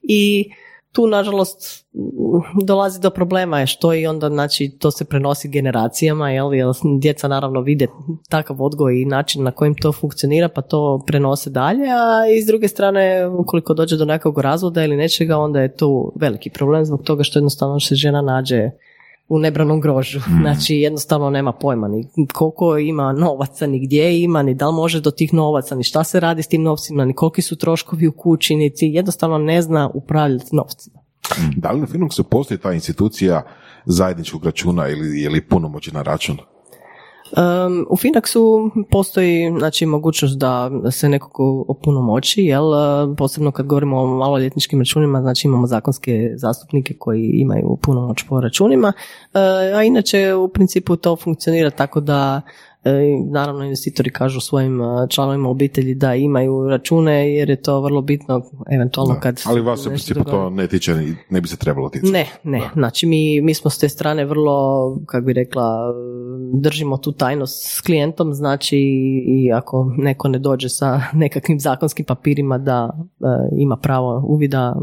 i 0.02 0.50
tu 0.94 1.08
nažalost 1.08 1.86
dolazi 2.64 3.00
do 3.02 3.10
problema 3.10 3.60
je 3.60 3.68
što 3.68 3.94
i 3.94 4.08
onda 4.08 4.30
znači 4.30 4.78
to 4.80 4.92
se 4.92 5.06
prenosi 5.06 5.50
generacijama 5.50 6.32
jel, 6.32 6.54
jer 6.54 6.68
djeca 7.00 7.28
naravno 7.28 7.62
vide 7.62 7.88
takav 8.30 8.62
odgoj 8.62 9.02
i 9.02 9.06
način 9.06 9.44
na 9.44 9.52
kojim 9.52 9.76
to 9.76 9.92
funkcionira 9.92 10.50
pa 10.50 10.62
to 10.62 11.04
prenose 11.08 11.50
dalje 11.50 11.84
a 11.84 12.28
i 12.38 12.42
s 12.42 12.46
druge 12.46 12.68
strane 12.68 13.28
ukoliko 13.28 13.74
dođe 13.74 13.98
do 13.98 14.06
nekog 14.06 14.40
razvoda 14.40 14.84
ili 14.84 14.96
nečega 14.96 15.38
onda 15.38 15.62
je 15.62 15.76
tu 15.76 16.14
veliki 16.16 16.50
problem 16.50 16.86
zbog 16.86 17.04
toga 17.04 17.24
što 17.24 17.40
jednostavno 17.40 17.80
se 17.80 17.96
žena 17.96 18.22
nađe 18.22 18.70
u 19.28 19.40
nebranom 19.40 19.82
grožu. 19.82 20.20
Znači 20.42 20.76
jednostavno 20.76 21.30
nema 21.30 21.52
pojma 21.52 21.88
ni 21.88 22.08
koliko 22.34 22.78
ima 22.78 23.14
novaca, 23.14 23.68
ni 23.68 23.86
gdje 23.86 24.22
ima, 24.22 24.44
ni 24.44 24.54
da 24.54 24.68
li 24.68 24.76
može 24.76 25.02
do 25.02 25.12
tih 25.12 25.34
novaca, 25.34 25.76
ni 25.76 25.84
šta 25.84 26.04
se 26.04 26.20
radi 26.20 26.44
s 26.44 26.48
tim 26.48 26.64
novcima, 26.64 27.06
ni 27.06 27.14
koliki 27.14 27.42
su 27.42 27.56
troškovi 27.56 28.08
u 28.08 28.12
kući, 28.12 28.56
niti 28.56 28.86
jednostavno 28.86 29.38
ne 29.38 29.62
zna 29.62 29.90
upravljati 29.94 30.56
novcima. 30.56 31.00
Da 31.56 31.72
li 31.72 31.80
na 31.80 31.88
Finaxu 31.88 32.24
postoji 32.24 32.58
ta 32.58 32.74
institucija 32.74 33.44
zajedničkog 33.86 34.46
računa 34.46 34.90
ili, 34.90 35.22
ili 35.22 35.48
punomoćna 35.48 36.02
račun? 36.02 36.38
Um, 37.38 37.86
u 37.90 37.96
Finaxu 37.96 38.70
postoji 38.92 39.52
znači, 39.58 39.86
mogućnost 39.86 40.38
da 40.38 40.72
se 40.92 41.10
nekog 41.10 41.40
opunomoći, 41.70 42.42
jel? 42.42 42.64
Posebno 43.18 43.52
kad 43.52 43.66
govorimo 43.66 44.00
o 44.00 44.08
maloljetničkim 44.08 44.80
računima, 44.80 45.22
znači 45.22 45.48
imamo 45.48 45.68
zakonske 45.68 46.34
zastupnike 46.36 46.94
koji 47.00 47.32
imaju 47.34 47.78
punomoć 47.82 48.24
po 48.30 48.42
računima, 48.42 48.94
a 49.76 49.84
inače 49.84 50.34
u 50.34 50.48
principu 50.48 50.96
to 50.96 51.16
funkcionira 51.16 51.70
tako 51.70 52.00
da 52.00 52.42
naravno 53.32 53.64
investitori 53.64 54.10
kažu 54.10 54.40
svojim 54.40 54.82
uh, 54.82 55.10
članovima 55.10 55.50
obitelji 55.50 55.96
da 55.96 56.16
imaju 56.16 56.68
račune 56.70 57.34
jer 57.34 57.50
je 57.50 57.62
to 57.62 57.82
vrlo 57.82 58.02
bitno 58.02 58.42
eventualno 58.72 59.20
kad 59.20 59.42
Ali 59.46 59.62
vas 59.62 59.84
se 59.84 59.90
u 59.90 59.92
principu 59.92 60.24
to 60.24 60.50
ne 60.50 60.68
tiče, 60.68 60.96
ne 61.30 61.42
bi 61.42 61.48
se 61.48 61.58
trebalo 61.58 61.90
ticati. 61.90 62.12
Ne, 62.12 62.28
ne. 62.44 62.62
Znači 62.74 63.06
mi, 63.06 63.42
mi 63.42 63.54
smo 63.54 63.70
s 63.70 63.78
te 63.78 63.90
strane 63.90 64.26
vrlo, 64.26 64.98
kako 65.06 65.26
bi 65.26 65.34
rekla, 65.34 65.94
držimo 66.54 66.98
tu 66.98 67.12
tajnost 67.12 67.78
s 67.78 67.82
klijentom, 67.82 68.34
znači 68.34 68.78
i 69.28 69.52
ako 69.54 69.92
neko 69.98 70.28
ne 70.28 70.40
dođe 70.40 70.70
sa 70.70 71.02
nekakvim 71.14 71.60
zakonskim 71.60 72.06
papirima 72.06 72.58
da 72.58 72.90
e, 72.94 73.26
ima 73.58 73.78
pravo 73.78 74.24
uvida, 74.28 74.76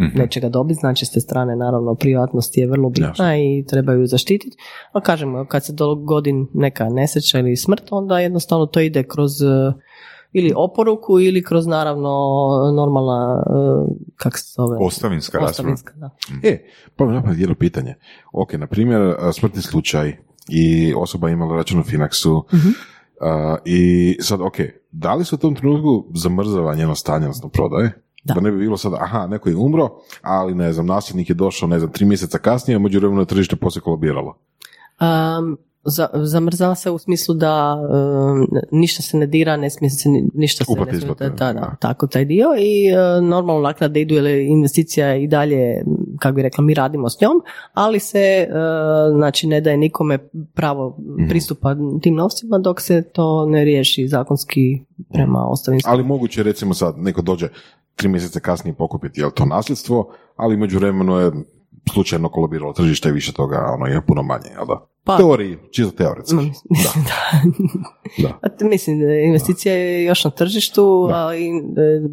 mm, 0.00 0.10
nečega 0.14 0.48
dobiti, 0.48 0.80
znači 0.80 1.06
s 1.06 1.10
te 1.10 1.20
strane 1.20 1.56
naravno 1.56 1.94
privatnost 1.94 2.56
je 2.56 2.66
vrlo 2.66 2.90
bitna 2.90 3.36
i 3.36 3.64
treba 3.68 3.92
ju 3.92 4.06
zaštititi, 4.06 4.56
a 4.92 5.00
kažemo 5.00 5.44
kad 5.44 5.64
se 5.64 5.72
dogodi 5.72 6.32
neka 6.54 6.88
nesreća 6.88 7.38
ili 7.38 7.56
smrt, 7.56 7.82
onda 7.90 8.18
jednostavno 8.18 8.66
to 8.66 8.80
ide 8.80 9.02
kroz 9.02 9.42
eh, 9.42 9.72
ili 10.32 10.52
oporuku 10.56 11.20
ili 11.20 11.44
kroz 11.44 11.66
naravno 11.66 12.10
normalna, 12.76 13.42
eh, 13.46 13.94
kak 14.16 14.38
se 14.38 14.52
zove? 14.56 14.78
Ostavinska 14.80 15.38
rasprava. 15.38 15.72
Ostavinska, 15.72 15.92
da. 15.96 16.10
E, 16.48 16.64
pa 16.96 17.06
mi 17.06 17.12
napad 17.12 17.38
jedno 17.38 17.54
pitanje. 17.54 17.94
Ok, 18.32 18.52
na 18.52 18.66
primjer, 18.66 19.00
a, 19.18 19.32
smrtni 19.32 19.62
slučaj 19.62 20.16
i 20.48 20.94
osoba 20.96 21.30
imala 21.30 21.56
račun 21.56 21.80
u 21.80 21.82
Finaxu 21.82 22.42
a, 23.20 23.56
i 23.64 24.16
sad, 24.20 24.40
ok, 24.40 24.56
da 24.92 25.14
li 25.14 25.24
se 25.24 25.34
u 25.34 25.38
tom 25.38 25.54
trenutku 25.54 26.06
zamrzava 26.14 26.74
njeno 26.74 26.94
stanje, 26.94 27.26
odnosno 27.26 27.48
prodaje? 27.48 27.92
Da. 28.24 28.34
ne 28.40 28.50
bi 28.50 28.58
bilo 28.58 28.76
sad, 28.76 28.92
aha, 29.00 29.26
neko 29.26 29.48
je 29.48 29.56
umro, 29.56 29.88
ali 30.22 30.54
ne 30.54 30.72
znam, 30.72 30.86
nasljednik 30.86 31.28
je 31.28 31.34
došao, 31.34 31.68
ne 31.68 31.78
znam, 31.78 31.92
tri 31.92 32.04
mjeseca 32.04 32.38
kasnije, 32.38 32.76
a 32.76 32.78
međuvremenu 32.78 33.20
je 33.20 33.26
tržište 33.26 33.56
poslije 33.56 33.82
kolabiralo. 33.82 34.36
Um, 35.00 35.58
za, 35.84 36.08
zamrzava 36.14 36.74
se 36.74 36.90
u 36.90 36.98
smislu 36.98 37.34
da 37.34 37.76
um, 37.76 38.48
ništa 38.70 39.02
se 39.02 39.16
ne 39.16 39.26
dira, 39.26 39.56
ne 39.56 39.70
smije 39.70 39.90
se 39.90 40.08
ni- 40.08 40.30
ništa 40.34 40.64
se 40.64 40.72
Uplate 40.72 40.92
ne 40.92 41.00
smije, 41.00 41.14
da, 41.18 41.28
da, 41.28 41.52
da. 41.52 41.76
tako 41.80 42.06
taj 42.06 42.24
dio 42.24 42.46
i 42.58 42.92
uh, 42.92 43.24
normalno 43.28 43.62
naknade 43.62 44.00
idu 44.00 44.14
jer 44.14 44.24
je 44.24 44.46
investicija 44.48 45.16
i 45.16 45.26
dalje, 45.26 45.82
kako 46.20 46.34
bi 46.34 46.42
rekla, 46.42 46.64
mi 46.64 46.74
radimo 46.74 47.08
s 47.08 47.20
njom, 47.20 47.42
ali 47.74 48.00
se 48.00 48.46
uh, 48.48 48.54
znači 49.16 49.46
ne 49.46 49.60
daje 49.60 49.76
nikome 49.76 50.18
pravo 50.54 50.96
Mhm. 50.98 51.28
pristupa 51.28 51.76
tim 52.02 52.14
novcima 52.14 52.58
dok 52.58 52.80
se 52.80 53.02
to 53.12 53.46
ne 53.46 53.64
riješi 53.64 54.08
zakonski 54.08 54.80
prema 55.12 55.44
ostavinskom. 55.46 55.92
Ali 55.92 56.04
moguće 56.04 56.42
recimo 56.42 56.74
sad, 56.74 56.94
neko 56.98 57.22
dođe 57.22 57.48
tri 57.96 58.08
mjeseca 58.08 58.40
kasnije 58.40 58.74
pokupiti, 58.74 59.20
je 59.20 59.26
li 59.26 59.32
to 59.34 59.44
nasljedstvo, 59.44 60.12
ali 60.36 60.56
međuvremenu 60.56 61.16
je 61.16 61.32
slučajno 61.92 62.28
kolabiralo 62.28 62.72
tržište 62.72 63.08
i 63.08 63.12
više 63.12 63.32
toga, 63.32 63.66
ono 63.74 63.86
je 63.86 64.06
puno 64.06 64.22
manje, 64.22 64.50
jel 64.56 64.66
da? 64.66 64.86
Pa- 65.04 65.16
Teoriji, 65.16 65.56
čisto 65.70 65.92
teoretski. 65.92 66.34
Mm, 66.34 66.38
Mislim, 66.70 67.04
da. 67.04 67.40
Da. 68.22 68.38
A 68.42 68.48
te- 68.48 68.64
Mislim, 68.64 69.00
da 69.00 69.12
investicija 69.14 69.74
je 69.74 70.04
još 70.04 70.24
na 70.24 70.30
tržištu, 70.30 70.82
ali 71.12 71.48
e, 71.48 71.50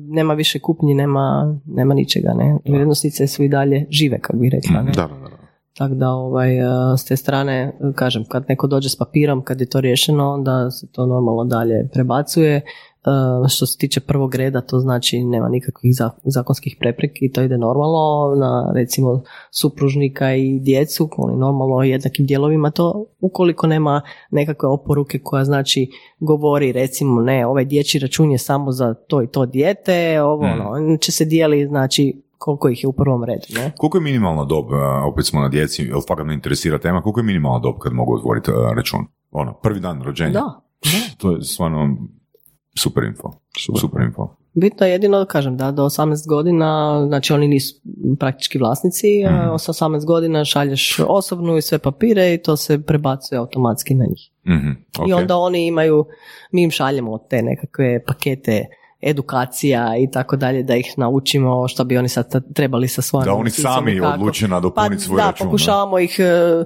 nema 0.07 0.33
više 0.33 0.59
kupnji, 0.59 0.93
nema, 0.93 1.55
nema 1.65 1.93
ničega, 1.93 2.33
ne. 2.33 2.57
Vrijednosnice 2.65 3.27
su 3.27 3.43
i 3.43 3.49
dalje 3.49 3.85
žive, 3.89 4.19
kako 4.19 4.37
bi 4.37 4.49
rekla, 4.49 4.81
ne. 4.81 4.91
Da, 4.91 5.01
da, 5.03 5.29
da. 5.29 5.37
Tako 5.73 5.93
da, 5.95 6.09
ovaj, 6.09 6.61
a, 6.61 6.97
s 6.97 7.05
te 7.05 7.15
strane, 7.15 7.53
e, 7.53 7.93
kažem, 7.95 8.23
kad 8.25 8.45
neko 8.49 8.67
dođe 8.67 8.89
s 8.89 8.95
papirom, 8.95 9.43
kad 9.43 9.61
je 9.61 9.67
to 9.67 9.81
riješeno, 9.81 10.31
onda 10.31 10.71
se 10.71 10.87
to 10.87 11.05
normalno 11.05 11.43
dalje 11.45 11.87
prebacuje. 11.93 12.61
E, 13.07 13.49
Što 13.49 13.65
se 13.65 13.77
tiče 13.77 13.99
prvog 13.99 14.35
reda, 14.35 14.61
to 14.61 14.79
znači 14.79 15.23
nema 15.23 15.49
nikakvih 15.49 15.95
za- 15.95 16.09
zakonskih 16.23 16.75
prepreki 16.79 17.25
i 17.25 17.31
to 17.31 17.41
ide 17.41 17.57
normalno 17.57 18.35
na 18.35 18.71
recimo 18.75 19.21
supružnika 19.51 20.35
i 20.35 20.59
djecu, 20.59 21.09
oni 21.17 21.37
normalno 21.37 21.83
jednakim 21.83 22.25
dijelovima 22.25 22.71
to, 22.71 23.05
ukoliko 23.19 23.67
nema 23.67 24.01
nekakve 24.31 24.69
oporuke 24.69 25.19
koja 25.19 25.45
znači 25.45 25.89
govori 26.19 26.71
recimo 26.71 27.21
ne, 27.21 27.45
ovaj 27.45 27.65
dječji 27.65 27.99
račun 27.99 28.31
je 28.31 28.37
samo 28.37 28.71
za 28.71 28.93
to 28.93 29.23
i 29.23 29.27
to 29.27 29.45
dijete, 29.45 30.21
ovo 30.21 30.45
ono, 30.45 30.97
će 30.97 31.11
se 31.11 31.25
dijeli 31.25 31.67
znači 31.67 32.21
koliko 32.37 32.69
ih 32.69 32.83
je 32.83 32.87
u 32.87 32.93
prvom 32.93 33.23
redu, 33.23 33.45
ne? 33.55 33.71
Koliko 33.77 33.97
je 33.97 34.01
minimalna 34.01 34.45
dob, 34.45 34.65
a, 34.71 35.03
opet 35.05 35.25
smo 35.25 35.41
na 35.41 35.49
djeci, 35.49 35.83
jer 35.83 35.95
fakat 36.07 36.25
me 36.25 36.33
interesira 36.33 36.77
tema, 36.79 37.01
koliko 37.01 37.19
je 37.19 37.23
minimalna 37.23 37.59
dob 37.59 37.75
kad 37.79 37.93
mogu 37.93 38.15
otvoriti 38.15 38.51
a, 38.51 38.73
račun? 38.75 38.99
Ono, 39.31 39.53
prvi 39.53 39.79
dan 39.79 40.01
rođenja. 40.01 40.31
Da, 40.31 40.61
To 41.17 41.31
je 41.31 41.41
stvarno 41.41 41.97
super 42.77 43.03
info. 43.03 43.31
Super, 43.79 44.01
info. 44.01 44.35
Bitno 44.53 44.85
je 44.85 44.91
jedino, 44.91 45.25
kažem, 45.25 45.57
da 45.57 45.71
do 45.71 45.83
18 45.83 46.27
godina, 46.27 47.03
znači 47.07 47.33
oni 47.33 47.47
nisu 47.47 47.75
praktički 48.19 48.57
vlasnici, 48.57 49.07
a 49.29 49.57
sa 49.57 49.71
18 49.73 50.05
godina 50.05 50.45
šalješ 50.45 50.99
osobnu 51.07 51.57
i 51.57 51.61
sve 51.61 51.79
papire 51.79 52.33
i 52.33 52.37
to 52.37 52.57
se 52.57 52.83
prebacuje 52.83 53.39
automatski 53.39 53.95
na 53.95 54.05
njih. 54.05 54.31
Mhm, 54.47 54.69
I 55.07 55.13
ok. 55.13 55.19
onda 55.19 55.37
oni 55.37 55.67
imaju, 55.67 56.05
mi 56.51 56.63
im 56.63 56.71
šaljemo 56.71 57.17
te 57.29 57.41
nekakve 57.41 58.03
pakete 58.05 58.65
edukacija 59.01 59.97
i 59.97 60.11
tako 60.11 60.35
dalje, 60.35 60.63
da 60.63 60.75
ih 60.75 60.93
naučimo 60.97 61.67
što 61.67 61.83
bi 61.83 61.97
oni 61.97 62.09
sad 62.09 62.53
trebali 62.53 62.87
sa 62.87 63.01
svojom 63.01 63.25
Da 63.25 63.33
oni 63.33 63.49
sami 63.49 64.01
odluče 64.01 64.47
nadopuniti 64.47 64.95
pa, 64.95 64.99
svoj 65.07 65.17
da, 65.17 65.25
račun, 65.25 65.47
pokušavamo 65.47 65.99
ih, 65.99 66.15
e, 66.19 66.23
e, 66.23 66.65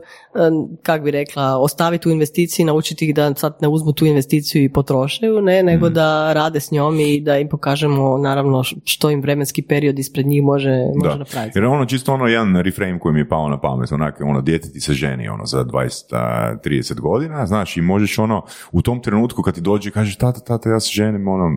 kak 0.83 1.03
bi 1.03 1.11
rekla, 1.11 1.57
ostaviti 1.57 2.09
u 2.09 2.11
investiciji, 2.11 2.65
naučiti 2.65 3.07
ih 3.09 3.15
da 3.15 3.33
sad 3.35 3.57
ne 3.61 3.67
uzmu 3.67 3.93
tu 3.93 4.05
investiciju 4.05 4.63
i 4.63 4.69
potroše 4.73 5.25
ju, 5.25 5.41
ne, 5.41 5.63
nego 5.63 5.89
Mm. 5.89 5.93
da 5.93 6.33
rade 6.33 6.59
s 6.59 6.71
njom 6.71 6.99
i 6.99 7.21
da 7.21 7.37
im 7.37 7.49
pokažemo 7.49 8.17
naravno 8.17 8.63
što 8.83 9.09
im 9.09 9.21
vremenski 9.21 9.61
period 9.61 9.99
ispred 9.99 10.25
njih 10.25 10.43
može, 10.43 10.77
može 10.95 11.09
Da. 11.09 11.15
napraviti. 11.15 11.57
Jer 11.59 11.65
ono 11.65 11.85
čisto 11.85 12.13
ono 12.13 12.25
jedan 12.27 12.55
reframe 12.61 12.99
koji 12.99 13.13
mi 13.13 13.19
je 13.19 13.29
pao 13.29 13.49
na 13.49 13.61
pamet, 13.61 13.91
onak, 13.91 14.21
ono, 14.23 14.41
dijete 14.41 14.69
ti 14.71 14.79
se 14.79 14.93
ženi 14.93 15.27
ono, 15.27 15.45
za 15.45 15.63
20-30 15.65 16.99
godina, 16.99 17.45
znaš, 17.45 17.77
i 17.77 17.81
možeš 17.81 18.19
ono, 18.19 18.43
u 18.71 18.81
tom 18.81 19.01
trenutku 19.01 19.41
kad 19.41 19.55
ti 19.55 19.61
dođe 19.61 19.89
i 19.89 19.91
kažeš, 19.91 20.15
tata, 20.17 20.39
tata, 20.39 20.69
ja 20.69 20.79
se 20.79 20.89
ženim, 20.93 21.27
ono, 21.27 21.49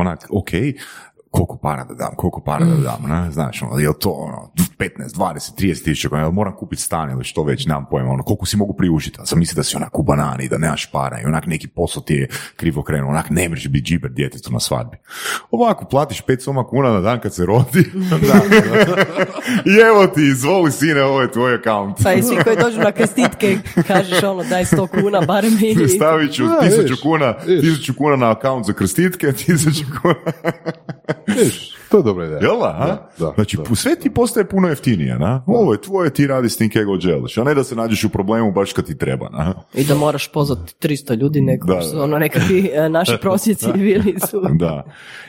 onak, 0.00 0.26
ok, 0.28 0.52
koliko 1.30 1.58
para 1.62 1.84
da 1.84 1.94
dam, 1.94 2.10
koliko 2.16 2.40
para 2.40 2.64
da 2.64 2.76
dam, 2.76 3.10
ne? 3.10 3.30
znaš, 3.30 3.62
ono, 3.62 3.78
jel 3.78 3.92
to 4.00 4.10
ono, 4.10 4.50
15, 4.78 5.16
20, 5.16 5.60
30 5.60 5.84
tisuća, 5.84 6.08
kuna, 6.08 6.20
jel 6.20 6.30
moram 6.30 6.56
kupiti 6.56 6.82
stan 6.82 7.10
ili 7.10 7.24
što 7.24 7.42
već, 7.42 7.66
nemam 7.66 7.86
pojma, 7.90 8.10
ono, 8.10 8.22
koliko 8.22 8.46
si 8.46 8.56
mogu 8.56 8.72
priuštiti, 8.72 9.18
a 9.20 9.26
sam 9.26 9.38
misli 9.38 9.56
da 9.56 9.62
si 9.62 9.76
onak 9.76 9.98
u 9.98 10.02
banani, 10.02 10.48
da 10.48 10.58
nemaš 10.58 10.90
para 10.92 11.20
i 11.20 11.24
onak 11.24 11.46
neki 11.46 11.68
posao 11.68 12.02
ti 12.02 12.14
je 12.14 12.28
krivo 12.56 12.82
krenuo, 12.82 13.10
onak 13.10 13.30
ne 13.30 13.48
možeš 13.48 13.68
biti 13.68 13.84
džiber 13.84 14.10
djetetu 14.10 14.52
na 14.52 14.60
svadbi. 14.60 14.96
Ovako, 15.50 15.84
platiš 15.84 16.22
5 16.22 16.40
soma 16.40 16.66
kuna 16.66 16.92
na 16.92 17.00
dan 17.00 17.20
kad 17.20 17.34
se 17.34 17.46
rodi, 17.46 17.80
i 19.70 19.80
evo 19.88 20.06
ti, 20.06 20.20
izvoli 20.22 20.72
sine, 20.72 21.02
ovo 21.02 21.22
je 21.22 21.32
tvoj 21.32 21.54
account. 21.54 21.96
Pa 22.02 22.12
i 22.12 22.22
svi 22.22 22.36
koji 22.44 22.56
dođu 22.56 22.78
na 22.78 22.92
krstitke, 22.92 23.58
kažeš 23.86 24.22
ono, 24.22 24.44
daj 24.44 24.64
100 24.64 25.02
kuna, 25.02 25.20
barem 25.20 25.52
mi. 25.60 25.88
Stavit 25.88 26.32
ću 26.32 26.44
Da, 26.44 26.60
tisuću 26.60 26.82
vidiš, 26.82 27.00
kuna, 27.02 27.34
tisuću 27.60 27.94
kuna 27.94 28.16
na 28.16 28.30
account 28.30 28.66
za 28.66 28.72
krstitke, 28.72 29.32
tisuću 29.46 29.84
kuna. 30.02 30.32
To 31.90 31.96
je 31.96 32.02
dobra 32.02 32.24
ideja. 32.26 32.40
Jel 32.42 32.58
da, 32.60 32.76
a? 32.78 32.86
Da, 32.86 33.10
da, 33.18 33.32
znači, 33.34 33.56
da. 33.56 33.74
sve 33.74 33.96
ti 33.96 34.10
postaje 34.10 34.48
puno 34.48 34.68
jeftinije, 34.68 35.18
na? 35.18 35.42
Ovo 35.46 35.72
je 35.72 35.80
tvoje, 35.80 36.10
ti 36.10 36.26
radi 36.26 36.48
s 36.48 36.56
tim 36.56 36.70
kaj 36.70 36.84
god 36.84 37.00
želiš, 37.00 37.38
a 37.38 37.44
ne 37.44 37.54
da 37.54 37.64
se 37.64 37.76
nađeš 37.76 38.04
u 38.04 38.08
problemu 38.08 38.52
baš 38.52 38.72
kad 38.72 38.86
ti 38.86 38.98
treba, 38.98 39.28
na? 39.28 39.54
I 39.74 39.84
da 39.84 39.94
moraš 39.94 40.32
pozvati 40.32 40.88
300 40.88 41.18
ljudi, 41.20 41.40
neko, 41.40 41.66
Da, 41.66 41.74
da. 41.74 41.82
su 41.82 42.00
ono 42.02 42.18
nekakvi 42.18 42.70
e, 42.74 42.88
naši 42.88 43.12
prosjeci 43.22 43.72
bili 43.74 44.14
su. 44.30 44.42
Da. 44.50 44.84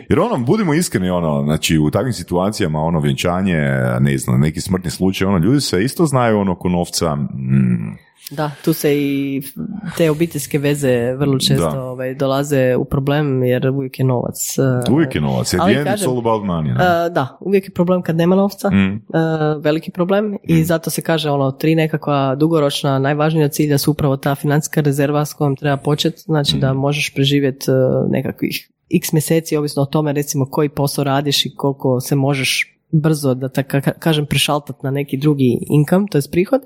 Jer 0.09 0.19
ono, 0.19 0.37
budimo 0.37 0.73
iskreni, 0.73 1.09
ono, 1.09 1.43
znači 1.43 1.77
u 1.77 1.91
takvim 1.91 2.13
situacijama, 2.13 2.79
ono, 2.79 2.99
vjenčanje, 2.99 3.57
ne 3.99 4.17
znam, 4.17 4.39
neki 4.39 4.61
smrtni 4.61 4.91
slučaj, 4.91 5.27
ono, 5.27 5.37
ljudi 5.37 5.61
se 5.61 5.83
isto 5.83 6.05
znaju, 6.05 6.39
ono, 6.39 6.51
oko 6.51 6.69
novca, 6.69 7.15
mm, 7.15 7.97
Da, 8.29 8.51
tu 8.63 8.73
se 8.73 8.95
i 8.95 9.41
te 9.97 10.11
obiteljske 10.11 10.57
veze 10.57 11.13
vrlo 11.13 11.39
često 11.39 11.71
Da. 11.71 11.81
ovaj, 11.81 12.15
dolaze 12.15 12.75
u 12.75 12.85
problem 12.85 13.43
jer 13.43 13.69
uvijek 13.69 13.99
je 13.99 14.05
novac. 14.05 14.57
e, 14.57 14.91
uvijek 14.91 15.15
je 15.15 15.21
novac, 15.21 15.53
it's 15.53 15.83
kažem, 15.83 16.09
all 16.09 16.19
about 16.19 16.43
money, 16.43 16.63
ne? 16.67 17.05
e, 17.05 17.09
da, 17.09 17.37
uvijek 17.41 17.65
je 17.65 17.71
problem 17.71 18.01
kad 18.01 18.15
nema 18.15 18.35
novca, 18.35 18.69
Mm. 18.69 18.93
e, 18.93 18.99
veliki 19.57 19.91
problem 19.91 20.37
i 20.43 20.63
zato 20.63 20.89
se 20.89 21.01
kaže 21.01 21.29
ono, 21.29 21.51
tri 21.51 21.75
nekakva 21.75 22.35
dugoročna 22.35 22.99
najvažnija 22.99 23.47
cilja 23.47 23.77
su 23.77 23.91
upravo 23.91 24.17
ta 24.17 24.35
financijska 24.35 24.81
rezerva 24.81 25.25
s 25.25 25.33
kojom 25.33 25.55
treba 25.55 25.77
početi, 25.77 26.19
znači 26.19 26.57
da 26.57 26.73
možeš 26.73 27.13
preživjeti 27.13 27.65
nekakvih 28.09 28.69
x 28.91 29.11
mjeseci, 29.11 29.57
ovisno 29.57 29.81
o 29.81 29.87
tome 29.87 30.13
recimo 30.13 30.45
koji 30.45 30.69
posao 30.69 31.03
radiš 31.03 31.45
i 31.45 31.55
koliko 31.55 31.99
se 31.99 32.15
možeš 32.15 32.77
brzo, 32.91 33.33
da 33.33 33.49
tako 33.49 33.77
ka- 33.77 33.99
kažem, 33.99 34.25
prešaltat 34.25 34.83
na 34.83 34.91
neki 34.91 35.17
drugi 35.17 35.57
income, 35.69 36.05
to 36.11 36.17
je 36.17 36.21
prihod, 36.31 36.61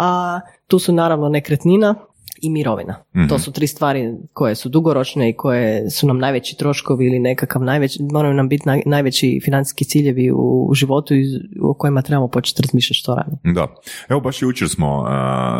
a 0.00 0.40
tu 0.66 0.78
su 0.78 0.92
naravno 0.92 1.28
nekretnina 1.28 1.94
i 2.42 2.50
mirovina. 2.50 2.96
To 3.28 3.38
su 3.38 3.52
tri 3.52 3.66
stvari 3.66 4.14
koje 4.32 4.54
su 4.54 4.68
dugoročne 4.68 5.30
i 5.30 5.36
koje 5.36 5.90
su 5.90 6.06
nam 6.06 6.18
najveći 6.18 6.56
troškovi 6.56 7.06
ili 7.06 7.18
nekakav 7.18 7.62
najveći, 7.62 8.02
moraju 8.12 8.34
nam 8.34 8.48
biti 8.48 8.68
naj- 8.68 8.82
najveći 8.86 9.40
financijski 9.44 9.84
ciljevi 9.84 10.30
u, 10.30 10.66
u 10.70 10.74
životu 10.74 11.14
i 11.14 11.24
o 11.62 11.74
kojima 11.74 12.02
trebamo 12.02 12.28
početi 12.28 12.62
razmišljati 12.62 12.98
što 12.98 13.14
radimo. 13.14 13.36
Da. 13.44 13.66
Evo 14.08 14.20
baš 14.20 14.42
jučer 14.42 14.68
smo 14.68 15.00
uh, 15.00 15.06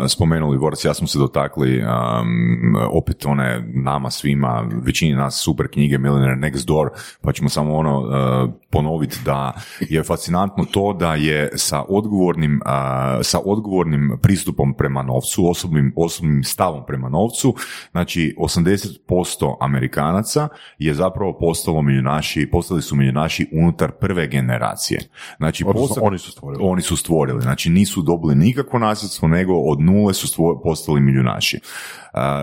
spomenuli, 0.07 0.57
Borac, 0.57 0.85
ja 0.85 0.93
smo 0.93 1.07
se 1.07 1.19
dotakli 1.19 1.81
um, 1.81 2.75
opet 2.91 3.25
one 3.25 3.63
nama 3.73 4.09
svima, 4.09 4.69
većini 4.85 5.15
nas 5.15 5.41
super 5.43 5.67
knjige 5.71 5.97
Millionaire 5.97 6.35
Next 6.35 6.67
Door, 6.67 6.89
pa 7.21 7.31
ćemo 7.31 7.49
samo 7.49 7.75
ono 7.75 7.99
uh, 7.99 8.53
ponoviti 8.69 9.17
da 9.25 9.53
je 9.79 10.03
fascinantno 10.03 10.65
to 10.71 10.93
da 10.93 11.15
je 11.15 11.49
sa 11.55 11.83
odgovornim, 11.89 12.61
uh, 12.65 12.71
sa 13.21 13.39
odgovornim 13.45 14.17
pristupom 14.21 14.73
prema 14.73 15.03
novcu, 15.03 15.49
osobnim, 15.49 15.93
osobnim 15.95 16.43
stavom 16.43 16.70
prema 16.79 17.09
novcu, 17.09 17.55
znači 17.91 18.35
80% 18.39 18.97
Amerikanaca 19.61 20.47
je 20.77 20.93
zapravo 20.93 21.37
postalo 21.37 21.81
milijunaši, 21.81 22.49
postali 22.51 22.81
su 22.81 22.95
milijunaši 22.95 23.49
unutar 23.53 23.91
prve 23.91 24.27
generacije. 24.27 24.99
Znači, 25.37 25.63
Odnosno, 25.67 25.87
posebno- 25.87 26.07
oni 26.07 26.17
su 26.17 26.31
stvorili. 26.31 26.63
oni 26.63 26.81
su 26.81 26.97
stvorili. 26.97 27.41
Znači 27.41 27.69
nisu 27.69 28.01
dobili 28.01 28.35
nikakvo 28.35 28.79
nasljedstvo, 28.79 29.27
nego 29.27 29.53
od 29.55 29.81
nule 29.81 30.13
su 30.13 30.27
stvo- 30.27 30.61
postali 30.63 31.01
milijunaši. 31.01 31.59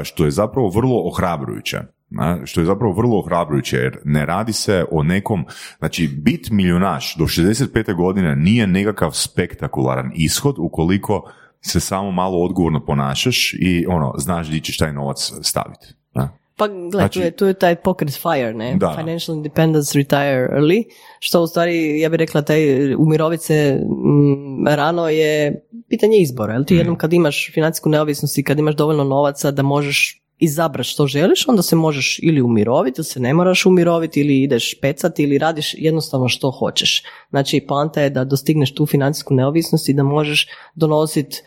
Što 0.05 0.24
je 0.24 0.31
zapravo 0.31 0.68
vrlo 0.68 1.03
ohrabrujuće. 1.05 1.79
na, 2.11 2.39
što 2.47 2.61
je 2.61 2.66
zapravo 2.66 2.93
vrlo 2.93 3.18
ohrabrujuće 3.18 3.76
jer 3.76 3.99
ne 4.05 4.26
radi 4.26 4.53
se 4.53 4.85
o 4.91 5.03
nekom, 5.03 5.45
znači 5.79 6.09
bit 6.09 6.51
milijunaš 6.51 7.16
do 7.16 7.24
65. 7.24 7.95
godine 7.95 8.37
nije 8.37 8.66
nekakav 8.66 9.11
spektakularan 9.12 10.11
ishod 10.14 10.55
ukoliko 10.59 11.31
se 11.61 11.80
samo 11.80 12.11
malo 12.11 12.38
odgovorno 12.38 12.80
ponašaš 12.80 13.54
i 13.54 13.86
ono, 13.88 14.14
znaš 14.18 14.48
gdje 14.48 14.61
ćeš 14.61 14.76
taj 14.76 14.92
novac 14.92 15.32
staviti. 15.42 15.86
na. 16.14 16.30
Pa 16.56 16.66
gle, 16.68 16.90
Znači- 16.90 17.12
tu, 17.12 17.24
je, 17.24 17.30
tu 17.30 17.46
je 17.46 17.54
taj 17.54 17.76
pocket 17.76 18.11
FIRE, 18.12 18.54
ne? 18.54 18.76
Da. 18.76 18.94
Financial 18.96 19.36
Independence 19.36 19.98
Retire 19.98 20.48
Early, 20.52 20.84
što 21.20 21.42
u 21.42 21.46
stvari, 21.46 22.00
ja 22.00 22.09
bih 22.09 22.18
rekla, 22.18 22.42
taj 22.42 22.61
umirovit 22.94 23.40
se 23.40 23.80
mm, 23.82 24.66
rano 24.68 25.09
je 25.09 25.61
pitanje 25.88 26.18
izbora. 26.18 26.52
Jel 26.52 26.64
ti 26.64 26.74
Mm. 26.74 26.78
jednom 26.78 26.96
kad 26.96 27.12
imaš 27.12 27.50
financijsku 27.54 27.88
neovisnost 27.88 28.38
i 28.38 28.42
kad 28.42 28.59
imaš 28.59 28.74
dovoljno 28.76 29.04
novaca 29.04 29.50
da 29.50 29.62
možeš 29.62 30.22
izabrati 30.39 30.89
što 30.89 31.07
želiš, 31.07 31.49
onda 31.49 31.62
se 31.62 31.76
možeš 31.76 32.20
ili 32.22 32.43
umiroviti, 32.43 33.01
ili 33.01 33.05
se 33.05 33.20
ne 33.20 33.34
moraš 33.34 33.66
umiroviti, 33.66 34.20
ili 34.20 34.43
ideš 34.43 34.80
pecati, 34.82 35.22
ili 35.22 35.39
radiš 35.39 35.74
jednostavno 35.78 36.28
što 36.28 36.51
hoćeš. 36.51 37.02
Znači, 37.31 37.65
poanta 37.69 38.01
je 38.01 38.10
da 38.10 38.24
dostigneš 38.24 38.74
tu 38.74 38.86
financijsku 38.86 39.35
neovisnost 39.35 39.89
i 39.89 39.94
da 39.94 40.02
možeš 40.02 40.48
donositi 40.74 41.43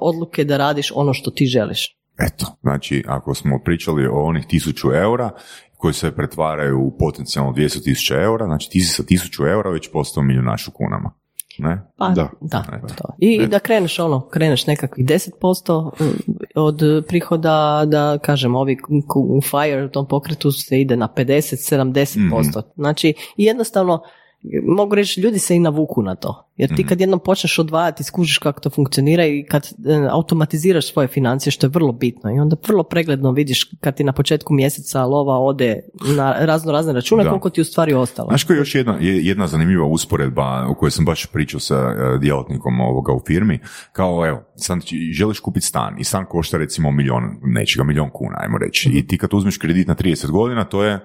odluke 0.00 0.44
da 0.44 0.56
radiš 0.56 0.92
ono 0.94 1.14
što 1.14 1.30
ti 1.30 1.46
želiš. 1.46 1.96
Eto, 2.18 2.46
znači 2.60 3.04
ako 3.06 3.34
smo 3.34 3.60
pričali 3.64 4.06
o 4.06 4.24
onih 4.24 4.46
tisuću 4.46 4.92
eura 4.92 5.30
koji 5.76 5.94
se 5.94 6.16
pretvaraju 6.16 6.78
u 6.80 6.96
potencijalno 6.98 7.52
200 7.52 7.84
tisuća 7.84 8.22
eura, 8.22 8.46
znači 8.46 8.70
ti 8.70 8.80
si 8.80 8.94
sa 8.94 9.02
tisuću 9.02 9.46
eura 9.46 9.70
već 9.70 9.90
postao 9.92 10.22
milijunaš 10.22 10.68
u 10.68 10.72
kunama. 10.72 11.19
Ne? 11.60 11.82
Pa, 11.96 12.08
Da. 12.08 12.28
da. 12.40 12.64
Eto. 12.72 12.94
to. 12.94 13.14
I 13.18 13.46
da 13.46 13.58
kreneš 13.58 13.98
ono, 13.98 14.28
kreneš 14.28 14.66
nekakvih 14.66 15.06
10% 15.06 15.90
od 16.54 16.82
prihoda, 17.08 17.84
da 17.86 18.18
kažem, 18.18 18.54
ovi 18.54 18.76
u 19.14 19.40
FIRE, 19.40 19.84
u 19.84 19.88
tom 19.88 20.08
pokretu 20.08 20.52
se 20.52 20.80
ide 20.80 20.96
na 20.96 21.08
50-70%. 21.16 22.62
Znači, 22.76 23.14
i 23.36 23.44
jednostavno, 23.44 24.02
mogu 24.64 24.94
reći, 24.94 25.20
ljudi 25.20 25.38
se 25.38 25.56
i 25.56 25.60
navuku 25.60 26.02
na 26.02 26.14
to. 26.14 26.46
Jer 26.56 26.76
ti 26.76 26.86
kad 26.86 27.00
jednom 27.00 27.20
počneš 27.20 27.58
odvajati, 27.58 28.04
skužiš 28.04 28.38
kako 28.38 28.60
to 28.60 28.70
funkcionira 28.70 29.26
i 29.26 29.44
kad 29.44 29.62
e, 29.86 30.08
automatiziraš 30.10 30.92
svoje 30.92 31.08
financije, 31.08 31.50
što 31.50 31.66
je 31.66 31.70
vrlo 31.70 31.92
bitno. 31.92 32.30
I 32.30 32.38
onda 32.38 32.56
vrlo 32.68 32.82
pregledno 32.82 33.32
vidiš 33.32 33.70
kad 33.80 33.96
ti 33.96 34.04
na 34.04 34.12
početku 34.12 34.54
mjeseca 34.54 35.04
lova 35.04 35.38
ode 35.38 35.80
na 36.16 36.36
razno 36.40 36.72
razne 36.72 36.92
račune, 36.92 37.24
Da. 37.24 37.30
koliko 37.30 37.50
ti 37.50 37.60
u 37.60 37.64
stvari 37.64 37.92
ostalo. 37.94 38.28
Znaš 38.28 38.44
koja 38.44 38.54
je 38.54 38.58
još 38.58 38.74
jedna, 38.74 38.96
je- 39.00 39.26
jedna 39.26 39.46
zanimljiva 39.46 39.86
usporedba 39.86 40.66
o 40.68 40.74
kojoj 40.74 40.90
sam 40.90 41.04
baš 41.04 41.26
pričao 41.26 41.60
sa 41.60 41.74
e, 41.76 42.18
djelatnikom 42.18 42.80
ovoga 42.80 43.12
u 43.12 43.20
firmi, 43.26 43.58
kao 43.92 44.26
evo, 44.26 44.42
ti 44.84 45.12
želiš 45.12 45.40
kupiti 45.40 45.66
stan 45.66 45.96
i 45.98 46.04
stan 46.04 46.24
košta 46.26 46.58
recimo 46.58 46.90
milion 46.90 47.22
nečega, 47.42 47.84
milion 47.84 48.10
kuna, 48.10 48.36
ajmo 48.36 48.58
reći. 48.58 48.90
I 48.90 49.06
ti 49.06 49.18
kad 49.18 49.34
uzmeš 49.34 49.58
kredit 49.58 49.88
na 49.88 49.94
30 49.94 50.30
godina, 50.30 50.64
to 50.64 50.84
je 50.84 51.00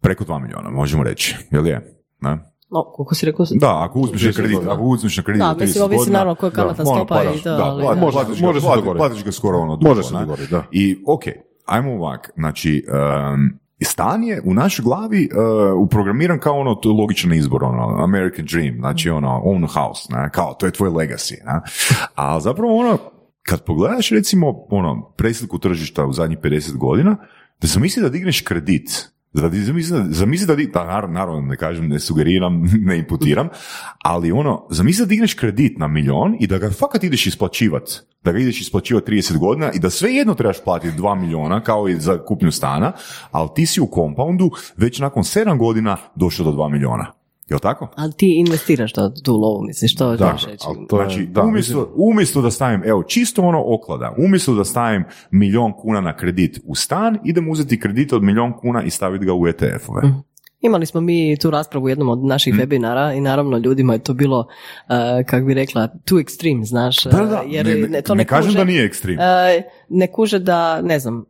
preko 0.00 0.24
2 0.24 0.42
miliona, 0.42 0.70
možemo 0.70 1.02
reći, 1.02 1.36
jel 1.50 1.66
je? 1.66 1.97
Ne? 2.20 2.38
No, 2.70 2.84
koliko 2.84 3.14
si 3.14 3.26
rekao? 3.26 3.46
Da, 3.50 3.84
ako 3.84 3.98
uzmeš 4.00 4.22
na 4.22 4.28
30 4.28 4.36
kredit, 4.36 4.58
ako 4.68 4.82
uzmeš 4.82 5.16
na 5.16 5.22
kredit 5.22 5.40
Da, 5.40 5.46
na 5.46 5.54
30 5.54 5.60
mislim, 5.60 5.84
ovisi 5.84 5.98
godina, 5.98 6.18
naravno 6.18 6.34
koja 6.34 6.48
je 6.48 6.52
kamatna 6.52 6.84
da, 6.84 6.90
ono, 6.90 6.98
stopa 6.98 7.22
i 7.24 7.42
to, 7.42 7.50
da, 7.50 7.64
ali 7.64 7.82
da. 7.84 7.94
Može- 7.94 8.12
platiš 8.12 8.40
ga- 8.40 8.46
može 8.46 8.60
se 8.60 8.66
platiš- 8.66 8.74
dogoditi. 8.76 8.98
Platiš 8.98 9.24
ga 9.24 9.32
skoro 9.32 9.58
ono 9.58 9.76
dugo, 9.76 9.88
Može 9.88 10.02
se 10.02 10.14
dogoditi, 10.14 10.50
da. 10.50 10.64
I 10.72 10.98
ok, 11.06 11.22
ajmo 11.66 11.92
ovak, 11.94 12.30
znači, 12.36 12.84
um, 12.88 13.50
stan 13.82 14.24
je 14.24 14.42
u 14.44 14.54
našoj 14.54 14.82
glavi 14.82 15.28
uh, 15.32 15.82
uprogramiran 15.82 16.38
kao 16.38 16.60
ono, 16.60 16.74
to 16.74 16.88
je 16.90 16.94
logičan 16.94 17.32
izbor, 17.32 17.64
ono, 17.64 18.02
American 18.04 18.44
Dream, 18.44 18.76
znači 18.78 19.10
ono, 19.10 19.42
own 19.44 19.66
house, 19.74 20.08
ne, 20.10 20.30
kao, 20.32 20.54
to 20.54 20.66
je 20.66 20.72
tvoj 20.72 20.90
legacy, 20.90 21.34
ne, 21.44 21.60
a 22.14 22.40
zapravo 22.40 22.76
ono, 22.76 22.98
kad 23.42 23.64
pogledaš 23.64 24.10
recimo, 24.10 24.46
ono, 24.70 25.12
presliku 25.16 25.58
tržišta 25.58 26.06
u 26.06 26.12
zadnjih 26.12 26.38
50 26.38 26.76
godina, 26.76 27.16
da 27.60 27.66
zamisli 27.66 28.02
da 28.02 28.08
digneš 28.08 28.40
kredit, 28.40 29.10
zamisli, 29.38 29.98
zamisli 30.08 30.46
da, 30.46 30.56
di- 30.56 30.66
da 30.66 31.06
naravno, 31.08 31.40
ne 31.40 31.56
kažem, 31.56 31.88
ne 31.88 31.98
sugeriram, 32.00 32.62
ne 32.88 32.98
imputiram, 32.98 33.48
ali 34.02 34.32
ono, 34.32 34.66
zamisli 34.70 35.04
da 35.04 35.08
digneš 35.08 35.34
kredit 35.34 35.78
na 35.78 35.88
milion 35.88 36.36
i 36.40 36.46
da 36.46 36.58
ga 36.58 36.70
fakat 36.70 37.04
ideš 37.04 37.26
isplaćivat, 37.26 37.82
da 38.24 38.32
ga 38.32 38.38
ideš 38.38 38.60
isplaćivat 38.60 39.08
30 39.08 39.38
godina 39.38 39.72
i 39.72 39.78
da 39.78 39.90
sve 39.90 40.12
jedno 40.12 40.34
trebaš 40.34 40.64
platiti 40.64 40.98
2 40.98 41.20
miliona 41.20 41.60
kao 41.60 41.88
i 41.88 42.00
za 42.00 42.24
kupnju 42.24 42.52
stana, 42.52 42.92
ali 43.30 43.48
ti 43.54 43.66
si 43.66 43.80
u 43.80 43.88
compoundu 43.94 44.50
već 44.76 44.98
nakon 44.98 45.22
7 45.22 45.58
godina 45.58 45.96
došao 46.14 46.44
do 46.44 46.52
2 46.52 46.72
miliona. 46.72 47.17
Jel 47.50 47.58
tako? 47.58 47.88
Ali 47.96 48.12
ti 48.12 48.34
investiraš 48.46 48.92
to, 48.92 49.08
tu 49.24 49.36
lovu, 49.36 49.62
misliš, 49.66 49.92
što 49.92 50.16
Da, 50.16 50.38
reći? 50.46 50.64
ali 50.66 50.86
to 50.88 50.96
Znači, 50.96 51.26
da, 51.26 51.42
umjesto, 51.42 51.92
umjesto 51.96 52.42
da 52.42 52.50
stavim, 52.50 52.82
evo, 52.84 53.02
čisto 53.02 53.42
ono 53.42 53.62
oklada, 53.66 54.14
umjesto 54.18 54.54
da 54.54 54.64
stavim 54.64 55.04
milion 55.30 55.72
kuna 55.72 56.00
na 56.00 56.16
kredit 56.16 56.60
u 56.64 56.74
stan, 56.74 57.18
idem 57.24 57.50
uzeti 57.50 57.80
kredit 57.80 58.12
od 58.12 58.22
milion 58.22 58.52
kuna 58.52 58.82
i 58.82 58.90
staviti 58.90 59.24
ga 59.24 59.32
u 59.34 59.46
ETF-ove. 59.46 60.08
Mhm. 60.08 60.18
Imali 60.60 60.86
smo 60.86 61.00
mi 61.00 61.36
tu 61.36 61.50
raspravu 61.50 61.84
u 61.84 61.88
jednom 61.88 62.08
od 62.08 62.18
naših 62.20 62.54
Mm. 62.54 62.58
webinara 62.58 63.12
i 63.12 63.20
naravno 63.20 63.58
ljudima 63.58 63.92
je 63.92 63.98
to 63.98 64.14
bilo, 64.14 64.38
uh, 64.38 64.46
kako 65.26 65.46
bi 65.46 65.54
rekla, 65.54 65.88
too 66.04 66.18
extreme, 66.18 66.64
znaš. 66.64 67.04
Da, 67.04 67.10
da, 67.10 67.24
uh, 67.36 67.40
jer 67.46 67.66
ne, 67.66 67.74
ne, 67.74 68.02
to 68.02 68.14
ne 68.14 68.24
kažem 68.24 68.48
kuže, 68.48 68.58
da 68.58 68.64
nije 68.64 68.84
ekstrem. 68.84 69.16
uh, 69.16 69.24
ne 69.88 70.06
kuže 70.06 70.38
da, 70.38 70.82
ne 70.82 70.98
znam, 70.98 71.16
uh, 71.18 71.24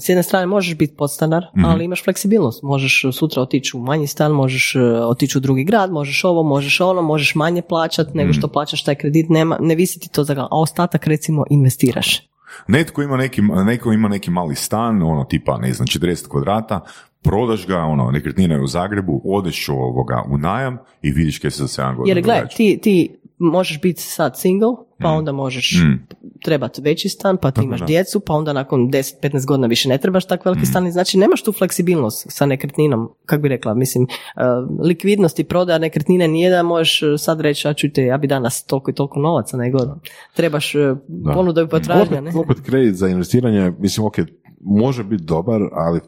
s 0.00 0.08
jedne 0.08 0.22
strane 0.22 0.46
možeš 0.46 0.76
biti 0.76 0.96
podstanar, 0.96 1.44
Mhm. 1.56 1.64
ali 1.64 1.84
imaš 1.84 2.04
fleksibilnost. 2.04 2.62
Možeš 2.62 3.02
sutra 3.12 3.42
otići 3.42 3.76
u 3.76 3.80
manji 3.80 4.06
stan, 4.06 4.32
možeš 4.32 4.74
otići 5.02 5.38
u 5.38 5.40
drugi 5.40 5.64
grad, 5.64 5.92
možeš 5.92 6.24
ovo, 6.24 6.42
možeš 6.42 6.80
ono, 6.80 7.02
možeš 7.02 7.34
manje 7.34 7.62
plaćat 7.62 8.08
Mhm. 8.08 8.18
nego 8.18 8.32
što 8.32 8.48
plaćaš 8.48 8.84
taj 8.84 8.94
kredit, 8.94 9.26
nema, 9.28 9.58
ne 9.60 9.74
visi 9.74 10.00
ti 10.00 10.08
to 10.08 10.24
za 10.24 10.34
a 10.40 10.48
ostatak 10.50 11.06
recimo 11.06 11.44
investiraš. 11.50 12.28
Netko 12.68 13.02
ima 13.02 13.16
neki, 13.16 13.42
neko 13.42 13.92
ima 13.92 14.08
neki 14.08 14.30
mali 14.30 14.54
stan, 14.54 15.02
ono 15.02 15.24
tipa, 15.24 15.58
ne 15.58 15.72
znam, 15.72 15.86
40 15.86 16.28
kvadrata, 16.28 16.80
prodaš 17.22 17.66
ga, 17.66 17.78
ono, 17.78 18.10
nekretnina 18.10 18.54
je 18.54 18.62
u 18.62 18.66
Zagrebu, 18.66 19.22
odeš 19.24 19.68
ovoga 19.68 20.22
u 20.30 20.38
najam 20.38 20.78
i 21.02 21.10
vidiš 21.10 21.38
kaj 21.38 21.50
se 21.50 21.62
za 21.62 21.82
7 21.82 21.96
godina 21.96 22.14
Jer 22.16 22.22
gledaj, 22.24 22.48
ti, 22.56 22.78
ti 22.82 23.16
možeš 23.38 23.80
biti 23.80 24.02
sad 24.02 24.38
single, 24.38 24.68
pa 24.98 25.08
onda 25.08 25.32
možeš 25.32 25.72
Mm. 25.84 26.06
trebati 26.44 26.82
veći 26.82 27.08
stan, 27.08 27.36
pa 27.36 27.50
ti 27.50 27.60
imaš 27.64 27.80
da. 27.80 27.86
djecu, 27.86 28.20
pa 28.20 28.34
onda 28.34 28.52
nakon 28.52 28.90
10-15 28.90 29.46
godina 29.46 29.66
više 29.66 29.88
ne 29.88 29.98
trebaš 29.98 30.24
tak 30.24 30.40
Mm. 30.40 30.48
veliki 30.48 30.66
stan. 30.66 30.86
i 30.86 30.92
Znači 30.92 31.18
nemaš 31.18 31.42
tu 31.42 31.52
fleksibilnost 31.52 32.26
sa 32.28 32.46
nekretninom, 32.46 33.08
kako 33.26 33.42
bi 33.42 33.48
rekla, 33.48 33.74
mislim, 33.74 34.02
uh, 34.04 34.42
likvidnost 34.80 35.38
i 35.38 35.44
prodaja 35.44 35.78
nekretnine 35.78 36.28
nije 36.28 36.50
da 36.50 36.62
možeš 36.62 37.02
uh, 37.02 37.08
sad 37.18 37.40
reći, 37.40 37.68
a 37.68 37.74
čujte, 37.74 38.04
ja 38.04 38.18
bi 38.18 38.26
danas 38.26 38.64
toliko 38.64 38.90
i 38.90 38.94
toliko 38.94 39.20
novaca, 39.20 39.56
nego 39.56 39.78
trebaš 40.34 40.74
uh, 40.74 40.98
ponuda 41.34 41.62
i 41.62 41.68
potražnja, 41.68 42.20
ne? 42.20 42.30
Opet, 42.30 42.40
opet 42.40 42.60
kredit 42.60 42.94
za 42.94 43.08
investiranje, 43.08 43.72
mislim, 43.78 44.06
ok, 44.06 44.14
može 44.60 45.04
biti 45.04 45.24
dobar, 45.24 45.60
ali 45.72 46.00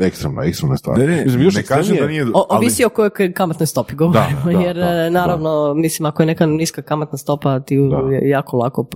ekstremno, 0.00 0.42
ekstremna 0.42 0.76
stvar. 0.76 0.98
Ne, 0.98 1.06
ne, 1.06 1.24
mislim, 1.24 1.42
još 1.42 1.54
ne 1.54 1.62
kažem 1.62 1.96
da 1.96 2.06
nije... 2.06 2.24
O, 2.24 2.46
ali- 2.50 2.58
ovisi 2.58 2.84
o 2.84 2.88
kojoj 2.88 3.32
kamatnoj 3.32 3.66
stopi 3.66 3.94
govorimo, 3.94 4.24
Da, 4.44 4.52
da, 4.52 4.58
jer 4.58 4.76
da, 4.76 5.06
uh, 5.06 5.12
naravno, 5.12 5.74
mislim, 5.74 6.06
ako 6.06 6.22
je 6.22 6.26
neka 6.26 6.46
niska 6.46 6.82
kamatna 6.82 7.18
stopa, 7.18 7.60
ti 7.60 7.78
Da. 7.90 8.14
je 8.14 8.28
jako 8.28 8.56
lako 8.56 8.80
uh, 8.80 8.88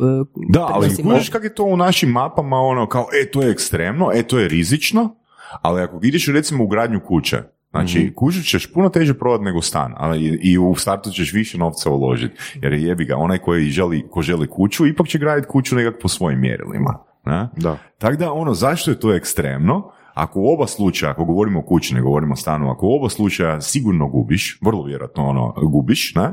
Da, 0.49 0.69
ali 0.71 0.89
mislim, 0.89 1.09
kužiš 1.09 1.29
kak 1.29 1.45
je 1.45 1.55
to 1.55 1.65
u 1.65 1.77
našim 1.77 2.09
mapama, 2.11 2.57
ono, 2.57 2.89
kao, 2.89 3.07
e, 3.15 3.31
to 3.31 3.43
je 3.43 3.51
ekstremno, 3.51 4.11
e, 4.15 4.23
to 4.23 4.39
je 4.39 4.49
rizično, 4.49 5.15
ali 5.53 5.83
ako 5.83 5.99
ideš 6.03 6.27
recimo 6.29 6.65
u 6.65 6.69
gradnju 6.69 7.01
kuće, 7.01 7.37
Znači, 7.71 7.99
Mhm. 7.99 8.15
kuću 8.15 8.43
ćeš 8.43 8.73
puno 8.73 8.89
teže 8.89 9.15
prodati 9.15 9.45
nego 9.45 9.63
stan, 9.63 9.95
ali 9.97 10.19
i- 10.21 10.39
i 10.43 10.59
u 10.59 10.75
startu 10.75 11.11
ćeš 11.11 11.33
više 11.33 11.59
novca 11.59 11.91
uložiti, 11.91 12.35
jer 12.55 12.73
je 12.73 12.83
jebi 12.83 13.05
ga, 13.05 13.17
onaj 13.17 13.39
koji 13.39 13.65
želi, 13.65 14.07
ko 14.11 14.23
želi 14.23 14.47
kuću, 14.47 14.87
ipak 14.87 15.07
će 15.09 15.19
graditi 15.19 15.49
kuću 15.49 15.77
nekak 15.77 15.95
po 16.03 16.09
svojim 16.09 16.41
mjerilima. 16.41 16.99
Ne? 17.25 17.49
Da. 17.57 17.79
Tako 17.99 18.17
da, 18.17 18.33
ono, 18.33 18.55
zašto 18.55 18.91
je 18.91 19.01
to 19.01 19.15
ekstremno? 19.15 19.91
Ako 20.17 20.41
u 20.41 20.49
oba 20.49 20.67
slučaja, 20.67 21.13
ako 21.13 21.25
govorimo 21.25 21.59
o 21.59 21.63
kući, 21.63 21.95
ne 21.95 22.03
govorimo 22.03 22.33
o 22.33 22.37
stanu, 22.37 22.71
ako 22.71 22.87
u 22.87 22.95
oba 22.95 23.09
slučaja 23.09 23.61
sigurno 23.61 24.09
gubiš, 24.09 24.59
vrlo 24.63 24.83
vjerojatno 24.83 25.29
ono, 25.29 25.55
gubiš, 25.63 26.15
ne? 26.15 26.33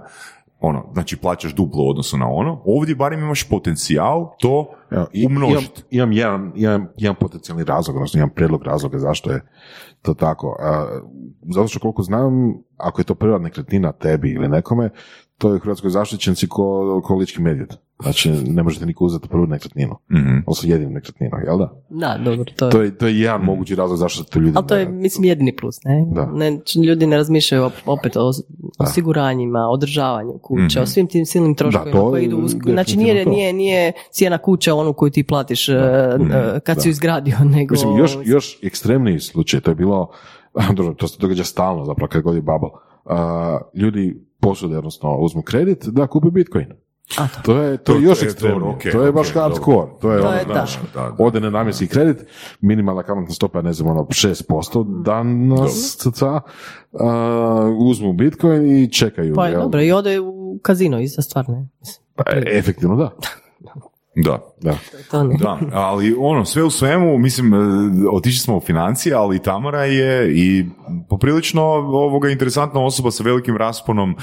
Ono, 0.59 0.89
znači 0.93 1.17
plaćaš 1.17 1.55
duplo 1.55 1.83
u 1.85 1.89
odnosu 1.89 2.17
na 2.17 2.29
ono, 2.29 2.61
ovdje 2.65 2.95
barem 2.95 3.19
imaš 3.19 3.49
potencijal 3.49 4.35
to 4.39 4.69
Evo, 4.91 5.07
umnožiti. 5.25 5.81
Imam, 5.91 6.11
imam 6.11 6.11
jedan, 6.11 6.51
jedan, 6.55 6.87
jedan 6.97 7.15
potencijalni 7.19 7.63
razlog, 7.63 7.95
odnosno 7.95 8.17
jedan 8.17 8.35
predlog 8.35 8.63
razloga 8.63 8.99
zašto 8.99 9.31
je 9.31 9.41
to 10.01 10.13
tako. 10.13 10.57
A, 10.59 10.99
zato 11.53 11.67
što 11.67 11.79
koliko 11.79 12.03
znam, 12.03 12.53
ako 12.77 13.01
je 13.01 13.05
to 13.05 13.15
prva 13.15 13.37
nekretnina 13.37 13.91
tebi 13.91 14.31
ili 14.31 14.47
nekome, 14.47 14.89
to 15.43 15.49
je 15.49 15.55
u 15.55 15.59
Hrvatskoj 15.59 15.89
zaštićenci 15.89 16.47
ko, 16.47 16.63
ko 17.03 17.15
lički 17.15 17.41
medvjed. 17.41 17.73
Znači, 18.01 18.31
ne 18.31 18.63
možete 18.63 18.85
niko 18.85 19.05
uzeti 19.05 19.27
prvu 19.27 19.47
nekretninu. 19.47 19.95
Mhm. 20.11 20.37
Odnosno 20.37 20.69
jedinu 20.69 20.91
nekretninu, 20.91 21.37
jel 21.45 21.57
da? 21.57 21.73
Da, 21.89 22.17
dobro, 22.25 22.45
to 22.55 22.65
je. 22.65 22.71
To 22.71 22.81
je, 22.81 22.97
to 22.97 23.07
je 23.07 23.19
jedan 23.19 23.41
mogući 23.41 23.75
razlog 23.75 23.97
zašto 23.97 24.23
to 24.23 24.39
ljudi... 24.39 24.53
Ali 24.55 24.67
to 24.67 24.75
je, 24.75 24.85
ne- 24.85 24.91
mislim, 24.91 25.25
jedini 25.25 25.55
plus, 25.55 25.83
ne? 25.83 26.05
Da. 26.11 26.25
ne 26.25 26.51
ljudi 26.85 27.07
ne 27.07 27.17
razmišljaju 27.17 27.63
op- 27.63 27.81
opet 27.87 28.15
o 28.17 28.31
osiguranjima, 28.79 29.59
održavanju 29.61 30.33
kuće, 30.37 30.63
Mhm. 30.69 30.83
o 30.83 30.85
svim 30.85 31.07
tim 31.07 31.25
silnim 31.25 31.55
troškovima 31.55 31.99
koji 32.01 32.23
idu 32.23 32.37
uz... 32.37 32.55
Znači, 32.63 32.97
nije, 32.97 33.23
to. 33.23 33.29
nije, 33.29 33.53
nije 33.53 33.91
cijena 34.11 34.37
kuće 34.37 34.73
onu 34.73 34.93
koju 34.93 35.11
ti 35.11 35.23
platiš 35.23 35.69
e, 35.69 35.73
e, 35.73 36.59
kad 36.59 36.81
si 36.81 36.87
ju 36.87 36.91
izgradio, 36.91 37.35
nego... 37.55 37.73
Mislim, 37.73 37.97
još, 37.97 38.17
još 38.23 38.59
ekstremniji 38.63 39.19
slučaj, 39.19 39.59
to 39.61 39.71
je 39.71 39.75
bilo, 39.75 40.09
dobro, 40.75 40.93
to 40.93 41.07
se 41.07 41.17
događa 41.19 41.43
stalno 41.43 41.85
zapravo 41.85 42.07
kad 42.07 42.21
god 42.21 42.35
je 42.35 42.41
bubble. 42.41 42.69
A, 43.05 43.57
ljudi 43.73 44.25
posude, 44.43 44.77
odnosno 44.77 45.15
uzmu 45.15 45.41
kredit 45.41 45.85
da 45.85 46.07
kupe 46.07 46.27
Bitcoin. 46.29 46.65
A 47.17 47.27
to. 47.27 47.41
To 47.43 47.57
je, 47.57 47.77
to, 47.77 47.83
To- 47.83 47.93
je 47.93 48.03
još 48.03 48.19
to 48.19 48.25
je 48.25 48.29
ekstremnije. 48.29 48.59
dobro, 48.59 48.75
okej, 48.75 48.91
to 48.91 49.01
je 49.01 49.11
baš 49.11 49.29
okej, 49.29 49.41
hardcore. 49.41 49.87
To 50.01 50.11
je, 50.11 50.21
To 50.21 50.27
ono, 50.27 50.37
je 50.37 50.43
znaš, 50.43 50.79
da, 50.93 51.01
da, 51.01 51.09
da. 51.09 51.15
ode 51.19 51.39
na 51.39 51.49
namjenski 51.49 51.87
kredit, 51.87 52.25
minimalna 52.61 53.03
kamatna 53.03 53.31
stopa 53.31 53.59
je, 53.59 53.63
ne 53.63 53.73
znam, 53.73 53.89
ono, 53.89 54.03
6% 54.03 55.03
danas, 55.03 55.97
cca, 55.97 56.41
a, 56.93 57.09
uzmu 57.79 58.13
Bitcoin 58.13 58.77
i 58.77 58.91
čekaju. 58.91 59.35
Pa 59.35 59.47
je 59.47 59.55
dobro, 59.55 59.81
i 59.81 59.91
ode 59.91 60.19
u 60.19 60.59
kazino 60.61 60.99
iza 60.99 61.21
stvar, 61.21 61.49
ne? 61.49 61.67
Mislim, 61.79 62.05
Pa, 62.15 62.23
efektivno 62.51 62.95
da. 62.95 63.09
Da. 64.15 64.39
da. 64.61 64.77
To 65.11 65.23
ne. 65.23 65.35
Da, 65.37 65.59
ali 65.71 66.15
ono, 66.19 66.45
sve 66.45 66.63
u 66.63 66.69
svemu, 66.69 67.17
mislim, 67.17 67.53
e, 67.53 67.57
otišli 68.11 68.39
smo 68.39 68.57
u 68.57 68.61
financije, 68.61 69.15
ali 69.15 69.41
Tamara 69.41 69.83
je 69.83 70.33
i 70.35 70.65
poprilično 71.09 71.63
ovoga 71.63 72.29
interesantna 72.29 72.85
osoba 72.85 73.11
sa 73.11 73.23
velikim 73.23 73.57
rasponom 73.57 74.11
e, 74.11 74.15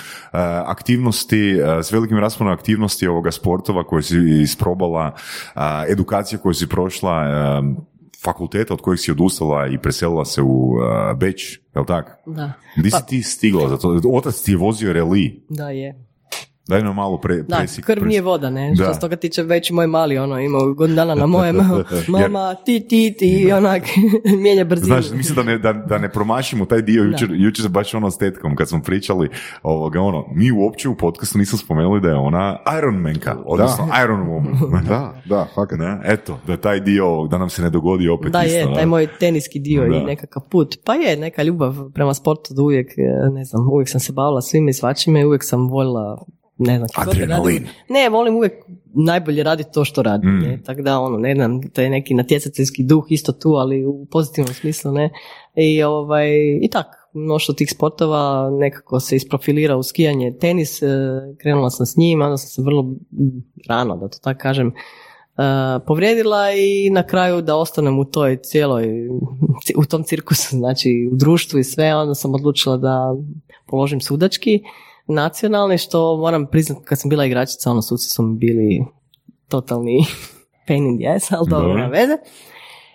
aktivnosti, 0.66 1.50
e, 1.50 1.82
s 1.82 1.92
velikim 1.92 2.18
rasponom 2.18 2.52
aktivnosti 2.52 3.06
ovoga 3.06 3.30
sportova 3.30 3.84
koje 3.84 4.02
si 4.02 4.16
isprobala, 4.42 5.14
edukacija 5.88 6.38
koju 6.38 6.54
si 6.54 6.68
prošla, 6.68 7.24
e, 7.24 7.62
fakulteta 8.24 8.74
od 8.74 8.80
kojeg 8.80 8.98
si 8.98 9.10
odustala 9.10 9.66
i 9.66 9.78
preselila 9.78 10.24
se 10.24 10.42
u 10.42 10.76
e, 10.78 11.14
Beč, 11.14 11.60
jel 11.74 11.84
tak? 11.84 12.18
Da. 12.26 12.52
Gdje 12.76 12.90
si 12.90 13.06
ti 13.06 13.22
stigla 13.22 13.68
za 13.68 13.78
to? 13.78 14.00
Otac 14.12 14.42
ti 14.42 14.50
je 14.52 14.56
vozio 14.56 14.92
reli. 14.92 15.44
Da, 15.48 15.70
je. 15.70 16.09
Daj 16.68 16.82
nam 16.82 16.96
malo 16.96 17.18
pre, 17.18 17.36
Da, 17.36 17.56
presik. 17.56 17.84
krv 17.84 18.06
nije 18.06 18.22
voda, 18.22 18.50
ne? 18.50 18.72
Da. 18.78 18.84
Što 18.84 18.94
se 18.94 19.00
toga 19.00 19.16
tiče, 19.16 19.42
već 19.42 19.70
moj 19.70 19.86
mali, 19.86 20.18
ono, 20.18 20.38
imao 20.40 20.74
godinu 20.74 20.96
dana 20.96 21.14
na 21.14 21.26
mojem, 21.26 21.56
mama, 22.08 22.54
ti, 22.54 22.86
ti, 22.88 23.14
ti, 23.18 23.28
i 23.28 23.52
onak, 23.52 23.82
mijenja 24.42 24.64
brzinu. 24.64 24.86
Znaš, 24.86 25.10
mislim 25.10 25.36
da 25.36 25.42
ne, 25.42 25.58
da, 25.58 25.72
da 25.72 25.98
ne 25.98 26.08
promašimo 26.08 26.64
taj 26.64 26.82
dio, 26.82 27.02
jučer, 27.04 27.28
jučer 27.32 27.68
baš 27.68 27.94
ono 27.94 28.10
s 28.10 28.18
tetkom 28.18 28.56
kad 28.56 28.68
smo 28.68 28.82
pričali, 28.82 29.28
ovoga, 29.62 30.00
ono, 30.00 30.24
mi 30.34 30.52
uopće 30.52 30.88
u 30.88 30.96
podcastu 30.96 31.38
nismo 31.38 31.58
spomenuli 31.58 32.00
da 32.00 32.08
je 32.08 32.16
ona 32.16 32.56
Iron 32.78 32.94
Manka, 32.94 33.36
odnosno 33.46 33.88
Iron 34.04 34.20
Woman. 34.20 34.80
Da, 34.88 35.14
da, 35.24 35.46
fakat. 35.54 35.78
Ne? 35.78 36.00
Eto, 36.04 36.38
da 36.46 36.56
taj 36.56 36.80
dio, 36.80 37.26
da 37.30 37.38
nam 37.38 37.48
se 37.50 37.62
ne 37.62 37.70
dogodi 37.70 38.08
opet 38.08 38.32
Da 38.32 38.42
isto. 38.44 38.58
je, 38.58 38.66
da. 38.66 38.74
taj 38.74 38.86
moj 38.86 39.08
teniski 39.20 39.58
dio 39.58 39.82
Da. 39.82 39.96
i 39.96 40.00
nekakav 40.00 40.42
put. 40.42 40.76
Pa 40.84 40.94
je, 40.94 41.16
neka 41.16 41.42
ljubav 41.42 41.90
prema 41.94 42.14
sportu 42.14 42.54
da 42.54 42.62
uvijek, 42.62 42.90
e, 42.90 43.02
ne 43.32 43.44
znam, 43.44 43.68
uvijek 43.68 43.88
sam 43.88 44.00
se 44.00 44.12
bavila 44.12 44.40
svime 44.40 44.70
i 44.70 44.74
svačime, 44.74 45.26
uvijek 45.26 45.44
sam 45.44 45.68
voljela, 45.68 46.24
ne 46.60 46.76
znam, 46.76 46.88
kako 46.94 47.10
Adrenalin. 47.10 47.66
Ne, 47.88 48.08
volim 48.08 48.36
uvijek 48.36 48.52
najbolje 48.94 49.42
raditi 49.42 49.72
to 49.72 49.84
što 49.84 50.02
radim. 50.02 50.30
Mm. 50.30 50.42
Ne? 50.42 50.60
Tako 50.64 50.82
da, 50.82 50.98
ono, 50.98 51.18
ne 51.18 51.34
znam, 51.34 51.62
to 51.62 51.80
je 51.80 51.90
neki 51.90 52.14
natjecateljski 52.14 52.84
duh 52.84 53.04
isto 53.08 53.32
tu, 53.32 53.48
ali 53.48 53.84
u 53.86 54.06
pozitivnom 54.10 54.54
smislu, 54.54 54.92
ne. 54.92 55.10
I, 55.54 55.82
ovaj, 55.82 56.28
i 56.62 56.68
tak, 56.70 56.86
mnoštvo 57.12 57.54
tih 57.54 57.70
sportova 57.70 58.50
nekako 58.50 59.00
se 59.00 59.16
isprofilira 59.16 59.76
u 59.76 59.82
skijanje, 59.82 60.36
tenis, 60.40 60.82
e, 60.82 60.86
krenula 61.38 61.70
sam 61.70 61.86
s 61.86 61.96
njim, 61.96 62.22
onda 62.22 62.36
sam 62.36 62.48
se 62.48 62.62
vrlo 62.62 62.82
mm, 62.82 62.96
rano, 63.68 63.96
da 63.96 64.08
to 64.08 64.18
tako 64.22 64.40
kažem, 64.40 64.68
e, 64.68 64.72
povrijedila 65.86 66.52
i 66.52 66.90
na 66.90 67.06
kraju 67.06 67.42
da 67.42 67.56
ostanem 67.56 67.98
u 67.98 68.04
toj 68.04 68.36
cijeloj, 68.42 69.08
u 69.76 69.84
tom 69.84 70.02
cirkusu, 70.02 70.56
znači 70.56 71.08
u 71.12 71.16
društvu 71.16 71.58
i 71.58 71.64
sve, 71.64 71.96
onda 71.96 72.14
sam 72.14 72.34
odlučila 72.34 72.76
da 72.76 73.14
položim 73.66 74.00
sudački 74.00 74.60
nacionalni, 75.06 75.78
što 75.78 76.16
moram 76.16 76.46
priznati 76.46 76.80
kad 76.84 77.00
sam 77.00 77.08
bila 77.08 77.24
igračica, 77.24 77.70
ono 77.70 77.82
suci 77.82 78.08
su 78.08 78.22
mi 78.22 78.38
bili 78.38 78.84
totalni 79.48 80.04
pain 80.68 80.86
in 80.86 80.98
the 80.98 81.08
ass, 81.16 81.32
ali 81.32 81.48
dobro, 81.48 81.68
Dobro. 81.68 81.80
nema 81.80 81.88
veze. 81.88 82.16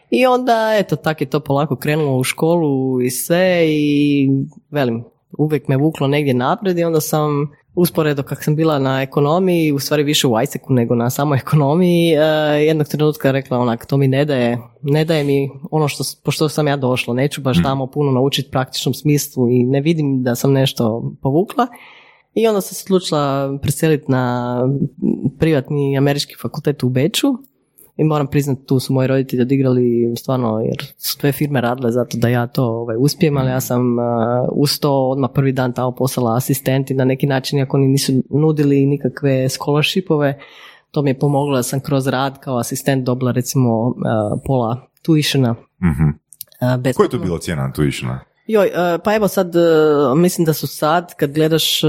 I 0.10 0.26
onda, 0.26 0.76
eto, 0.80 0.96
tak 0.96 1.22
je 1.22 1.30
to 1.30 1.40
polako 1.40 1.76
krenulo 1.76 2.18
u 2.18 2.24
školu 2.24 3.02
i 3.02 3.10
sve 3.10 3.66
i 3.68 4.30
velim, 4.72 5.04
uvijek 5.38 5.68
me 5.68 5.78
vuklo 5.78 6.08
negdje 6.08 6.34
naprijed 6.34 6.78
i 6.78 6.84
onda 6.84 7.02
sam 7.02 7.52
usporedo 7.76 8.24
kak 8.24 8.44
sam 8.44 8.56
bila 8.56 8.80
na 8.80 9.02
ekonomiji, 9.02 9.72
u 9.72 9.80
stvari 9.80 10.04
više 10.04 10.28
u 10.28 10.42
ISEC-u 10.42 10.74
nego 10.74 10.96
na 10.96 11.10
samoj 11.10 11.38
ekonomiji, 11.38 12.14
eh, 12.14 12.20
jednog 12.66 12.88
trenutka 12.88 13.32
rekla 13.32 13.60
onak, 13.60 13.86
to 13.86 13.98
mi 13.98 14.08
ne 14.08 14.26
daje, 14.26 14.58
ne 14.82 15.06
daje 15.06 15.24
mi 15.24 15.50
ono 15.72 15.88
što, 15.88 16.04
po 16.24 16.32
što 16.32 16.50
sam 16.50 16.68
ja 16.68 16.78
došla, 16.78 17.14
neću 17.14 17.42
baš 17.42 17.64
tamo 17.64 17.88
puno 17.88 18.12
naučiti 18.12 18.52
praktičnom 18.52 18.94
smislu 18.94 19.50
i 19.50 19.64
ne 19.64 19.82
vidim 19.82 20.24
da 20.24 20.36
sam 20.36 20.52
nešto 20.52 21.12
povukla. 21.22 21.68
I 22.36 22.48
onda 22.48 22.62
sam 22.62 22.76
se 22.76 22.84
odlučila 22.88 23.58
preseliti 23.62 24.12
na 24.12 24.58
privatni 25.40 25.98
američki 25.98 26.34
fakultet 26.42 26.84
u 26.84 26.90
Beču 26.90 27.28
i 27.98 28.04
moram 28.04 28.28
priznati 28.28 28.66
tu 28.66 28.80
su 28.80 28.94
moji 28.94 29.08
roditelji 29.08 29.42
odigrali 29.42 30.14
stvarno 30.18 30.60
jer 30.60 30.94
su 30.98 31.18
sve 31.20 31.32
firme 31.32 31.62
radile 31.62 31.92
zato 31.92 32.18
da 32.18 32.28
ja 32.30 32.48
to 32.48 32.64
ovaj, 32.66 32.96
uspijem, 33.00 33.38
ali 33.38 33.50
ja 33.50 33.62
sam 33.62 34.00
uh, 34.00 34.06
uz 34.52 34.80
to 34.80 35.10
odmah 35.10 35.30
prvi 35.34 35.52
dan 35.52 35.74
tamo 35.74 35.92
poslala 35.92 36.36
asistenti 36.38 36.94
na 36.94 37.06
neki 37.06 37.28
način 37.28 37.60
iako 37.60 37.78
oni 37.78 37.88
nisu 37.88 38.14
nudili 38.30 38.86
nikakve 38.86 39.50
scholarshipove 39.50 40.40
to 40.92 41.02
mi 41.02 41.10
je 41.10 41.20
pomoglo 41.20 41.56
da 41.56 41.64
sam 41.64 41.80
kroz 41.80 42.08
rad 42.08 42.40
kao 42.40 42.58
asistent 42.58 43.06
dobila 43.06 43.32
recimo 43.32 43.82
uh, 43.88 43.94
pola 44.46 44.88
tuišena 45.02 45.56
Mhm. 45.82 46.10
uh. 46.10 46.94
Koja 46.96 47.06
je 47.06 47.10
to 47.10 47.20
bila 47.20 47.40
cijena 47.40 47.74
tuišna? 47.74 48.20
Joj, 48.48 48.68
e, 48.68 48.98
pa 49.04 49.16
evo 49.16 49.28
sad, 49.28 49.56
e, 49.56 49.60
mislim 50.16 50.46
da 50.46 50.54
su 50.54 50.68
sad, 50.68 51.16
kad 51.16 51.32
gledaš, 51.32 51.84
e, 51.84 51.88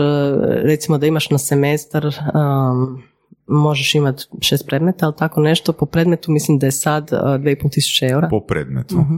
recimo 0.62 0.98
da 0.98 1.06
imaš 1.06 1.30
na 1.30 1.38
semestar, 1.38 2.06
um, 2.06 3.02
možeš 3.46 3.94
imati 3.94 4.24
šest 4.40 4.66
predmeta, 4.66 5.06
ali 5.06 5.14
tako 5.18 5.40
nešto, 5.40 5.72
po 5.72 5.86
predmetu 5.86 6.32
mislim 6.32 6.58
da 6.58 6.66
je 6.66 6.72
sad 6.72 7.10
uh, 7.12 7.18
2,5 7.18 7.70
tisuće 7.72 8.06
eura. 8.06 8.28
Po 8.28 8.40
predmetu. 8.40 8.96
Mhm. 8.98 9.14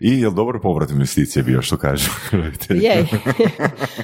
I 0.00 0.20
je 0.20 0.28
li 0.28 0.34
dobar 0.34 0.60
povrat 0.62 0.90
investicije 0.90 1.42
bio, 1.42 1.62
što 1.62 1.76
kažu? 1.76 2.10
Je. 2.68 3.06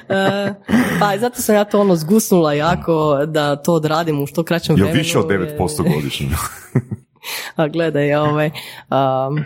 Pa 0.99 1.17
zato 1.17 1.41
sam 1.41 1.55
ja 1.55 1.63
to 1.63 1.81
ono 1.81 1.95
zgusnula 1.95 2.53
jako 2.53 3.25
da 3.25 3.55
to 3.55 3.73
odradim 3.73 4.23
u 4.23 4.27
što 4.27 4.43
kraćem 4.43 4.75
Je 4.77 4.83
vremenu. 4.83 4.97
više 4.97 5.19
od 5.19 5.31
jer- 5.31 5.57
9% 5.59 5.95
godišnje? 5.95 6.27
A 7.55 7.67
gledaj, 7.67 8.13
ovaj, 8.15 8.47
um, 8.47 9.43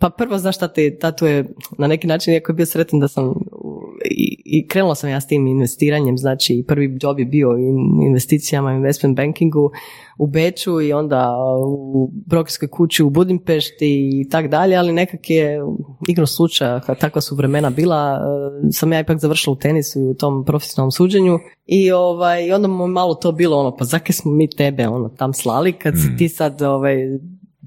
pa 0.00 0.10
prvo 0.10 0.38
znaš 0.38 0.56
šta 0.56 0.68
ti, 0.68 0.98
tatu 1.00 1.26
je 1.26 1.44
na 1.78 1.86
neki 1.86 2.06
način, 2.06 2.34
iako 2.34 2.52
je 2.52 2.56
bio 2.56 2.66
sretan 2.66 3.00
da 3.00 3.08
sam 3.08 3.28
u- 3.28 3.84
i, 4.10 4.42
i 4.44 4.68
krenula 4.68 4.94
sam 4.94 5.10
ja 5.10 5.20
s 5.20 5.26
tim 5.26 5.46
investiranjem, 5.46 6.18
znači 6.18 6.64
prvi 6.68 6.98
job 7.02 7.18
je 7.18 7.24
bio 7.24 7.50
in 7.58 8.02
investicijama, 8.06 8.72
investment 8.72 9.16
bankingu 9.16 9.70
u 10.18 10.26
Beču 10.26 10.80
i 10.80 10.92
onda 10.92 11.32
u 11.66 12.10
brokerskoj 12.26 12.68
kući 12.68 13.02
u 13.02 13.10
Budimpešti 13.10 14.10
i 14.20 14.28
tak 14.28 14.48
dalje, 14.48 14.76
ali 14.76 14.92
nekak 14.92 15.30
je 15.30 15.60
igro 16.08 16.26
slučaja, 16.26 16.80
takva 16.80 17.20
su 17.20 17.34
vremena 17.36 17.70
bila, 17.70 18.20
eh, 18.66 18.72
sam 18.72 18.92
ja 18.92 19.00
ipak 19.00 19.18
završila 19.18 19.52
u 19.52 19.58
tenisu 19.58 20.00
i 20.00 20.08
u 20.10 20.14
tom 20.14 20.44
profesionalnom 20.44 20.90
suđenju 20.90 21.38
i 21.66 21.92
ovaj, 21.92 22.52
onda 22.52 22.68
mu 22.68 22.84
je 22.84 22.88
malo 22.88 23.14
to 23.14 23.32
bilo 23.32 23.58
ono, 23.58 23.76
pa 23.76 23.84
zakaj 23.84 24.12
smo 24.12 24.32
mi 24.32 24.50
tebe 24.50 24.88
ono, 24.88 25.08
tam 25.08 25.32
slali 25.32 25.72
kad 25.72 25.94
si 25.96 26.16
ti 26.18 26.28
sad 26.28 26.62
ovaj, 26.62 26.96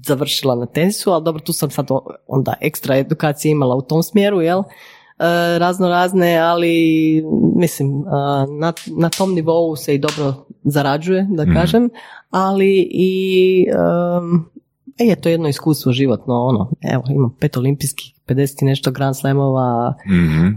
završila 0.02 0.54
na 0.54 0.66
tenisu, 0.66 1.10
ali 1.10 1.24
dobro, 1.24 1.42
tu 1.42 1.52
sam 1.52 1.70
sad 1.70 1.86
onda 2.26 2.54
ekstra 2.60 2.96
edukacije 2.96 3.52
imala 3.52 3.74
u 3.76 3.82
tom 3.82 4.02
smjeru, 4.02 4.40
jel? 4.40 4.58
E, 4.58 4.64
razno 5.58 5.88
razne, 5.88 6.38
ali 6.38 6.72
mislim, 7.56 7.88
e, 7.88 8.02
na, 8.60 8.72
na 8.88 9.08
tom 9.08 9.34
nivou 9.34 9.76
se 9.76 9.94
i 9.94 9.98
dobro 9.98 10.34
zarađuje, 10.64 11.26
da 11.30 11.44
kažem, 11.46 11.90
ali 12.30 12.88
i 12.90 13.64
um, 14.20 14.44
e, 14.98 15.04
je 15.04 15.16
to 15.16 15.28
jedno 15.28 15.48
iskustvo 15.48 15.92
životno, 15.92 16.34
ono, 16.34 16.70
evo, 16.82 17.02
imam 17.10 17.36
pet 17.40 17.56
olimpijskih, 17.56 18.14
50 18.26 18.62
i 18.62 18.66
nešto 18.66 18.90
Grand 18.90 19.16
Slamova, 19.16 19.94
Mhm. 20.06 20.46
um, 20.46 20.54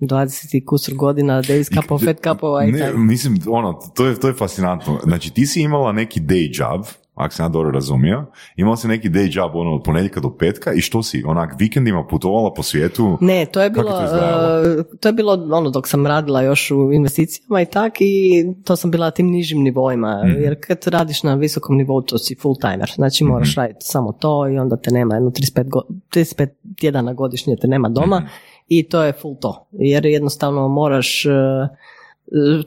20 0.00 0.56
i 0.56 0.64
kusur 0.64 0.94
godina, 0.94 1.42
Davis 1.42 1.68
Cupova, 1.70 1.98
Fed 1.98 2.16
Cupova 2.18 2.64
i 2.64 2.72
Ne, 2.72 2.78
tako. 2.78 2.98
mislim, 2.98 3.38
ono, 3.48 3.80
to 3.94 4.06
je, 4.06 4.20
to 4.20 4.28
je 4.28 4.34
fascinantno. 4.34 4.98
Znači, 5.02 5.30
ti 5.30 5.46
si 5.46 5.60
imala 5.60 5.92
neki 5.92 6.20
day 6.20 6.48
job, 6.52 6.86
ako 7.18 7.34
sam 7.34 7.44
ja 7.44 7.48
dobro 7.48 7.70
razumio, 7.70 8.24
imala 8.56 8.76
si 8.76 8.88
neki 8.88 9.08
day 9.08 9.28
job 9.32 9.54
ono, 9.54 9.70
od 9.70 9.82
ponedjeljka 9.82 10.20
do 10.20 10.30
petka 10.30 10.72
i 10.72 10.80
što 10.80 11.02
si, 11.02 11.22
onak, 11.26 11.54
vikendima 11.58 12.04
putovala 12.04 12.52
po 12.52 12.62
svijetu? 12.62 13.18
Ne, 13.20 13.46
to 13.46 13.60
je 13.60 13.70
bilo, 13.70 13.90
je 13.90 14.84
to 15.00 15.08
je 15.08 15.12
bilo 15.12 15.32
ono 15.52 15.70
dok 15.70 15.88
sam 15.88 16.06
radila 16.06 16.42
još 16.42 16.70
u 16.70 16.92
investicijama 16.92 17.60
i 17.60 17.66
tak 17.66 18.00
i 18.00 18.32
to 18.64 18.76
sam 18.76 18.90
bila 18.90 19.06
na 19.06 19.10
tim 19.10 19.26
nižim 19.26 19.58
nivoima, 19.58 20.22
Mhm. 20.24 20.42
jer 20.42 20.56
kad 20.60 20.78
radiš 20.86 21.22
na 21.22 21.34
visokom 21.34 21.76
nivou 21.76 22.02
to 22.02 22.18
si 22.18 22.34
full 22.34 22.54
timer, 22.56 22.92
znači 22.94 23.24
moraš 23.24 23.50
Mhm. 23.50 23.60
raditi 23.60 23.78
samo 23.80 24.12
to 24.12 24.48
i 24.48 24.58
onda 24.58 24.76
te 24.76 24.90
nema 24.90 25.14
jedno 25.14 25.30
35, 25.30 25.68
go, 25.68 25.80
35 26.10 26.48
tjedana 26.76 27.12
godišnje 27.12 27.56
te 27.56 27.68
nema 27.68 27.88
doma 27.88 28.16
Mhm. 28.18 28.26
i 28.68 28.82
to 28.82 29.02
je 29.02 29.12
full 29.12 29.36
to, 29.36 29.68
jer 29.72 30.06
jednostavno 30.06 30.68
moraš 30.68 31.26
e, 31.26 31.30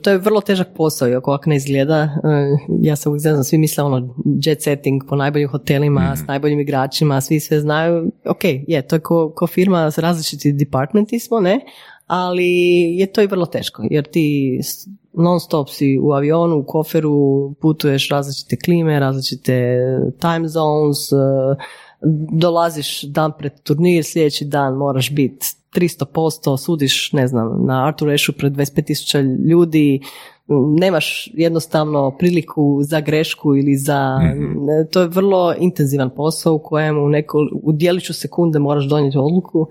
to 0.02 0.10
je 0.10 0.18
vrlo 0.18 0.40
težak 0.40 0.68
posao, 0.76 1.08
iako 1.08 1.30
ovako 1.30 1.50
ne 1.50 1.56
izgleda. 1.56 2.02
E, 2.02 2.08
Ja 2.80 2.96
se 2.96 3.08
uvijek 3.08 3.20
znam, 3.20 3.44
svi 3.44 3.58
misle 3.58 3.84
ono 3.84 4.14
jet 4.24 4.62
setting 4.62 5.02
po 5.08 5.16
najboljim 5.16 5.48
hotelima, 5.48 6.16
s 6.16 6.26
najboljim 6.26 6.60
igračima, 6.60 7.20
svi 7.20 7.40
sve 7.40 7.60
znaju. 7.60 8.12
Ok, 8.24 8.44
je, 8.44 8.82
to 8.82 8.96
je 8.96 9.00
ko, 9.00 9.32
ko 9.36 9.46
firma, 9.46 9.90
s 9.90 9.98
različiti 9.98 10.52
departmenti 10.52 11.18
smo, 11.18 11.40
ne? 11.40 11.60
Ali 12.06 12.46
je 12.98 13.06
to 13.06 13.22
i 13.22 13.26
vrlo 13.26 13.46
teško, 13.46 13.82
jer 13.90 14.04
ti 14.04 14.58
non 15.12 15.40
stop 15.40 15.68
si 15.68 15.98
u 16.02 16.12
avionu, 16.12 16.58
u 16.58 16.64
koferu, 16.66 17.54
putuješ 17.54 18.08
različite 18.08 18.56
klime, 18.56 19.00
različite 19.00 19.78
time 20.20 20.48
zones, 20.48 21.12
e, 21.12 21.16
dolaziš 22.32 23.02
dan 23.02 23.32
pred 23.38 23.62
turnir, 23.62 24.04
sljedeći 24.04 24.44
dan 24.44 24.74
moraš 24.74 25.10
biti 25.10 25.46
300%, 25.74 26.56
sudiš, 26.58 27.12
ne 27.12 27.26
znam, 27.26 27.66
na 27.66 27.86
Arthur 27.86 28.10
Ashu 28.10 28.32
pred 28.32 28.52
25.000 28.52 29.48
ljudi, 29.50 30.00
nemaš 30.78 31.30
jednostavno 31.34 32.16
priliku 32.18 32.78
za 32.82 33.00
grešku 33.00 33.56
ili 33.56 33.76
za, 33.76 34.18
to 34.90 35.00
je 35.00 35.08
vrlo 35.08 35.54
intenzivan 35.58 36.10
posao 36.10 36.54
u 36.54 36.58
kojem 36.58 36.98
u, 36.98 37.08
neko, 37.08 37.38
u 37.62 37.72
dijeliću 37.72 38.14
sekunde 38.14 38.58
moraš 38.58 38.84
donijeti 38.84 39.18
odluku, 39.18 39.66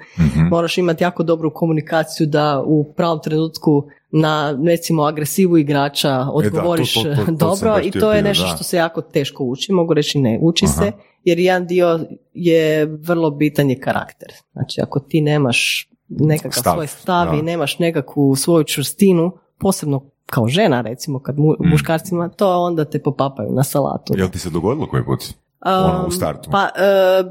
moraš 0.51 0.77
imati 0.77 1.03
jako 1.03 1.23
dobru 1.23 1.53
komunikaciju 1.53 2.27
da 2.27 2.63
u 2.65 2.93
pravom 2.93 3.19
trenutku 3.23 3.83
na 4.11 4.59
recimo 4.65 5.03
agresivu 5.03 5.57
igrača 5.57 6.25
odgovoriš 6.33 6.93
to- 6.93 7.03
to- 7.03 7.09
to- 7.09 7.15
to 7.15 7.55
sam 7.55 7.67
dobro 7.67 7.81
i 7.83 7.91
to 7.91 8.13
je 8.13 8.21
nešto 8.21 8.43
da. 8.43 8.55
što 8.55 8.63
se 8.63 8.77
jako 8.77 9.01
teško 9.01 9.43
uči, 9.43 9.71
mogu 9.71 9.93
reći 9.93 10.19
ne 10.19 10.39
uči 10.41 10.65
Aha. 10.65 10.73
se, 10.73 10.91
jer 11.23 11.39
jedan 11.39 11.67
dio 11.67 11.99
je 12.33 12.85
vrlo 12.85 13.31
bitan 13.31 13.69
je 13.69 13.79
karakter. 13.79 14.29
Znači 14.53 14.81
ako 14.81 14.99
ti 14.99 15.21
nemaš 15.21 15.90
nekakav 16.11 16.51
Stav, 16.51 16.73
svoj 16.73 16.87
stav 16.87 17.27
da. 17.27 17.33
i 17.33 17.41
nemaš 17.41 17.79
nekakvu 17.79 18.35
svoju 18.35 18.63
čvrstinu, 18.63 19.31
posebno 19.57 20.03
kao 20.25 20.47
žena 20.47 20.81
recimo, 20.81 21.19
kad 21.19 21.39
mu, 21.39 21.51
Mm. 21.51 21.69
muškarcima, 21.69 22.29
to 22.29 22.61
onda 22.61 22.85
te 22.85 22.99
popapaju 22.99 23.51
na 23.51 23.63
salatu. 23.63 24.13
Jel 24.17 24.29
ti 24.29 24.39
se 24.39 24.49
dogodilo 24.49 24.87
koji 24.87 25.05
put? 25.05 25.23
ono, 25.61 26.01
u 26.01 26.05
Um, 26.05 26.11
startu? 26.11 26.49
Pa, 26.51 26.69
e, 26.75 27.23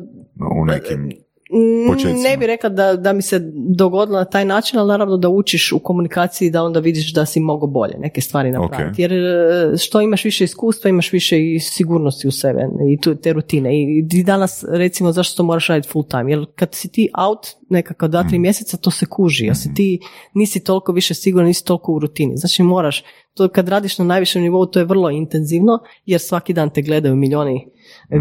U 0.60 0.64
nekim... 0.64 1.10
Mm, 1.52 1.88
počecima. 1.92 2.22
Ne 2.22 2.36
bih 2.36 2.46
rekla 2.46 2.68
da, 2.70 2.96
da 2.96 3.12
mi 3.12 3.22
se 3.22 3.40
dogodilo 3.54 4.18
na 4.18 4.24
taj 4.24 4.44
način, 4.44 4.78
ali 4.78 4.88
naravno 4.88 5.16
da 5.16 5.28
učiš 5.28 5.72
u 5.72 5.78
komunikaciji 5.78 6.50
da 6.50 6.62
onda 6.62 6.80
vidiš 6.80 7.14
da 7.14 7.26
si 7.26 7.40
mogao 7.40 7.68
bolje 7.68 7.94
neke 7.98 8.20
stvari 8.20 8.50
napraviti. 8.50 8.92
Ok. 8.92 8.98
Jer 8.98 9.12
e, 9.12 9.76
što 9.78 10.00
imaš 10.00 10.24
više 10.24 10.44
iskustva, 10.44 10.90
imaš 10.90 11.12
više 11.12 11.52
i 11.54 11.60
sigurnosti 11.60 12.28
u 12.28 12.30
sebe 12.30 12.60
i 12.92 13.00
tu, 13.00 13.14
te 13.14 13.32
rutine. 13.32 13.70
I 13.82 14.08
ti 14.08 14.22
danas 14.22 14.64
recimo 14.68 15.12
zašto 15.12 15.36
to 15.36 15.42
moraš 15.42 15.66
raditi 15.68 15.88
full 15.88 16.04
time? 16.08 16.32
Jer 16.32 16.46
kad 16.54 16.74
si 16.74 16.88
ti 16.88 17.08
out 17.18 17.46
nekako 17.68 18.08
dva, 18.08 18.22
Mm. 18.22 18.28
tri 18.28 18.38
mjeseca 18.38 18.76
to 18.76 18.90
se 18.90 19.06
kuži. 19.06 19.44
Jer 19.44 19.56
si 19.56 19.74
ti 19.74 20.00
nisi 20.34 20.64
toliko 20.64 20.92
više 20.92 21.14
siguran, 21.14 21.46
nisi 21.46 21.64
toliko 21.64 21.92
u 21.92 21.98
rutini. 21.98 22.36
Znači 22.36 22.62
moraš, 22.62 23.04
to 23.34 23.48
kad 23.48 23.68
radiš 23.68 23.98
na 23.98 24.04
najvišem 24.04 24.42
nivou 24.42 24.66
to 24.66 24.78
je 24.78 24.84
vrlo 24.84 25.10
intenzivno 25.10 25.78
jer 26.06 26.20
svaki 26.20 26.52
dan 26.52 26.70
te 26.70 26.82
gledaju 26.82 27.16
milijoni 27.16 27.66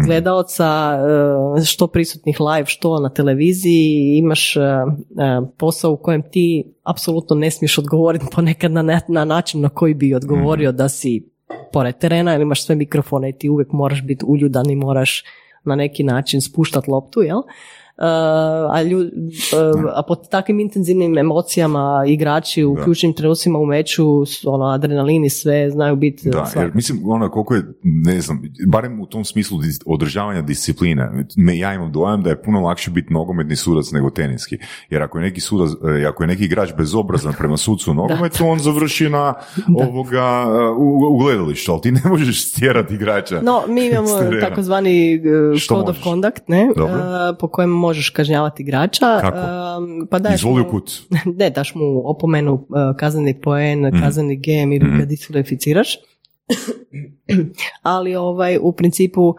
gledaoca, 0.04 0.98
e, 1.58 1.64
što 1.64 1.86
prisutnih 1.86 2.40
live, 2.40 2.66
što 2.66 3.00
na 3.00 3.08
televiziji, 3.08 4.16
imaš 4.18 4.56
e, 4.56 4.60
e, 4.60 4.84
posao 5.58 5.92
u 5.92 5.96
kojem 5.96 6.22
ti 6.30 6.74
apsolutno 6.82 7.36
ne 7.36 7.50
smiješ 7.50 7.78
odgovoriti 7.78 8.26
ponekad 8.34 8.72
na, 8.72 9.00
na 9.08 9.24
način 9.24 9.60
na 9.60 9.68
koji 9.68 9.94
bi 9.94 10.14
odgovorio 10.14 10.72
da 10.72 10.88
si 10.88 11.30
pored 11.72 11.98
terena 11.98 12.34
ili 12.34 12.42
imaš 12.42 12.64
sve 12.64 12.74
mikrofone 12.74 13.30
i 13.30 13.38
ti 13.38 13.48
uvijek 13.48 13.72
moraš 13.72 14.02
biti 14.02 14.24
uljudan 14.28 14.70
i 14.70 14.76
moraš 14.76 15.24
na 15.64 15.74
neki 15.74 16.02
način 16.04 16.40
spuštati 16.40 16.90
loptu, 16.90 17.22
jel? 17.22 17.38
A, 18.00 18.82
lju- 18.84 19.10
uh, 19.74 19.90
a 19.94 20.02
pod 20.02 20.28
takvim 20.28 20.60
intenzivnim 20.60 21.18
emocijama 21.18 22.04
igrači 22.06 22.64
u 22.64 22.74
Da. 22.76 22.84
ključnim 22.84 23.12
trenucima 23.12 23.58
u 23.58 23.66
meču, 23.66 24.04
ono, 24.44 24.64
adrenalin 24.64 25.24
i 25.24 25.30
sve 25.30 25.70
znaju 25.70 25.96
biti 25.96 26.30
Da, 26.30 26.46
svak- 26.46 26.60
jer 26.60 26.70
mislim, 26.74 27.10
ono, 27.10 27.30
koliko 27.30 27.54
je, 27.54 27.62
ne 27.82 28.20
znam, 28.20 28.42
barem 28.68 29.00
u 29.00 29.06
tom 29.06 29.24
smislu 29.24 29.58
održavanja 29.86 30.42
discipline, 30.42 31.10
me, 31.36 31.58
ja 31.58 31.74
imam 31.74 31.92
dojam 31.92 32.22
da 32.22 32.30
je 32.30 32.42
puno 32.42 32.60
lakše 32.60 32.90
biti 32.90 33.12
nogometni 33.12 33.56
sudac 33.56 33.90
nego 33.90 34.10
teniski. 34.10 34.58
Jer 34.90 35.02
ako 35.02 35.18
je 35.18 35.22
neki 35.22 35.40
sudac, 35.40 35.70
e, 36.00 36.06
ako 36.06 36.22
je 36.22 36.26
neki 36.26 36.44
igrač 36.44 36.70
bezobrazan 36.76 37.32
prema 37.38 37.56
sucu 37.56 37.90
u 37.90 37.94
nogometu, 37.94 38.46
on 38.46 38.58
završi 38.58 39.08
na 39.08 39.34
ovoga, 39.88 40.46
u, 40.78 41.14
u 41.14 41.18
gledalištu, 41.18 41.72
ali 41.72 41.80
ti 41.80 41.92
ne 41.92 42.00
možeš 42.04 42.48
stjerati 42.50 42.94
igrača. 42.94 43.40
No, 43.42 43.62
mi 43.68 43.86
imamo 43.86 44.08
takozvani 44.40 45.20
Što 45.58 45.74
code 45.74 45.90
of 45.90 46.02
conduct, 46.02 46.48
ne? 46.48 46.70
Dobro. 46.76 46.94
Po 47.40 47.48
kojem 47.48 47.70
možeš 47.90 48.10
kažnjavati 48.10 48.62
igrača. 48.62 49.18
Kako? 49.20 49.38
Pa 50.10 50.18
daješ 50.18 50.40
Izvoli 50.40 50.62
mu- 50.62 50.70
kut. 50.70 50.90
ne, 51.38 51.50
daš 51.50 51.74
mu 51.74 52.02
opomenu, 52.04 52.54
uh, 52.54 52.66
kazneni 52.96 53.40
poen, 53.40 53.86
Mhm. 53.86 54.00
kazneni 54.00 54.36
game 54.38 54.76
ili 54.76 54.98
ga 54.98 55.04
diskvalificiraš. 55.04 55.96
Ali 57.82 58.16
ovaj, 58.16 58.58
u 58.60 58.72
principu 58.72 59.34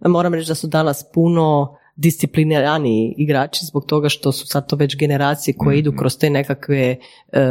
moram 0.00 0.34
reći 0.34 0.48
da 0.48 0.54
su 0.54 0.66
danas 0.68 1.04
puno 1.14 1.76
discipliniraniji 1.96 3.14
igrači 3.18 3.64
zbog 3.64 3.84
toga 3.84 4.08
što 4.08 4.32
su 4.32 4.46
sad 4.46 4.68
to 4.68 4.76
već 4.76 4.96
generacije 4.96 5.54
koje 5.54 5.78
idu 5.78 5.92
kroz 5.92 6.18
te 6.18 6.30
nekakve 6.30 6.78
e, 6.78 6.96
e, 7.32 7.46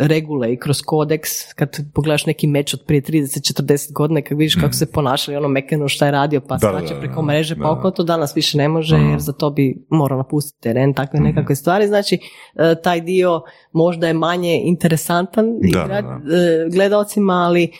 regule 0.00 0.52
i 0.52 0.58
kroz 0.58 0.82
kodeks 0.82 1.30
kad 1.54 1.76
pogledaš 1.94 2.26
neki 2.26 2.46
meč 2.46 2.74
od 2.74 2.80
prije 2.86 3.02
30-40 3.02 3.62
godina 3.92 4.22
kad 4.22 4.38
vidiš 4.38 4.54
kako 4.54 4.72
se 4.72 4.92
ponašali 4.92 5.36
ono 5.36 5.48
Mekenu 5.48 5.88
šta 5.88 6.06
je 6.06 6.12
radio 6.12 6.40
pa 6.40 6.56
Da, 6.56 6.66
da, 6.68 6.80
da, 6.84 7.00
preko 7.00 7.14
da. 7.16 7.22
mreže 7.22 7.54
Da, 7.54 7.58
pa 7.58 7.64
da. 7.64 7.72
oko 7.72 7.90
to 7.90 8.02
danas 8.04 8.36
više 8.36 8.58
ne 8.58 8.68
može 8.68 8.96
Mhm. 8.96 9.10
jer 9.10 9.20
za 9.20 9.32
to 9.32 9.50
bi 9.50 9.86
morao 9.90 10.18
napustiti 10.18 10.62
teren 10.62 10.94
takve 10.94 11.20
nekakve 11.20 11.54
stvari 11.54 11.86
znači 11.86 12.18
e, 12.54 12.74
taj 12.76 13.00
dio 13.00 13.42
možda 13.72 14.06
je 14.06 14.12
manje 14.14 14.60
interesantan 14.64 15.46
Da, 15.52 15.68
igra- 15.68 16.02
da, 16.02 16.36
e, 16.36 16.68
gledaocima 16.70 17.32
ali 17.34 17.70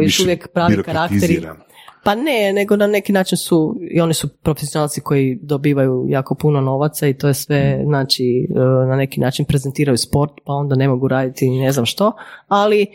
još 0.00 0.20
uvijek 0.20 0.48
pravi 0.48 0.82
karakteri. 0.84 1.40
Pa 2.06 2.14
ne, 2.14 2.52
nego 2.52 2.76
na 2.76 2.86
neki 2.86 3.12
način 3.12 3.38
su, 3.38 3.76
i 3.90 4.00
oni 4.00 4.14
su 4.14 4.28
profesionalci 4.28 5.00
koji 5.00 5.38
dobivaju 5.42 6.06
jako 6.08 6.34
puno 6.34 6.60
novaca 6.60 7.06
i 7.06 7.14
to 7.14 7.28
je 7.28 7.34
sve, 7.34 7.80
znači, 7.84 8.48
e, 8.50 8.58
na 8.88 8.96
neki 8.96 9.20
način 9.20 9.44
prezentiraju 9.44 9.96
sport, 9.96 10.32
pa 10.44 10.52
onda 10.52 10.74
ne 10.74 10.88
mogu 10.88 11.08
raditi 11.08 11.50
ne 11.50 11.72
znam 11.72 11.86
što, 11.86 12.12
ali 12.48 12.82
e, 12.82 12.86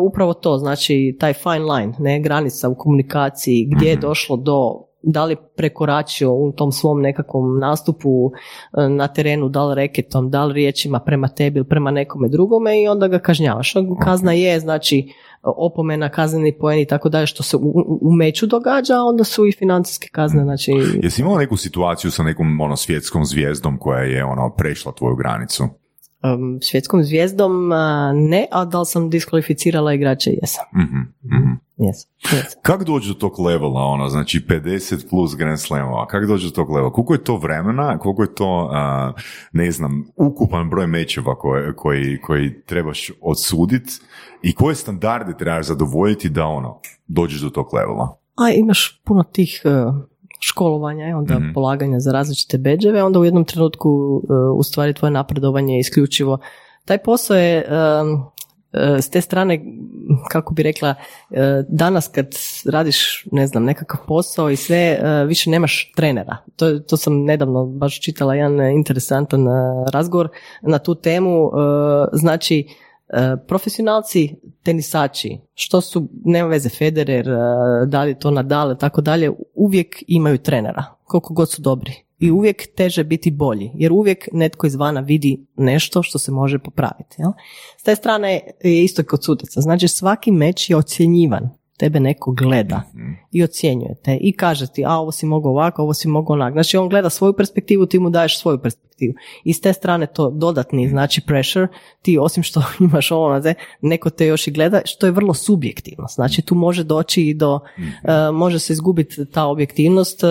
upravo 0.00 0.34
to, 0.34 0.56
znači, 0.58 1.16
taj 1.20 1.32
fine 1.32 1.72
line, 1.72 1.92
ne, 1.98 2.20
granica 2.20 2.68
u 2.68 2.74
komunikaciji, 2.74 3.68
gdje 3.70 3.88
je 3.88 3.96
došlo 3.96 4.36
do 4.36 4.88
da 5.02 5.24
li 5.24 5.36
prekoračio 5.56 6.32
u 6.32 6.52
tom 6.52 6.72
svom 6.72 7.00
nekakvom 7.00 7.58
nastupu 7.58 8.30
e, 8.30 8.88
na 8.88 9.08
terenu, 9.08 9.48
da 9.48 9.64
li 9.64 9.74
reketom, 9.74 10.30
da 10.30 10.44
li 10.44 10.54
riječima 10.54 11.00
prema 11.00 11.28
tebi 11.28 11.58
ili 11.58 11.68
prema 11.68 11.90
nekome 11.90 12.28
drugome 12.28 12.82
i 12.82 12.88
onda 12.88 13.08
ga 13.08 13.18
kažnjavaš. 13.18 13.74
Kazna 14.04 14.32
je, 14.32 14.60
znači, 14.60 15.12
opomena, 15.42 16.08
kazneni 16.08 16.58
poen 16.58 16.78
i 16.78 16.86
tako 16.86 17.08
dalje, 17.08 17.26
što 17.26 17.42
se 17.42 17.56
u, 17.56 17.60
u- 17.60 17.98
u 18.02 18.12
meču 18.12 18.46
događa, 18.46 18.94
a 18.94 19.02
onda 19.04 19.24
su 19.24 19.46
i 19.46 19.52
financijske 19.52 20.08
kazne, 20.12 20.42
znači... 20.44 20.72
Jesi 21.02 21.22
imala 21.22 21.38
neku 21.38 21.56
situaciju 21.56 22.10
sa 22.10 22.22
nekom 22.22 22.60
ono, 22.60 22.76
svjetskom 22.76 23.24
zvijezdom 23.24 23.78
koja 23.78 24.00
je 24.00 24.24
ono, 24.24 24.54
prešla 24.56 24.92
tvoju 24.92 25.16
granicu? 25.16 25.64
Um, 26.22 26.58
svjetskom 26.62 27.02
zvijezdom 27.02 27.68
ne, 28.14 28.46
a 28.50 28.64
da 28.64 28.80
li 28.80 28.86
sam 28.86 29.10
diskvalificirala 29.10 29.94
igrače, 29.94 30.30
jesam. 30.30 30.64
Mhm, 30.74 30.98
mhm. 31.36 31.52
Jesam, 31.76 32.10
jesam. 32.32 32.60
Kako 32.62 32.84
dođe 32.84 33.08
do 33.08 33.14
tog 33.14 33.38
levela, 33.40 33.80
ono, 33.80 34.08
znači 34.08 34.40
50 34.48 35.10
plus 35.10 35.36
Grand 35.36 35.60
Slamova, 35.60 36.06
kako 36.06 36.26
dođe 36.26 36.46
do 36.46 36.50
tog 36.54 36.70
levela? 36.70 36.92
Koliko 36.92 37.12
je 37.14 37.24
to 37.24 37.36
vremena, 37.36 37.98
koliko 37.98 38.22
je 38.22 38.34
to, 38.34 38.70
a, 38.72 39.12
ne 39.52 39.70
znam, 39.70 40.04
ukupan 40.16 40.70
broj 40.70 40.86
mečeva 40.86 41.34
koje, 41.38 41.74
koji, 41.76 42.20
koji 42.20 42.62
trebaš 42.62 43.10
odsuditi 43.20 43.92
i 44.42 44.54
koje 44.54 44.74
standarde 44.74 45.36
trebaš 45.38 45.66
zadovoljiti 45.66 46.28
da, 46.28 46.44
ono, 46.44 46.80
dođeš 47.06 47.40
do 47.40 47.50
tog 47.50 47.74
levela? 47.74 48.18
A 48.36 48.50
imaš 48.50 49.00
puno 49.04 49.22
tih 49.22 49.62
e, 49.64 49.68
školovanja 50.40 51.08
i 51.08 51.12
onda 51.12 51.38
Mhm. 51.38 51.52
polaganja 51.54 52.00
za 52.00 52.12
različite 52.12 52.58
beđeve, 52.58 53.02
onda 53.02 53.18
u 53.18 53.24
jednom 53.24 53.44
trenutku 53.44 53.88
e, 53.88 54.32
u 54.54 54.62
stvari 54.62 54.94
tvoje 54.94 55.10
napredovanje 55.10 55.74
je 55.74 55.80
isključivo. 55.80 56.38
Taj 56.84 56.98
posao 56.98 57.36
je 57.36 57.58
e, 57.58 57.64
s 59.02 59.10
te 59.10 59.20
strane, 59.20 59.64
kako 60.30 60.54
bi 60.54 60.62
rekla, 60.62 60.94
danas 61.68 62.08
kad 62.08 62.26
radiš, 62.66 63.24
ne 63.32 63.46
znam, 63.46 63.64
nekakav 63.64 64.00
posao 64.06 64.50
i 64.50 64.56
sve, 64.56 64.98
više 65.26 65.50
nemaš 65.50 65.92
trenera. 65.96 66.36
To, 66.56 66.78
to 66.78 66.96
sam 66.96 67.24
nedavno 67.24 67.66
baš 67.66 68.00
čitala 68.00 68.34
jedan 68.34 68.60
interesantan 68.70 69.46
razgovor 69.92 70.28
na 70.62 70.78
tu 70.78 70.94
temu. 70.94 71.50
Znači, 72.12 72.68
profesionalci 73.46 74.34
tenisači, 74.62 75.38
što 75.54 75.80
su, 75.80 76.08
nema 76.24 76.48
veze, 76.48 76.68
Federer, 76.68 77.28
e, 77.28 77.36
da 77.86 78.02
li 78.02 78.18
to 78.18 78.30
Nadal, 78.30 78.76
tako 78.78 79.00
dalje, 79.00 79.30
uvijek 79.54 80.04
imaju 80.06 80.38
trenera, 80.38 80.84
koliko 81.04 81.34
god 81.34 81.50
su 81.50 81.62
dobri. 81.62 81.92
I 82.18 82.30
uvijek 82.30 82.74
teže 82.74 83.04
biti 83.04 83.30
bolji, 83.30 83.70
jer 83.74 83.92
uvijek 83.92 84.28
netko 84.32 84.66
izvana 84.66 85.00
vidi 85.00 85.46
nešto 85.56 86.02
što 86.02 86.18
se 86.18 86.32
može 86.32 86.58
popraviti. 86.58 87.16
Jel? 87.18 87.30
S 87.76 87.82
te 87.82 87.94
strane 87.94 88.40
je 88.64 88.84
isto 88.84 89.02
kod 89.02 89.24
sudaca. 89.24 89.60
Znači 89.60 89.88
svaki 89.88 90.30
meč 90.30 90.70
je 90.70 90.76
ocjenjivan. 90.76 91.50
Tebe 91.76 92.00
neko 92.00 92.32
gleda 92.32 92.82
i 93.32 93.42
ocjenjuje 93.42 93.94
te 94.04 94.18
i 94.20 94.32
kaže 94.32 94.66
ti, 94.66 94.84
a 94.84 94.94
ovo 94.94 95.12
si 95.12 95.26
mogao 95.26 95.52
ovako, 95.52 95.82
ovo 95.82 95.94
si 95.94 96.08
mogao 96.08 96.34
onak. 96.34 96.52
Znači 96.52 96.76
on 96.76 96.88
gleda 96.88 97.10
svoju 97.10 97.32
perspektivu, 97.32 97.86
ti 97.86 97.98
mu 97.98 98.10
daješ 98.10 98.40
svoju 98.40 98.58
perspektivu. 98.58 98.87
I 99.44 99.52
s 99.52 99.60
te 99.60 99.72
strane 99.72 100.06
to 100.06 100.30
dodatni, 100.30 100.88
znači 100.88 101.20
pressure, 101.20 101.68
ti 102.02 102.18
osim 102.18 102.42
što 102.42 102.62
imaš 102.80 103.10
ovo, 103.10 103.38
ne, 103.38 103.54
neko 103.80 104.10
te 104.10 104.26
još 104.26 104.46
i 104.46 104.50
gleda, 104.50 104.80
što 104.84 105.06
je 105.06 105.12
vrlo 105.12 105.34
subjektivno. 105.34 106.06
Znači 106.08 106.42
tu 106.42 106.54
može 106.54 106.84
doći 106.84 107.22
i 107.22 107.34
do, 107.34 107.60
e, 107.78 108.30
može 108.32 108.58
se 108.58 108.72
izgubiti 108.72 109.26
ta 109.32 109.46
objektivnost, 109.46 110.24
e, 110.24 110.26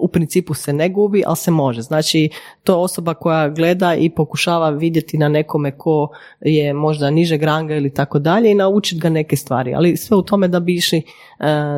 u 0.00 0.08
principu 0.08 0.54
se 0.54 0.72
ne 0.72 0.88
gubi, 0.88 1.22
ali 1.26 1.36
se 1.36 1.50
može. 1.50 1.82
Znači 1.82 2.30
to 2.64 2.72
je 2.72 2.76
osoba 2.76 3.14
koja 3.14 3.48
gleda 3.48 3.94
i 3.94 4.10
pokušava 4.10 4.70
vidjeti 4.70 5.18
na 5.18 5.28
nekome 5.28 5.78
ko 5.78 6.08
je 6.40 6.72
možda 6.72 7.10
nižeg 7.10 7.42
ranga 7.42 7.74
ili 7.74 7.94
tako 7.94 8.18
dalje 8.18 8.50
i 8.50 8.54
naučiti 8.54 9.00
ga 9.00 9.08
neke 9.08 9.36
stvari, 9.36 9.74
ali 9.74 9.96
sve 9.96 10.16
u 10.16 10.22
tome 10.22 10.48
da 10.48 10.60
bi 10.60 10.74
išli 10.74 11.02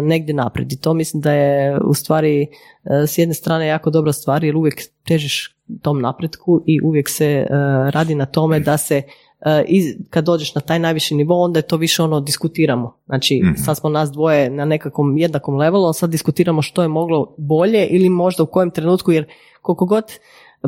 negdje 0.02 0.34
naprijed. 0.34 0.72
I 0.72 0.80
to 0.80 0.94
mislim 0.94 1.20
da 1.20 1.32
je 1.32 1.78
u 1.84 1.94
stvari 1.94 2.42
e, 2.42 2.46
s 3.06 3.18
jedne 3.18 3.34
strane 3.34 3.66
jako 3.66 3.90
dobra 3.90 4.12
stvar 4.12 4.44
jer 4.44 4.56
uvijek 4.56 4.82
težiš 5.06 5.56
tom 5.82 6.00
napretku 6.00 6.62
i 6.66 6.80
uvijek 6.82 7.08
se 7.08 7.26
e, 7.26 7.46
radi 7.90 8.14
na 8.14 8.26
tome 8.26 8.60
da 8.60 8.76
se 8.76 9.02
e, 9.40 9.64
i 9.68 9.96
kad 10.10 10.24
dođeš 10.24 10.54
na 10.54 10.60
taj 10.60 10.78
najviši 10.78 11.14
nivo, 11.14 11.42
onda 11.44 11.58
je 11.58 11.62
to 11.62 11.76
više 11.76 12.02
ono 12.02 12.20
diskutiramo. 12.20 12.96
Znači, 13.06 13.40
Mhm. 13.44 13.54
sad 13.54 13.76
smo 13.76 13.90
nas 13.90 14.10
dvoje 14.10 14.50
na 14.50 14.64
nekakvom 14.64 15.18
jednakom 15.18 15.54
levelu, 15.56 15.92
sad 15.92 16.10
diskutiramo 16.10 16.62
što 16.62 16.82
je 16.82 16.88
moglo 16.88 17.34
bolje 17.38 17.86
ili 17.86 18.08
možda 18.08 18.42
u 18.42 18.46
kojem 18.46 18.70
trenutku, 18.70 19.12
jer 19.12 19.26
koliko 19.62 19.86
god 19.86 20.04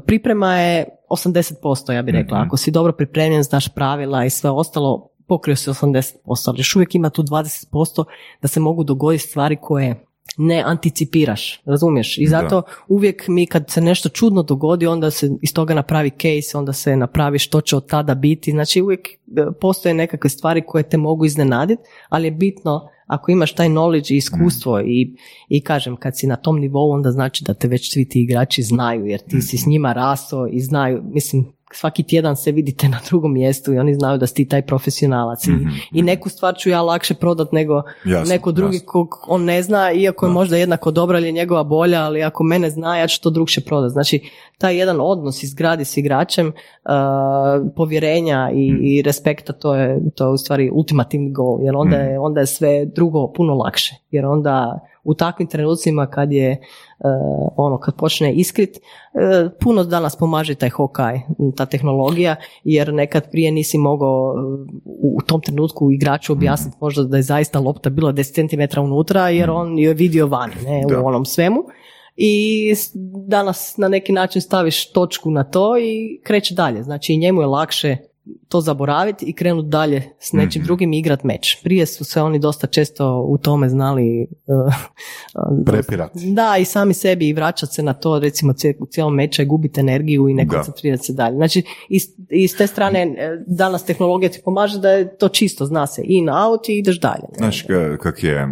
priprema 0.07 0.57
je 0.59 0.85
80%, 1.11 1.93
ja 1.93 2.03
bih 2.03 2.15
rekla. 2.15 2.39
Mhm. 2.39 2.47
Ako 2.47 2.57
si 2.57 2.71
dobro 2.71 2.93
pripremljen, 2.93 3.43
znaš 3.43 3.69
pravila 3.75 4.25
i 4.25 4.31
sve 4.31 4.51
ostalo, 4.51 5.09
pokrio 5.27 5.57
si 5.57 5.71
80%, 5.71 6.15
ali 6.47 6.59
još 6.59 6.77
uvijek 6.77 6.95
ima 6.95 7.11
tu 7.11 7.23
20% 7.23 8.05
da 8.43 8.49
se 8.49 8.61
mogu 8.61 8.85
dogoditi 8.85 9.29
stvari 9.29 9.57
koje 9.61 10.07
ne 10.39 10.63
anticipiraš, 10.67 11.61
razumiješ? 11.65 12.19
I 12.19 12.27
zato 12.27 12.63
uvijek 12.89 13.25
mi 13.29 13.47
kad 13.47 13.71
se 13.71 13.81
nešto 13.81 14.09
čudno 14.09 14.43
dogodi, 14.43 14.87
onda 14.87 15.11
se 15.11 15.31
iz 15.43 15.55
toga 15.55 15.75
napravi 15.75 16.11
case, 16.11 16.59
onda 16.59 16.73
se 16.73 16.97
napravi 16.97 17.39
što 17.39 17.61
će 17.61 17.77
od 17.77 17.89
tada 17.89 18.15
biti. 18.15 18.51
Znači 18.51 18.83
uvijek 18.83 19.09
e, 19.09 19.13
postoje 19.61 19.95
nekakve 19.95 20.31
stvari 20.31 20.63
koje 20.67 20.89
te 20.89 20.97
mogu 20.97 21.25
iznenaditi, 21.25 21.83
ali 22.09 22.27
je 22.27 22.31
bitno 22.31 22.89
ako 23.07 23.31
imaš 23.31 23.55
taj 23.55 23.69
knowledge 23.69 24.13
i 24.13 24.17
iskustvo 24.17 24.81
i, 24.81 25.17
i 25.49 25.61
kažem, 25.61 25.97
kad 25.97 26.19
si 26.19 26.27
na 26.27 26.37
tom 26.37 26.59
nivou, 26.59 26.91
onda 26.91 27.11
znači 27.11 27.45
da 27.45 27.55
te 27.55 27.69
već 27.69 27.93
svi 27.93 28.09
ti 28.09 28.21
igrači 28.21 28.63
znaju, 28.63 29.07
jer 29.07 29.21
ti 29.21 29.43
si 29.43 29.59
s 29.59 29.67
njima 29.67 29.93
raso 29.93 30.47
i 30.53 30.61
znaju, 30.61 31.03
mislim, 31.05 31.53
svaki 31.75 32.03
tjedan 32.03 32.37
se 32.37 32.53
vidite 32.53 32.89
na 32.89 32.99
drugom 33.09 33.33
mjestu 33.33 33.73
i 33.73 33.79
oni 33.79 33.95
znaju 33.95 34.19
da 34.19 34.27
si 34.27 34.35
ti 34.35 34.49
taj 34.49 34.63
profesionalac. 34.63 35.47
I, 35.47 35.51
I 35.93 36.03
neku 36.03 36.29
stvar 36.29 36.55
ću 36.57 36.71
ja 36.71 36.83
lakše 36.83 37.15
prodat 37.15 37.53
nego 37.53 37.83
Jasno, 38.05 38.35
neko 38.35 38.53
drugi 38.53 38.77
jasno. 38.77 38.89
kog 38.89 39.09
on 39.27 39.45
ne 39.45 39.63
zna, 39.63 39.93
iako 39.93 40.27
je 40.27 40.33
možda 40.33 40.57
jednako 40.57 40.91
dobra 40.91 41.19
ili 41.19 41.29
je 41.29 41.33
njegova 41.33 41.65
bolja, 41.65 42.05
ali 42.05 42.23
ako 42.23 42.45
mene 42.45 42.71
zna, 42.71 42.99
ja 42.99 43.07
ću 43.07 43.23
to 43.23 43.31
drugše 43.31 43.61
prodat. 43.61 43.91
Znači, 43.91 44.31
taj 44.59 44.77
jedan 44.79 44.97
odnos 45.01 45.43
izgradi 45.43 45.85
s 45.85 45.97
igračem, 45.97 46.47
uh, 46.47 46.93
povjerenja 47.77 48.51
i, 48.55 48.67
i 48.81 49.03
respekta, 49.03 49.53
to 49.53 49.75
je, 49.75 50.01
to 50.15 50.25
je 50.25 50.31
u 50.31 50.37
stvari 50.37 50.71
ultimativni 50.73 51.33
gol, 51.33 51.59
jer 51.63 51.77
onda 51.77 51.97
je, 51.97 52.19
onda 52.19 52.41
je 52.41 52.47
sve 52.47 52.85
drugo 52.85 53.33
puno 53.33 53.55
lakše. 53.55 53.97
Jer 54.11 54.27
onda 54.27 54.81
u 55.05 55.15
takvim 55.15 55.49
trenucima 55.49 56.07
kad 56.07 56.33
je 56.33 56.51
uh, 56.51 56.67
ono, 57.57 57.79
kad 57.79 57.97
počne 57.97 58.35
iskrit, 58.35 58.77
uh, 58.77 59.53
puno 59.61 59.85
danas 59.85 60.16
pomaže 60.16 60.55
taj 60.55 60.71
Hawkeye, 60.71 61.21
ta 61.57 61.66
tehnologija, 61.66 62.37
jer 62.65 62.95
nekad 62.95 63.31
prije 63.31 63.53
nisi 63.53 63.79
mogao 63.79 64.35
uh, 64.35 64.69
u, 64.85 65.16
u 65.16 65.21
tom 65.27 65.41
trenutku 65.41 65.91
igraču 65.93 66.33
objasniti 66.33 66.77
možda 66.81 67.05
da 67.05 67.16
je 67.16 67.23
zaista 67.23 67.61
lopta 67.61 67.91
bila 67.91 68.12
10 68.12 68.73
cm 68.73 68.81
unutra, 68.81 69.29
jer 69.29 69.51
on 69.51 69.79
je 69.79 69.95
vidio 69.95 70.27
vani, 70.27 70.55
ne, 70.65 70.85
Da. 70.89 71.01
u 71.01 71.07
onom 71.07 71.25
svemu. 71.25 71.65
I 72.16 72.75
danas 73.27 73.77
na 73.77 73.89
neki 73.89 74.12
način 74.12 74.43
staviš 74.43 74.93
točku 74.93 75.31
na 75.31 75.45
to 75.45 75.79
i 75.79 76.21
kreće 76.25 76.55
dalje. 76.55 76.83
Znači 76.83 77.12
i 77.12 77.16
njemu 77.16 77.41
je 77.41 77.47
lakše 77.47 77.97
to 78.49 78.61
zaboraviti 78.61 79.25
i 79.25 79.33
krenuti 79.33 79.69
dalje 79.69 80.03
s 80.19 80.33
nečim 80.33 80.63
drugim 80.63 80.93
i 80.93 80.99
igrat 80.99 81.25
meč. 81.25 81.61
Prije 81.63 81.87
su 81.87 82.05
se 82.05 82.23
oni 82.23 82.39
dosta 82.39 82.67
često 82.67 83.21
u 83.21 83.39
tome 83.39 83.69
znali 83.69 84.27
uh, 84.47 84.57
uh, 84.67 85.65
Prepirat. 85.67 86.11
da, 86.15 86.57
i 86.57 86.65
sami 86.65 86.95
sebi 86.95 87.29
i 87.29 87.33
vraćati 87.33 87.75
se 87.75 87.83
na 87.83 87.93
to, 87.93 88.19
recimo 88.19 88.53
u 88.79 88.87
cijelom 88.87 89.15
meču 89.15 89.43
i 89.43 89.47
gubiti 89.47 89.81
energiju 89.81 90.29
i 90.29 90.35
ne 90.35 90.43
koncentrirati 90.49 91.05
se 91.05 91.13
dalje. 91.13 91.37
Znači, 91.37 91.63
i 92.31 92.49
s- 92.49 92.57
te 92.57 92.67
strane 92.67 93.03
e, 93.03 93.15
danas 93.49 93.85
tehnologija 93.85 94.31
ti 94.31 94.41
pomaže 94.45 94.79
da 94.79 94.91
je 94.91 95.17
to 95.17 95.29
čisto, 95.29 95.67
zna 95.67 95.87
se 95.87 96.03
in, 96.05 96.29
out 96.31 96.69
i 96.69 96.79
ideš 96.79 97.01
dalje. 97.01 97.25
Znaš 97.37 97.65
ka- 97.65 97.97
kak 97.99 98.25
je, 98.25 98.49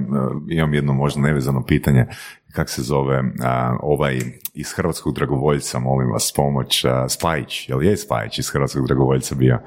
imam 0.50 0.74
jedno 0.74 0.92
možda 0.92 1.20
nevezano 1.20 1.64
pitanje, 1.64 2.06
kak 2.52 2.70
se 2.70 2.82
zove 2.82 3.22
a, 3.42 3.76
ovaj 3.82 4.18
iz 4.54 4.72
Hrvatskog 4.72 5.14
dragovoljca, 5.14 5.78
molim 5.78 6.10
vas, 6.12 6.32
pomoć, 6.36 6.84
a, 6.84 7.08
Spajić, 7.08 7.68
jel 7.68 7.82
je 7.82 7.96
Spajić 7.96 8.38
iz 8.38 8.50
Hrvatskog 8.50 8.86
dragovoljca 8.86 9.34
bio? 9.34 9.58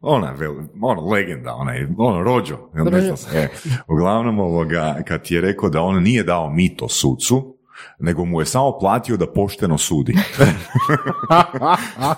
Ona, 0.00 0.34
ono, 0.82 1.06
legenda, 1.06 1.54
onaj, 1.54 1.86
ono, 1.98 2.22
rođo, 2.22 2.58
jel 2.74 2.84
ne 2.84 3.00
znam 3.00 3.16
e, 3.34 3.48
uglavnom 3.88 4.38
ovoga, 4.38 5.02
kad 5.08 5.30
je 5.30 5.40
rekao 5.40 5.68
da 5.68 5.82
on 5.82 6.02
nije 6.02 6.22
dao 6.22 6.50
mito 6.50 6.88
sucu, 6.88 7.59
nego 7.98 8.24
mu 8.24 8.40
je 8.40 8.46
samo 8.46 8.78
platio 8.78 9.16
da 9.16 9.26
pošteno 9.26 9.78
sudi. 9.78 10.14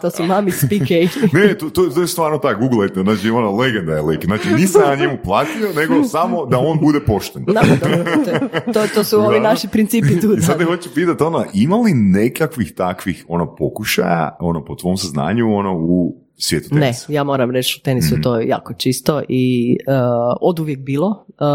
To 0.00 0.10
su 0.10 0.24
mami 0.24 0.50
spike. 0.50 1.08
Ne, 1.32 1.58
to, 1.58 1.70
to, 1.70 1.86
to 1.86 2.00
je 2.00 2.06
stvarno 2.06 2.38
tako, 2.38 2.60
googlajte, 2.60 3.00
znači 3.02 3.30
ono, 3.30 3.56
legenda 3.56 3.92
je 3.92 4.02
lik. 4.02 4.24
Znači 4.24 4.48
nisam 4.54 4.82
ja 4.82 4.96
njemu 4.96 5.18
platio, 5.24 5.72
nego 5.76 6.04
samo 6.04 6.46
da 6.46 6.58
on 6.58 6.78
bude 6.80 7.00
pošten. 7.00 7.44
Da, 7.44 7.60
to, 7.60 8.72
to, 8.72 8.86
to 8.94 9.04
su 9.04 9.20
ovi 9.20 9.40
naši 9.40 9.68
principi 9.68 10.20
tu. 10.20 10.34
I 10.38 10.40
sad 10.40 10.58
te 10.58 10.64
hoću 10.64 10.94
pitati, 10.94 11.22
ono, 11.22 11.44
ima 11.54 11.76
li 11.76 11.92
nekakvih 11.94 12.74
takvih 12.74 13.24
ono 13.28 13.56
pokušaja, 13.56 14.36
ono, 14.40 14.64
po 14.64 14.74
tvom 14.74 14.96
saznanju, 14.96 15.54
ono, 15.54 15.74
u 15.76 16.21
svijetu 16.42 16.68
Ne, 16.74 16.80
tenisa? 16.80 17.12
ja 17.12 17.24
moram 17.24 17.50
reći 17.50 17.78
u 17.80 17.84
tenisu 17.84 18.14
Mhm. 18.14 18.22
to 18.22 18.36
je 18.38 18.48
jako 18.48 18.74
čisto 18.74 19.22
i 19.28 19.76
uh, 19.88 19.94
od 20.40 20.60
uvijek 20.60 20.78
bilo. 20.80 21.08
Uh, 21.28 21.46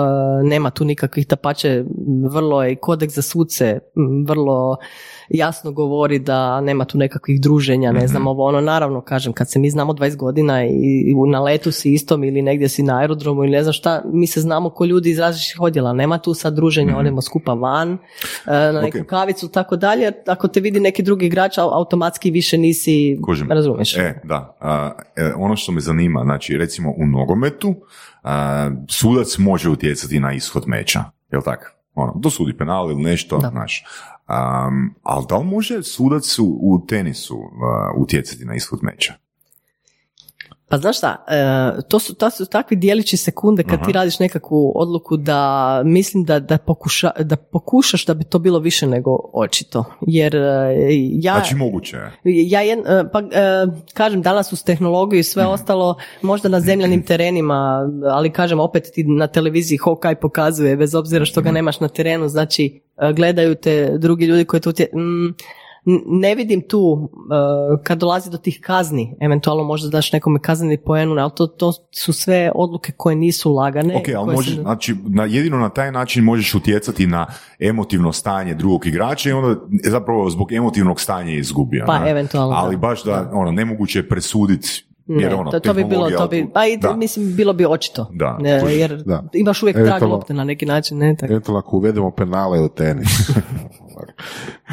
nema 0.49 0.69
tu 0.69 0.85
nikakvih 0.85 1.27
tapače, 1.27 1.83
vrlo 2.31 2.63
je 2.63 2.71
i 2.71 2.75
kodeks 2.75 3.13
za 3.13 3.21
suce, 3.21 3.79
vrlo 4.27 4.77
jasno 5.29 5.71
govori 5.71 6.19
da 6.19 6.61
nema 6.61 6.85
tu 6.85 6.97
nekakvih 6.97 7.41
druženja, 7.41 7.91
ne 7.91 7.97
Mhm. 7.97 8.07
znam 8.07 8.27
ovo 8.27 8.45
ono, 8.45 8.61
naravno 8.61 9.01
kažem, 9.01 9.33
kad 9.33 9.51
se 9.51 9.59
mi 9.59 9.69
znamo 9.69 9.93
20 9.93 10.15
godina 10.15 10.65
i, 10.65 10.71
na 11.27 11.39
letu 11.41 11.71
si 11.71 11.93
istom 11.93 12.23
ili 12.23 12.41
negdje 12.41 12.69
si 12.69 12.83
na 12.83 12.97
aerodromu 12.97 13.43
ili 13.43 13.51
ne 13.51 13.63
znam 13.63 13.73
šta, 13.73 14.01
mi 14.05 14.27
se 14.27 14.41
znamo 14.41 14.69
ko 14.69 14.85
ljudi 14.85 15.09
iz 15.09 15.19
različitih 15.19 15.61
odjela, 15.61 15.93
nema 15.93 16.17
tu 16.17 16.33
sad 16.33 16.53
druženja, 16.53 16.97
odemo 16.97 17.21
skupa 17.21 17.53
van, 17.53 17.93
uh, 17.93 17.97
na 18.47 18.71
neku 18.73 18.87
Mhm. 18.89 19.01
Ok. 19.01 19.07
kavicu, 19.07 19.47
tako 19.47 19.75
dalje, 19.77 20.11
ako 20.27 20.47
te 20.47 20.59
vidi 20.59 20.79
neki 20.79 21.03
drugi 21.03 21.25
igrač, 21.25 21.57
au- 21.57 21.73
automatski 21.73 22.31
više 22.31 22.57
nisi, 22.57 23.19
Kužim. 23.23 23.51
razumiješ. 23.51 23.97
E, 23.97 24.21
da. 24.23 24.55
A, 24.59 24.91
e, 25.15 25.31
ono 25.35 25.55
što 25.55 25.71
me 25.71 25.81
zanima, 25.81 26.21
znači, 26.23 26.57
recimo 26.57 26.89
u 26.91 27.05
nogometu, 27.07 27.75
a, 28.23 28.69
sudac 28.89 29.37
može 29.37 29.69
utjecati 29.69 30.19
na 30.19 30.33
ishod 30.33 30.63
meča, 30.67 31.03
jel 31.31 31.41
tako? 31.41 31.65
Ono, 31.95 32.13
dosudi 32.15 32.53
penal 32.53 32.91
ili 32.91 33.01
nešto, 33.01 33.37
Da. 33.37 33.49
znaš. 33.49 33.83
Am, 34.27 34.93
ali 35.03 35.25
da 35.29 35.37
li 35.37 35.45
može 35.45 35.83
sudac 35.83 36.39
u, 36.39 36.59
u 36.61 36.85
tenisu 36.87 37.37
a, 37.37 37.91
utjecati 37.97 38.45
na 38.45 38.55
ishod 38.55 38.79
meča? 38.81 39.13
Pa 40.69 40.77
znaš 40.77 40.97
šta, 40.97 41.25
e, 41.27 41.81
to 41.89 41.99
su, 41.99 42.15
to 42.15 42.29
su 42.29 42.45
takvi 42.45 42.77
dijelići 42.77 43.17
sekunde 43.17 43.63
kad 43.63 43.85
ti 43.85 43.91
radiš 43.91 44.19
nekakvu 44.19 44.71
odluku 44.75 45.17
da 45.17 45.81
mislim 45.85 46.23
da, 46.23 46.39
da, 46.39 46.57
pokuša, 46.57 47.11
da 47.19 47.35
pokušaš 47.35 48.05
da 48.05 48.13
bi 48.13 48.23
to 48.23 48.39
bilo 48.39 48.59
više 48.59 48.87
nego 48.87 49.17
očito. 49.33 49.85
Jer 50.01 50.35
e, 50.35 50.75
ja... 51.11 51.33
Znači, 51.33 51.55
moguće. 51.55 51.97
Ja 52.23 52.61
jed, 52.61 52.79
e, 52.79 52.83
pa 53.13 53.19
e, 53.19 53.67
kažem 53.93 54.21
danas 54.21 54.53
uz 54.53 54.63
tehnologiju 54.63 55.19
i 55.19 55.23
sve 55.23 55.45
ostalo 55.45 55.95
možda 56.21 56.49
na 56.49 56.59
zemljanim 56.59 57.05
terenima, 57.07 57.89
ali 58.11 58.31
kažem 58.31 58.59
opet 58.59 58.83
ti 58.93 59.03
na 59.03 59.27
televiziji 59.27 59.77
Hawkeye 59.77 60.15
pokazuje 60.15 60.77
bez 60.77 60.95
obzira 60.95 61.25
što 61.25 61.41
ga 61.41 61.51
nemaš 61.51 61.79
na 61.79 61.87
terenu, 61.87 62.27
znači 62.27 62.81
gledaju 63.15 63.55
te 63.55 63.97
drugi 63.97 64.25
ljudi 64.25 64.45
koji 64.45 64.61
tu 64.61 64.71
tje- 64.71 64.95
mm, 64.95 65.33
ne 66.05 66.35
vidim 66.35 66.61
tu 66.61 67.09
e, 67.79 67.83
kad 67.83 67.97
dolazi 67.97 68.29
do 68.31 68.37
tih 68.37 68.59
kazni, 68.63 69.15
eventualno 69.21 69.63
možda 69.63 69.89
daš 69.89 70.11
nekome 70.11 70.39
kazneni 70.39 70.77
poenu, 70.77 71.15
ali 71.17 71.31
to, 71.35 71.47
to 71.47 71.73
su 71.91 72.13
sve 72.13 72.51
odluke 72.55 72.91
koje 72.97 73.15
nisu 73.15 73.53
lagane. 73.53 73.95
Ok, 73.95 74.07
ali 74.07 74.25
koje 74.25 74.35
može, 74.35 74.55
se- 74.55 74.61
znači, 74.61 74.95
na, 75.07 75.25
jedino 75.25 75.57
na 75.57 75.69
taj 75.69 75.91
način 75.91 76.23
možeš 76.23 76.55
utjecati 76.55 77.07
na 77.07 77.25
emotivno 77.59 78.11
stanje 78.13 78.53
drugog 78.53 78.85
igrača 78.85 79.29
i 79.29 79.33
onda 79.33 79.61
zapravo 79.83 80.29
zbog 80.29 80.51
emotivnog 80.51 81.01
stanja 81.01 81.31
izgubio. 81.31 81.83
Pa, 81.87 81.99
ne? 81.99 82.11
eventualno, 82.11 82.55
Ali 82.55 82.75
da. 82.75 82.79
baš 82.79 83.03
da, 83.03 83.29
ono, 83.33 83.51
nemoguće 83.51 83.99
je 83.99 84.09
presuditi, 84.09 84.86
jer 85.09 85.31
Ne, 85.31 85.35
ono, 85.35 85.51
to, 85.51 85.59
to 85.59 85.73
bi 85.73 85.83
bilo, 85.83 86.09
to 86.09 86.27
bi, 86.27 86.47
pa 86.53 86.65
i, 86.65 86.77
Da. 86.77 86.95
mislim, 86.95 87.35
bilo 87.35 87.53
bi 87.53 87.65
očito. 87.65 88.07
Da, 88.11 88.37
Ne, 88.37 88.49
jer 88.69 88.95
Da. 88.97 89.23
imaš 89.33 89.63
uvijek 89.63 89.77
trag 89.77 90.03
lopte 90.03 90.33
na 90.33 90.43
neki 90.43 90.65
način, 90.65 90.97
ne, 90.97 91.15
tako. 91.15 91.33
Eventualno 91.33 91.59
ako 91.59 91.77
uvedemo 91.77 92.11
penale 92.11 92.61
u 92.61 92.69
tenis. 92.69 93.07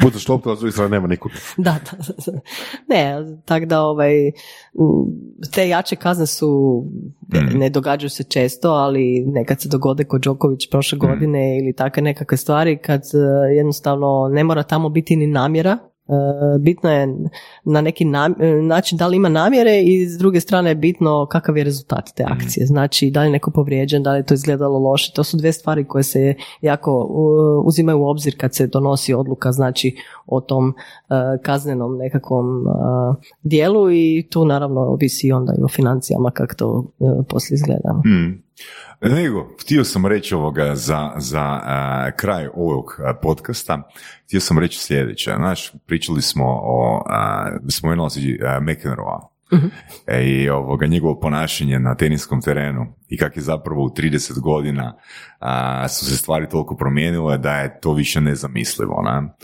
Pucaš 0.01 0.27
loptu, 0.27 0.49
a 0.49 0.55
s 0.55 0.59
druge 0.59 0.71
strane 0.71 0.89
nema 0.89 1.07
nikud. 1.07 1.31
Da, 1.57 1.75
da, 1.81 1.97
da. 2.25 2.39
Ne, 2.87 3.15
tako 3.45 3.65
da 3.65 3.81
ovaj, 3.81 4.11
te 5.53 5.69
jače 5.69 5.95
kazne 5.95 6.25
su, 6.25 6.83
Mm. 7.25 7.57
ne 7.57 7.69
događaju 7.69 8.09
se 8.09 8.23
često, 8.23 8.69
ali 8.69 9.03
nekad 9.27 9.61
se 9.61 9.69
dogode 9.69 10.03
kod 10.03 10.21
Đoković 10.21 10.69
prošle 10.69 10.95
Mm. 10.95 10.99
godine 10.99 11.57
ili 11.57 11.73
takve 11.73 12.01
nekakve 12.01 12.37
stvari 12.37 12.77
kad 12.77 13.01
e, 13.03 13.17
jednostavno 13.53 14.29
ne 14.31 14.43
mora 14.43 14.63
tamo 14.63 14.89
biti 14.89 15.15
ni 15.15 15.27
namjera. 15.27 15.77
E, 16.07 16.59
bitno 16.59 16.91
je 16.91 17.17
na 17.63 17.81
neki 17.81 18.05
nam- 18.05 18.35
način 18.67 18.97
da 18.97 19.07
li 19.07 19.17
ima 19.17 19.29
namjere 19.29 19.81
i 19.81 20.09
s 20.09 20.17
druge 20.17 20.39
strane 20.39 20.69
je 20.69 20.75
bitno 20.75 21.25
kakav 21.31 21.57
je 21.57 21.63
rezultat 21.63 22.09
te 22.15 22.23
akcije. 22.27 22.65
Znači 22.65 23.11
da 23.11 23.21
li 23.21 23.27
je 23.27 23.31
neko 23.31 23.51
povrijeđen, 23.51 24.03
da 24.03 24.11
li 24.11 24.19
je 24.19 24.25
to 24.25 24.33
izgledalo 24.33 24.79
loše. 24.79 25.13
To 25.13 25.23
su 25.23 25.37
dvije 25.37 25.53
stvari 25.53 25.87
koje 25.87 26.03
se 26.03 26.33
jako 26.61 27.07
uzimaju 27.65 27.99
u 27.99 28.07
obzir 28.07 28.37
kad 28.37 28.55
se 28.55 28.67
donosi 28.67 29.13
odluka 29.13 29.51
znači 29.51 29.95
o 30.25 30.41
tom 30.41 30.67
uh, 30.67 30.73
kaznenom 31.41 31.97
nekakvom 31.97 32.67
uh, 32.67 33.15
dijelu 33.43 33.91
i 33.91 34.27
tu 34.31 34.45
naravno 34.45 34.81
ovisi 34.81 35.31
onda 35.31 35.53
i 35.59 35.63
o 35.63 35.67
financijama 35.67 36.31
kako 36.31 36.55
to 36.55 36.85
poslije 37.29 37.55
izgleda. 37.55 37.93
Mm. 37.93 38.44
Nego, 39.01 39.55
htio 39.61 39.83
sam 39.83 40.05
reći 40.05 40.35
ovoga 40.35 40.75
za, 40.75 41.11
za 41.17 41.59
a, 41.63 42.11
kraj 42.17 42.47
ovog 42.53 42.99
podcasta, 43.21 43.89
htio 44.25 44.39
sam 44.39 44.59
reći 44.59 44.79
sljedeće. 44.79 45.33
Znaš, 45.37 45.71
pričali 45.85 46.21
smo 46.21 46.45
o, 46.47 47.03
a, 47.09 47.51
spomenula 47.69 48.09
si 48.09 48.39
McEnroe, 48.61 49.35
E, 50.07 50.23
I 50.23 50.49
ovoga, 50.49 50.85
njegovo 50.85 51.19
ponašanje 51.19 51.79
na 51.79 51.95
teniskom 51.95 52.41
terenu 52.41 52.93
i 53.09 53.17
kak 53.17 53.35
je 53.35 53.41
zapravo 53.41 53.83
u 53.83 53.89
30 53.89 54.39
godina 54.39 54.95
a, 55.39 55.87
su 55.87 56.05
se 56.05 56.17
stvari 56.17 56.49
toliko 56.49 56.75
promijenile 56.75 57.37
da 57.37 57.51
je 57.51 57.79
to 57.79 57.93
više 57.93 58.21
nezamislivo. 58.21 59.01
Na? 59.01 59.35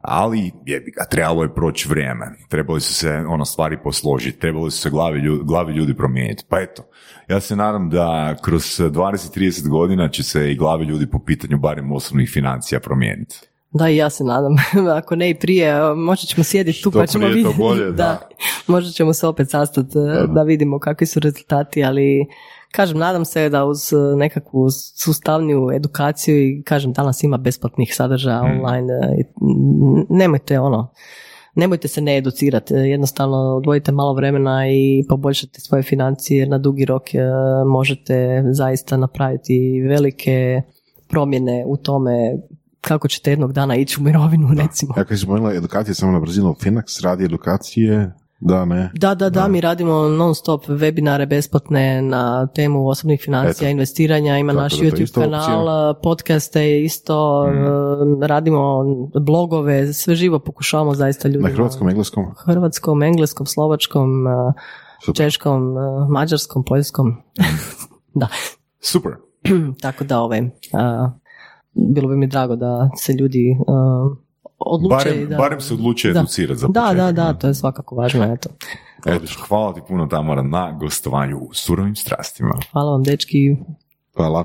ali 0.00 0.52
jebi 0.66 0.90
ga, 0.90 1.04
trebalo 1.10 1.42
je 1.42 1.54
proći 1.54 1.88
vrijeme, 1.88 2.26
trebali 2.48 2.80
su 2.80 2.94
se 2.94 3.24
ono 3.28 3.44
stvari 3.44 3.78
posložiti, 3.82 4.38
trebali 4.38 4.70
su 4.70 4.78
se 4.78 4.90
glavi 4.90 5.20
ljudi, 5.20 5.44
glavi 5.44 5.72
ljudi 5.72 5.96
promijeniti. 5.96 6.44
Pa 6.48 6.60
eto, 6.60 6.82
ja 7.30 7.40
se 7.40 7.56
nadam 7.56 7.90
da 7.90 8.34
kroz 8.42 8.62
20-30 8.62 9.68
godina 9.68 10.08
će 10.08 10.22
se 10.22 10.52
i 10.52 10.56
glavi 10.56 10.84
ljudi 10.84 11.06
po 11.06 11.18
pitanju 11.18 11.58
barem 11.58 11.92
osobnih 11.92 12.30
financija 12.32 12.80
promijeniti. 12.80 13.36
Da, 13.72 13.88
i 13.88 13.96
ja 13.96 14.10
se 14.10 14.24
nadam. 14.24 14.52
Ako 14.98 15.16
ne 15.16 15.30
i 15.30 15.34
prije, 15.34 15.74
možda 15.94 16.26
ćemo 16.26 16.44
sjediti 16.44 16.82
tu 16.82 16.90
pa 16.90 17.06
ćemo 17.06 17.26
prije, 17.26 17.32
to 17.34 17.48
vidjeti. 17.48 17.58
bolje, 17.58 17.90
da. 18.02 18.28
možda 18.66 18.90
ćemo 18.90 19.12
se 19.12 19.26
opet 19.26 19.50
sastati 19.50 19.98
eh, 19.98 20.26
da 20.28 20.42
vidimo 20.42 20.78
kakvi 20.78 21.06
su 21.06 21.20
rezultati, 21.20 21.84
ali 21.84 22.26
kažem, 22.72 22.98
nadam 22.98 23.24
se 23.24 23.48
da 23.48 23.64
uz 23.64 23.92
eh, 23.92 24.16
nekakvu 24.16 24.66
sustavniju 24.96 25.70
edukaciju 25.74 26.36
i 26.38 26.62
kažem, 26.62 26.92
danas 26.92 27.22
ima 27.22 27.36
besplatnih 27.36 27.94
sadržaja 27.94 28.42
Mm. 28.42 28.60
online. 28.60 28.92
eh, 28.94 29.24
Nemojte 30.08 30.60
ono, 30.60 30.92
nemojte 31.60 31.88
se 31.88 32.00
ne 32.00 32.16
educirati, 32.16 32.74
jednostavno 32.74 33.36
odvojite 33.36 33.92
malo 33.92 34.14
vremena 34.14 34.68
i 34.68 35.04
poboljšate 35.08 35.60
svoje 35.60 35.82
financije 35.82 36.38
jer 36.38 36.48
na 36.48 36.58
dugi 36.58 36.84
rok 36.84 37.14
eh, 37.14 37.20
možete 37.66 38.42
zaista 38.52 38.96
napraviti 38.96 39.84
velike 39.88 40.62
promjene 41.08 41.64
u 41.66 41.76
tome 41.76 42.12
kako 42.80 43.08
ćete 43.08 43.30
jednog 43.30 43.52
dana 43.52 43.76
ići 43.76 44.00
u 44.00 44.02
mirovinu 44.02 44.48
recimo. 44.62 44.94
Ja 44.96 45.04
kad 45.04 45.18
si 45.18 45.22
spomenula 45.22 45.54
edukacije 45.54 45.94
samo 45.94 46.12
na 46.12 46.20
brzinu, 46.20 46.54
Finax 46.62 47.02
radi 47.04 47.24
edukacije, 47.24 48.12
da 48.40 48.64
ne. 48.64 48.90
Da, 48.94 49.14
da, 49.14 49.30
da, 49.30 49.48
mi 49.48 49.60
radimo 49.60 49.94
non 49.94 50.34
stop 50.34 50.64
webinare 50.66 51.26
besplatne 51.26 52.02
na 52.02 52.46
temu 52.46 52.88
osobnih 52.88 53.20
financija, 53.24 53.68
Eto. 53.68 53.72
investiranja, 53.72 54.38
ima 54.38 54.52
Tako 54.52 54.62
naš 54.62 54.72
da 54.72 54.84
YouTube 54.86 55.14
kanal, 55.14 55.94
podcaste 55.94 56.82
isto, 56.82 57.46
Mhm. 57.48 57.64
eh, 58.22 58.26
radimo 58.26 58.84
blogove, 59.16 59.92
sve 59.92 60.14
živo 60.14 60.38
pokušavamo 60.38 60.94
zaista 60.94 61.28
ljudima. 61.28 61.48
Na 61.48 61.54
hrvatskom, 61.54 61.88
engleskom. 61.88 62.24
Hrvatskom, 62.36 63.02
engleskom, 63.02 63.46
slovačkom, 63.46 64.26
eh, 64.26 64.30
Super. 65.04 65.16
češkom, 65.16 65.76
eh, 65.78 65.80
mađarskom, 66.08 66.64
poljskom. 66.64 67.16
da, 68.14 68.28
Super. 68.80 69.12
tako 69.82 70.04
da 70.04 70.20
ovaj, 70.20 70.50
bilo 71.72 72.08
bi 72.08 72.16
mi 72.16 72.26
drago 72.26 72.56
da 72.56 72.90
se 72.96 73.12
ljudi 73.12 73.56
a, 73.68 74.08
odluče. 74.60 75.08
i 75.08 75.12
Barem, 75.12 75.28
da, 75.28 75.36
barem 75.36 75.60
se 75.60 75.74
odlučuje 75.74 76.14
da. 76.14 76.20
educirati 76.20 76.60
za 76.60 76.66
Da, 76.66 76.80
početak, 76.80 76.96
da, 76.96 77.12
da, 77.12 77.32
to 77.32 77.46
je 77.46 77.54
svakako 77.54 77.94
važno, 77.94 78.32
eto. 78.34 78.48
Odlično. 79.06 79.44
Hvala 79.48 79.74
ti 79.74 79.80
puno 79.88 80.06
Tamara 80.06 80.42
na 80.42 80.72
gostovanju 80.72 81.38
u 81.38 81.54
surovim 81.54 81.96
strastima. 81.96 82.54
Hvala 82.72 82.90
vam, 82.90 83.02
dečki, 83.02 83.56
Hvala. 84.14 84.44